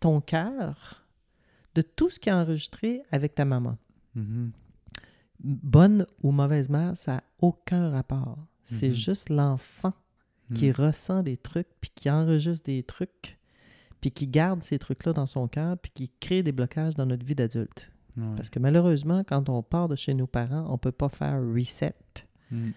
ton 0.00 0.20
cœur 0.20 1.04
de 1.74 1.82
tout 1.82 2.10
ce 2.10 2.18
qui 2.20 2.28
est 2.28 2.32
enregistré 2.32 3.02
avec 3.10 3.34
ta 3.34 3.44
maman. 3.44 3.76
Mhm. 4.14 4.52
Bonne 5.40 6.06
ou 6.22 6.30
mauvaise 6.32 6.68
mère, 6.68 6.96
ça 6.96 7.14
n'a 7.14 7.22
aucun 7.42 7.90
rapport. 7.90 8.38
C'est 8.64 8.88
Mhm. 8.88 8.94
juste 8.94 9.28
l'enfant 9.30 9.92
qui 10.54 10.68
Mm. 10.70 10.72
ressent 10.72 11.22
des 11.22 11.36
trucs, 11.36 11.68
puis 11.80 11.90
qui 11.94 12.10
enregistre 12.10 12.64
des 12.66 12.82
trucs, 12.82 13.38
puis 14.00 14.10
qui 14.12 14.26
garde 14.28 14.62
ces 14.62 14.78
trucs-là 14.78 15.12
dans 15.12 15.26
son 15.26 15.48
cœur, 15.48 15.76
puis 15.78 15.90
qui 15.94 16.10
crée 16.20 16.42
des 16.42 16.52
blocages 16.52 16.94
dans 16.94 17.06
notre 17.06 17.24
vie 17.26 17.34
d'adulte. 17.34 17.90
Ouais. 18.16 18.24
Parce 18.36 18.48
que 18.50 18.58
malheureusement, 18.58 19.24
quand 19.24 19.48
on 19.48 19.62
part 19.62 19.88
de 19.88 19.96
chez 19.96 20.14
nos 20.14 20.26
parents, 20.26 20.66
on 20.70 20.78
peut 20.78 20.92
pas 20.92 21.08
faire 21.08 21.38
reset 21.40 21.94
Mm. 22.50 22.70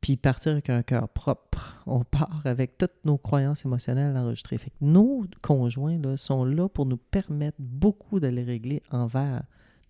puis 0.00 0.16
partir 0.16 0.52
avec 0.52 0.70
un 0.70 0.82
cœur 0.82 1.08
propre. 1.08 1.82
On 1.86 2.04
part 2.04 2.40
avec 2.44 2.78
toutes 2.78 3.04
nos 3.04 3.18
croyances 3.18 3.64
émotionnelles 3.64 4.16
enregistrées. 4.16 4.58
Fait 4.58 4.70
que 4.70 4.76
nos 4.80 5.24
conjoints 5.42 5.98
là, 5.98 6.16
sont 6.16 6.44
là 6.44 6.68
pour 6.68 6.86
nous 6.86 6.96
permettre 6.96 7.56
beaucoup 7.60 8.18
de 8.20 8.26
les 8.28 8.42
régler 8.44 8.82
envers 8.90 9.42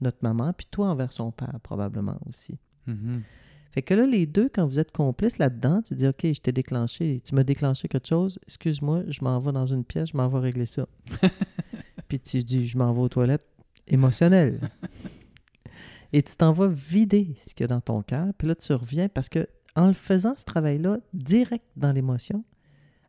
notre 0.02 0.18
maman, 0.22 0.52
puis 0.52 0.66
toi 0.70 0.88
envers 0.88 1.12
son 1.12 1.30
père 1.30 1.58
probablement 1.62 2.18
aussi. 2.28 2.58
Mhm. 2.86 3.22
Fait 3.70 3.80
que 3.82 3.94
là, 3.94 4.04
les 4.06 4.26
deux, 4.26 4.50
quand 4.54 4.66
vous 4.66 4.78
êtes 4.78 4.92
complices 4.92 5.38
là-dedans, 5.38 5.80
tu 5.82 5.94
dis, 5.94 6.06
OK, 6.06 6.20
je 6.24 6.40
t'ai 6.40 6.52
déclenché, 6.52 7.20
tu 7.24 7.34
m'as 7.34 7.42
déclenché 7.44 7.88
quelque 7.88 8.06
chose, 8.08 8.38
excuse-moi, 8.46 9.04
je 9.08 9.24
m'en 9.24 9.40
vais 9.40 9.52
dans 9.52 9.64
une 9.66 9.82
pièce, 9.84 10.10
je 10.10 10.16
m'en 10.16 10.28
vais 10.28 10.40
régler 10.40 10.66
ça. 10.66 10.86
Puis 12.08 12.20
tu 12.20 12.42
dis, 12.44 12.66
je 12.68 12.76
m'en 12.76 12.92
vais 12.92 13.00
aux 13.00 13.08
toilettes 13.08 13.46
émotionnelles. 13.88 14.60
Et 16.12 16.22
tu 16.22 16.36
t'en 16.36 16.52
vas 16.52 16.68
vider 16.68 17.34
ce 17.46 17.54
qu'il 17.54 17.62
y 17.62 17.64
a 17.64 17.68
dans 17.68 17.80
ton 17.80 18.02
cœur, 18.02 18.26
puis 18.36 18.46
là, 18.46 18.54
tu 18.54 18.72
reviens 18.74 19.08
parce 19.08 19.30
que 19.30 19.48
en 19.74 19.86
le 19.86 19.94
faisant, 19.94 20.34
ce 20.36 20.44
travail-là, 20.44 20.98
direct 21.14 21.64
dans 21.76 21.92
l'émotion, 21.92 22.44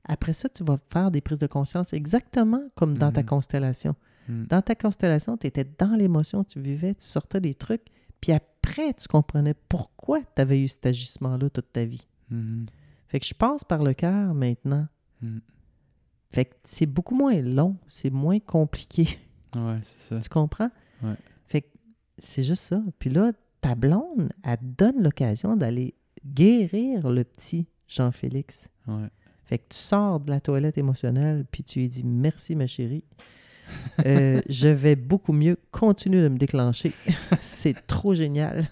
après 0.05 0.31
ça, 0.31 0.47
tu 0.47 0.63
vas 0.63 0.79
faire 0.89 1.11
des 1.11 1.19
prises 1.19 1.39
de 1.39 1.47
conscience 1.47 1.91
exactement 1.91 2.61
comme 2.75 2.97
dans 2.97 3.11
ta 3.11 3.19
Mhm. 3.21 3.27
constellation. 3.27 3.95
Mm. 4.27 4.45
Dans 4.45 4.61
ta 4.61 4.75
constellation, 4.75 5.37
tu 5.37 5.47
étais 5.47 5.65
dans 5.77 5.95
l'émotion, 5.95 6.43
tu 6.43 6.59
vivais, 6.59 6.93
tu 6.95 7.05
sortais 7.05 7.41
des 7.41 7.53
trucs, 7.53 7.85
puis 8.21 8.31
après, 8.31 8.93
tu 8.93 9.07
comprenais 9.07 9.53
pourquoi 9.69 10.21
tu 10.21 10.41
avais 10.41 10.61
eu 10.61 10.67
cet 10.67 10.85
agissement-là 10.85 11.49
toute 11.49 11.71
ta 11.71 11.85
vie. 11.85 12.07
Mhm. 12.29 12.65
Fait 13.07 13.19
que 13.19 13.25
je 13.25 13.33
passe 13.33 13.63
par 13.63 13.83
le 13.83 13.93
cœur 13.93 14.33
maintenant. 14.33 14.87
Mm. 15.21 15.39
Fait 16.31 16.45
que 16.45 16.55
c'est 16.63 16.85
beaucoup 16.87 17.15
moins 17.15 17.39
long, 17.41 17.77
c'est 17.87 18.09
moins 18.09 18.39
compliqué. 18.39 19.07
Ouais, 19.55 19.77
c'est 19.83 19.99
ça. 19.99 20.19
tu 20.19 20.29
comprends? 20.29 20.71
Ouais. 21.03 21.13
Fait 21.45 21.61
que 21.61 21.67
c'est 22.17 22.41
juste 22.41 22.63
ça. 22.63 22.81
Puis 22.97 23.11
là, 23.11 23.33
ta 23.61 23.75
blonde, 23.75 24.31
elle 24.43 24.57
donne 24.61 25.03
l'occasion 25.03 25.55
d'aller 25.55 25.93
guérir 26.25 27.07
le 27.07 27.23
petit 27.23 27.67
Jean-Félix. 27.87 28.67
Ouais. 28.87 29.09
Fait 29.45 29.59
que 29.59 29.65
tu 29.69 29.77
sors 29.77 30.19
de 30.19 30.31
la 30.31 30.39
toilette 30.39 30.79
émotionnelle, 30.79 31.45
puis 31.51 31.63
tu 31.63 31.81
lui 31.81 31.87
dis 31.87 32.03
merci, 32.03 32.55
ma 32.55 32.65
chérie. 32.65 33.03
Euh, 34.05 34.41
je 34.49 34.67
vais 34.67 34.95
beaucoup 34.95 35.33
mieux. 35.33 35.57
Continue 35.71 36.21
de 36.21 36.27
me 36.27 36.37
déclencher. 36.37 36.93
C'est 37.39 37.85
trop 37.87 38.13
génial. 38.13 38.65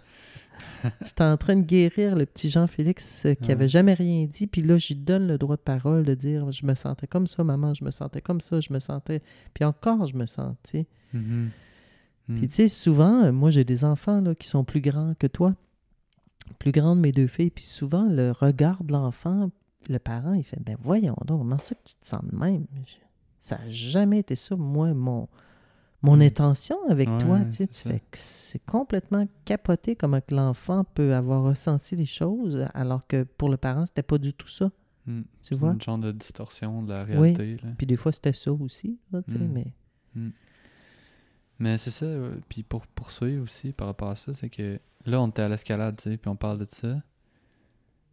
J'étais 1.06 1.24
en 1.24 1.38
train 1.38 1.56
de 1.56 1.62
guérir 1.62 2.16
le 2.16 2.26
petit 2.26 2.50
Jean-Félix 2.50 3.26
euh, 3.26 3.34
qui 3.36 3.46
Ouais. 3.48 3.52
avait 3.52 3.68
jamais 3.68 3.94
rien 3.94 4.26
dit. 4.26 4.48
Puis 4.48 4.62
là, 4.64 4.78
j'y 4.78 4.96
donne 4.96 5.28
le 5.28 5.38
droit 5.38 5.56
de 5.56 5.62
parole 5.62 6.04
de 6.04 6.14
dire 6.16 6.52
je 6.52 6.66
me 6.66 6.74
sentais 6.76 7.08
comme 7.08 7.28
ça, 7.28 7.44
maman, 7.44 7.74
je 7.74 7.84
me 7.84 7.92
sentais 7.92 8.22
comme 8.22 8.42
ça, 8.42 8.60
je 8.60 8.74
me 8.74 8.80
sentais. 8.80 9.22
Puis 9.54 9.64
encore, 9.64 10.06
je 10.08 10.16
me 10.16 10.26
sais. 10.26 10.86
Mhm. 11.14 11.50
Mm. 12.28 12.38
Puis 12.38 12.48
tu 12.48 12.54
sais, 12.56 12.68
souvent, 12.68 13.24
euh, 13.26 13.32
moi, 13.32 13.50
j'ai 13.52 13.64
des 13.64 13.84
enfants 13.86 14.22
là, 14.22 14.34
qui 14.36 14.48
sont 14.48 14.64
plus 14.64 14.82
grands 14.82 15.14
que 15.20 15.28
toi, 15.28 15.54
plus 16.60 16.72
grands 16.72 16.96
de 16.96 17.02
mes 17.02 17.12
deux 17.12 17.28
filles. 17.28 17.52
Puis 17.52 17.64
souvent, 17.64 18.08
le 18.10 18.32
regard 18.32 18.84
de 18.84 18.94
l'enfant, 18.94 19.52
le 19.90 20.00
parent, 20.00 20.34
il 20.34 20.44
fait 20.44 20.60
Ben 20.64 20.78
voyons 20.80 21.16
donc, 21.26 21.40
comment 21.40 21.58
ça 21.60 21.76
que 21.76 21.82
tu 21.86 21.96
te 21.96 22.08
sens 22.08 22.22
de 22.24 22.36
même? 22.36 22.66
Je- 22.86 22.96
Ça 23.42 23.58
n'a 23.58 23.70
jamais 23.70 24.20
été 24.20 24.36
ça, 24.36 24.56
moi, 24.56 24.94
mon, 24.94 25.28
mon 26.04 26.16
Mm. 26.18 26.22
intention 26.22 26.78
avec 26.90 27.10
Ouais, 27.10 27.18
toi. 27.18 27.40
Tu 27.46 27.52
sais, 27.52 27.68
c'est 27.72 27.84
tu 27.84 27.90
fais 27.90 28.02
c'est 28.14 28.66
complètement 28.66 29.28
capoté 29.46 29.96
comment 29.96 30.22
que 30.22 30.34
l'enfant 30.34 30.84
peut 30.84 31.14
avoir 31.14 31.44
ressenti 31.44 31.96
les 31.96 32.06
choses, 32.06 32.66
alors 32.74 33.06
que 33.08 33.24
pour 33.24 33.50
le 33.50 33.58
parent, 33.58 33.86
c'était 33.86 34.04
pas 34.04 34.18
du 34.20 34.34
tout 34.34 34.48
ça. 34.48 34.72
Mm. 35.08 35.22
Tu 35.44 35.56
vois? 35.56 35.72
Une 35.74 35.82
genre 35.82 35.98
de 35.98 36.12
distorsion 36.12 36.84
de 36.84 36.94
la 36.94 37.04
Oui. 37.04 37.34
réalité. 37.34 37.58
là. 37.66 37.72
Puis 37.78 37.88
des 37.88 37.96
fois, 37.98 38.12
c'était 38.12 38.34
ça 38.34 38.54
aussi, 38.54 39.00
là, 39.12 39.22
tu 39.24 39.34
sais, 39.34 39.40
Mm. 39.40 39.52
mais. 39.52 39.74
Mais 41.60 41.78
c'est 41.78 41.92
ça, 41.92 42.08
puis 42.50 42.64
pour 42.64 42.88
poursuivre 42.88 43.44
aussi 43.44 43.72
par 43.72 43.88
rapport 43.88 44.10
à 44.10 44.16
ça, 44.16 44.34
c'est 44.34 44.50
que 44.50 44.80
là, 45.06 45.22
on 45.22 45.28
était 45.28 45.44
à 45.44 45.50
l'escalade, 45.50 45.96
tu 45.98 46.10
sais, 46.10 46.18
puis 46.18 46.30
on 46.30 46.36
parle 46.36 46.58
de 46.58 46.66
ça. 46.66 47.02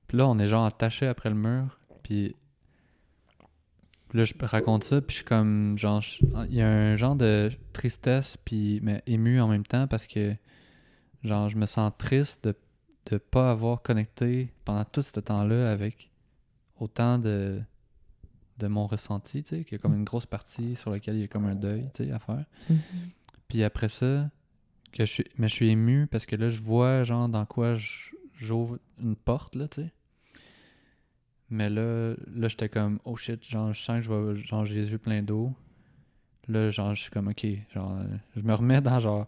Puis 0.07 0.19
là, 0.19 0.29
on 0.29 0.39
est 0.39 0.49
genre 0.49 0.65
attaché 0.67 1.07
après 1.07 1.31
le 1.31 1.35
mur, 1.35 1.79
puis 2.03 2.37
là, 4.15 4.25
je 4.25 4.35
raconte 4.41 4.85
ça, 4.85 5.01
puis 5.01 5.15
je 5.15 5.17
suis 5.19 5.25
comme, 5.25 5.77
genre, 5.79 6.01
je- 6.01 6.19
il 6.49 6.55
y 6.55 6.63
a 6.63 6.69
un 6.69 6.97
genre 6.97 7.17
de 7.17 7.51
tristesse, 7.73 8.37
puis 8.45 8.81
mais 8.83 9.03
ému 9.07 9.41
en 9.41 9.49
même 9.49 9.65
temps, 9.67 9.87
parce 9.87 10.07
que, 10.07 10.35
genre, 11.25 11.49
je 11.49 11.57
me 11.57 11.67
sens 11.67 11.93
triste 11.99 12.45
de 12.45 12.55
de 13.11 13.17
pas 13.17 13.51
avoir 13.51 13.81
connecté 13.81 14.53
pendant 14.67 14.85
tout 14.85 15.01
ce 15.01 15.19
temps-là 15.19 15.71
avec 15.73 16.11
autant 16.79 17.19
de 17.19 17.61
de 18.59 18.67
mon 18.67 18.87
ressenti, 18.87 19.43
tu 19.45 19.57
sais, 19.57 19.65
qu'il 19.65 19.73
y 19.73 19.75
a 19.77 19.79
comme 19.79 19.95
une 19.95 20.05
grosse 20.05 20.27
partie 20.27 20.75
sur 20.77 20.91
laquelle 20.91 21.15
il 21.15 21.21
y 21.21 21.25
a 21.25 21.29
comme 21.29 21.47
un 21.47 21.55
deuil, 21.55 21.89
tu 21.95 22.05
sais, 22.05 22.11
à 22.13 22.19
faire. 22.19 22.45
Mhm. 22.69 22.79
Puis 23.47 23.63
après 23.63 23.89
ça, 23.89 24.31
que 24.93 25.07
je 25.07 25.11
suis, 25.11 25.25
mais 25.39 25.49
je 25.49 25.55
suis 25.55 25.69
ému 25.71 26.07
parce 26.07 26.27
que 26.27 26.35
là, 26.37 26.51
je 26.51 26.61
vois 26.61 27.03
genre 27.05 27.29
dans 27.29 27.47
quoi 27.47 27.77
j'ouvre 28.35 28.79
une 29.01 29.17
porte, 29.17 29.55
là, 29.55 29.69
tu 29.69 29.83
sais. 29.83 29.93
Mais 31.51 31.71
là, 31.71 32.15
là 32.35 32.49
j'étais 32.49 32.69
comme, 32.69 32.99
oh 33.05 33.17
shit, 33.17 33.45
genre, 33.45 33.73
je 33.73 33.83
sens 33.83 33.99
que 33.99 34.03
je 34.03 34.13
vais, 34.13 34.43
genre, 34.45 34.65
j'ai 34.65 34.75
les 34.75 34.91
yeux 34.91 34.99
pleins 34.99 35.23
d'eau. 35.23 35.53
Là, 36.49 36.71
genre, 36.71 36.95
je 36.95 37.03
suis 37.03 37.11
comme, 37.11 37.29
ok, 37.29 37.47
genre, 37.75 37.99
je 38.37 38.43
me 38.43 38.55
remets 38.55 38.81
dans 38.81 39.01
genre, 39.01 39.27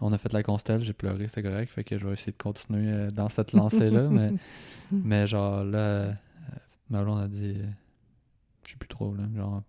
on 0.00 0.12
a 0.12 0.18
fait 0.18 0.32
la 0.32 0.42
constelle, 0.42 0.82
j'ai 0.82 0.92
pleuré, 0.92 1.26
c'était 1.28 1.42
correct, 1.42 1.70
fait 1.72 1.84
que 1.84 1.96
je 1.98 2.06
vais 2.06 2.12
essayer 2.12 2.32
de 2.32 2.42
continuer 2.42 2.92
euh, 2.92 3.10
dans 3.10 3.28
cette 3.28 3.52
lancée-là, 3.54 4.08
mais, 4.08 4.32
mais 4.90 5.26
genre, 5.26 5.64
là, 5.64 5.78
euh, 5.78 6.12
ma 6.90 7.02
blonde 7.02 7.20
a 7.20 7.28
dit, 7.28 7.54
euh, 7.56 7.66
je 8.64 8.72
sais 8.72 8.76
plus 8.76 8.88
trop, 8.88 9.14
là, 9.14 9.24
genre, 9.34 9.62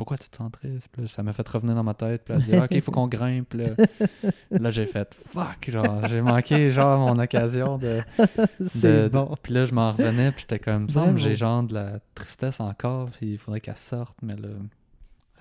pourquoi 0.00 0.16
tu 0.16 0.30
te 0.30 0.36
sens 0.38 0.50
triste? 0.50 0.88
Puis 0.90 1.02
là, 1.02 1.08
ça 1.08 1.22
m'a 1.22 1.34
fait 1.34 1.46
revenir 1.46 1.74
dans 1.74 1.82
ma 1.84 1.92
tête. 1.92 2.22
Puis 2.24 2.32
elle 2.34 2.40
a 2.40 2.44
dit, 2.44 2.54
Ah, 2.56 2.64
OK, 2.64 2.70
il 2.70 2.80
faut 2.80 2.90
qu'on 2.90 3.06
grimpe. 3.18 3.52
Là, 3.52 3.66
Là, 4.50 4.70
j'ai 4.70 4.86
fait, 4.86 5.14
fuck, 5.28 5.68
genre, 5.70 6.06
j'ai 6.08 6.22
manqué, 6.22 6.70
genre, 6.70 6.98
mon 6.98 7.22
occasion 7.22 7.76
de. 7.76 8.00
bon. 9.08 9.36
Puis 9.42 9.52
là, 9.52 9.64
je 9.66 9.74
m'en 9.74 9.92
revenais, 9.92 10.32
puis 10.32 10.40
j'étais 10.48 10.58
comme, 10.58 10.88
ça, 10.88 11.00
Bravo. 11.02 11.16
j'ai 11.18 11.34
genre 11.34 11.62
de 11.64 11.74
la 11.74 12.00
tristesse 12.14 12.60
encore, 12.60 13.10
puis 13.10 13.32
il 13.32 13.38
faudrait 13.38 13.60
qu'elle 13.60 13.76
sorte, 13.76 14.16
mais 14.22 14.36
là, 14.36 14.48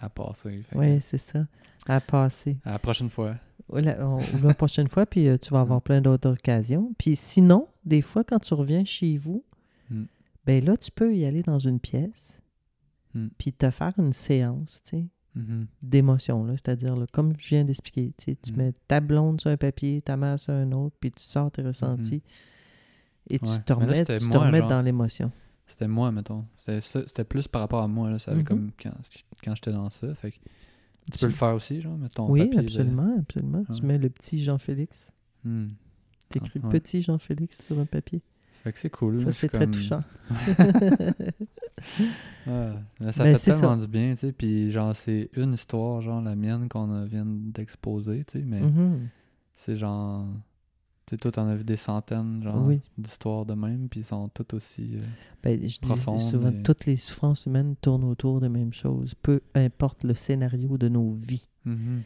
elle 0.01 0.05
a 0.05 0.09
passé. 0.09 0.63
Fait 0.69 0.75
que, 0.75 0.79
Oui, 0.79 0.99
c'est 0.99 1.17
ça. 1.17 1.39
À 1.87 2.01
passer. 2.01 2.57
à 2.65 2.73
la 2.73 2.79
prochaine 2.79 3.09
fois. 3.09 3.35
La, 3.73 4.05
on- 4.05 4.19
la 4.43 4.53
prochaine 4.55 4.87
fois, 4.89 5.05
puis 5.05 5.27
euh, 5.27 5.37
tu 5.37 5.53
vas 5.53 5.61
avoir 5.61 5.81
plein 5.81 6.01
d'autres 6.01 6.31
occasions. 6.31 6.91
Puis 6.97 7.15
sinon, 7.15 7.67
des 7.85 8.01
fois, 8.01 8.23
quand 8.23 8.39
tu 8.39 8.53
reviens 8.53 8.83
chez 8.83 9.17
vous, 9.17 9.43
Mm. 9.91 10.03
ben 10.45 10.63
là, 10.65 10.77
tu 10.77 10.91
peux 10.91 11.15
y 11.15 11.25
aller 11.25 11.41
dans 11.41 11.57
une 11.57 11.79
pièce, 11.79 12.41
Mm. 13.15 13.27
puis 13.37 13.53
te 13.53 13.69
faire 13.71 13.93
une 13.97 14.13
séance, 14.13 14.81
tu 14.85 14.97
sais, 14.97 15.05
Mhm. 15.35 15.67
d'émotion, 15.81 16.43
là. 16.43 16.53
C'est-à-dire, 16.53 16.95
là, 16.95 17.05
comme 17.11 17.31
je 17.39 17.49
viens 17.49 17.63
d'expliquer, 17.63 18.13
tu 18.17 18.25
sais, 18.25 18.35
tu 18.41 18.51
Mm. 18.53 18.55
mets 18.57 18.73
ta 18.87 18.99
blonde 18.99 19.39
sur 19.41 19.49
un 19.49 19.57
papier, 19.57 20.01
ta 20.01 20.15
mère 20.17 20.39
sur 20.39 20.53
un 20.53 20.71
autre, 20.71 20.95
puis 20.99 21.11
tu 21.11 21.23
sors 21.23 21.51
tes 21.51 21.61
ressentis. 21.61 22.21
Et 23.29 23.39
tu 23.39 23.45
Ouais. 23.49 23.59
te 23.59 23.73
là, 23.73 23.79
remets, 23.79 24.05
tu 24.05 24.29
te 24.29 24.37
remets 24.37 24.59
genre. 24.59 24.69
dans 24.69 24.81
l'émotion. 24.81 25.31
C'était 25.67 25.87
moi, 25.87 26.11
mettons. 26.11 26.45
C'était 26.81 27.23
plus 27.23 27.47
par 27.47 27.61
rapport 27.61 27.81
à 27.83 27.87
moi, 27.87 28.09
là. 28.09 28.17
Ça 28.19 28.31
avait 28.31 28.41
Mhm. 28.41 28.47
comme 28.47 28.71
quand, 28.81 28.91
quand 29.43 29.55
j'étais 29.55 29.71
dans 29.71 29.89
ça. 29.91 30.13
Fait 30.15 30.31
que 30.31 30.37
tu 30.37 31.11
Tu- 31.11 31.19
peux 31.19 31.25
le 31.27 31.31
faire 31.33 31.53
aussi, 31.53 31.79
genre, 31.81 31.97
mets 31.97 32.07
ton 32.09 32.29
Oui, 32.29 32.45
papier 32.45 32.59
absolument, 32.59 33.15
absolument. 33.19 33.63
Tu 33.65 33.85
mets 33.85 33.97
le 33.99 34.09
petit 34.09 34.43
Jean-Félix. 34.43 35.13
Hmm. 35.43 35.67
Tu 36.31 36.37
écris 36.39 36.59
Ah, 36.63 36.67
ouais. 36.67 36.71
petit 36.79 37.01
Jean-Félix 37.01 37.63
sur 37.65 37.79
un 37.79 37.85
papier. 37.85 38.21
Fait 38.69 38.73
que 38.73 38.79
c'est 38.79 38.89
cool. 38.91 39.19
Ça, 39.19 39.31
c'est 39.31 39.49
très 39.49 39.65
touchant. 39.65 40.03
ça 40.29 40.43
ben, 42.45 43.35
fait 43.35 43.51
tellement 43.51 43.77
du 43.77 43.87
bien, 43.87 44.11
tu 44.11 44.19
sais. 44.19 44.31
Puis, 44.31 44.69
genre, 44.69 44.95
c'est 44.95 45.31
une 45.35 45.53
histoire, 45.53 46.01
genre 46.01 46.21
la 46.21 46.35
mienne 46.35 46.69
qu'on 46.69 47.03
vient 47.05 47.25
d'exposer, 47.25 48.25
tu 48.25 48.37
sais. 48.37 48.45
Mais 48.45 48.61
mm-hmm. 48.61 48.99
c'est 49.55 49.75
genre. 49.75 50.27
Tu 51.07 51.15
sais, 51.15 51.17
toi, 51.17 51.31
t'en 51.31 51.47
as 51.47 51.55
vu 51.55 51.63
des 51.63 51.77
centaines, 51.77 52.43
genre, 52.43 52.69
d'histoires 52.95 53.43
de 53.43 53.55
même, 53.55 53.89
puis 53.89 54.01
ils 54.01 54.05
sont 54.05 54.29
toutes 54.29 54.53
aussi. 54.53 54.91
Euh, 54.97 55.01
ben, 55.41 55.59
je 55.59 55.79
dis 55.79 56.19
souvent, 56.19 56.51
toutes 56.63 56.85
les 56.85 56.95
souffrances 56.95 57.47
humaines 57.47 57.75
tournent 57.81 58.03
autour 58.03 58.39
des 58.39 58.49
mêmes 58.49 58.73
choses, 58.73 59.15
peu 59.15 59.41
importe 59.55 60.03
le 60.03 60.13
scénario 60.13 60.77
de 60.77 60.89
nos 60.89 61.13
vies. 61.13 61.47
Mm-hmm. 61.65 62.01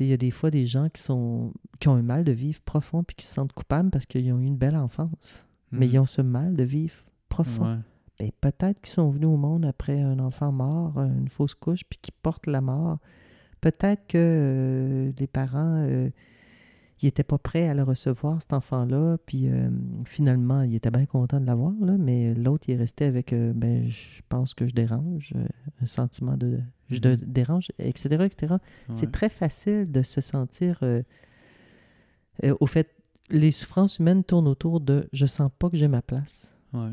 Il 0.00 0.06
y 0.06 0.12
a 0.12 0.16
des 0.16 0.32
fois 0.32 0.50
des 0.50 0.66
gens 0.66 0.88
qui 0.88 1.00
sont 1.00 1.52
qui 1.78 1.86
ont 1.86 1.94
un 1.94 2.02
mal 2.02 2.24
de 2.24 2.32
vivre 2.32 2.60
profond 2.62 3.04
puis 3.04 3.14
qui 3.14 3.24
se 3.24 3.32
sentent 3.32 3.52
coupables 3.52 3.90
parce 3.90 4.06
qu'ils 4.06 4.32
ont 4.32 4.40
eu 4.40 4.46
une 4.46 4.56
belle 4.56 4.74
enfance. 4.74 5.46
Mais 5.78 5.86
ils 5.86 5.98
mm. 5.98 6.02
ont 6.02 6.06
ce 6.06 6.22
mal 6.22 6.54
de 6.56 6.64
vivre 6.64 7.04
profond. 7.28 7.80
Ben, 8.18 8.30
peut-être 8.40 8.80
qu'ils 8.80 8.92
sont 8.92 9.10
venus 9.10 9.28
au 9.28 9.36
monde 9.36 9.64
après 9.64 10.00
un 10.00 10.18
enfant 10.18 10.52
mort, 10.52 10.98
une 10.98 11.28
fausse 11.28 11.54
couche, 11.54 11.84
puis 11.84 11.98
qu'ils 12.00 12.14
portent 12.22 12.46
la 12.46 12.60
mort. 12.60 12.98
Peut-être 13.60 14.06
que 14.06 14.18
euh, 14.18 15.12
les 15.18 15.26
parents 15.26 15.84
euh, 15.88 16.10
ils 17.02 17.06
n'étaient 17.06 17.24
pas 17.24 17.38
prêts 17.38 17.68
à 17.68 17.74
le 17.74 17.82
recevoir, 17.82 18.40
cet 18.40 18.52
enfant-là. 18.52 19.18
Puis 19.26 19.48
euh, 19.48 19.68
finalement, 20.04 20.62
il 20.62 20.74
était 20.74 20.90
bien 20.90 21.06
content 21.06 21.40
de 21.40 21.46
l'avoir, 21.46 21.72
mais 21.72 22.34
l'autre, 22.34 22.68
il 22.68 22.74
est 22.74 22.78
resté 22.78 23.04
avec 23.04 23.34
ben, 23.34 23.88
je 23.88 24.20
pense 24.28 24.54
que 24.54 24.66
je 24.66 24.74
dérange, 24.74 25.34
un 25.82 25.86
sentiment 25.86 26.36
de 26.36 26.60
je 26.88 26.98
mm. 26.98 27.16
dérange, 27.16 27.68
etc. 27.78 28.24
etc. 28.24 28.54
C'est 28.92 29.10
très 29.10 29.28
facile 29.28 29.90
de 29.90 30.02
se 30.02 30.20
sentir 30.20 30.80
au 32.42 32.66
fait 32.66 32.94
les 33.30 33.50
souffrances 33.50 33.98
humaines 33.98 34.24
tournent 34.24 34.48
autour 34.48 34.80
de 34.80 35.08
je 35.12 35.26
sens 35.26 35.50
pas 35.58 35.70
que 35.70 35.76
j'ai 35.76 35.88
ma 35.88 36.02
place. 36.02 36.58
Ouais. 36.72 36.92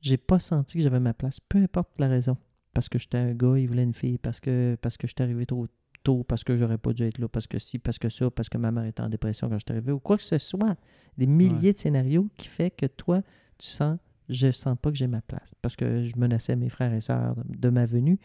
J'ai 0.00 0.16
pas 0.16 0.38
senti 0.38 0.78
que 0.78 0.82
j'avais 0.82 1.00
ma 1.00 1.14
place, 1.14 1.40
peu 1.40 1.58
importe 1.58 1.90
la 1.98 2.08
raison. 2.08 2.36
Parce 2.72 2.88
que 2.88 2.98
j'étais 2.98 3.18
un 3.18 3.34
gars, 3.34 3.58
il 3.58 3.66
voulait 3.66 3.82
une 3.82 3.94
fille, 3.94 4.18
parce 4.18 4.40
que 4.40 4.76
parce 4.80 4.96
que 4.96 5.06
j'étais 5.06 5.22
arrivé 5.22 5.44
trop 5.44 5.66
tôt, 6.02 6.24
parce 6.24 6.44
que 6.44 6.56
j'aurais 6.56 6.78
pas 6.78 6.92
dû 6.92 7.02
être 7.02 7.18
là, 7.18 7.28
parce 7.28 7.46
que 7.46 7.58
si, 7.58 7.78
parce 7.78 7.98
que 7.98 8.08
ça, 8.08 8.30
parce 8.30 8.48
que 8.48 8.58
ma 8.58 8.70
mère 8.70 8.84
était 8.84 9.02
en 9.02 9.08
dépression 9.08 9.48
quand 9.48 9.58
j'étais 9.58 9.72
arrivé, 9.72 9.92
ou 9.92 9.98
quoi 9.98 10.16
que 10.16 10.22
ce 10.22 10.38
soit. 10.38 10.76
Des 11.18 11.26
milliers 11.26 11.72
de 11.72 11.78
scénarios 11.78 12.28
qui 12.36 12.46
fait 12.46 12.70
que 12.70 12.86
toi, 12.86 13.22
tu 13.58 13.68
sens, 13.68 13.98
je 14.28 14.50
sens 14.50 14.76
pas 14.80 14.90
que 14.90 14.96
j'ai 14.96 15.08
ma 15.08 15.20
place. 15.20 15.54
Parce 15.60 15.76
que 15.76 16.04
je 16.04 16.16
menaçais 16.16 16.56
mes 16.56 16.68
frères 16.68 16.94
et 16.94 17.00
sœurs 17.00 17.34
de 17.44 17.68
ma 17.68 17.84
venue. 17.84 18.18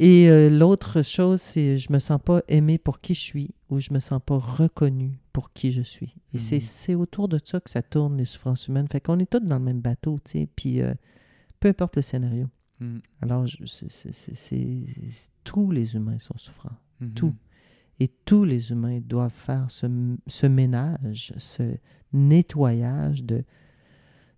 Et 0.00 0.30
euh, 0.30 0.48
l'autre 0.48 1.02
chose, 1.02 1.40
c'est 1.40 1.76
je 1.76 1.92
me 1.92 1.98
sens 1.98 2.20
pas 2.24 2.40
aimé 2.46 2.78
pour 2.78 3.00
qui 3.00 3.14
je 3.14 3.20
suis 3.20 3.50
ou 3.68 3.80
je 3.80 3.92
me 3.92 3.98
sens 3.98 4.20
pas 4.24 4.38
reconnu 4.38 5.18
pour 5.32 5.52
qui 5.52 5.72
je 5.72 5.82
suis. 5.82 6.14
Et 6.32 6.38
c'est 6.38 6.94
mhm. 6.94 7.00
autour 7.00 7.28
de 7.28 7.40
ça 7.44 7.58
que 7.58 7.68
ça 7.68 7.82
tourne 7.82 8.16
les 8.16 8.24
souffrances 8.24 8.68
humaines. 8.68 8.86
Fait 8.86 9.00
qu'on 9.00 9.18
est 9.18 9.28
tous 9.28 9.40
dans 9.40 9.58
le 9.58 9.64
même 9.64 9.80
bateau, 9.80 10.20
tu 10.24 10.30
sais, 10.30 10.48
puis 10.54 10.80
euh, 10.80 10.94
peu 11.58 11.68
importe 11.68 11.96
le 11.96 12.02
scénario. 12.02 12.46
Mhm. 12.78 13.00
Alors, 13.22 13.46
c'est 13.66 15.30
tous 15.42 15.72
les 15.72 15.96
humains 15.96 16.18
sont 16.20 16.38
souffrants. 16.38 16.76
Mhm. 17.00 17.14
Tous. 17.14 17.34
Et 17.98 18.06
tous 18.24 18.44
les 18.44 18.70
humains 18.70 19.00
doivent 19.00 19.32
faire 19.32 19.68
ce, 19.68 19.88
ce 20.28 20.46
ménage, 20.46 21.34
ce 21.38 21.76
nettoyage 22.12 23.24
de 23.24 23.42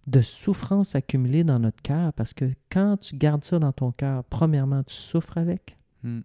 de 0.07 0.23
souffrance 0.23 0.95
accumulée 0.95 1.45
dans 1.45 1.59
notre 1.59 1.83
cœur 1.83 2.13
parce 2.13 2.35
que 2.35 2.47
quand 2.71 2.97
tu 2.99 3.17
gardes 3.17 3.45
ça 3.45 3.59
dans 3.59 3.73
ton 3.73 3.93
cœur, 3.93 4.25
premièrement, 4.25 4.83
tu 4.83 4.95
souffres 4.95 5.39
avec. 5.39 5.77
Hmm. 6.03 6.21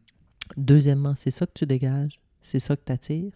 Deuxièmement, 0.58 1.16
c'est 1.16 1.32
ça 1.32 1.46
que 1.46 1.54
tu 1.54 1.66
dégages, 1.66 2.22
c'est 2.42 2.60
ça 2.60 2.76
que 2.76 2.82
tu 2.86 2.92
attires. 2.92 3.34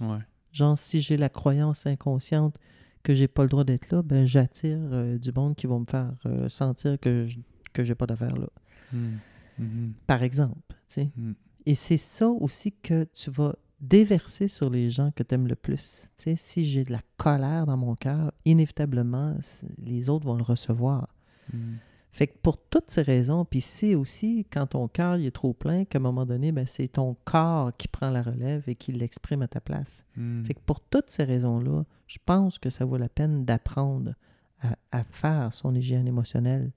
Ouais. 0.00 0.18
Genre, 0.52 0.78
si 0.78 1.00
j'ai 1.00 1.16
la 1.16 1.28
croyance 1.28 1.86
inconsciente 1.86 2.56
que 3.02 3.14
j'ai 3.14 3.28
pas 3.28 3.42
le 3.42 3.48
droit 3.48 3.64
d'être 3.64 3.90
là, 3.92 4.02
ben 4.02 4.26
j'attire 4.26 4.78
euh, 4.80 5.18
du 5.18 5.30
monde 5.32 5.54
qui 5.54 5.66
va 5.66 5.78
me 5.78 5.84
faire 5.84 6.12
euh, 6.26 6.48
sentir 6.48 6.98
que 6.98 7.26
je, 7.26 7.38
que 7.72 7.84
j'ai 7.84 7.94
pas 7.94 8.06
d'affaires 8.06 8.36
là. 8.36 8.48
Hmm. 8.92 9.16
Mm-hmm. 9.60 9.92
Par 10.06 10.22
exemple, 10.22 10.58
tu 10.68 10.74
sais. 10.88 11.10
Hmm. 11.16 11.34
Et 11.66 11.74
c'est 11.74 11.96
ça 11.96 12.28
aussi 12.28 12.72
que 12.72 13.04
tu 13.04 13.30
vas 13.30 13.54
déverser 13.88 14.48
sur 14.48 14.70
les 14.70 14.90
gens 14.90 15.10
que 15.10 15.22
tu 15.22 15.34
aimes 15.34 15.46
le 15.46 15.56
plus. 15.56 16.10
si 16.16 16.64
j'ai 16.64 16.84
de 16.84 16.92
la 16.92 17.00
colère 17.16 17.66
dans 17.66 17.76
mon 17.76 17.94
cœur, 17.94 18.32
inévitablement, 18.44 19.36
les 19.78 20.08
autres 20.08 20.26
vont 20.26 20.36
le 20.36 20.42
recevoir. 20.42 21.08
Hmm. 21.52 21.74
Fait 22.12 22.28
que 22.28 22.38
pour 22.38 22.58
toutes 22.58 22.90
ces 22.90 23.02
raisons, 23.02 23.44
puis 23.44 23.60
c'est 23.60 23.96
aussi 23.96 24.46
quand 24.52 24.68
ton 24.68 24.86
cœur 24.86 25.16
est 25.16 25.32
trop 25.32 25.52
plein 25.52 25.84
qu'à 25.84 25.98
un 25.98 26.02
moment 26.02 26.24
donné, 26.24 26.52
ben, 26.52 26.64
c'est 26.64 26.86
ton 26.86 27.16
corps 27.24 27.76
qui 27.76 27.88
prend 27.88 28.10
la 28.10 28.22
relève 28.22 28.62
et 28.68 28.76
qui 28.76 28.92
l'exprime 28.92 29.42
à 29.42 29.48
ta 29.48 29.60
place. 29.60 30.04
Hmm. 30.16 30.44
Fait 30.44 30.54
que 30.54 30.60
pour 30.64 30.80
toutes 30.80 31.10
ces 31.10 31.24
raisons-là, 31.24 31.84
je 32.06 32.18
pense 32.24 32.58
que 32.58 32.70
ça 32.70 32.84
vaut 32.84 32.98
la 32.98 33.08
peine 33.08 33.44
d'apprendre 33.44 34.14
à, 34.60 34.76
à, 34.92 35.02
faire 35.02 35.52
son 35.52 35.74
hygiène 35.74 36.06
émotionnelle, 36.06 36.70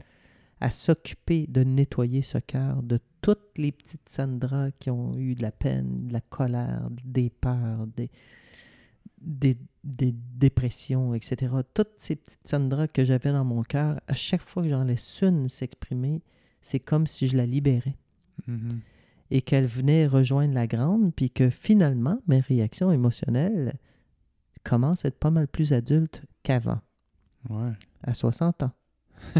à 0.59 0.69
s'occuper 0.69 1.45
de 1.47 1.63
nettoyer 1.63 2.21
ce 2.21 2.37
cœur 2.39 2.81
de 2.81 2.99
toutes 3.21 3.57
les 3.57 3.71
petites 3.71 4.09
Sandra 4.09 4.71
qui 4.71 4.89
ont 4.89 5.13
eu 5.17 5.35
de 5.35 5.41
la 5.41 5.51
peine, 5.51 6.07
de 6.07 6.13
la 6.13 6.21
colère, 6.21 6.87
des 7.03 7.29
peurs, 7.29 7.87
des, 7.87 8.09
des, 9.21 9.57
dépressions, 9.83 11.13
etc. 11.13 11.53
Toutes 11.73 11.93
ces 11.97 12.15
petites 12.15 12.47
Sandra 12.47 12.87
que 12.87 13.03
j'avais 13.03 13.31
dans 13.31 13.43
mon 13.43 13.63
cœur, 13.63 13.99
à 14.07 14.13
chaque 14.13 14.41
fois 14.41 14.63
que 14.63 14.69
j'en 14.69 14.83
laisse 14.83 15.21
une 15.21 15.49
s'exprimer, 15.49 16.21
c'est 16.61 16.79
comme 16.79 17.07
si 17.07 17.27
je 17.27 17.37
la 17.37 17.45
libérais. 17.45 17.95
Mm-hmm. 18.47 18.79
Et 19.29 19.41
qu'elle 19.41 19.65
venait 19.65 20.07
rejoindre 20.07 20.53
la 20.53 20.67
grande, 20.67 21.13
puis 21.13 21.29
que 21.29 21.49
finalement, 21.49 22.19
mes 22.27 22.39
réactions 22.39 22.91
émotionnelles 22.91 23.77
commencent 24.63 25.05
à 25.05 25.09
être 25.09 25.19
pas 25.19 25.31
mal 25.31 25.47
plus 25.47 25.73
adultes 25.73 26.23
qu'avant. 26.43 26.79
Ouais. 27.49 27.73
À 28.03 28.13
60 28.13 28.63
ans. 28.63 28.71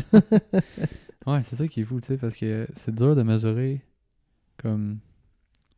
Ouais, 1.27 1.43
c'est 1.43 1.57
ça 1.57 1.67
qui 1.67 1.81
est 1.81 1.83
fou, 1.83 1.99
tu 1.99 2.07
sais, 2.07 2.17
parce 2.17 2.35
que 2.35 2.67
c'est 2.73 2.95
dur 2.95 3.15
de 3.15 3.21
mesurer 3.21 3.81
comme 4.57 4.99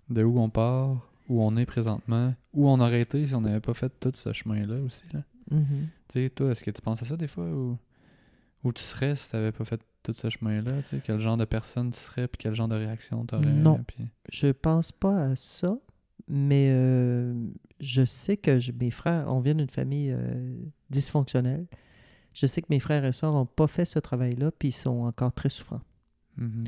de 0.10 0.24
où 0.24 0.40
on 0.40 0.50
part, 0.50 1.10
où 1.28 1.44
on 1.44 1.58
est 1.58 1.66
présentement, 1.66 2.34
où 2.54 2.70
on 2.70 2.80
aurait 2.80 3.02
été 3.02 3.26
si 3.26 3.34
on 3.34 3.42
n'avait 3.42 3.60
pas 3.60 3.74
fait 3.74 3.92
tout 4.00 4.12
ce 4.14 4.32
chemin-là 4.32 4.76
aussi. 4.82 5.04
Là. 5.12 5.22
Mm-hmm. 5.52 5.88
Tu 6.10 6.24
sais, 6.24 6.30
toi, 6.30 6.52
est-ce 6.52 6.64
que 6.64 6.72
tu 6.72 6.82
penses 6.82 7.02
à 7.02 7.06
ça 7.06 7.18
des 7.18 7.28
fois 7.28 7.46
ou 7.46 7.78
où 8.64 8.74
tu 8.74 8.84
serais 8.84 9.16
si 9.16 9.30
tu 9.30 9.36
n'avais 9.36 9.52
pas 9.52 9.66
fait 9.66 9.82
tout 10.04 10.14
ce 10.14 10.30
chemin-là? 10.30 10.82
Tu 10.84 10.88
sais, 10.88 11.02
quel 11.04 11.20
genre 11.20 11.38
de 11.38 11.46
personne 11.46 11.92
tu 11.92 12.00
serais 12.00 12.28
puis 12.28 12.38
quel 12.38 12.54
genre 12.54 12.68
de 12.68 12.76
réaction 12.76 13.26
tu 13.26 13.36
aurais? 13.36 13.52
Non, 13.52 13.84
je 14.30 14.48
pense 14.48 14.92
pas 14.92 15.32
à 15.32 15.36
ça, 15.36 15.78
mais 16.28 16.70
euh, 16.72 17.34
je 17.80 18.06
sais 18.06 18.38
que 18.38 18.60
mes 18.74 18.92
frères, 18.92 19.26
on 19.28 19.40
vient 19.40 19.56
d'une 19.56 19.70
famille 19.70 20.12
euh, 20.12 20.56
dysfonctionnelle. 20.90 21.66
Je 22.34 22.46
sais 22.46 22.62
que 22.62 22.68
mes 22.70 22.80
frères 22.80 23.06
et 23.06 23.12
sœurs 23.12 23.34
n'ont 23.34 23.46
pas 23.46 23.68
fait 23.68 23.86
ce 23.86 24.00
travail-là, 24.00 24.52
puis 24.52 24.70
ils 24.70 24.74
sont 24.74 25.02
encore 25.02 25.34
très 25.34 25.50
souffrants. 25.50 25.82
Mm-hmm. 26.40 26.68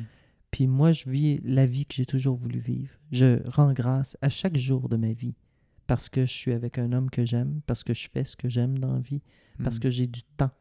Puis 0.52 0.68
moi, 0.68 0.92
je 0.92 1.10
vis 1.10 1.40
la 1.44 1.66
vie 1.66 1.86
que 1.86 1.94
j'ai 1.94 2.06
toujours 2.06 2.36
voulu 2.36 2.60
vivre. 2.60 2.94
Je 3.12 3.40
rends 3.50 3.72
grâce 3.74 4.18
à 4.22 4.30
chaque 4.30 4.58
jour 4.58 4.90
de 4.90 4.98
ma 4.98 5.14
vie 5.14 5.36
parce 5.92 6.08
que 6.08 6.26
je 6.26 6.32
suis 6.32 6.54
avec 6.54 6.78
un 6.78 6.94
homme 6.94 7.10
que 7.10 7.26
j'aime, 7.26 7.60
parce 7.68 7.84
que 7.84 7.94
je 7.94 8.10
fais 8.10 8.24
ce 8.24 8.38
que 8.38 8.48
j'aime 8.48 8.80
dans 8.80 8.94
la 8.94 9.02
vie, 9.02 9.22
parce 9.62 9.76
mm. 9.76 9.80
que 9.80 9.90
j'ai 9.90 10.08
du 10.08 10.24
temps, 10.24 10.52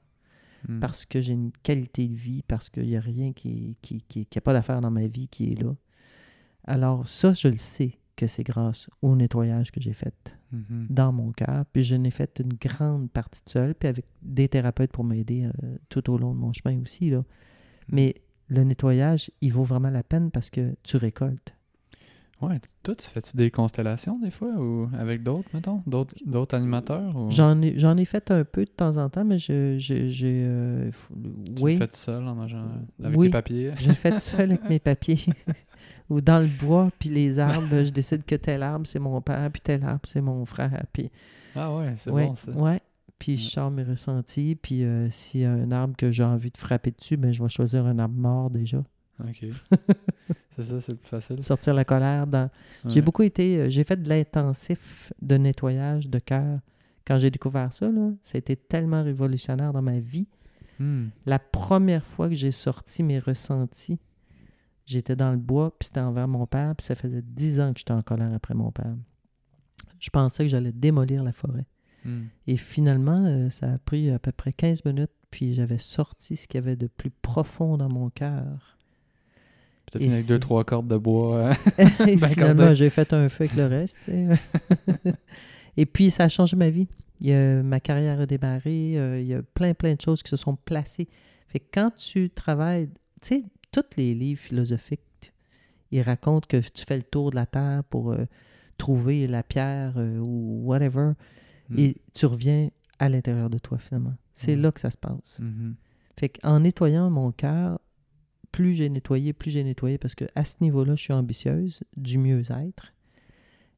mm. 0.69 0.81
parce 0.81 1.07
que 1.07 1.21
j'ai 1.21 1.35
une 1.35 1.53
qualité 1.63 2.09
de 2.09 2.17
vie, 2.17 2.43
parce 2.43 2.69
qu'il 2.69 2.89
n'y 2.89 2.97
a 2.97 3.01
rien 3.01 3.33
qui, 3.33 3.77
qui, 3.81 4.03
qui, 4.09 4.27
qui 4.27 4.39
a 4.39 4.41
pas 4.41 4.53
d'affaire 4.53 4.81
dans 4.81 4.91
ma 4.91 5.07
vie 5.07 5.29
qui 5.29 5.53
est 5.53 5.63
là. 5.63 5.77
Alors 6.65 7.09
ça, 7.09 7.33
je 7.33 7.47
le 7.47 7.59
sais 7.59 8.00
que 8.21 8.27
c'est 8.27 8.45
grâce 8.45 8.91
au 9.01 9.17
nettoyage 9.17 9.73
que 9.73 9.81
j'ai 9.81 9.95
fait 9.95 10.37
mm-hmm. 10.55 10.89
dans 10.91 11.11
mon 11.11 11.33
cœur. 11.33 11.65
Puis 11.73 11.83
je 11.83 11.95
n'ai 11.95 12.11
fait 12.11 12.39
une 12.45 12.53
grande 12.53 13.11
partie 13.11 13.43
de 13.43 13.49
seul, 13.49 13.75
puis 13.75 13.89
avec 13.89 14.05
des 14.21 14.47
thérapeutes 14.47 14.93
pour 14.93 15.05
m'aider 15.05 15.45
euh, 15.65 15.79
tout 15.89 16.11
au 16.11 16.19
long 16.19 16.35
de 16.35 16.39
mon 16.39 16.53
chemin 16.53 16.79
aussi. 16.83 17.09
Là. 17.09 17.21
Mm. 17.21 17.25
Mais 17.89 18.15
le 18.49 18.63
nettoyage, 18.65 19.31
il 19.41 19.55
vaut 19.55 19.65
vraiment 19.65 19.89
la 19.89 20.03
peine 20.03 20.31
parce 20.31 20.51
que 20.51 20.75
tu 20.83 20.99
récoltes. 20.99 21.55
Ouais, 22.43 22.59
toi, 22.83 22.95
tu 22.95 23.07
fais-tu 23.07 23.37
des 23.37 23.51
constellations 23.51 24.19
des 24.19 24.31
fois 24.31 24.49
ou 24.49 24.89
avec 24.99 25.23
d'autres, 25.23 25.49
mettons, 25.53 25.83
d'autres, 25.87 26.15
d'autres 26.25 26.57
animateurs? 26.57 27.31
J'en, 27.31 27.61
ai, 27.61 27.79
j'en 27.79 27.97
ai 27.99 28.07
fait 28.07 28.31
un 28.31 28.45
peu 28.45 28.65
de 28.65 28.71
temps 28.71 28.97
en 28.97 29.11
temps, 29.11 29.25
mais 29.25 29.39
je, 29.39 29.77
j'ai... 29.79 30.45
Euh, 30.47 30.91
tu 31.55 31.63
oui. 31.63 31.77
fait 31.77 31.95
seul 31.95 32.27
en 32.27 32.35
mangeant 32.35 32.65
avec 33.03 33.21
tes 33.21 33.29
papiers? 33.29 33.73
j'ai 33.77 33.93
fait 33.93 34.19
seul 34.19 34.53
avec 34.53 34.69
mes 34.71 34.79
papiers. 34.81 35.27
ou 36.09 36.23
dans 36.23 36.41
le 36.41 36.47
bois, 36.47 36.91
puis 36.99 37.11
les 37.11 37.39
arbres, 37.39 37.85
je 37.85 37.91
décide 37.91 38.25
que 38.25 38.37
tel 38.37 38.63
arbre, 38.63 38.87
c'est 38.87 38.99
mon 38.99 39.21
père, 39.21 39.51
puis 39.51 39.61
tel 39.61 39.85
arbre, 39.85 40.01
c'est 40.05 40.23
mon 40.23 40.47
frère. 40.47 40.87
Puis... 40.93 41.11
Ah 41.55 41.77
ouais, 41.77 41.95
c'est 41.99 42.11
bon 42.11 42.35
ça. 42.37 42.53
Ouais. 42.53 42.81
Puis 43.19 43.37
je 43.37 43.51
sors 43.51 43.71
mes 43.71 43.83
ressentis, 43.83 44.57
puis 44.61 44.83
euh, 44.83 45.11
s'il 45.11 45.43
y 45.43 45.45
a 45.45 45.53
un 45.53 45.71
arbre 45.73 45.95
que 45.95 46.11
j'ai 46.11 46.25
envie 46.25 46.51
de 46.51 46.57
frapper 46.57 46.91
dessus, 46.91 47.19
ben 47.19 47.33
je 47.33 47.43
vais 47.43 47.51
choisir 47.51 47.85
un 47.85 47.99
arbre 47.99 48.19
mort 48.19 48.49
déjà. 48.49 48.83
OK. 49.23 49.45
c'est 50.63 50.71
ça, 50.71 50.81
c'est 50.81 50.95
plus 50.95 51.09
facile. 51.09 51.45
Sortir 51.45 51.75
la 51.75 51.85
colère. 51.85 52.27
Dans... 52.27 52.51
J'ai 52.87 53.03
beaucoup 53.03 53.23
été... 53.23 53.59
Euh, 53.59 53.69
j'ai 53.69 53.85
fait 53.85 54.03
de 54.03 54.09
l'intensif 54.09 55.13
de 55.21 55.37
nettoyage 55.37 56.09
de 56.09 56.19
cœur. 56.19 56.61
Quand 57.07 57.19
j'ai 57.19 57.31
découvert 57.31 57.73
ça, 57.73 57.91
là, 57.91 58.11
ça 58.23 58.37
a 58.37 58.39
été 58.39 58.57
tellement 58.57 59.03
révolutionnaire 59.03 59.73
dans 59.73 59.83
ma 59.83 59.99
vie. 59.99 60.29
Hmm. 60.79 61.09
La 61.27 61.39
première 61.39 62.05
fois 62.05 62.29
que 62.29 62.35
j'ai 62.35 62.53
sorti 62.53 63.03
mes 63.03 63.19
ressentis, 63.19 63.99
J'étais 64.91 65.15
dans 65.15 65.31
le 65.31 65.37
bois, 65.37 65.71
puis 65.79 65.87
c'était 65.87 66.01
envers 66.01 66.27
mon 66.27 66.49
père, 66.49 66.75
puis 66.75 66.85
ça 66.85 66.97
faisait 66.97 67.23
dix 67.23 67.61
ans 67.61 67.73
que 67.73 67.79
j'étais 67.79 67.93
en 67.93 68.03
colère 68.03 68.35
après 68.35 68.55
mon 68.55 68.73
père. 68.73 68.97
Je 70.01 70.11
pensais 70.11 70.43
que 70.43 70.49
j'allais 70.49 70.73
démolir 70.73 71.23
la 71.23 71.31
forêt. 71.31 71.65
Hmm. 72.05 72.25
Et 72.49 72.57
finalement, 72.57 73.25
euh, 73.25 73.51
ça 73.51 73.75
a 73.75 73.79
pris 73.79 74.11
à 74.11 74.19
peu 74.19 74.33
près 74.33 74.53
15 74.53 74.85
minutes, 74.85 75.13
puis 75.31 75.55
j'avais 75.55 75.79
sorti 75.79 76.35
ce 76.35 76.49
qu'il 76.49 76.59
y 76.59 76.63
avait 76.65 76.75
de 76.75 76.89
plus 76.89 77.11
profond 77.11 77.77
dans 77.77 77.89
mon 77.89 78.11
cœur. 78.11 78.79
Fini 79.99 80.15
avec 80.15 80.27
deux, 80.27 80.39
trois 80.39 80.65
cordes 80.65 80.89
de 80.89 80.97
bois. 80.97 81.51
hein. 81.51 81.57
Ben, 81.99 82.29
finalement, 82.29 82.75
j'ai 82.75 82.91
fait 82.91 83.13
un 83.13 83.29
feu 83.29 83.45
avec 83.45 83.57
le 83.57 83.67
reste. 83.67 84.11
Et 85.77 85.87
puis, 85.87 86.11
ça 86.11 86.25
a 86.25 86.29
changé 86.29 86.57
ma 86.57 86.71
vie. 86.71 86.89
Il 87.21 87.29
y 87.29 87.33
a- 87.33 87.63
ma 87.63 87.81
carrière 87.81 88.21
a 88.21 88.27
démarré. 88.27 88.95
euh, 88.97 89.21
il 89.21 89.27
y 89.27 89.35
a 89.35 89.43
plein, 89.43 89.75
plein 89.75 89.95
de 89.95 90.01
choses 90.01 90.23
qui 90.23 90.31
se 90.31 90.37
sont 90.37 90.57
placées. 90.57 91.09
Fait 91.49 91.61
que 91.61 91.67
quand 91.73 91.91
tu 91.95 92.31
travailles, 92.31 92.89
tu 93.21 93.29
sais, 93.29 93.45
tous 93.73 93.85
les 93.97 94.15
livres 94.15 94.41
philosophiques, 94.41 95.33
ils 95.91 96.03
racontent 96.03 96.47
que 96.49 96.57
tu 96.59 96.85
fais 96.87 96.97
le 96.97 97.03
tour 97.03 97.31
de 97.31 97.37
la 97.37 97.47
Terre 97.47 97.83
pour 97.85 98.13
euh, 98.13 98.25
trouver 98.79 99.27
la 99.27 99.43
pierre 99.43 99.95
euh, 99.97 100.19
ou 100.19 100.63
whatever. 100.65 101.13
Hmm. 101.69 101.79
Et 101.79 101.97
tu 102.15 102.27
reviens 102.27 102.71
à 102.99 103.09
l'intérieur 103.09 103.51
de 103.51 103.59
toi, 103.59 103.79
finalement. 103.79 104.15
C'est 104.33 104.55
Ouais. 104.55 104.63
là 104.63 104.73
que 104.73 104.81
ça 104.81 104.91
se 104.91 104.97
passe. 104.97 105.39
Mhm. 105.41 105.75
Fait 106.19 106.29
qu'en 106.31 106.61
nettoyant 106.61 107.11
mon 107.11 107.31
cœur, 107.33 107.79
plus 108.53 108.75
j'ai 108.75 108.89
nettoyé, 108.89 109.33
plus 109.33 109.51
j'ai 109.51 109.65
nettoyé, 109.65 109.99
parce 109.99 110.15
que 110.15 110.25
à 110.35 110.45
ce 110.45 110.57
niveau-là, 110.61 110.97
je 110.97 111.03
suis 111.03 111.13
ambitieuse, 111.13 111.83
du 111.97 112.19
mieux-être. 112.19 112.93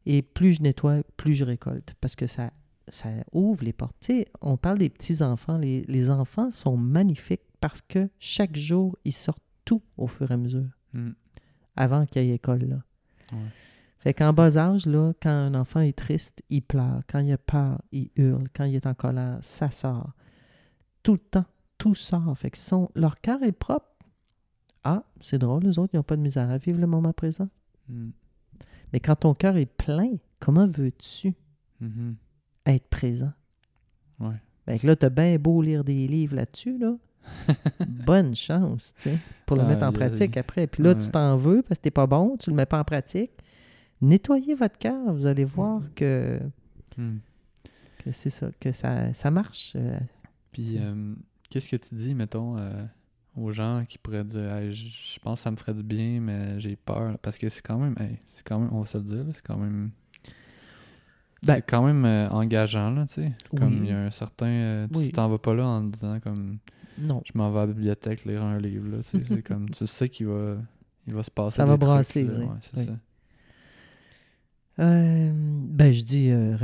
Et 0.06 0.22
plus 0.22 0.54
je 0.54 0.62
nettoie, 0.62 1.02
plus 1.16 1.34
je 1.34 1.44
récolte, 1.44 1.94
parce 2.00 2.16
que 2.16 2.26
ça, 2.26 2.52
ça 2.88 3.08
ouvre 3.32 3.64
les 3.64 3.72
portes. 3.72 3.96
Tu 4.00 4.06
sais, 4.06 4.28
on 4.40 4.56
parle 4.56 4.78
des 4.78 4.90
petits-enfants. 4.90 5.58
Les, 5.58 5.82
les 5.88 6.10
enfants 6.10 6.50
sont 6.50 6.76
magnifiques 6.76 7.42
parce 7.60 7.80
que 7.80 8.08
chaque 8.18 8.56
jour, 8.56 8.96
ils 9.04 9.12
sortent 9.12 9.42
tout 9.64 9.82
au 9.96 10.08
fur 10.08 10.30
et 10.30 10.34
à 10.34 10.36
mesure, 10.36 10.68
Hmm. 10.92 11.12
avant 11.76 12.04
qu'il 12.04 12.22
y 12.24 12.30
ait 12.30 12.34
école, 12.34 12.64
là. 12.64 12.82
Ouais. 13.32 13.38
Fait 13.98 14.12
qu'en 14.12 14.32
bas 14.32 14.58
âge, 14.58 14.84
là, 14.86 15.12
quand 15.22 15.30
un 15.30 15.54
enfant 15.54 15.80
est 15.80 15.96
triste, 15.96 16.42
il 16.50 16.60
pleure. 16.62 17.02
Quand 17.08 17.20
il 17.20 17.32
a 17.32 17.38
peur, 17.38 17.80
il 17.92 18.10
hurle. 18.16 18.48
Quand 18.52 18.64
il 18.64 18.74
est 18.74 18.86
en 18.86 18.94
colère, 18.94 19.38
ça 19.42 19.70
sort. 19.70 20.12
Tout 21.04 21.12
le 21.12 21.18
temps, 21.18 21.44
tout 21.78 21.94
sort. 21.94 22.36
Fait 22.36 22.50
que 22.50 22.58
son, 22.58 22.90
leur 22.96 23.20
cœur 23.20 23.42
est 23.44 23.52
propre. 23.52 23.86
Ah, 24.84 25.04
c'est 25.20 25.38
drôle, 25.38 25.62
les 25.62 25.78
autres, 25.78 25.94
ils 25.94 25.96
n'ont 25.96 26.02
pas 26.02 26.16
de 26.16 26.22
misère 26.22 26.50
à 26.50 26.59
vivre 26.59 26.80
le 26.80 26.86
moment 26.86 27.12
présent. 27.12 27.48
Hmm. 27.88 28.10
Mais 28.92 29.00
quand 29.00 29.16
ton 29.16 29.34
cœur 29.34 29.56
est 29.56 29.66
plein, 29.66 30.10
comment 30.40 30.66
veux-tu 30.66 31.34
Mhm. 31.80 32.16
être 32.66 32.86
présent? 32.88 33.32
Ouais. 34.20 34.36
Que 34.80 34.86
là, 34.86 34.94
t'as 34.96 35.09
bien 35.10 35.36
beau 35.38 35.62
lire 35.62 35.82
des 35.84 36.06
livres 36.06 36.36
là-dessus, 36.36 36.78
là. 36.78 36.94
Bonne 38.06 38.34
chance, 38.34 38.92
tu 38.96 39.10
sais, 39.10 39.18
pour 39.46 39.56
le 39.56 39.64
mettre 39.64 39.84
en 39.84 39.92
pratique 39.92 40.36
après. 40.36 40.66
Puis 40.66 40.82
là, 40.82 40.94
tu 40.94 41.09
t'en 41.10 41.36
veux 41.36 41.62
parce 41.62 41.78
que 41.78 41.84
t'es 41.84 41.90
pas 41.92 42.06
bon, 42.06 42.36
tu 42.36 42.50
le 42.50 42.56
mets 42.56 42.66
pas 42.66 42.80
en 42.80 42.84
pratique. 42.84 43.30
Nettoyez 44.00 44.54
votre 44.54 44.78
cœur, 44.78 45.12
vous 45.12 45.26
allez 45.26 45.44
voir 45.44 45.80
que, 45.94 46.40
Hmm. 46.96 47.18
que 47.98 48.10
c'est 48.12 48.30
ça, 48.30 48.50
que 48.60 48.72
ça, 48.72 49.12
ça 49.12 49.30
marche. 49.30 49.72
euh, 49.76 49.98
Puis, 50.52 50.76
euh, 50.78 51.14
qu'est-ce 51.48 51.68
que 51.68 51.76
tu 51.76 51.94
dis, 51.94 52.14
mettons, 52.14 52.59
euh, 52.59 52.84
aux 53.36 53.50
gens 53.52 53.84
qui 53.88 53.98
pourraient 53.98 54.24
dire 54.24 54.52
Hey, 54.52 54.72
je 54.74 55.18
pense 55.20 55.40
que 55.40 55.44
ça 55.44 55.50
me 55.50 55.56
ferait 55.56 55.74
du 55.74 55.82
bien, 55.82 56.20
mais 56.20 56.60
j'ai 56.60 56.76
peur. 56.76 57.18
Parce 57.18 57.38
que 57.38 57.48
c'est 57.48 57.62
quand 57.62 57.78
même, 57.78 57.94
hey, 57.98 58.18
c'est 58.30 58.44
quand 58.46 58.59
même, 58.59 58.68
on 58.72 58.80
va 58.80 58.86
se 58.86 58.98
le 58.98 59.04
dire, 59.04 59.24
c'est 59.34 59.42
quand 59.46 59.56
même. 59.56 59.90
Ben- 61.44 61.54
c'est 61.56 61.62
quand 61.68 61.82
même 61.84 62.04
euh, 62.04 62.28
engageant, 62.30 62.90
là, 62.92 63.04
tu 63.06 63.14
sais. 63.14 63.32
Comme 63.56 63.82
il 63.84 63.90
y 63.90 63.92
a 63.92 63.98
un 63.98 64.10
certain. 64.12 64.46
euh, 64.46 64.86
tu 64.88 64.96
Oui. 64.98 65.10
t'en 65.12 65.28
vas 65.28 65.38
pas 65.38 65.54
là 65.54 65.66
en 65.66 65.82
disant, 65.82 66.20
comme, 66.20 66.59
Non, 66.98 67.20
je 67.24 67.32
m'en 67.34 67.50
vais 67.50 67.59
à 67.60 67.66
la 67.66 67.72
bibliothèque 67.72 68.24
lire 68.24 68.44
un 68.44 68.59
livre, 68.60 68.88
là, 68.96 68.98
tu 69.02 69.18
sais. 69.18 69.24
c'est 69.26 69.42
comme, 69.42 69.68
tu 69.70 69.86
sais 69.86 70.09
qu'il 70.09 70.26
va, 70.28 70.56
il 71.09 71.14
va 71.14 71.22
se 71.24 71.30
passer. 71.32 71.56
Ça 71.56 71.64
des 71.64 71.70
va 71.70 71.74
trucs, 71.78 71.88
brasser, 71.88 72.24
là. 72.24 72.32
oui. 72.38 72.44
Ouais, 72.44 72.54
c'est 72.62 72.76
Oui. 72.78 72.86
ça. 72.86 72.92
Euh, 74.78 75.30
ben, 75.34 75.92
je 75.92 76.02
dis, 76.02 76.30
euh, 76.30 76.56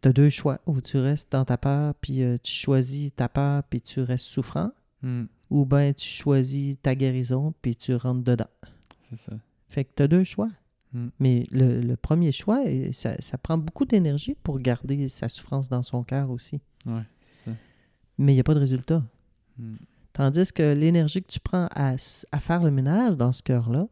t'as 0.00 0.12
deux 0.12 0.30
choix. 0.30 0.60
Ou 0.66 0.80
tu 0.80 0.98
restes 0.98 1.30
dans 1.32 1.44
ta 1.44 1.56
peur, 1.58 1.94
puis 2.00 2.22
euh, 2.22 2.36
tu 2.42 2.50
choisis 2.52 3.14
ta 3.14 3.28
peur, 3.28 3.62
puis 3.64 3.80
tu 3.80 4.00
restes 4.00 4.24
souffrant. 4.26 4.70
Hmm, 5.02 5.24
Ou 5.52 5.66
ben 5.66 5.92
tu 5.92 6.06
choisis 6.08 6.76
ta 6.80 6.94
guérison, 6.94 7.52
puis 7.60 7.76
tu 7.76 7.94
rentres 7.94 8.22
dedans. 8.24 8.48
c'est 9.10 9.16
ça. 9.16 9.32
Fait 9.68 9.84
que 9.84 9.90
t'as 9.94 10.06
deux 10.08 10.24
choix. 10.24 10.48
Mm. 10.94 11.06
Mais 11.20 11.46
le, 11.50 11.80
le 11.80 11.96
premier 11.96 12.32
choix, 12.32 12.62
euh, 12.66 12.90
ça, 12.92 13.14
ça 13.20 13.36
prend 13.38 13.58
beaucoup 13.58 13.84
d'énergie 13.84 14.34
pour 14.42 14.58
garder 14.60 15.08
sa 15.08 15.28
souffrance 15.28 15.68
dans 15.68 15.82
son 15.82 16.02
cœur 16.04 16.30
aussi. 16.30 16.60
Ouais, 16.86 17.02
c'est 17.20 17.50
ça. 17.50 17.56
Mais 18.18 18.32
il 18.32 18.36
n'y 18.36 18.40
a 18.40 18.44
pas 18.44 18.54
de 18.54 18.60
résultat. 18.60 19.02
Hmm. 19.58 19.76
Tandis 20.12 20.52
que 20.52 20.74
l'énergie 20.74 21.22
que 21.22 21.28
tu 21.28 21.40
prends 21.40 21.68
à, 21.74 21.96
faire 21.98 22.62
le 22.62 22.70
ménage 22.70 23.16
dans 23.16 23.32
ce 23.32 23.42
cœur-là, 23.42 23.88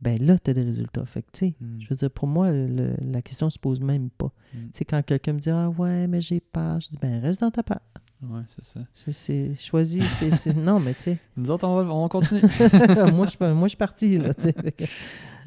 ben 0.00 0.20
là, 0.24 0.38
tu 0.38 0.50
as 0.50 0.54
des 0.54 0.62
résultats. 0.62 1.04
Fait 1.06 1.22
que, 1.22 1.28
tu 1.32 1.38
sais, 1.46 1.54
Hmm. 1.60 1.80
je 1.80 1.88
veux 1.88 1.96
dire, 1.96 2.10
pour 2.10 2.26
moi, 2.28 2.50
le- 2.52 2.94
la 3.00 3.22
question 3.22 3.50
se 3.50 3.58
pose 3.58 3.80
même 3.80 4.10
pas. 4.10 4.32
Tu 4.52 4.58
sais, 4.72 4.84
quand 4.84 5.02
quelqu'un 5.04 5.32
me 5.34 5.38
dit 5.40 5.50
Ah 5.50 5.68
ouais, 5.70 6.06
mais 6.08 6.20
j'ai 6.20 6.40
peur, 6.40 6.80
je 6.80 6.88
dis 6.90 6.98
Ben 7.00 7.20
reste 7.20 7.40
dans 7.40 7.50
ta 7.50 7.62
peur. 7.62 7.80
Ouais, 8.22 8.42
c'est 8.54 8.64
ça. 8.64 8.80
C'est- 8.94 9.12
C'est 9.12 9.54
choisi. 9.56 10.00
c'est 10.02 10.34
c'est- 10.36 10.54
Non, 10.54 10.78
mais 10.80 10.94
tu 10.94 11.00
sais, 11.02 11.18
Nous 11.36 11.50
autres, 11.50 11.66
on 11.66 11.82
va, 11.82 11.92
on 11.92 12.08
continue. 12.08 12.40
moi, 13.12 13.26
je 13.26 13.52
moi, 13.52 13.64
je 13.64 13.68
suis 13.68 13.76
parti. 13.76 14.18
Là, 14.18 14.32
tu 14.34 14.42
sais. 14.42 14.54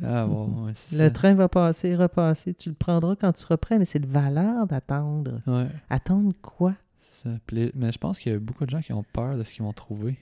Ah 0.03 0.25
bon, 0.25 0.65
ouais, 0.65 0.71
c'est 0.75 0.97
le 0.97 1.05
ça. 1.05 1.09
train 1.09 1.33
va 1.35 1.47
passer, 1.47 1.95
repasser. 1.95 2.53
Tu 2.53 2.67
le 2.69 2.75
prendras 2.75 3.15
quand 3.15 3.31
tu 3.31 3.41
seras 3.41 3.55
prêt, 3.57 3.79
mais 3.79 3.85
c'est 3.85 3.99
de 3.99 4.07
valeur 4.07 4.67
d'attendre. 4.67 5.41
Ouais. 5.47 5.67
Attendre 5.89 6.33
quoi? 6.41 6.73
C'est 7.13 7.29
ça. 7.29 7.37
Mais 7.75 7.91
je 7.93 7.97
pense 7.97 8.19
qu'il 8.19 8.33
y 8.33 8.35
a 8.35 8.39
beaucoup 8.39 8.65
de 8.65 8.69
gens 8.71 8.81
qui 8.81 8.91
ont 8.91 9.05
peur 9.13 9.37
de 9.37 9.43
ce 9.45 9.53
qu'ils 9.53 9.63
vont 9.63 9.71
trouver. 9.71 10.17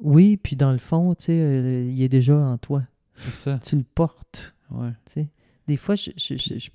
Oui, 0.00 0.36
puis 0.36 0.56
dans 0.56 0.72
le 0.72 0.78
fond, 0.78 1.14
tu 1.14 1.26
sais, 1.26 1.32
euh, 1.40 1.88
il 1.88 2.02
est 2.02 2.08
déjà 2.08 2.36
en 2.36 2.58
toi. 2.58 2.82
C'est 3.14 3.32
ça. 3.32 3.58
Tu 3.64 3.76
le 3.76 3.84
portes. 3.84 4.54
Ouais. 4.70 4.90
tu 5.06 5.12
sais. 5.12 5.28
Des 5.68 5.76
fois, 5.76 5.94
je, 5.94 6.10
je, 6.16 6.36
je, 6.36 6.68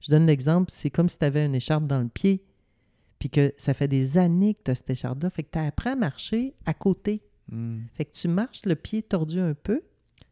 je 0.00 0.10
donne 0.10 0.26
l'exemple, 0.26 0.70
c'est 0.72 0.90
comme 0.90 1.08
si 1.08 1.18
tu 1.18 1.24
avais 1.24 1.44
une 1.46 1.54
écharpe 1.54 1.86
dans 1.86 2.00
le 2.00 2.08
pied, 2.08 2.42
puis 3.18 3.30
que 3.30 3.52
ça 3.56 3.74
fait 3.74 3.88
des 3.88 4.18
années 4.18 4.54
que 4.54 4.62
tu 4.64 4.70
as 4.70 4.74
cette 4.76 4.90
écharpe-là, 4.90 5.30
fait 5.30 5.42
que 5.42 5.50
tu 5.52 5.58
apprends 5.58 5.92
à 5.92 5.96
marcher 5.96 6.54
à 6.66 6.74
côté. 6.74 7.22
Hmm. 7.50 7.80
Fait 7.94 8.04
que 8.04 8.12
tu 8.12 8.28
marches 8.28 8.64
le 8.66 8.76
pied 8.76 9.02
tordu 9.02 9.40
un 9.40 9.54
peu, 9.54 9.82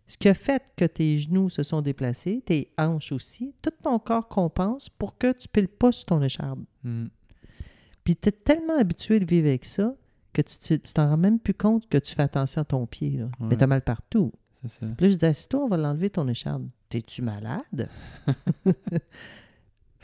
ce 0.07 0.17
qui 0.17 0.29
a 0.29 0.35
fait 0.35 0.63
que 0.77 0.85
tes 0.85 1.19
genoux 1.19 1.49
se 1.49 1.63
sont 1.63 1.83
déplacés, 1.83 2.43
tes 2.45 2.71
hanches 2.79 3.13
aussi, 3.13 3.55
tout 3.61 3.73
ton 3.83 3.99
corps 3.99 4.29
compense 4.29 4.89
pour 4.89 5.19
que 5.19 5.33
tu 5.33 5.49
piles 5.49 5.69
pas 5.69 5.91
sur 5.91 6.07
ton 6.07 6.23
écharpe. 6.23 6.61
Hmm. 6.85 7.07
Puis 8.05 8.15
tu 8.15 8.29
es 8.29 8.33
tellement 8.33 8.79
habitué 8.79 9.19
de 9.19 9.25
vivre 9.25 9.49
avec 9.49 9.65
ça 9.65 9.95
que 10.33 10.43
tu 10.43 10.79
t'en 10.93 11.09
rends 11.09 11.17
même 11.17 11.41
plus 11.41 11.55
compte 11.55 11.89
que 11.89 11.99
tu 11.99 12.15
fais 12.15 12.23
attention 12.23 12.63
à 12.63 12.65
ton 12.65 12.87
pied. 12.87 13.19
Là. 13.19 13.29
Mais 13.41 13.57
tu 13.57 13.65
as 13.65 13.67
mal 13.67 13.83
partout. 13.83 14.33
C'est 14.63 14.69
ça. 14.69 14.87
Puis 14.97 15.09
là, 15.09 15.33
je 15.33 15.57
on 15.57 15.69
va 15.69 15.77
l'enlever 15.77 16.11
ton 16.11 16.29
écharpe. 16.29 16.63
T'es-tu 16.89 17.23
malade? 17.23 17.89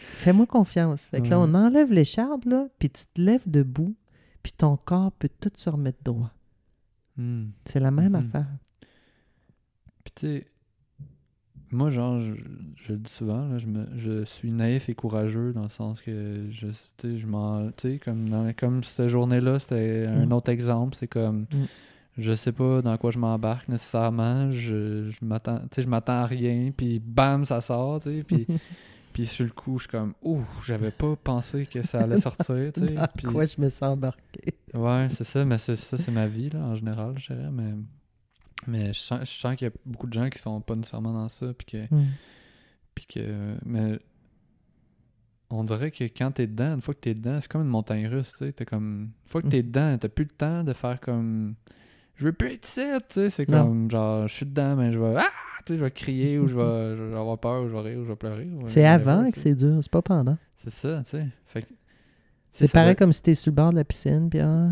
Fais-moi 0.03 0.47
confiance. 0.47 1.07
Fait 1.07 1.21
que 1.23 1.29
là, 1.29 1.39
on 1.41 1.55
enlève 1.55 1.93
l'écharpe, 1.93 2.45
là, 2.45 2.67
puis 2.79 2.91
tu 2.91 3.05
te 3.13 3.21
lèves 3.21 3.43
debout, 3.49 3.95
puis 4.43 4.53
ton 4.53 4.77
corps 4.77 5.13
peut 5.13 5.31
tout 5.41 5.51
se 5.57 5.71
remettre 5.71 5.99
droit. 6.05 6.31
Hmm. 7.17 7.47
C'est 7.65 7.81
la 7.81 7.91
même 7.91 8.13
Mhm. 8.13 8.15
affaire. 8.27 8.47
Puis 10.05 10.13
tu 10.15 10.27
sais, 10.27 10.47
moi, 11.71 11.91
genre, 11.91 12.21
je, 12.21 12.35
je 12.77 12.93
le 12.93 12.99
dis 12.99 13.11
souvent, 13.11 13.47
là, 13.49 13.59
je, 13.59 13.67
me, 13.67 13.87
je 13.97 14.25
suis 14.25 14.53
naïf 14.53 14.89
et 14.89 14.95
courageux 14.95 15.53
dans 15.53 15.63
le 15.63 15.69
sens 15.69 16.03
que 16.03 16.47
je, 16.51 16.67
tu 16.67 16.75
sais, 17.01 17.19
je 17.19 17.27
m'en. 17.27 17.71
Tu 17.73 17.93
sais, 17.93 17.99
comme, 17.99 18.29
dans- 18.29 18.53
comme 18.55 18.83
cette 18.85 19.09
journée-là, 19.09 19.59
c'était 19.59 20.07
un 20.07 20.27
Mm. 20.27 20.33
autre 20.33 20.51
exemple. 20.51 20.95
C'est 20.97 21.09
comme. 21.09 21.43
Mm. 21.53 21.65
Je 22.19 22.35
sais 22.35 22.53
pas 22.53 22.83
dans 22.83 22.95
quoi 22.99 23.11
je 23.11 23.19
m'embarque 23.19 23.69
nécessairement. 23.69 24.51
Je, 24.51 25.09
je 25.11 25.25
m'attends 25.25 25.63
je 25.75 25.87
m'attends 25.89 26.13
à 26.23 26.27
rien. 26.27 26.71
Puis 26.77 26.99
bam, 26.99 27.47
ça 27.47 27.63
sort. 27.63 28.01
Tu 28.01 28.11
sais. 28.19 28.23
Puis, 28.25 28.47
puis 29.13 29.27
sur 29.27 29.45
le 29.45 29.51
coup, 29.51 29.79
je 29.79 29.85
suis 29.85 29.91
comme. 29.91 30.15
Ouh, 30.23 30.43
j'avais 30.65 30.91
pas 30.91 31.15
pensé 31.17 31.67
que 31.67 31.83
ça 31.87 32.01
allait 32.01 32.21
sortir. 32.21 32.73
Tu 32.75 32.87
sais. 32.87 32.95
Puis- 33.17 33.27
quoi 33.27 33.45
je 33.45 33.61
me 33.61 33.69
sens 33.69 33.83
embarqué? 33.95 34.55
Ouais, 34.75 35.09
c'est 35.11 35.25
ça, 35.25 35.45
mais 35.45 35.59
c'est 35.59 35.77
ça, 35.77 35.97
c'est 35.99 36.11
ma 36.13 36.27
vie, 36.27 36.51
là, 36.51 36.61
en 36.61 36.75
général, 36.75 37.19
je 37.19 37.33
dirais, 37.33 37.51
mais, 37.53 37.75
mais 38.67 38.93
je 38.93 38.99
sens, 39.01 39.21
je 39.21 39.39
sens 39.39 39.55
qu'il 39.57 39.69
y 39.69 39.71
a 39.71 39.75
beaucoup 39.85 40.07
de 40.07 40.13
gens 40.15 40.29
qui 40.31 40.39
sont 40.39 40.61
pas 40.61 40.75
nécessairement 40.77 41.13
dans 41.13 41.29
ça, 41.29 41.53
puis 41.55 41.67
que, 41.67 41.95
Mm. 41.95 42.07
puis 42.95 43.07
que, 43.07 43.57
mais 43.65 43.99
on 45.51 45.65
dirait 45.65 45.91
que 45.91 46.05
quand 46.05 46.31
t'es 46.33 46.47
dedans, 46.47 46.75
une 46.75 46.81
fois 46.81 46.95
que 46.95 47.01
t'es 47.01 47.15
dedans, 47.15 47.39
c'est 47.41 47.51
comme 47.51 47.63
une 47.63 47.69
montagne 47.69 48.07
russe, 48.07 48.33
tu 48.33 48.39
sais, 48.39 48.53
t'es 48.53 48.65
comme, 48.65 49.11
une 49.25 49.29
fois 49.29 49.43
que 49.43 49.49
t'es 49.49 49.63
dedans, 49.63 49.99
t'as 49.99 50.09
plus 50.09 50.25
le 50.25 50.31
temps 50.31 50.65
de 50.65 50.73
faire 50.73 50.99
comme, 51.01 51.55
je 52.15 52.25
veux 52.27 52.33
plus 52.33 52.53
être 52.53 52.67
ici, 52.67 52.81
tu 53.09 53.15
sais, 53.15 53.31
c'est 53.31 53.49
Non. 53.49 53.67
comme, 53.67 53.91
genre, 53.91 54.29
je 54.29 54.35
suis 54.35 54.47
dedans, 54.47 54.77
mais 54.77 54.93
je 54.93 54.99
vais, 54.99 55.15
ah, 55.17 55.25
tu 55.65 55.73
sais, 55.73 55.79
je 55.79 55.85
vais 55.85 55.91
crier, 55.91 56.39
ou 56.39 56.47
je 56.47 56.55
vais, 56.57 56.97
je 56.97 57.03
vais 57.03 57.17
avoir 57.19 57.39
peur, 57.39 57.63
ou 57.65 57.69
je 57.69 57.73
vais 57.73 57.81
rire, 57.81 57.99
ou 58.01 58.05
je 58.05 58.09
vais 58.09 58.17
pleurer. 58.17 58.49
C'est 58.67 58.85
avant 58.87 59.29
que 59.31 59.37
c'est 59.39 59.55
dur, 59.55 59.79
c'est 59.83 59.91
pas 59.93 60.03
pendant. 60.03 60.37
C'est 60.57 60.71
ça, 60.71 61.03
tu 61.05 61.11
sais, 61.11 61.27
fait 61.47 61.63
que- 61.63 61.73
C'est 62.51 62.71
pareil 62.71 62.95
comme 62.97 63.13
si 63.13 63.23
t'es 63.23 63.35
sur 63.35 63.51
le 63.51 63.57
bord 63.57 63.71
de 63.71 63.77
la 63.77 63.85
piscine, 63.85 64.29
puis 64.29 64.41
ah, 64.41 64.69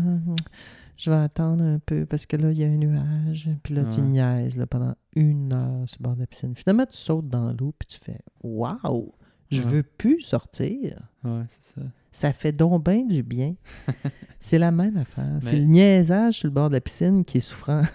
je 0.97 1.09
vais 1.09 1.17
attendre 1.17 1.63
un 1.63 1.79
peu 1.79 2.05
parce 2.05 2.27
que 2.27 2.37
là, 2.37 2.51
il 2.51 2.59
y 2.59 2.63
a 2.63 2.67
un 2.67 2.77
nuage. 2.77 3.49
Puis 3.63 3.73
là, 3.73 3.85
tu 3.85 4.01
niaises 4.01 4.55
là, 4.55 4.67
pendant 4.67 4.93
une 5.15 5.51
heure 5.51 5.89
sur 5.89 5.97
le 5.99 6.03
bord 6.03 6.15
de 6.15 6.19
la 6.21 6.27
piscine. 6.27 6.53
Finalement, 6.55 6.85
tu 6.85 6.95
sautes 6.95 7.27
dans 7.27 7.51
l'eau, 7.59 7.73
puis 7.79 7.87
tu 7.87 7.97
fais 7.97 8.19
Waouh, 8.43 9.11
je 9.51 9.61
Ouais. 9.63 9.69
veux 9.69 9.83
plus 9.83 10.21
sortir. 10.21 10.99
Ouais, 11.23 11.43
c'est 11.47 11.75
ça. 11.75 11.81
Ça 12.11 12.33
fait 12.33 12.51
donc 12.51 12.83
bien 12.85 13.05
du 13.05 13.23
bien. 13.23 13.55
c'est 14.39 14.59
la 14.59 14.71
même 14.71 14.97
affaire. 14.97 15.37
C'est 15.41 15.57
le 15.57 15.63
niaisage 15.65 16.39
sur 16.39 16.47
le 16.47 16.53
bord 16.53 16.69
de 16.69 16.75
la 16.75 16.81
piscine 16.81 17.23
qui 17.25 17.37
est 17.37 17.41
souffrant. 17.41 17.81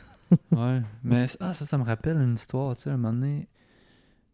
Ouais, 0.50 0.82
mais 1.04 1.26
ah, 1.38 1.54
ça, 1.54 1.64
ça 1.66 1.78
me 1.78 1.84
rappelle 1.84 2.16
une 2.16 2.34
histoire, 2.34 2.74
tu 2.74 2.82
sais, 2.82 2.90
un 2.90 2.96
moment 2.96 3.12
donné. 3.12 3.46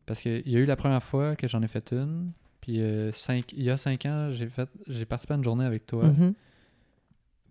Parce 0.07 0.23
qu'il 0.23 0.49
y 0.49 0.57
a 0.57 0.59
eu 0.59 0.65
la 0.65 0.75
première 0.77 1.03
fois 1.03 1.37
que 1.37 1.47
j'en 1.47 1.61
ai 1.63 1.69
fait 1.69 1.93
une, 1.93 2.33
Puis 2.63 2.81
euh, 2.81 3.13
cinq, 3.13 3.53
il 3.53 3.63
y 3.65 3.69
a 3.71 3.77
cinq 3.77 4.07
ans, 4.07 4.31
j'ai 4.31 4.49
fait 4.49 4.71
j'ai 4.89 5.05
participé 5.05 5.35
à 5.35 5.37
une 5.37 5.45
journée 5.45 5.67
avec 5.67 5.85
toi. 5.85 6.05
Mhm. 6.05 6.33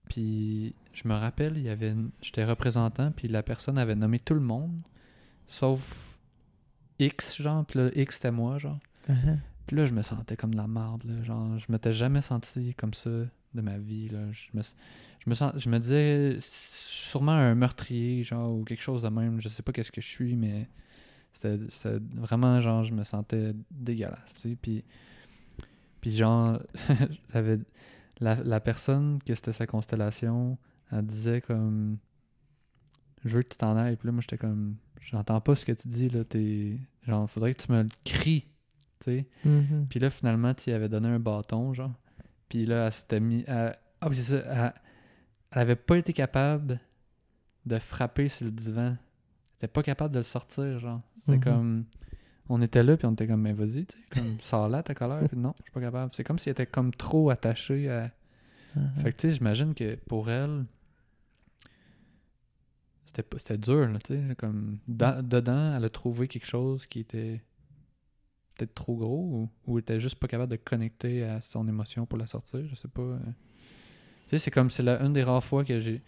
Puis 0.09 0.73
je 0.93 1.07
me 1.07 1.13
rappelle, 1.13 1.57
il 1.57 1.63
y 1.63 1.69
avait 1.69 1.91
une- 1.91 2.09
j'étais 2.21 2.43
représentant, 2.43 3.11
puis 3.11 3.27
la 3.27 3.43
personne 3.43 3.77
avait 3.77 3.93
nommé 3.95 4.19
tout 4.19 4.33
le 4.33 4.39
monde, 4.41 4.73
sauf 5.47 6.17
X, 6.99 7.41
genre. 7.41 7.63
Puis 7.65 7.79
là, 7.79 7.89
X, 7.95 8.15
c'était 8.15 8.31
moi, 8.31 8.57
genre. 8.57 8.79
Uh-huh. 9.09 9.37
Puis 9.71 9.77
là, 9.77 9.85
je 9.85 9.93
me 9.93 10.01
sentais 10.01 10.35
comme 10.35 10.51
de 10.51 10.57
la 10.57 10.67
marde, 10.67 11.05
là. 11.05 11.23
Genre, 11.23 11.57
je 11.57 11.71
m'étais 11.71 11.93
jamais 11.93 12.21
senti 12.21 12.73
comme 12.73 12.93
ça 12.93 13.09
de 13.09 13.61
ma 13.61 13.77
vie, 13.77 14.09
là. 14.09 14.29
Je 14.33 14.49
me, 14.53 14.61
je 14.61 15.29
me, 15.29 15.59
je 15.59 15.69
me 15.69 15.79
disais, 15.79 16.37
sûrement 16.41 17.31
un 17.31 17.55
meurtrier, 17.55 18.21
genre, 18.21 18.53
ou 18.53 18.65
quelque 18.65 18.81
chose 18.81 19.01
de 19.01 19.07
même. 19.07 19.39
Je 19.39 19.47
sais 19.47 19.63
pas 19.63 19.71
qu'est-ce 19.71 19.93
que 19.93 20.01
je 20.01 20.07
suis, 20.07 20.35
mais 20.35 20.67
c'était 21.31 21.57
vraiment, 22.15 22.59
genre, 22.59 22.83
je 22.83 22.93
me 22.93 23.05
sentais 23.05 23.53
dégueulasse, 23.71 24.33
tu 24.33 24.41
sais. 24.41 24.57
Puis, 24.61 24.83
puis 26.01 26.11
genre. 26.11 26.59
La, 28.19 28.35
la 28.43 28.59
personne 28.59 29.19
que 29.25 29.33
c'était 29.33 29.53
sa 29.53 29.65
constellation, 29.67 30.57
elle 30.91 31.05
disait 31.05 31.39
comme... 31.39 31.97
Je 33.23 33.37
veux 33.37 33.41
que 33.41 33.47
tu 33.47 33.57
t'en 33.57 33.77
ailles. 33.77 33.95
Puis 33.95 34.07
là, 34.07 34.11
moi, 34.11 34.21
j'étais 34.21 34.37
comme... 34.37 34.75
J'entends 34.99 35.39
pas 35.39 35.55
ce 35.55 35.65
que 35.65 35.71
tu 35.71 35.87
dis, 35.87 36.09
là. 36.09 36.23
T'es... 36.25 36.77
Genre, 37.07 37.27
faudrait 37.27 37.55
que 37.55 37.63
tu 37.63 37.71
me 37.71 37.81
le 37.81 37.89
cries, 38.03 38.45
tu 39.03 39.11
sais. 39.11 39.27
Mhm. 39.45 39.87
Puis 39.89 39.99
là, 39.99 40.09
finalement, 40.09 40.53
tu 40.53 40.69
y 40.69 40.73
avais 40.73 40.89
donné 40.89 41.07
un 41.09 41.19
bâton, 41.19 41.73
genre. 41.73 41.93
Puis 42.49 42.65
là, 42.65 42.85
elle 42.85 42.91
s'était 42.91 43.19
mis. 43.19 43.43
à- 43.47 43.75
Ah 44.01 44.07
oui, 44.09 44.15
c'est 44.15 44.37
ça. 44.37 44.37
Elle... 44.37 44.73
elle 45.51 45.61
avait 45.61 45.75
pas 45.75 45.97
été 45.97 46.13
capable 46.13 46.79
de 47.65 47.77
frapper 47.79 48.29
sur 48.29 48.45
le 48.45 48.51
divan. 48.51 48.87
Elle 48.87 48.97
était 49.57 49.67
pas 49.67 49.83
capable 49.83 50.13
de 50.13 50.19
le 50.19 50.23
sortir, 50.23 50.79
genre. 50.79 51.01
C'est 51.25 51.37
Mhm. 51.37 51.43
comme. 51.43 51.85
On 52.49 52.61
était 52.61 52.83
là, 52.83 52.97
puis 52.97 53.05
on 53.07 53.13
était 53.13 53.27
comme, 53.27 53.41
mais 53.41 53.53
vas-y, 53.53 53.85
tu 53.85 53.97
sais, 53.97 54.03
comme, 54.19 54.23
sors 54.41 54.67
là 54.67 54.83
ta 54.83 54.93
colère. 54.93 55.27
Puis 55.29 55.37
non, 55.37 55.53
je 55.59 55.63
suis 55.63 55.71
pas 55.71 55.79
capable. 55.81 56.11
C'est 56.13 56.23
comme 56.23 56.37
s'il 56.39 56.51
était 56.51 56.65
comme 56.65 56.91
trop 56.93 57.29
attaché 57.29 57.89
à. 57.89 58.11
Uh-huh. 58.75 59.01
Fait 59.03 59.11
que, 59.13 59.17
tu 59.21 59.29
sais, 59.29 59.35
j'imagine 59.37 59.73
que 59.73 59.95
pour 60.07 60.29
elle. 60.29 60.65
C'était 63.05 63.25
c'était 63.37 63.57
dur, 63.57 63.87
là, 63.87 63.99
tu 63.99 64.13
sais. 64.13 64.35
Comme, 64.37 64.79
dans- 64.87 65.25
dedans, 65.25 65.75
elle 65.77 65.83
a 65.85 65.89
trouvé 65.89 66.27
quelque 66.27 66.45
chose 66.47 66.85
qui 66.85 67.01
était 67.01 67.41
peut-être 68.57 68.73
trop 68.73 68.95
gros 68.95 69.19
ou, 69.31 69.49
ou 69.67 69.79
était 69.79 69.99
juste 69.99 70.15
pas 70.15 70.27
capable 70.27 70.51
de 70.51 70.57
connecter 70.57 71.23
à 71.23 71.41
son 71.41 71.67
émotion 71.67 72.05
pour 72.05 72.17
la 72.17 72.27
sortir, 72.27 72.61
je 72.67 72.75
sais 72.75 72.87
pas. 72.87 73.01
euh. 73.01 73.17
Tu 74.27 74.31
sais, 74.31 74.37
c'est 74.39 74.51
comme 74.51 74.69
c'est 74.69 74.83
la 74.83 75.01
une 75.03 75.13
des 75.13 75.23
rares 75.23 75.43
fois 75.43 75.63
que 75.65 75.79
j'ai 75.79 76.01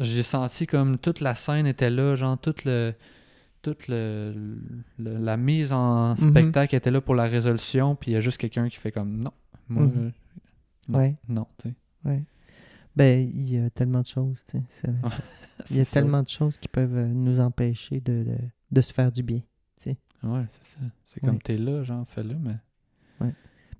j'ai 0.00 0.22
senti 0.22 0.66
comme 0.66 0.98
toute 0.98 1.20
la 1.20 1.34
scène 1.34 1.66
était 1.66 1.90
là, 1.90 2.16
genre 2.16 2.38
toute 2.40 2.64
le 2.64 2.94
toute 3.62 3.88
le, 3.88 4.32
le- 4.98 5.18
la 5.18 5.36
mise 5.36 5.70
en 5.72 6.14
Mhm. 6.16 6.30
spectacle 6.30 6.74
était 6.74 6.90
là 6.90 7.02
pour 7.02 7.14
la 7.14 7.24
résolution, 7.24 7.94
puis 7.94 8.12
il 8.12 8.14
y 8.14 8.16
a 8.16 8.20
juste 8.20 8.38
quelqu'un 8.38 8.68
qui 8.70 8.76
fait 8.78 8.90
comme 8.92 9.18
non, 9.18 9.32
moi 9.68 9.84
Mhm. 9.84 10.12
non, 10.88 10.98
Ouais. 10.98 11.16
non, 11.28 11.46
tu 11.58 11.68
sais. 11.68 11.74
Ouais. 12.06 12.22
Ben, 12.96 13.30
il 13.34 13.52
y 13.52 13.58
a 13.58 13.68
tellement 13.68 14.00
de 14.00 14.06
choses, 14.06 14.42
tu 14.50 14.58
sais. 14.68 14.88
Il 15.70 15.76
y 15.76 15.80
a 15.80 15.84
tellement 15.84 16.22
de 16.22 16.28
choses 16.28 16.56
qui 16.56 16.68
peuvent 16.68 16.96
euh, 16.96 17.06
nous 17.06 17.38
empêcher 17.38 18.00
de, 18.00 18.24
de, 18.24 18.36
de 18.72 18.80
se 18.80 18.92
faire 18.94 19.12
du 19.12 19.22
bien. 19.22 19.42
Ouais, 20.22 20.44
c'est 20.50 20.64
ça. 20.64 20.78
C'est 21.04 21.22
Ouais. 21.22 21.28
comme 21.28 21.40
t'es 21.40 21.56
là, 21.56 21.82
genre 21.82 22.06
fais-le, 22.08 22.36
mais 22.38 22.56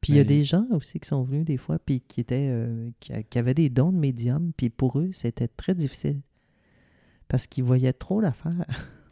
Puis 0.00 0.14
il 0.14 0.16
y 0.16 0.20
a 0.20 0.24
des 0.24 0.44
gens 0.44 0.64
aussi 0.70 0.98
qui 0.98 1.06
sont 1.06 1.22
venus 1.22 1.44
des 1.44 1.58
fois, 1.58 1.78
puis 1.78 2.00
qui 2.00 2.20
étaient, 2.22 2.48
euh, 2.50 2.90
qui, 3.00 3.38
avaient 3.38 3.52
des 3.52 3.68
dons 3.68 3.92
de 3.92 3.98
médium, 3.98 4.50
puis 4.56 4.70
pour 4.70 4.98
eux, 4.98 5.10
c'était 5.12 5.46
très 5.48 5.74
difficile. 5.74 6.20
Parce 7.28 7.46
qu'ils 7.46 7.64
voyaient 7.64 7.92
trop 7.92 8.20
l'affaire. 8.22 8.64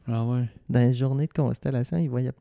ah 0.07 0.25
ouais. 0.27 0.49
Dans 0.71 0.81
les 0.81 0.95
journées 0.95 1.27
de 1.27 1.33
constellation, 1.35 1.99
ils 1.99 2.09
voyaient... 2.09 2.33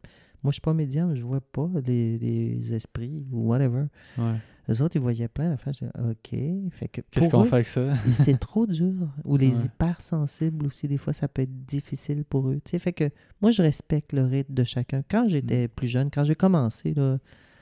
Moi, 0.44 0.52
je 0.52 0.56
suis 0.56 0.62
pas 0.62 0.74
médium, 0.74 1.14
je 1.14 1.24
vois 1.24 1.42
pas 1.42 1.70
les, 1.86 2.18
les 2.18 2.74
esprits 2.74 3.26
ou 3.34 3.50
whatever. 3.50 3.88
Ouais. 4.18 4.36
Les 4.68 4.82
autres, 4.82 4.96
ils 4.98 5.02
voyaient 5.02 5.28
plein 5.30 5.50
d'affaires. 5.50 5.74
Je 5.74 5.86
dis, 5.86 5.92
OK. 5.98 6.72
Fait 6.74 6.88
que 6.90 7.02
Qu'est-ce 7.12 7.30
qu'on 7.30 7.44
eux, 7.44 7.46
fait 7.46 7.56
avec 7.56 7.68
ça? 7.68 7.96
c'est 8.12 8.38
trop 8.40 8.66
dur. 8.68 8.94
Ou 9.24 9.38
les 9.38 9.56
Ouais. 9.60 9.66
hypersensibles 9.66 10.66
aussi, 10.66 10.88
des 10.88 10.98
fois, 10.98 11.14
ça 11.14 11.28
peut 11.28 11.44
être 11.44 11.66
difficile 11.66 12.24
pour 12.26 12.50
eux. 12.50 12.60
Tu 12.64 12.72
sais, 12.72 12.80
fait 12.80 12.94
que 12.94 13.10
moi, 13.42 13.52
je 13.52 13.62
respecte 13.62 14.14
le 14.14 14.24
rythme 14.24 14.54
de 14.54 14.64
chacun. 14.64 15.04
Quand 15.10 15.26
Mm. 15.26 15.30
j'étais 15.30 15.68
plus 15.68 15.88
jeune, 15.88 16.10
quand 16.12 16.24
j'ai 16.26 16.36
commencé, 16.36 16.94
là, 16.94 17.18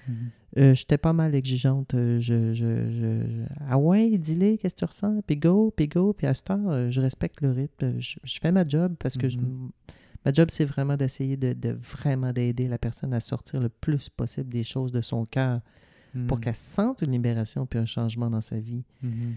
Mhm. 0.08 0.16
euh, 0.58 0.74
j'étais 0.74 0.98
pas 0.98 1.14
mal 1.14 1.36
exigeante. 1.36 1.94
Euh, 1.94 2.20
Je, 2.20 2.54
je, 2.54 3.22
Ah 3.68 3.78
ouais, 3.78 4.18
dis-le, 4.18 4.58
qu'est-ce 4.58 4.74
que 4.76 4.80
tu 4.80 4.86
ressens? 4.86 5.22
Puis 5.28 5.38
go, 5.38 5.72
puis 5.76 5.88
go. 5.88 6.14
Puis 6.14 6.26
à 6.28 6.34
cette 6.34 6.50
heure, 6.50 6.70
euh, 6.70 6.90
je 6.90 7.02
respecte 7.02 7.42
le 7.42 7.52
rythme. 7.52 8.00
Je, 8.00 8.18
je 8.24 8.40
fais 8.40 8.52
ma 8.52 8.68
job 8.68 8.96
parce 9.00 9.18
que 9.18 9.30
je- 9.30 9.38
Mhm. 9.38 9.70
ma 10.26 10.34
job, 10.34 10.50
c'est 10.52 10.66
vraiment 10.66 10.98
d'essayer 10.98 11.38
de, 11.38 11.54
de 11.54 11.70
vraiment 11.70 12.34
d'aider 12.34 12.68
la 12.68 12.78
personne 12.80 13.14
à 13.14 13.20
sortir 13.20 13.60
le 13.62 13.70
plus 13.70 14.10
possible 14.10 14.50
des 14.50 14.64
choses 14.64 14.92
de 14.92 15.02
son 15.02 15.26
cœur 15.26 15.62
pour 16.28 16.38
Mhm. 16.38 16.44
qu'elle 16.44 16.56
sente 16.56 17.02
une 17.02 17.12
libération 17.12 17.66
puis 17.66 17.80
un 17.80 17.86
changement 17.86 18.30
dans 18.30 18.42
sa 18.42 18.60
vie. 18.60 18.84
Mhm. 19.02 19.34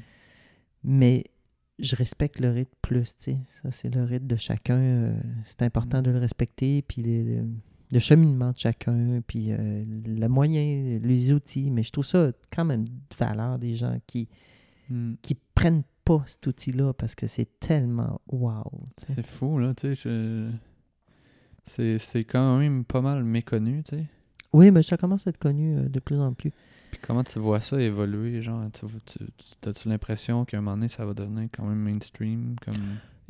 Mais 0.85 1.25
je 1.79 1.95
respecte 1.97 2.41
le 2.41 2.51
rythme 2.51 2.75
plus, 2.83 3.17
tu 3.17 3.25
sais. 3.33 3.39
Ça, 3.47 3.71
c'est 3.71 3.93
le 3.95 4.03
rythme 4.05 4.27
de 4.27 4.37
chacun. 4.37 4.79
euh, 4.79 5.15
c'est 5.45 5.63
important 5.63 5.99
Mm. 6.01 6.03
de 6.03 6.11
le 6.11 6.19
respecter. 6.19 6.83
Puis 6.83 7.03
les- 7.03 7.23
le, 7.25 7.45
le 7.93 7.99
cheminement 8.01 8.51
de 8.53 8.59
chacun, 8.59 9.21
puis 9.27 9.53
euh, 9.53 9.85
le 10.05 10.27
moyen, 10.29 10.99
les 11.03 11.33
outils. 11.33 11.71
Mais 11.71 11.83
je 11.83 11.91
trouve 11.93 12.05
ça 12.05 12.33
quand 12.53 12.65
même 12.65 12.85
de 12.85 13.17
valeur 13.19 13.59
des 13.59 13.75
gens 13.77 13.99
qui 14.07 14.29
qui 15.23 15.37
prennent 15.55 15.83
pas 16.03 16.23
cet 16.27 16.47
outil-là 16.47 16.95
parce 16.95 17.15
que 17.15 17.27
c'est 17.27 17.61
tellement 17.61 18.23
wow. 18.33 18.65
C'est 19.07 19.27
fou, 19.27 19.59
là, 19.59 19.75
tu 19.75 19.95
sais. 19.95 20.51
je- 21.67 21.99
c'est 21.99 22.25
quand 22.25 22.57
même 22.59 22.85
pas 22.87 23.03
mal 23.03 23.23
méconnu, 23.23 23.83
tu 23.85 23.97
sais. 23.97 24.05
Oui, 24.53 24.71
mais 24.71 24.83
ça 24.83 24.97
commence 24.97 25.27
à 25.27 25.31
être 25.31 25.39
connu 25.39 25.77
euh, 25.77 25.89
de 25.89 26.01
plus 26.01 26.19
en 26.19 26.33
plus. 26.33 26.53
Puis 26.91 27.01
comment 27.03 27.23
tu 27.23 27.39
vois 27.39 27.61
ça 27.61 27.81
évoluer, 27.81 28.41
genre, 28.41 28.63
tu, 28.73 28.87
tu, 29.05 29.19
tu- 29.37 29.69
as-tu 29.69 29.89
l'impression 29.89 30.45
qu'à 30.45 30.57
un 30.59 30.61
moment 30.61 30.77
donné, 30.77 30.89
ça 30.89 31.05
va 31.05 31.13
devenir 31.13 31.49
quand 31.55 31.65
même 31.65 31.79
mainstream, 31.79 32.55
comme... 32.65 32.75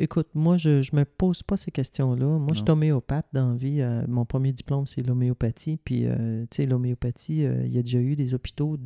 Écoute, 0.00 0.28
moi, 0.32 0.56
je, 0.56 0.80
je 0.80 0.94
me 0.94 1.04
pose 1.04 1.42
pas 1.42 1.56
ces 1.56 1.72
questions-là. 1.72 2.38
Moi, 2.38 2.50
je 2.52 2.60
suis 2.60 2.70
homéopathe 2.70 3.26
dans 3.32 3.50
la 3.50 3.56
vie. 3.56 3.80
Euh, 3.80 4.04
mon 4.06 4.24
premier 4.24 4.52
diplôme, 4.52 4.86
c'est 4.86 5.04
l'homéopathie. 5.04 5.76
Puis, 5.84 6.02
euh, 6.06 6.44
tu 6.52 6.62
sais, 6.62 6.68
l'homéopathie, 6.68 7.44
euh, 7.44 7.66
il 7.66 7.74
y 7.74 7.78
a 7.78 7.82
déjà 7.82 7.98
eu 7.98 8.14
des 8.14 8.32
hôpitaux 8.32 8.78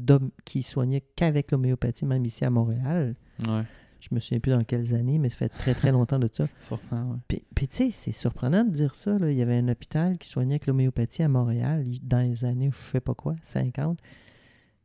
qui 0.46 0.62
soignaient 0.62 1.02
qu'avec 1.14 1.50
l'homéopathie, 1.50 2.06
même 2.06 2.24
ici 2.24 2.46
à 2.46 2.50
Montréal. 2.50 3.14
Ouais, 3.46 3.60
Je 4.02 4.14
me 4.14 4.20
souviens 4.20 4.40
plus 4.40 4.50
dans 4.52 4.64
quelles 4.64 4.94
années, 4.94 5.18
mais 5.18 5.28
ça 5.30 5.36
fait 5.36 5.48
très, 5.48 5.74
très 5.74 5.92
longtemps 5.92 6.18
de 6.18 6.28
ça. 6.32 6.48
Puis, 7.28 7.40
tu 7.56 7.66
sais, 7.70 7.90
c'est 7.90 8.12
surprenant 8.12 8.64
de 8.64 8.70
dire 8.70 8.94
ça. 8.94 9.18
là. 9.18 9.30
Il 9.30 9.38
y 9.38 9.42
avait 9.42 9.56
un 9.58 9.68
hôpital 9.68 10.18
qui 10.18 10.28
soignait 10.28 10.54
avec 10.54 10.66
l'homéopathie 10.66 11.22
à 11.22 11.28
Montréal 11.28 11.84
dans 12.02 12.20
les 12.20 12.44
années, 12.44 12.70
je 12.72 12.90
sais 12.92 13.00
pas 13.00 13.14
quoi, 13.14 13.36
50. 13.42 13.98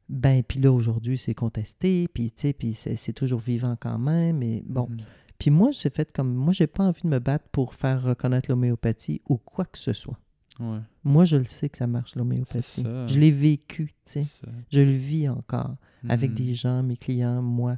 Ben, 0.10 0.41
puis 0.44 0.60
là, 0.60 0.72
aujourd'hui, 0.72 1.18
c'est 1.18 1.34
contesté. 1.34 2.07
Puis, 2.14 2.31
tu 2.31 2.41
sais, 2.41 2.53
puis 2.53 2.73
c'est 2.73 2.95
c'est 2.95 3.11
toujours 3.14 3.39
vivant 3.41 3.76
quand 3.80 3.98
même. 3.98 4.38
Mais 4.38 4.64
bon, 4.65 4.88
Mhm. 4.89 4.98
puis 5.38 5.49
moi, 5.52 5.69
c'est 5.73 5.94
fait 5.94 6.11
comme. 6.14 6.34
Moi, 6.34 6.53
j'ai 6.53 6.68
pas 6.68 6.84
envie 6.85 7.02
de 7.03 7.07
me 7.10 7.19
battre 7.19 7.45
pour 7.52 7.73
faire 7.73 8.02
reconnaître 8.03 8.49
l'homéopathie 8.49 9.22
ou 9.27 9.38
quoi 9.38 9.65
que 9.65 9.77
ce 9.77 9.91
soit. 9.94 10.18
Ouais, 10.60 10.80
Moi, 11.03 11.26
je 11.26 11.35
le 11.38 11.45
sais 11.45 11.69
que 11.69 11.77
ça 11.77 11.85
marche, 11.88 12.15
l'homéopathie. 12.15 12.84
Je 13.07 13.19
l'ai 13.19 13.30
vécu, 13.31 13.88
tu 14.06 14.23
sais. 14.23 14.26
Je 14.72 14.80
le 14.81 14.91
vis 14.91 15.30
encore 15.30 15.76
avec 16.10 16.31
Mhm. 16.31 16.35
des 16.38 16.53
gens, 16.53 16.84
mes 16.84 16.98
clients, 16.98 17.41
moi. 17.41 17.77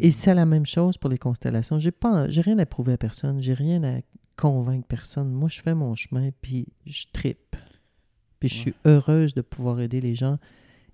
Et 0.00 0.10
c'est 0.10 0.34
la 0.34 0.46
même 0.46 0.66
chose 0.66 0.98
pour 0.98 1.10
les 1.10 1.18
constellations. 1.18 1.78
J'ai 1.78 1.90
pas, 1.90 2.28
j'ai 2.28 2.40
rien 2.40 2.58
à 2.58 2.66
prouver 2.66 2.92
à 2.94 2.98
personne. 2.98 3.40
J'ai 3.40 3.54
rien 3.54 3.82
à 3.84 4.00
convaincre 4.36 4.86
personne. 4.86 5.30
Moi, 5.30 5.48
je 5.48 5.60
fais 5.62 5.74
mon 5.74 5.94
chemin, 5.94 6.30
puis 6.42 6.66
je 6.84 7.04
tripe. 7.12 7.56
Puis 8.40 8.48
je 8.50 8.54
suis 8.54 8.74
heureuse 8.84 9.34
de 9.34 9.40
pouvoir 9.40 9.80
aider 9.80 10.00
les 10.00 10.14
gens 10.14 10.38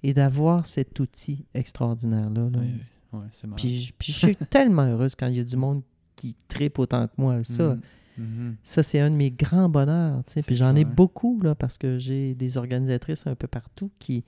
et 0.04 0.14
d'avoir 0.14 0.64
cet 0.66 0.98
outil 1.00 1.44
extraordinaire-là. 1.54 2.50
là. 2.50 2.58
Oui, 2.60 2.66
oui. 3.12 3.18
Ouais, 3.18 3.26
c'est 3.32 3.46
marrant. 3.46 3.56
Puis, 3.56 3.80
je- 3.84 3.92
puis 3.98 4.12
je 4.12 4.18
suis 4.18 4.36
tellement 4.50 4.84
heureuse 4.84 5.14
quand 5.16 5.26
il 5.26 5.34
y 5.36 5.40
a 5.40 5.44
du 5.44 5.56
monde 5.56 5.82
qui 6.16 6.34
tripe 6.48 6.78
autant 6.78 7.06
que 7.08 7.12
moi. 7.18 7.42
Ça, 7.44 7.74
Mhm. 7.74 7.80
Mhm. 8.18 8.56
ça 8.62 8.82
c'est 8.82 9.00
un 9.00 9.10
de 9.10 9.16
mes 9.16 9.30
grands 9.30 9.68
bonheurs. 9.68 10.22
Puis 10.46 10.54
j'en 10.56 10.76
ai 10.76 10.84
beaucoup 10.96 11.40
là, 11.42 11.54
parce 11.54 11.78
que 11.78 11.98
j'ai 11.98 12.34
des 12.34 12.56
organisatrices 12.58 13.26
un 13.26 13.34
peu 13.34 13.48
partout 13.48 13.90
qui, 13.98 14.24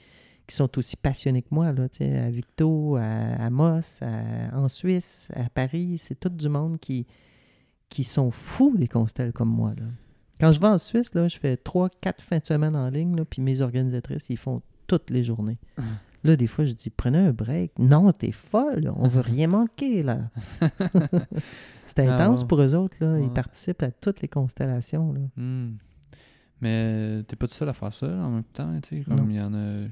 qui 0.46 0.54
sont 0.56 0.76
aussi 0.78 0.96
passionnées 0.96 1.42
que 1.42 1.48
moi. 1.52 1.72
Là, 1.72 1.86
à 2.00 2.30
Victo, 2.30 2.96
à, 2.96 3.02
à 3.02 3.50
Moss, 3.50 4.00
à- 4.02 4.56
en 4.56 4.68
Suisse, 4.68 5.28
à 5.34 5.48
Paris. 5.50 5.98
C'est 5.98 6.18
tout 6.18 6.28
du 6.28 6.48
monde 6.48 6.78
qui, 6.78 7.06
qui 7.88 8.04
sont 8.04 8.30
fous 8.30 8.74
des 8.76 8.88
constelles 8.88 9.32
comme 9.32 9.50
moi. 9.50 9.72
Là. 9.76 9.84
Quand 10.40 10.52
je 10.52 10.60
vais 10.60 10.66
en 10.68 10.78
Suisse, 10.78 11.14
là, 11.14 11.28
je 11.28 11.38
fais 11.38 11.56
trois, 11.56 11.88
quatre 11.88 12.22
fins 12.22 12.38
de 12.38 12.44
semaine 12.44 12.74
en 12.76 12.88
ligne, 12.88 13.16
là, 13.16 13.24
puis 13.24 13.40
mes 13.40 13.60
organisatrices, 13.60 14.26
ils 14.30 14.36
font 14.36 14.62
toutes 14.86 15.08
les 15.10 15.22
journées. 15.24 15.58
Là, 16.24 16.36
des 16.36 16.46
fois, 16.46 16.64
je 16.64 16.72
dis, 16.72 16.90
prenez 16.90 17.18
un 17.18 17.32
break. 17.32 17.72
Non, 17.78 18.10
t'es 18.12 18.32
folle, 18.32 18.90
on 18.96 19.08
veut 19.08 19.20
rien 19.20 19.46
manquer, 19.46 20.02
là. 20.02 20.30
C'est 21.86 22.00
Ah, 22.06 22.14
intense 22.14 22.42
ouais. 22.42 22.48
pour 22.48 22.60
eux 22.60 22.74
autres, 22.74 22.96
là. 23.00 23.18
Ils 23.20 23.30
participent 23.30 23.82
à 23.82 23.90
toutes 23.90 24.22
les 24.22 24.28
constellations, 24.28 25.12
là. 25.12 25.20
Hmm. 25.36 25.76
Mais 26.60 27.22
t'es 27.28 27.36
pas 27.36 27.46
tout 27.46 27.54
seul 27.54 27.68
à 27.68 27.74
faire 27.74 27.92
ça 27.92 28.06
en 28.06 28.30
même 28.30 28.44
temps, 28.44 28.78
tu 28.80 28.98
sais, 28.98 29.04
comme 29.04 29.30
il 29.30 29.36
y 29.36 29.40
en 29.40 29.52
a... 29.54 29.82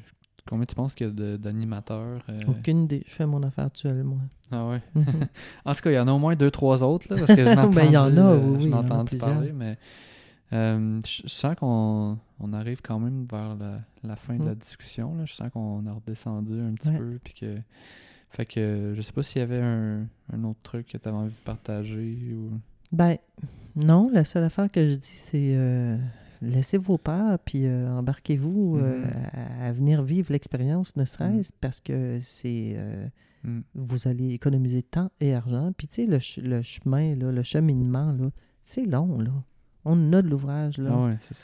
Combien 0.48 0.66
tu 0.66 0.74
penses 0.74 0.94
qu'il 0.94 1.06
y 1.06 1.10
a 1.10 1.36
d'animateurs? 1.38 2.20
euh? 2.28 2.38
Aucune 2.48 2.84
idée. 2.84 3.02
Je 3.06 3.12
fais 3.12 3.26
mon 3.26 3.42
affaire 3.42 3.68
seule, 3.74 4.02
moi. 4.02 4.18
Ah 4.50 4.68
ouais? 4.68 4.82
Mhm. 4.94 5.04
En 5.64 5.74
tout 5.74 5.80
cas, 5.82 5.90
il 5.90 5.94
y 5.94 5.98
en 5.98 6.08
a 6.08 6.12
au 6.12 6.18
moins 6.18 6.34
deux, 6.34 6.50
trois 6.50 6.82
autres, 6.82 7.06
là, 7.10 7.16
parce 7.18 7.34
que 7.34 7.44
je 7.44 7.48
n'ai 7.68 7.74
Ben, 7.74 7.84
il 7.84 7.92
y 7.92 7.96
en 7.96 8.16
a, 8.16 8.20
euh, 8.20 8.56
oui, 8.58 8.72
en 8.74 8.78
entendu 8.78 9.16
parler, 9.16 9.52
mais 9.52 9.78
Euh, 10.52 11.00
je 11.06 11.26
sens 11.28 11.54
qu'on 11.54 12.18
on 12.38 12.52
arrive 12.52 12.82
quand 12.82 12.98
même 12.98 13.24
vers 13.30 13.56
la, 13.56 13.80
la 14.04 14.16
fin 14.16 14.36
de 14.36 14.44
la 14.44 14.52
Mm. 14.52 14.58
discussion. 14.58 15.14
Là. 15.16 15.24
Je 15.24 15.32
sens 15.32 15.48
qu'on 15.50 15.86
a 15.86 15.92
redescendu 15.92 16.60
un 16.60 16.74
petit 16.74 16.90
Ouais. 16.90 16.98
peu. 16.98 17.18
Puis 17.24 17.32
que... 17.32 17.56
Fait 18.28 18.44
que 18.44 18.92
je 18.94 19.00
sais 19.00 19.12
pas 19.12 19.22
s'il 19.22 19.40
y 19.40 19.42
avait 19.42 19.60
un, 19.62 20.06
un 20.32 20.44
autre 20.44 20.58
truc 20.62 20.88
que 20.88 20.98
tu 20.98 21.08
avais 21.08 21.16
envie 21.16 21.30
de 21.32 21.44
partager 21.44 22.34
ou. 22.34 22.50
Ben, 22.90 23.16
non, 23.76 24.10
la 24.12 24.24
seule 24.24 24.44
affaire 24.44 24.70
que 24.70 24.90
je 24.90 24.94
dis, 24.96 25.08
c'est 25.08 25.54
laissez 26.42 26.76
vos 26.76 26.98
peurs, 26.98 27.38
puis 27.38 27.64
euh, 27.66 27.90
embarquez-vous 27.96 28.76
euh, 28.78 28.98
Mhm. 28.98 29.10
à, 29.62 29.66
à 29.68 29.72
venir 29.72 30.02
vivre 30.02 30.32
l'expérience, 30.32 30.94
ne 30.96 31.04
serait-ce 31.04 31.52
parce 31.60 31.80
que 31.80 32.18
c'est. 32.22 32.72
euh, 32.76 33.06
Mm. 33.44 33.62
vous 33.74 34.06
allez 34.06 34.30
économiser 34.34 34.84
temps 34.84 35.10
et 35.20 35.34
argent. 35.34 35.72
Puis, 35.76 35.88
tu 35.88 35.94
sais, 35.94 36.06
le, 36.06 36.20
ch- 36.20 36.38
le 36.38 36.62
chemin, 36.62 37.16
là, 37.16 37.32
le 37.32 37.42
cheminement, 37.42 38.12
là, 38.12 38.30
c'est 38.62 38.84
long, 38.86 39.18
là. 39.18 39.32
On 39.84 40.12
a 40.12 40.22
de 40.22 40.28
l'ouvrage, 40.28 40.78
là. 40.78 40.90
Ah 40.92 41.06
ouais, 41.06 41.16
c'est 41.18 41.36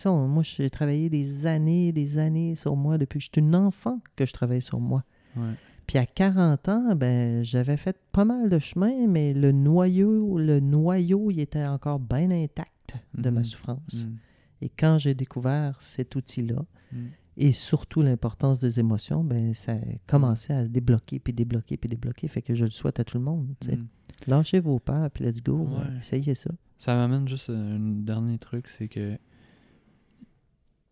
ça. 0.00 0.10
On- 0.10 0.26
moi, 0.28 0.42
j'ai 0.42 0.70
travaillé 0.70 1.10
des 1.10 1.44
années, 1.46 1.92
des 1.92 2.16
années 2.16 2.54
sur 2.54 2.74
moi 2.74 2.96
depuis 2.96 3.18
que 3.18 3.24
j'étais 3.26 3.42
une 3.42 3.54
enfant 3.54 4.00
que 4.16 4.24
je 4.24 4.32
travaille 4.32 4.62
sur 4.62 4.80
moi. 4.80 5.04
Ouais. 5.36 5.52
Puis 5.86 5.98
à 5.98 6.06
40 6.06 6.70
ans, 6.70 6.94
ben, 6.96 7.44
j'avais 7.44 7.76
fait 7.76 7.98
pas 8.12 8.24
mal 8.24 8.48
de 8.48 8.58
chemin, 8.58 9.06
mais 9.06 9.34
le 9.34 9.52
noyau, 9.52 10.38
le 10.38 10.58
noyau, 10.60 11.30
il 11.30 11.38
était 11.40 11.66
encore 11.66 11.98
bien 12.00 12.30
intact 12.30 12.94
de 13.12 13.28
ma 13.28 13.40
Mhm. 13.40 13.44
souffrance. 13.44 14.06
Mm. 14.06 14.16
Et 14.62 14.68
quand 14.68 14.98
j'ai 14.98 15.14
découvert 15.14 15.80
cet 15.80 16.16
outil-là, 16.16 16.64
Mm. 16.92 17.06
et 17.38 17.50
surtout 17.52 18.00
l'importance 18.00 18.60
des 18.60 18.78
émotions, 18.78 19.24
ben, 19.24 19.52
ça 19.54 19.72
a 19.72 19.76
commencé 20.06 20.52
à 20.52 20.62
se 20.64 20.68
débloquer, 20.68 21.18
puis 21.18 21.32
débloquer, 21.32 21.76
puis 21.76 21.88
débloquer. 21.88 22.28
Fait 22.28 22.42
que 22.42 22.54
je 22.54 22.62
le 22.64 22.70
souhaite 22.70 23.00
à 23.00 23.04
tout 23.04 23.18
le 23.18 23.24
monde. 23.24 23.48
Mm. 23.66 23.86
Lâchez 24.28 24.60
vos 24.60 24.78
peurs, 24.78 25.10
puis 25.10 25.24
let's 25.24 25.42
go. 25.42 25.66
Ouais. 25.68 25.82
euh, 25.90 25.98
essayez 25.98 26.34
ça. 26.34 26.50
Ça 26.78 26.94
m'amène 26.94 27.26
juste 27.28 27.50
à 27.50 27.54
un 27.54 27.78
dernier 27.80 28.38
truc, 28.38 28.68
c'est 28.68 28.86
que 28.88 29.18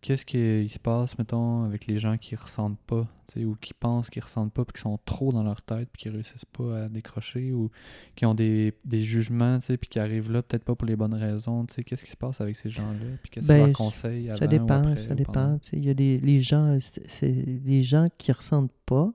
qu'est-ce 0.05 0.25
qui 0.25 0.69
se 0.69 0.77
passe, 0.77 1.17
mettons, 1.17 1.63
avec 1.63 1.87
les 1.87 1.97
gens 1.97 2.15
qui 2.19 2.35
ressentent 2.35 2.77
pas, 2.85 3.07
ou 3.37 3.55
qui 3.55 3.73
pensent 3.73 4.11
qu'ils 4.11 4.21
ressentent 4.21 4.53
pas, 4.53 4.63
puis 4.63 4.73
qui 4.73 4.81
sont 4.81 4.99
trop 5.03 5.31
dans 5.31 5.41
leur 5.41 5.63
tête, 5.63 5.89
puis 5.91 6.03
qui 6.03 6.09
réussissent 6.09 6.45
pas 6.45 6.83
à 6.83 6.89
décrocher, 6.89 7.53
ou 7.53 7.71
qui 8.15 8.27
ont 8.27 8.35
des, 8.35 8.75
des 8.85 9.01
jugements, 9.01 9.57
puis 9.59 9.77
qui 9.89 9.97
arrivent 9.97 10.31
là 10.31 10.43
peut-être 10.43 10.63
pas 10.63 10.75
pour 10.75 10.87
les 10.87 10.95
bonnes 10.95 11.15
raisons, 11.15 11.65
qu'est-ce 11.65 12.05
qui 12.05 12.11
se 12.11 12.17
passe 12.17 12.39
avec 12.39 12.55
ces 12.55 12.69
gens-là, 12.69 13.17
puis 13.23 13.31
qu'est-ce 13.31 13.47
que 13.47 13.51
Ben, 13.51 13.65
leur 13.65 13.75
conseilles 13.75 14.29
avant 14.29 14.37
Ça 14.37 14.45
ou 14.45 14.47
dépend, 14.47 14.83
après, 14.83 14.97
ça 14.97 15.11
ou 15.13 15.15
dépend. 15.15 15.59
Il 15.73 15.83
y 15.83 15.89
a 15.89 15.95
des 15.95 16.19
les 16.19 16.39
gens, 16.39 16.77
c'est 17.07 17.31
des 17.31 17.81
gens 17.81 18.05
qui 18.19 18.31
ressentent 18.31 18.71
pas. 18.85 19.11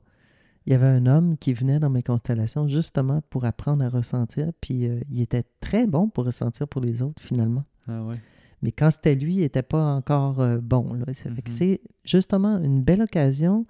Il 0.67 0.73
y 0.73 0.75
avait 0.75 0.89
un 0.89 1.07
homme 1.07 1.39
qui 1.39 1.53
venait 1.53 1.79
dans 1.79 1.89
mes 1.89 2.03
constellations 2.03 2.67
justement 2.67 3.23
pour 3.31 3.45
apprendre 3.45 3.85
à 3.85 3.89
ressentir, 3.89 4.51
puis 4.61 4.89
euh, 4.89 5.01
il 5.09 5.23
était 5.23 5.45
très 5.61 5.87
bon 5.87 6.09
pour 6.09 6.25
ressentir 6.25 6.67
pour 6.67 6.81
les 6.81 7.01
autres 7.01 7.23
finalement. 7.23 7.65
Ah 7.87 8.03
ouais. 8.03 8.17
Mais 8.63 8.73
quand 8.73 8.91
c'était 8.91 9.15
lui, 9.15 9.35
il 9.37 9.41
n'était 9.41 9.63
pas 9.63 9.85
encore 9.95 10.41
euh, 10.41 10.59
bon. 10.59 10.93
Là. 10.93 11.13
Ça 11.15 11.31
fait 11.35 11.43
que 11.43 11.51
Mhm. 11.51 11.57
c'est 11.57 11.81
justement 12.05 12.59
une 12.59 12.83
belle 12.83 13.03
occasion 13.03 13.67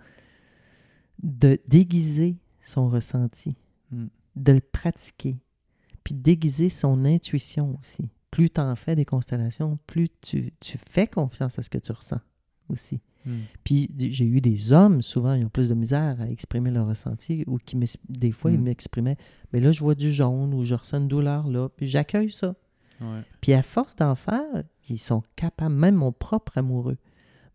de 1.22 1.58
déguiser 1.68 2.36
son 2.60 2.88
ressenti, 2.88 3.54
Mm. 3.92 4.06
de 4.36 4.52
le 4.52 4.60
pratiquer, 4.60 5.36
puis 6.04 6.14
de 6.14 6.20
déguiser 6.22 6.68
son 6.68 7.04
intuition 7.04 7.76
aussi. 7.80 8.08
Plus 8.30 8.48
tu 8.50 8.60
en 8.60 8.76
fais 8.76 8.94
des 8.96 9.04
constellations, 9.04 9.78
plus 9.86 10.08
tu, 10.20 10.52
tu 10.60 10.78
fais 10.88 11.06
confiance 11.06 11.58
à 11.58 11.62
ce 11.62 11.70
que 11.70 11.78
tu 11.78 11.92
ressens 11.92 12.20
aussi. 12.68 13.00
Mm. 13.26 13.30
Puis 13.64 13.90
j'ai 13.98 14.24
eu 14.24 14.40
des 14.40 14.72
hommes, 14.72 15.02
souvent, 15.02 15.34
ils 15.34 15.44
ont 15.44 15.48
plus 15.50 15.68
de 15.68 15.74
misère 15.74 16.20
à 16.20 16.28
exprimer 16.30 16.70
leur 16.70 16.86
ressenti, 16.86 17.44
ou 17.46 17.58
qui 17.58 17.76
des 18.08 18.30
fois, 18.32 18.50
ils 18.50 18.58
Mm. 18.58 18.62
m'exprimaient, 18.62 19.16
mais 19.52 19.60
là, 19.60 19.72
je 19.72 19.80
vois 19.82 19.94
du 19.94 20.12
jaune, 20.12 20.54
ou 20.54 20.64
je 20.64 20.74
ressens 20.74 20.98
une 20.98 21.08
douleur 21.08 21.48
là, 21.48 21.68
puis 21.68 21.86
j'accueille 21.86 22.30
ça. 22.30 22.54
Ouais. 23.00 23.22
Puis 23.40 23.52
à 23.52 23.62
force 23.62 23.96
d'en 23.96 24.14
faire, 24.14 24.62
ils 24.88 24.98
sont 24.98 25.22
capables, 25.36 25.74
même 25.74 25.94
mon 25.96 26.12
propre 26.12 26.58
amoureux. 26.58 26.98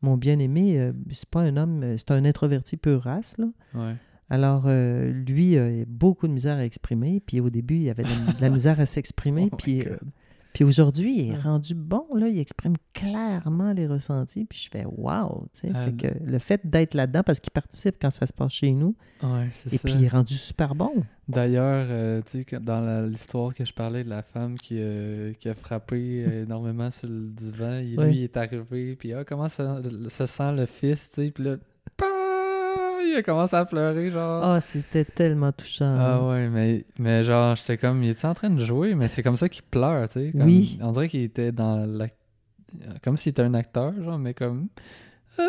Mon 0.01 0.17
bien-aimé, 0.17 0.79
euh, 0.79 0.91
c'est 1.11 1.29
pas 1.29 1.41
un 1.41 1.57
homme, 1.57 1.83
euh, 1.83 1.97
c'est 1.97 2.11
un 2.11 2.25
introverti 2.25 2.77
pur 2.77 3.01
race, 3.01 3.37
là. 3.37 3.47
Ouais. 3.73 3.95
Alors, 4.29 4.63
euh, 4.65 5.11
lui, 5.11 5.57
euh, 5.57 5.71
il 5.71 5.81
a 5.83 5.85
beaucoup 5.87 6.27
de 6.27 6.33
misère 6.33 6.57
à 6.57 6.65
exprimer. 6.65 7.21
Puis 7.25 7.39
au 7.39 7.49
début, 7.49 7.75
il 7.75 7.89
avait 7.89 8.03
de 8.03 8.09
la, 8.09 8.33
de 8.33 8.41
la 8.41 8.49
misère 8.49 8.79
à 8.79 8.85
s'exprimer. 8.85 9.49
Oh 9.51 9.57
puis. 9.57 9.83
Puis 10.55 10.63
aujourd'hui, 10.63 11.15
il 11.19 11.29
est 11.29 11.33
Ouais. 11.33 11.39
rendu 11.41 11.75
bon, 11.75 12.05
là. 12.15 12.27
Il 12.27 12.39
exprime 12.39 12.73
clairement 12.93 13.73
les 13.73 13.85
ressentis. 13.85 14.45
Puis 14.45 14.57
je 14.65 14.69
fais 14.71 14.85
«wow!» 14.97 15.45
tu 15.53 15.67
sais. 15.67 15.73
Fait 15.73 15.91
que 15.95 16.07
le 16.23 16.39
fait 16.39 16.61
d'être 16.67 16.95
là-dedans, 16.95 17.21
parce 17.23 17.39
qu'il 17.39 17.51
participe 17.51 17.97
quand 18.01 18.09
ça 18.09 18.25
se 18.25 18.33
passe 18.33 18.53
chez 18.53 18.71
nous, 18.71 18.95
Ouais, 19.21 19.49
et 19.71 19.77
ça. 19.77 19.83
puis 19.83 19.93
il 19.93 20.05
est 20.05 20.07
rendu 20.09 20.33
super 20.33 20.73
bon. 20.73 20.91
D'ailleurs, 21.27 21.85
euh, 21.89 22.21
tu 22.25 22.43
sais, 22.49 22.59
dans 22.59 23.07
l'histoire 23.07 23.53
que 23.53 23.65
je 23.65 23.73
parlais 23.73 24.03
de 24.03 24.09
la 24.09 24.21
femme 24.23 24.57
qui, 24.57 24.77
euh, 24.79 25.33
qui 25.33 25.49
a 25.49 25.53
frappé 25.55 26.23
euh, 26.27 26.43
énormément 26.45 26.89
sur 26.89 27.07
le 27.09 27.27
divan, 27.29 27.79
il- 27.79 27.99
Ouais. 27.99 28.07
lui 28.07 28.17
il 28.17 28.23
est 28.23 28.37
arrivé, 28.37 28.95
puis 28.95 29.13
ah, 29.13 29.23
comment 29.23 29.49
ça, 29.49 29.81
se 30.09 30.25
sent 30.25 30.51
le 30.53 30.65
fils, 30.65 31.09
tu 31.09 31.15
sais, 31.25 31.31
puis 31.31 31.43
là, 31.43 31.55
a 33.15 33.23
commencé 33.23 33.55
à 33.55 33.65
pleurer, 33.65 34.09
genre. 34.09 34.43
Ah, 34.43 34.61
c'était 34.61 35.05
tellement 35.05 35.51
touchant. 35.51 35.95
Ah 35.99 36.25
ouais, 36.27 36.47
mais, 36.49 36.85
mais 36.99 37.23
genre, 37.23 37.55
j'étais 37.55 37.77
comme, 37.77 38.03
il 38.03 38.09
était 38.09 38.25
en 38.25 38.33
train 38.33 38.49
de 38.49 38.63
jouer, 38.63 38.95
mais 38.95 39.07
c'est 39.07 39.23
comme 39.23 39.37
ça 39.37 39.49
qu'il 39.49 39.63
pleure, 39.63 40.07
tu 40.07 40.13
sais. 40.19 40.31
comme- 40.31 40.43
Oui. 40.43 40.77
On 40.81 40.91
dirait 40.91 41.07
qu'il 41.09 41.21
était 41.21 41.51
dans 41.51 41.85
la... 41.85 42.07
Comme 43.03 43.17
s'il 43.17 43.31
était 43.31 43.41
un 43.41 43.53
acteur, 43.53 43.93
genre, 44.03 44.19
mais 44.19 44.33
comme... 44.33 44.67
Euh, 45.39 45.45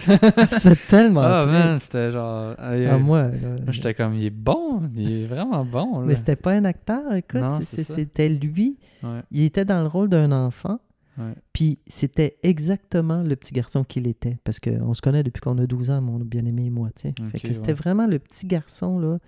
C'était 0.50 0.76
tellement 0.88 1.22
ah 1.22 1.42
triste. 1.42 1.52
man, 1.52 1.78
c'était 1.78 2.10
genre... 2.10 2.54
Ah, 2.58 2.98
moi, 2.98 3.26
j'étais 3.68 3.94
comme, 3.94 4.14
il 4.14 4.26
est 4.26 4.30
bon, 4.30 4.82
il 4.94 5.22
est 5.22 5.26
vraiment 5.26 5.64
bon. 5.64 6.00
Là. 6.00 6.06
Mais 6.06 6.14
c'était 6.14 6.36
pas 6.36 6.52
un 6.52 6.64
acteur, 6.64 7.12
écoute, 7.14 7.40
c'était 7.62 8.28
lui. 8.28 8.78
Ouais, 9.02 9.20
Il 9.30 9.42
était 9.44 9.64
dans 9.64 9.80
le 9.80 9.86
rôle 9.88 10.08
d'un 10.08 10.32
enfant, 10.32 10.80
ouais. 11.20 11.34
puis 11.52 11.78
c'était 11.86 12.38
exactement 12.42 13.22
le 13.22 13.36
petit 13.36 13.52
garçon 13.52 13.84
qu'il 13.84 14.08
était. 14.08 14.38
Parce 14.44 14.60
qu'on 14.60 14.94
se 14.94 15.02
connaît 15.02 15.22
depuis 15.22 15.40
qu'on 15.40 15.58
a 15.58 15.66
12 15.66 15.90
ans, 15.90 16.00
mon 16.00 16.18
bien-aimé 16.18 16.66
et 16.66 16.70
moi, 16.70 16.90
fait 16.96 17.40
que 17.40 17.52
c'était 17.52 17.72
vraiment 17.72 18.06
le 18.06 18.18
petit 18.18 18.46
garçon, 18.46 18.98
là. 18.98 19.18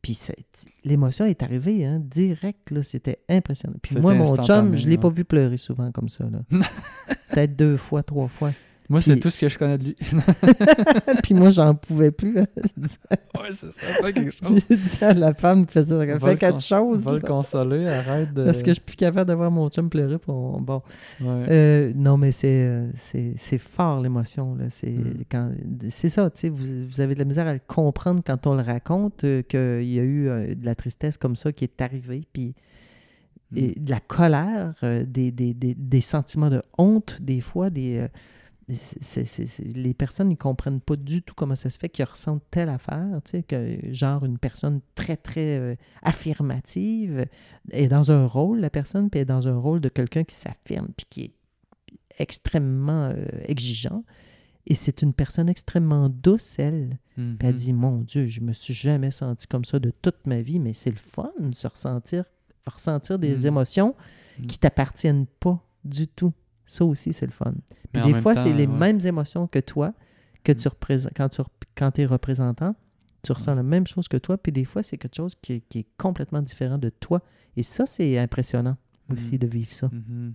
Puis 0.00 0.16
l'émotion 0.84 1.24
est 1.24 1.42
arrivée, 1.42 1.84
hein, 1.84 2.00
direct, 2.00 2.70
là, 2.70 2.84
c'était 2.84 3.18
impressionnant. 3.28 3.76
Puis 3.82 3.96
moi, 3.96 4.14
mon 4.14 4.36
chum, 4.36 4.76
je 4.76 4.88
l'ai 4.88 4.98
pas 4.98 5.08
vu 5.08 5.24
pleurer 5.24 5.56
souvent 5.56 5.90
comme 5.92 6.08
ça, 6.08 6.24
là. 6.30 6.42
Peut-être 7.30 7.56
deux 7.56 7.76
fois, 7.76 8.02
trois 8.02 8.28
fois. 8.28 8.52
Moi, 8.90 9.02
c'est 9.02 9.12
Puis- 9.12 9.20
tout 9.20 9.28
ce 9.30 9.38
que 9.38 9.48
je 9.50 9.58
connais 9.58 9.76
de 9.76 9.84
lui. 9.84 9.96
puis 11.22 11.34
moi, 11.34 11.50
j'en 11.50 11.74
pouvais 11.74 12.10
plus. 12.10 12.34
Je 12.56 12.80
disais- 12.80 12.98
ouais, 13.38 13.48
c'est 13.52 13.70
ça, 13.72 13.86
fais 14.02 14.12
quelque 14.14 14.30
chose. 14.30 14.62
J'ai 14.68 14.76
dit 14.76 14.98
à 15.04 15.12
la 15.12 15.34
femme 15.34 15.66
qui 15.66 15.74
faisait 15.74 15.88
ça, 15.88 15.96
Va 16.06 16.18
fais 16.18 16.32
le 16.32 16.36
quelque 16.38 16.52
cons- 16.54 16.58
chose. 16.58 17.04
Va 17.04 17.12
le 17.12 17.18
là. 17.18 17.28
consoler, 17.28 17.86
arrête 17.86 18.32
de... 18.32 18.44
Parce 18.44 18.62
que 18.62 18.68
je 18.70 18.74
suis 18.74 18.82
plus 18.82 18.96
capable 18.96 19.28
d'avoir 19.28 19.50
mon 19.50 19.68
chum 19.68 19.90
pleurer. 19.90 20.18
Pour... 20.18 20.58
Bon. 20.62 20.80
Ouais. 21.20 21.26
Euh, 21.50 21.92
non, 21.94 22.16
mais 22.16 22.32
c'est, 22.32 22.48
euh, 22.48 22.88
c'est, 22.94 23.34
c'est 23.36 23.58
fort 23.58 24.00
l'émotion. 24.00 24.54
Là. 24.54 24.64
C'est, 24.70 24.88
Mm. 24.88 25.22
quand, 25.30 25.50
c'est 25.90 26.08
ça, 26.08 26.30
tu 26.30 26.40
sais, 26.40 26.48
vous, 26.48 26.86
vous 26.88 27.00
avez 27.02 27.12
de 27.14 27.18
la 27.18 27.24
misère 27.26 27.46
à 27.46 27.52
le 27.52 27.60
comprendre 27.66 28.22
quand 28.26 28.46
on 28.46 28.54
le 28.54 28.62
raconte, 28.62 29.22
euh, 29.24 29.42
qu'il 29.42 29.84
y 29.90 30.00
a 30.00 30.02
eu 30.02 30.28
euh, 30.28 30.54
de 30.54 30.64
la 30.64 30.74
tristesse 30.74 31.18
comme 31.18 31.36
ça 31.36 31.52
qui 31.52 31.64
est 31.64 31.80
arrivée, 31.82 32.26
puis 32.32 32.54
et 33.56 33.78
de 33.80 33.90
la 33.90 34.00
colère, 34.00 34.74
euh, 34.82 35.04
des, 35.06 35.30
des, 35.30 35.54
des, 35.54 35.74
des 35.74 36.00
sentiments 36.02 36.50
de 36.50 36.62
honte, 36.78 37.18
des 37.20 37.40
fois, 37.42 37.68
des... 37.70 37.98
euh, 37.98 38.08
les 38.68 39.94
personnes 39.94 40.28
ne 40.28 40.34
comprennent 40.34 40.80
pas 40.80 40.96
du 40.96 41.22
tout 41.22 41.34
comment 41.34 41.56
ça 41.56 41.70
se 41.70 41.78
fait 41.78 41.88
qu'ils 41.88 42.04
ressentent 42.04 42.42
telle 42.50 42.68
affaire, 42.68 43.20
tu 43.24 43.30
sais, 43.30 43.42
que 43.42 43.78
genre 43.92 44.24
une 44.24 44.38
personne 44.38 44.80
très, 44.94 45.16
très 45.16 45.58
euh, 45.58 45.74
affirmative 46.02 47.26
est 47.70 47.88
dans 47.88 48.10
un 48.10 48.26
rôle, 48.26 48.60
la 48.60 48.70
personne, 48.70 49.10
puis 49.10 49.20
est 49.20 49.24
dans 49.24 49.48
un 49.48 49.56
rôle 49.56 49.80
de 49.80 49.88
quelqu'un 49.88 50.24
qui 50.24 50.34
s'affirme, 50.34 50.88
puis 50.96 51.06
qui 51.08 51.20
est 51.22 51.32
extrêmement 52.18 53.10
euh, 53.14 53.24
exigeant. 53.44 54.04
Et 54.66 54.74
c'est 54.74 55.00
une 55.00 55.14
personne 55.14 55.48
extrêmement 55.48 56.10
douce, 56.10 56.58
elle. 56.58 56.98
Puis 57.16 57.36
elle 57.40 57.54
dit, 57.54 57.72
mon 57.72 58.02
Dieu, 58.02 58.26
je 58.26 58.40
me 58.42 58.52
suis 58.52 58.74
jamais 58.74 59.10
senti 59.10 59.46
comme 59.46 59.64
ça 59.64 59.78
de 59.78 59.90
toute 60.02 60.26
ma 60.26 60.42
vie, 60.42 60.58
mais 60.58 60.74
c'est 60.74 60.90
le 60.90 60.96
fun 60.98 61.32
de 61.40 61.54
se 61.54 61.66
ressentir, 61.66 62.24
ressentir 62.66 63.18
des 63.18 63.34
Mm. 63.44 63.46
émotions 63.46 63.94
Mm. 64.38 64.46
qui 64.46 64.58
t'appartiennent 64.58 65.26
pas 65.40 65.58
du 65.84 66.06
tout. 66.06 66.32
Ça 66.68 66.84
aussi, 66.84 67.12
c'est 67.12 67.26
le 67.26 67.32
fun. 67.32 67.54
Puis 67.92 68.02
des 68.02 68.14
fois, 68.20 68.36
c'est 68.36 68.52
les 68.52 68.66
ouais. 68.66 68.78
mêmes 68.78 69.00
émotions 69.04 69.46
que 69.48 69.58
toi, 69.58 69.92
que 70.44 70.52
Mm. 70.52 70.56
tu 70.56 70.68
représentes, 70.68 71.12
quand 71.16 71.28
tu 71.30 71.42
quand 71.74 71.98
es 71.98 72.06
représentant, 72.06 72.76
tu 73.24 73.32
ressens 73.32 73.52
Ouais. 73.52 73.56
la 73.56 73.62
même 73.64 73.86
chose 73.86 74.06
que 74.06 74.16
toi, 74.18 74.36
puis 74.38 74.52
des 74.52 74.64
fois, 74.64 74.82
c'est 74.82 74.96
quelque 74.98 75.16
chose 75.16 75.34
qui 75.34 75.54
est, 75.54 75.60
qui 75.68 75.80
est 75.80 75.86
complètement 75.96 76.42
différent 76.42 76.78
de 76.78 76.90
toi. 76.90 77.22
Et 77.56 77.62
ça, 77.64 77.86
c'est 77.86 78.18
impressionnant 78.18 78.76
aussi 79.10 79.34
Mm. 79.36 79.38
de 79.38 79.46
vivre 79.46 79.72
ça. 79.72 79.88
Mhm. 79.92 80.34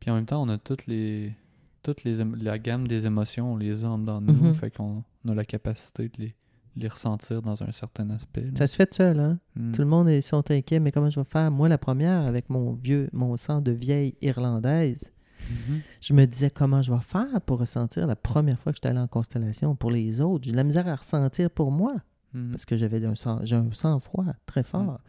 Puis 0.00 0.10
en 0.10 0.14
même 0.14 0.26
temps, 0.26 0.42
on 0.42 0.48
a 0.48 0.58
toutes 0.58 0.86
les 0.86 1.34
toutes 1.82 2.04
les 2.04 2.22
la 2.40 2.60
gamme 2.60 2.86
des 2.86 3.06
émotions, 3.06 3.54
on 3.54 3.56
les 3.56 3.84
a 3.84 3.88
de 3.88 4.32
nous, 4.32 4.32
Mhm. 4.48 4.54
fait 4.54 4.70
qu'on 4.70 5.02
on 5.24 5.28
a 5.30 5.34
la 5.34 5.44
capacité 5.44 6.04
de 6.08 6.12
les, 6.18 6.34
les 6.76 6.86
ressentir 6.86 7.42
dans 7.42 7.60
un 7.64 7.72
certain 7.72 8.08
aspect. 8.10 8.42
là. 8.42 8.50
Ça 8.56 8.66
se 8.68 8.76
fait 8.76 8.94
seul, 8.94 9.18
hein? 9.18 9.40
Mm. 9.56 9.72
Tout 9.72 9.80
le 9.82 9.88
monde 9.88 10.08
est, 10.08 10.20
sont 10.20 10.48
inquiets, 10.52 10.78
mais 10.78 10.92
comment 10.92 11.10
je 11.10 11.18
vais 11.18 11.24
faire? 11.26 11.50
Moi, 11.50 11.68
la 11.68 11.78
première, 11.78 12.20
avec 12.22 12.48
mon 12.50 12.74
vieux, 12.74 13.08
mon 13.12 13.36
sang 13.36 13.60
de 13.60 13.72
vieille 13.72 14.14
irlandaise, 14.22 15.12
Mhm. 15.50 15.80
je 16.00 16.12
me 16.14 16.24
disais 16.26 16.50
comment 16.50 16.82
je 16.82 16.92
vais 16.92 17.00
faire 17.00 17.40
pour 17.46 17.58
ressentir 17.60 18.06
la 18.06 18.16
première 18.16 18.58
fois 18.58 18.72
que 18.72 18.76
j'étais 18.76 18.88
allé 18.88 18.98
en 18.98 19.08
constellation 19.08 19.74
pour 19.76 19.90
les 19.90 20.20
autres? 20.20 20.44
J'ai 20.44 20.52
de 20.52 20.56
la 20.56 20.64
misère 20.64 20.88
à 20.88 20.96
ressentir 20.96 21.50
pour 21.50 21.70
moi 21.70 21.94
Mhm. 22.34 22.50
parce 22.52 22.64
que 22.64 22.76
j'avais 22.76 23.04
un 23.04 23.14
sang, 23.14 23.40
j'ai 23.42 23.56
un 23.56 23.70
sang-froid 23.72 24.24
très 24.46 24.62
fort. 24.62 25.00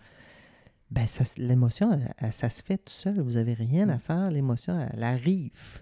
Ben, 0.91 1.07
ça, 1.07 1.23
l'émotion, 1.37 1.99
ça 2.31 2.49
se 2.49 2.61
fait 2.61 2.77
tout 2.77 2.91
seul. 2.93 3.19
Vous 3.19 3.37
avez 3.37 3.53
rien 3.53 3.89
à 3.89 3.97
faire. 3.97 4.29
L'émotion, 4.29 4.79
elle, 4.93 5.03
arrive. 5.03 5.79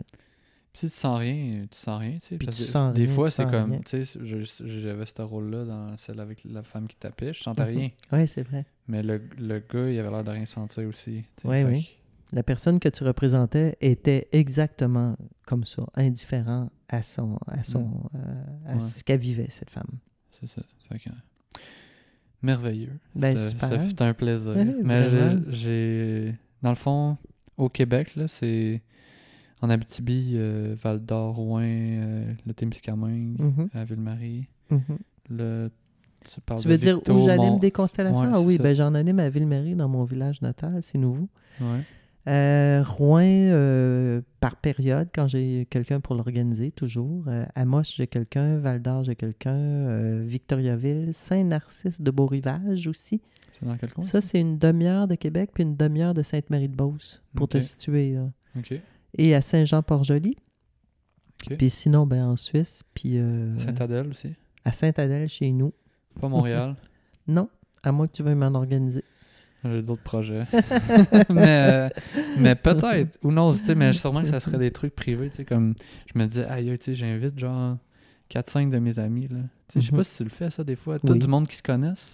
Puis 0.71 0.79
si 0.79 0.89
tu 0.89 0.95
sens 0.95 1.19
rien, 1.19 1.65
tu 1.69 1.77
sens 1.77 1.99
rien, 1.99 2.13
tu 2.13 2.19
sais. 2.27 2.37
Puis 2.37 2.45
parce 2.45 2.57
tu 2.57 2.63
que 2.63 2.69
sens 2.69 2.93
des 2.93 3.05
rien, 3.05 3.13
fois, 3.13 3.29
c'est 3.29 3.43
comme, 3.49 3.83
tu 3.83 4.05
sais, 4.05 4.19
j'avais 4.23 5.05
ce 5.05 5.21
rôle-là 5.21 5.65
dans 5.65 5.97
celle 5.97 6.21
avec 6.21 6.43
la 6.45 6.63
femme 6.63 6.87
qui 6.87 6.95
tapait, 6.95 7.33
je 7.33 7.43
sentais 7.43 7.63
rien. 7.65 7.89
Oui, 8.13 8.25
c'est 8.25 8.43
vrai. 8.43 8.65
Mais 8.87 9.03
le, 9.03 9.21
le 9.37 9.59
gars, 9.59 9.89
il 9.89 9.99
avait 9.99 10.09
l'air 10.09 10.23
de 10.23 10.31
rien 10.31 10.45
sentir 10.45 10.87
aussi. 10.87 11.25
Oui, 11.43 11.63
oui. 11.63 11.89
La 12.33 12.43
personne 12.43 12.79
que 12.79 12.87
tu 12.89 13.03
représentais 13.03 13.77
était 13.81 14.27
exactement 14.31 15.17
comme 15.45 15.65
ça, 15.65 15.83
indifférent 15.95 16.69
à 16.87 17.01
son, 17.01 17.37
à 17.47 17.63
son, 17.63 17.89
euh, 18.15 18.19
à 18.67 18.73
Ouais. 18.75 18.79
ce 18.79 19.03
qu'elle 19.03 19.19
vivait 19.19 19.47
cette 19.49 19.69
femme. 19.69 19.97
C'est 20.39 20.47
ça. 20.47 20.61
Fait 20.89 20.99
que, 20.99 21.09
merveilleux. 22.41 22.97
Ben 23.15 23.35
Ça- 23.37 23.79
fut 23.79 24.01
un 24.01 24.13
plaisir. 24.13 24.55
Ouais, 24.55 24.75
Mais 24.83 25.09
j'ai-. 25.49 26.35
Dans 26.61 26.69
le 26.69 26.75
fond, 26.75 27.17
au 27.57 27.69
Québec, 27.69 28.15
là, 28.15 28.27
c'est. 28.27 28.81
En 29.63 29.69
Abitibi, 29.69 30.31
euh, 30.35 30.75
Val 30.81 31.05
d'Or, 31.05 31.35
Rouen, 31.35 31.61
euh, 31.63 32.33
le 32.47 32.53
Témiscamingue, 32.53 33.39
Mhm, 33.39 33.69
à 33.75 33.83
Ville-Marie. 33.83 34.47
mhm. 34.71 34.81
Le... 35.29 35.69
Tu, 36.59 36.67
veux 36.67 36.77
dire 36.77 36.95
Victo, 36.97 37.13
où 37.13 37.25
j'anime 37.25 37.53
Mont- 37.53 37.59
des 37.59 37.71
constellations? 37.71 38.25
Ouais, 38.25 38.31
ah 38.35 38.41
oui, 38.41 38.57
ça. 38.57 38.63
ben 38.63 38.75
j'en 38.75 38.93
anime 38.95 39.19
à 39.19 39.29
Ville-Marie, 39.29 39.75
dans 39.75 39.87
mon 39.87 40.03
village 40.03 40.41
natal, 40.41 40.81
c'est 40.81 40.97
nouveau. 40.97 41.27
Ouais. 41.59 41.81
Euh, 42.27 42.83
Rouen, 42.83 43.23
euh, 43.23 44.21
par 44.39 44.55
période, 44.57 45.09
quand 45.13 45.27
j'ai 45.27 45.67
quelqu'un 45.69 45.99
pour 45.99 46.13
l'organiser, 46.15 46.71
toujours. 46.71 47.23
Euh, 47.27 47.45
Amos, 47.55 47.83
j'ai 47.95 48.05
quelqu'un. 48.07 48.59
Val 48.59 48.81
d'Or, 48.81 49.03
j'ai 49.03 49.15
quelqu'un. 49.15 49.55
euh, 49.55 50.23
Victoriaville. 50.25 51.13
Saint-Narcisse 51.13 52.01
de 52.01 52.11
Beau-Rivage 52.11 52.87
aussi. 52.87 53.21
C'est 53.59 53.65
dans 53.65 53.75
quel 53.77 53.91
coin? 53.91 54.03
Ça, 54.03 54.21
c'est 54.21 54.39
une 54.39 54.57
demi-heure 54.59 55.07
de 55.07 55.15
Québec 55.15 55.49
puis 55.53 55.63
une 55.63 55.75
demi-heure 55.75 56.13
de 56.13 56.21
Sainte-Marie-de-Beauce, 56.21 57.23
pour 57.35 57.47
te 57.47 57.59
situer. 57.59 58.13
là. 58.13 58.29
Et 59.17 59.33
à 59.35 59.41
Saint-Jean-Port-Joli. 59.41 60.35
Ok. 61.49 61.57
Puis 61.57 61.69
sinon, 61.71 62.05
ben, 62.05 62.23
en 62.25 62.35
Suisse. 62.35 62.83
Puis 62.93 63.17
Saint-Adèle 63.57 64.07
aussi? 64.09 64.33
à 64.63 64.71
Sainte-Adèle, 64.71 65.27
chez 65.27 65.51
nous. 65.51 65.73
Pas 66.19 66.27
Montréal? 66.29 66.75
Non, 67.27 67.49
à 67.83 67.91
moins 67.91 68.07
que 68.07 68.13
tu 68.13 68.23
veuilles 68.23 68.35
m'en 68.35 68.53
organiser. 68.55 69.03
J'ai 69.63 69.81
d'autres 69.81 70.01
projets. 70.03 70.43
mais 71.29 71.69
euh, 71.71 71.89
mais 72.37 72.55
peut-être. 72.67 73.17
Ou 73.23 73.31
non, 73.31 73.51
tu 73.53 73.59
sais, 73.63 73.75
mais 73.75 73.93
sûrement 73.93 74.21
que 74.21 74.27
ça 74.29 74.39
serait 74.39 74.57
des 74.57 74.71
trucs 74.71 74.95
privés. 74.95 75.29
Tu 75.29 75.37
sais, 75.37 75.45
comme 75.45 75.75
je 76.13 76.17
me 76.19 76.25
disais, 76.25 76.45
aïe, 76.45 76.65
tu 76.79 76.85
sais, 76.85 76.95
j'invite 76.95 77.37
genre 77.37 77.77
4-5 78.31 78.69
de 78.69 78.79
mes 78.79 78.97
amis. 78.99 79.27
Là. 79.29 79.37
Tu 79.67 79.73
sais, 79.73 79.81
Je 79.81 79.85
sais 79.87 79.91
Mhm. 79.91 79.97
pas 79.97 80.03
si 80.03 80.17
tu 80.17 80.23
le 80.23 80.29
fais, 80.29 80.49
ça, 80.49 80.63
des 80.63 80.75
fois. 80.75 80.99
Tout 80.99 81.11
Oui. 81.13 81.19
du 81.19 81.27
monde 81.27 81.47
qui 81.47 81.55
se 81.55 81.63
connaissent. 81.63 82.11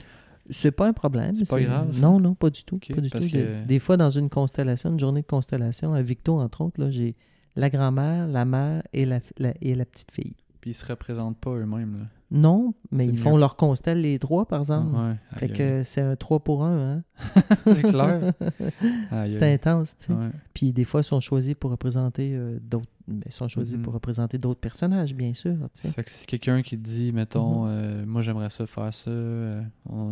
C'est 0.50 0.72
pas 0.72 0.88
un 0.88 0.94
problème. 0.94 1.36
C'est 1.36 1.50
pas 1.50 1.62
grave, 1.62 1.94
ça? 1.94 2.00
Non, 2.00 2.20
non, 2.20 2.34
pas 2.34 2.50
du 2.50 2.64
tout. 2.64 2.76
Ok, 2.78 2.94
pas 2.96 3.02
du 3.02 3.10
parce 3.10 3.26
tout. 3.26 3.32
que- 3.32 3.38
Des, 3.60 3.66
des 3.66 3.80
fois, 3.80 3.98
dans 3.98 4.10
une 4.10 4.30
constellation, 4.30 4.92
une 4.92 5.00
journée 5.00 5.22
de 5.22 5.28
constellation, 5.28 5.94
à 5.94 6.02
Victo, 6.02 6.40
entre 6.40 6.62
autres, 6.62 6.80
là, 6.82 6.90
j'ai 6.90 7.16
la 7.58 7.70
grand-mère, 7.70 8.28
la 8.28 8.46
mère 8.46 8.82
et 8.94 9.04
la, 9.06 9.20
la- 9.40 9.54
et 9.62 9.76
la 9.76 9.84
petite 9.84 10.12
fille. 10.12 10.36
Puis 10.62 10.72
ils 10.72 10.74
se 10.74 10.86
représentent 10.86 11.38
pas 11.38 11.52
eux-mêmes. 11.52 11.98
Là. 12.00 12.06
Non, 12.30 12.74
mais 12.92 13.06
ils 13.06 13.18
font 13.18 13.38
leur 13.38 13.56
constelle 13.56 14.02
les 14.02 14.20
trois, 14.20 14.46
par 14.46 14.60
exemple. 14.60 14.96
Ouais. 14.96 15.16
Fait 15.38 15.48
que 15.48 15.84
c'est 15.84 16.02
un 16.02 16.16
3 16.16 16.40
pour 16.42 16.64
1, 16.64 16.78
hein? 16.78 17.04
c'est 17.68 17.84
clair. 17.84 18.34
C'est 19.30 19.54
intense, 19.54 19.96
tu 19.98 20.08
sais. 20.08 20.14
Ouais. 20.14 20.30
Puis 20.54 20.74
des 20.74 20.84
fois, 20.84 21.02
ils 21.02 21.06
sont 21.06 21.22
choisis 21.22 21.56
pour 21.56 21.72
représenter 21.72 22.32
euh, 22.34 22.60
d'autres... 22.62 22.92
ben, 23.08 23.22
ils 23.26 23.32
sont 23.32 23.48
choisis 23.48 23.78
pour 23.82 23.94
représenter 23.94 24.38
d'autres 24.38 24.60
personnages, 24.60 25.16
bien 25.16 25.34
sûr, 25.34 25.54
tu 25.74 25.82
sais. 25.82 25.92
Fait 25.92 26.04
que 26.04 26.12
si 26.12 26.26
quelqu'un 26.26 26.62
qui 26.62 26.76
dit, 26.78 27.12
mettons, 27.14 27.64
Mhm. 27.66 27.70
euh, 27.72 28.06
moi 28.06 28.22
j'aimerais 28.22 28.50
ça 28.50 28.66
faire 28.68 28.94
ça, 28.94 29.10
euh, 29.10 29.62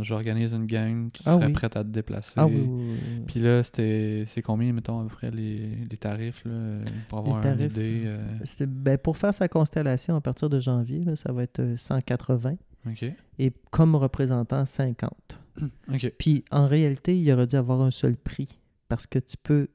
j'organise 0.01 0.53
une 0.53 0.65
gang, 0.65 1.09
tu 1.11 1.21
Ah 1.25 1.33
serais 1.35 1.47
oui. 1.47 1.51
prête 1.53 1.75
à 1.75 1.83
te 1.83 1.89
déplacer. 1.89 2.33
Ah 2.37 2.47
oui, 2.47 2.61
oui. 2.65 2.97
Puis 3.27 3.39
là, 3.41 3.63
c'était 3.63 4.23
c'est 4.27 4.41
combien, 4.41 4.71
mettons, 4.71 4.99
à 5.01 5.03
peu 5.03 5.09
près 5.09 5.31
les, 5.31 5.75
les 5.89 5.97
tarifs, 5.97 6.43
là, 6.45 6.79
pour 7.09 7.19
avoir 7.19 7.41
Les 7.41 7.49
une 7.49 7.57
tarifs, 7.57 7.71
idée? 7.73 8.03
euh, 8.05 8.65
ben, 8.67 8.97
pour 8.97 9.17
faire 9.17 9.33
sa 9.33 9.47
constellation 9.47 10.15
à 10.15 10.21
partir 10.21 10.49
de 10.49 10.59
janvier, 10.59 11.03
là, 11.03 11.15
ça 11.15 11.31
va 11.33 11.43
être 11.43 11.59
euh, 11.59 11.75
180 11.77 12.55
OK. 12.87 13.03
et 13.39 13.51
comme 13.71 13.95
représentant 13.95 14.65
50. 14.65 15.11
OK. 15.91 16.13
Puis 16.17 16.43
en 16.51 16.67
réalité, 16.67 17.17
il 17.19 17.31
aurait 17.31 17.47
dû 17.47 17.55
avoir 17.55 17.81
un 17.81 17.91
seul 17.91 18.15
prix 18.15 18.59
parce 18.87 19.07
que 19.07 19.19
tu 19.19 19.35
peux 19.41 19.67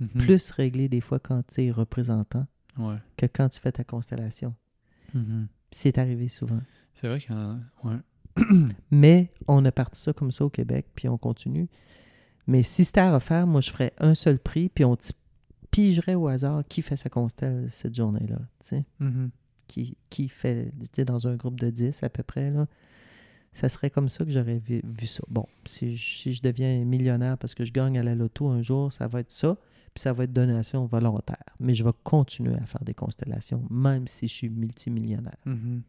Mhm. 0.00 0.08
plus 0.18 0.50
régler 0.50 0.88
des 0.88 1.00
fois 1.00 1.18
quand 1.18 1.42
tu 1.46 1.64
es 1.64 1.70
représentant 1.70 2.46
Ouais. 2.78 2.96
que 3.16 3.26
quand 3.26 3.48
tu 3.48 3.58
fais 3.60 3.72
ta 3.72 3.84
constellation. 3.84 4.54
Mhm. 5.14 5.48
C'est 5.70 5.98
arrivé 5.98 6.28
souvent. 6.28 6.60
C'est 6.94 7.08
vrai 7.08 7.20
qu'il 7.20 7.32
y 7.32 7.34
en 7.34 7.52
a. 7.52 7.58
Ouais. 7.84 7.98
Mais 8.90 9.30
on 9.48 9.64
a 9.64 9.72
parti 9.72 10.00
ça 10.00 10.12
comme 10.12 10.30
ça 10.32 10.44
au 10.44 10.50
Québec, 10.50 10.86
puis 10.94 11.08
on 11.08 11.16
continue. 11.18 11.68
Mais 12.46 12.62
si 12.62 12.84
c'était 12.84 13.00
à 13.00 13.14
refaire, 13.14 13.46
moi, 13.46 13.60
je 13.60 13.70
ferais 13.70 13.92
un 13.98 14.14
seul 14.14 14.38
prix, 14.38 14.68
puis 14.68 14.84
on 14.84 14.96
pigerait 15.70 16.14
au 16.14 16.28
hasard 16.28 16.62
qui 16.68 16.82
fait 16.82 16.96
sa 16.96 17.08
constelle 17.08 17.66
cette 17.70 17.94
journée-là. 17.94 18.38
tu 18.60 18.66
sais. 18.66 18.84
Mhm. 19.00 19.30
Qui, 19.66 19.96
qui 20.10 20.28
fait, 20.28 20.70
tu 20.78 20.86
sais, 20.92 21.04
dans 21.04 21.26
un 21.26 21.34
groupe 21.36 21.58
de 21.58 21.70
10 21.70 22.02
à 22.02 22.08
peu 22.08 22.22
près, 22.22 22.50
là. 22.50 22.66
Ça 23.52 23.68
serait 23.70 23.88
comme 23.90 24.10
ça 24.10 24.24
que 24.24 24.30
j'aurais 24.30 24.58
vu, 24.58 24.82
vu 24.84 25.06
ça. 25.06 25.22
Bon, 25.28 25.46
si 25.66 25.96
je, 25.96 26.18
si 26.18 26.34
je 26.34 26.42
deviens 26.42 26.84
millionnaire 26.84 27.38
parce 27.38 27.54
que 27.54 27.64
je 27.64 27.72
gagne 27.72 27.98
à 27.98 28.02
la 28.02 28.14
loto 28.14 28.48
un 28.48 28.60
jour, 28.62 28.92
ça 28.92 29.08
va 29.08 29.20
être 29.20 29.30
ça, 29.32 29.56
puis 29.96 30.02
ça 30.02 30.12
va 30.12 30.24
être 30.24 30.32
donation 30.34 30.84
volontaire. 30.84 31.42
Mais 31.58 31.74
je 31.74 31.82
vais 31.82 31.92
continuer 32.04 32.54
à 32.54 32.66
faire 32.66 32.84
des 32.84 32.92
constellations, 32.92 33.64
même 33.70 34.06
si 34.06 34.28
je 34.28 34.34
suis 34.34 34.50
multimillionnaire. 34.50 35.38
Mhm. 35.46 35.80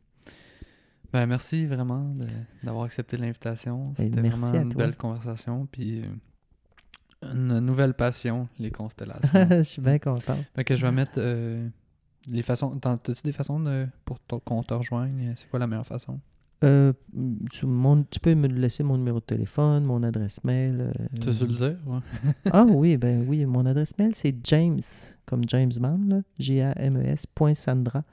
Ben, 1.12 1.26
merci 1.26 1.66
vraiment 1.66 2.16
d'avoir 2.64 2.86
accepté 2.86 3.18
l'invitation. 3.18 3.90
Ben, 3.98 4.06
C'était 4.06 4.22
vraiment 4.30 4.50
à 4.50 4.56
une 4.56 4.70
toi. 4.70 4.84
belle 4.86 4.96
conversation. 4.96 5.68
Puis 5.70 6.04
euh, 6.04 7.34
une 7.34 7.60
nouvelle 7.60 7.96
passion, 7.96 8.48
les 8.60 8.72
constellations. 8.82 9.48
je 9.50 9.62
suis 9.64 9.82
bien 9.82 10.00
content. 10.00 10.38
Fait 10.56 10.64
que 10.64 10.78
je 10.78 10.86
vais 10.86 10.92
mettre 10.94 11.16
euh, 11.18 11.68
les 12.30 12.44
façons. 12.44 12.78
T'as-tu 12.80 13.12
des 13.26 13.34
façons 13.34 13.60
de, 13.60 13.88
pour 14.06 14.20
qu'on 14.46 14.64
te 14.64 14.74
rejoigne? 14.74 15.34
C'est 15.36 15.50
quoi 15.50 15.60
la 15.60 15.68
meilleure 15.68 15.86
façon? 15.86 16.18
Euh, 16.64 16.92
mon- 17.64 18.04
tu 18.04 18.20
peux 18.20 18.34
me 18.34 18.48
laisser 18.48 18.82
mon 18.84 18.98
numéro 18.98 19.20
de 19.20 19.26
téléphone, 19.26 19.84
mon 19.84 20.02
adresse 20.02 20.44
mail. 20.44 20.82
euh, 20.82 20.92
Tu 21.22 21.30
veux 21.30 21.46
le 21.48 21.54
dire 21.54 21.78
ouais? 21.86 22.00
ah 22.52 22.66
oui, 22.68 22.98
ben 22.98 23.24
oui, 23.28 23.46
mon 23.46 23.64
adresse 23.68 23.96
mail, 24.00 24.16
c'est 24.16 24.36
James, 24.44 24.82
comme 25.28 25.44
James 25.48 25.72
Mann, 25.80 26.24
point 27.36 27.54
Sandra, 27.54 28.04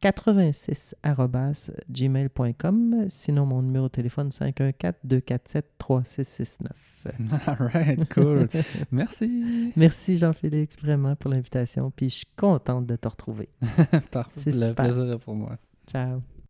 86 0.00 0.94
arrobas 1.02 1.70
gmail.com. 1.90 3.06
Sinon, 3.08 3.46
mon 3.46 3.62
numéro 3.62 3.86
de 3.86 3.92
téléphone, 3.92 4.28
514-247-3669. 4.28 6.68
Alright, 7.46 8.12
cool. 8.12 8.48
Merci. 8.90 9.72
Merci 9.76 10.16
Jean-Félix, 10.16 10.76
vraiment, 10.82 11.14
pour 11.16 11.30
l'invitation. 11.30 11.90
Puis 11.94 12.08
je 12.10 12.14
suis 12.16 12.26
contente 12.36 12.86
de 12.86 12.96
te 12.96 13.08
retrouver. 13.08 13.48
Parfait. 14.10 14.40
C'est 14.40 14.54
Le 14.54 14.66
super. 14.68 14.84
plaisir 14.86 15.18
pour 15.18 15.34
moi. 15.34 15.56
Ciao. 15.86 16.22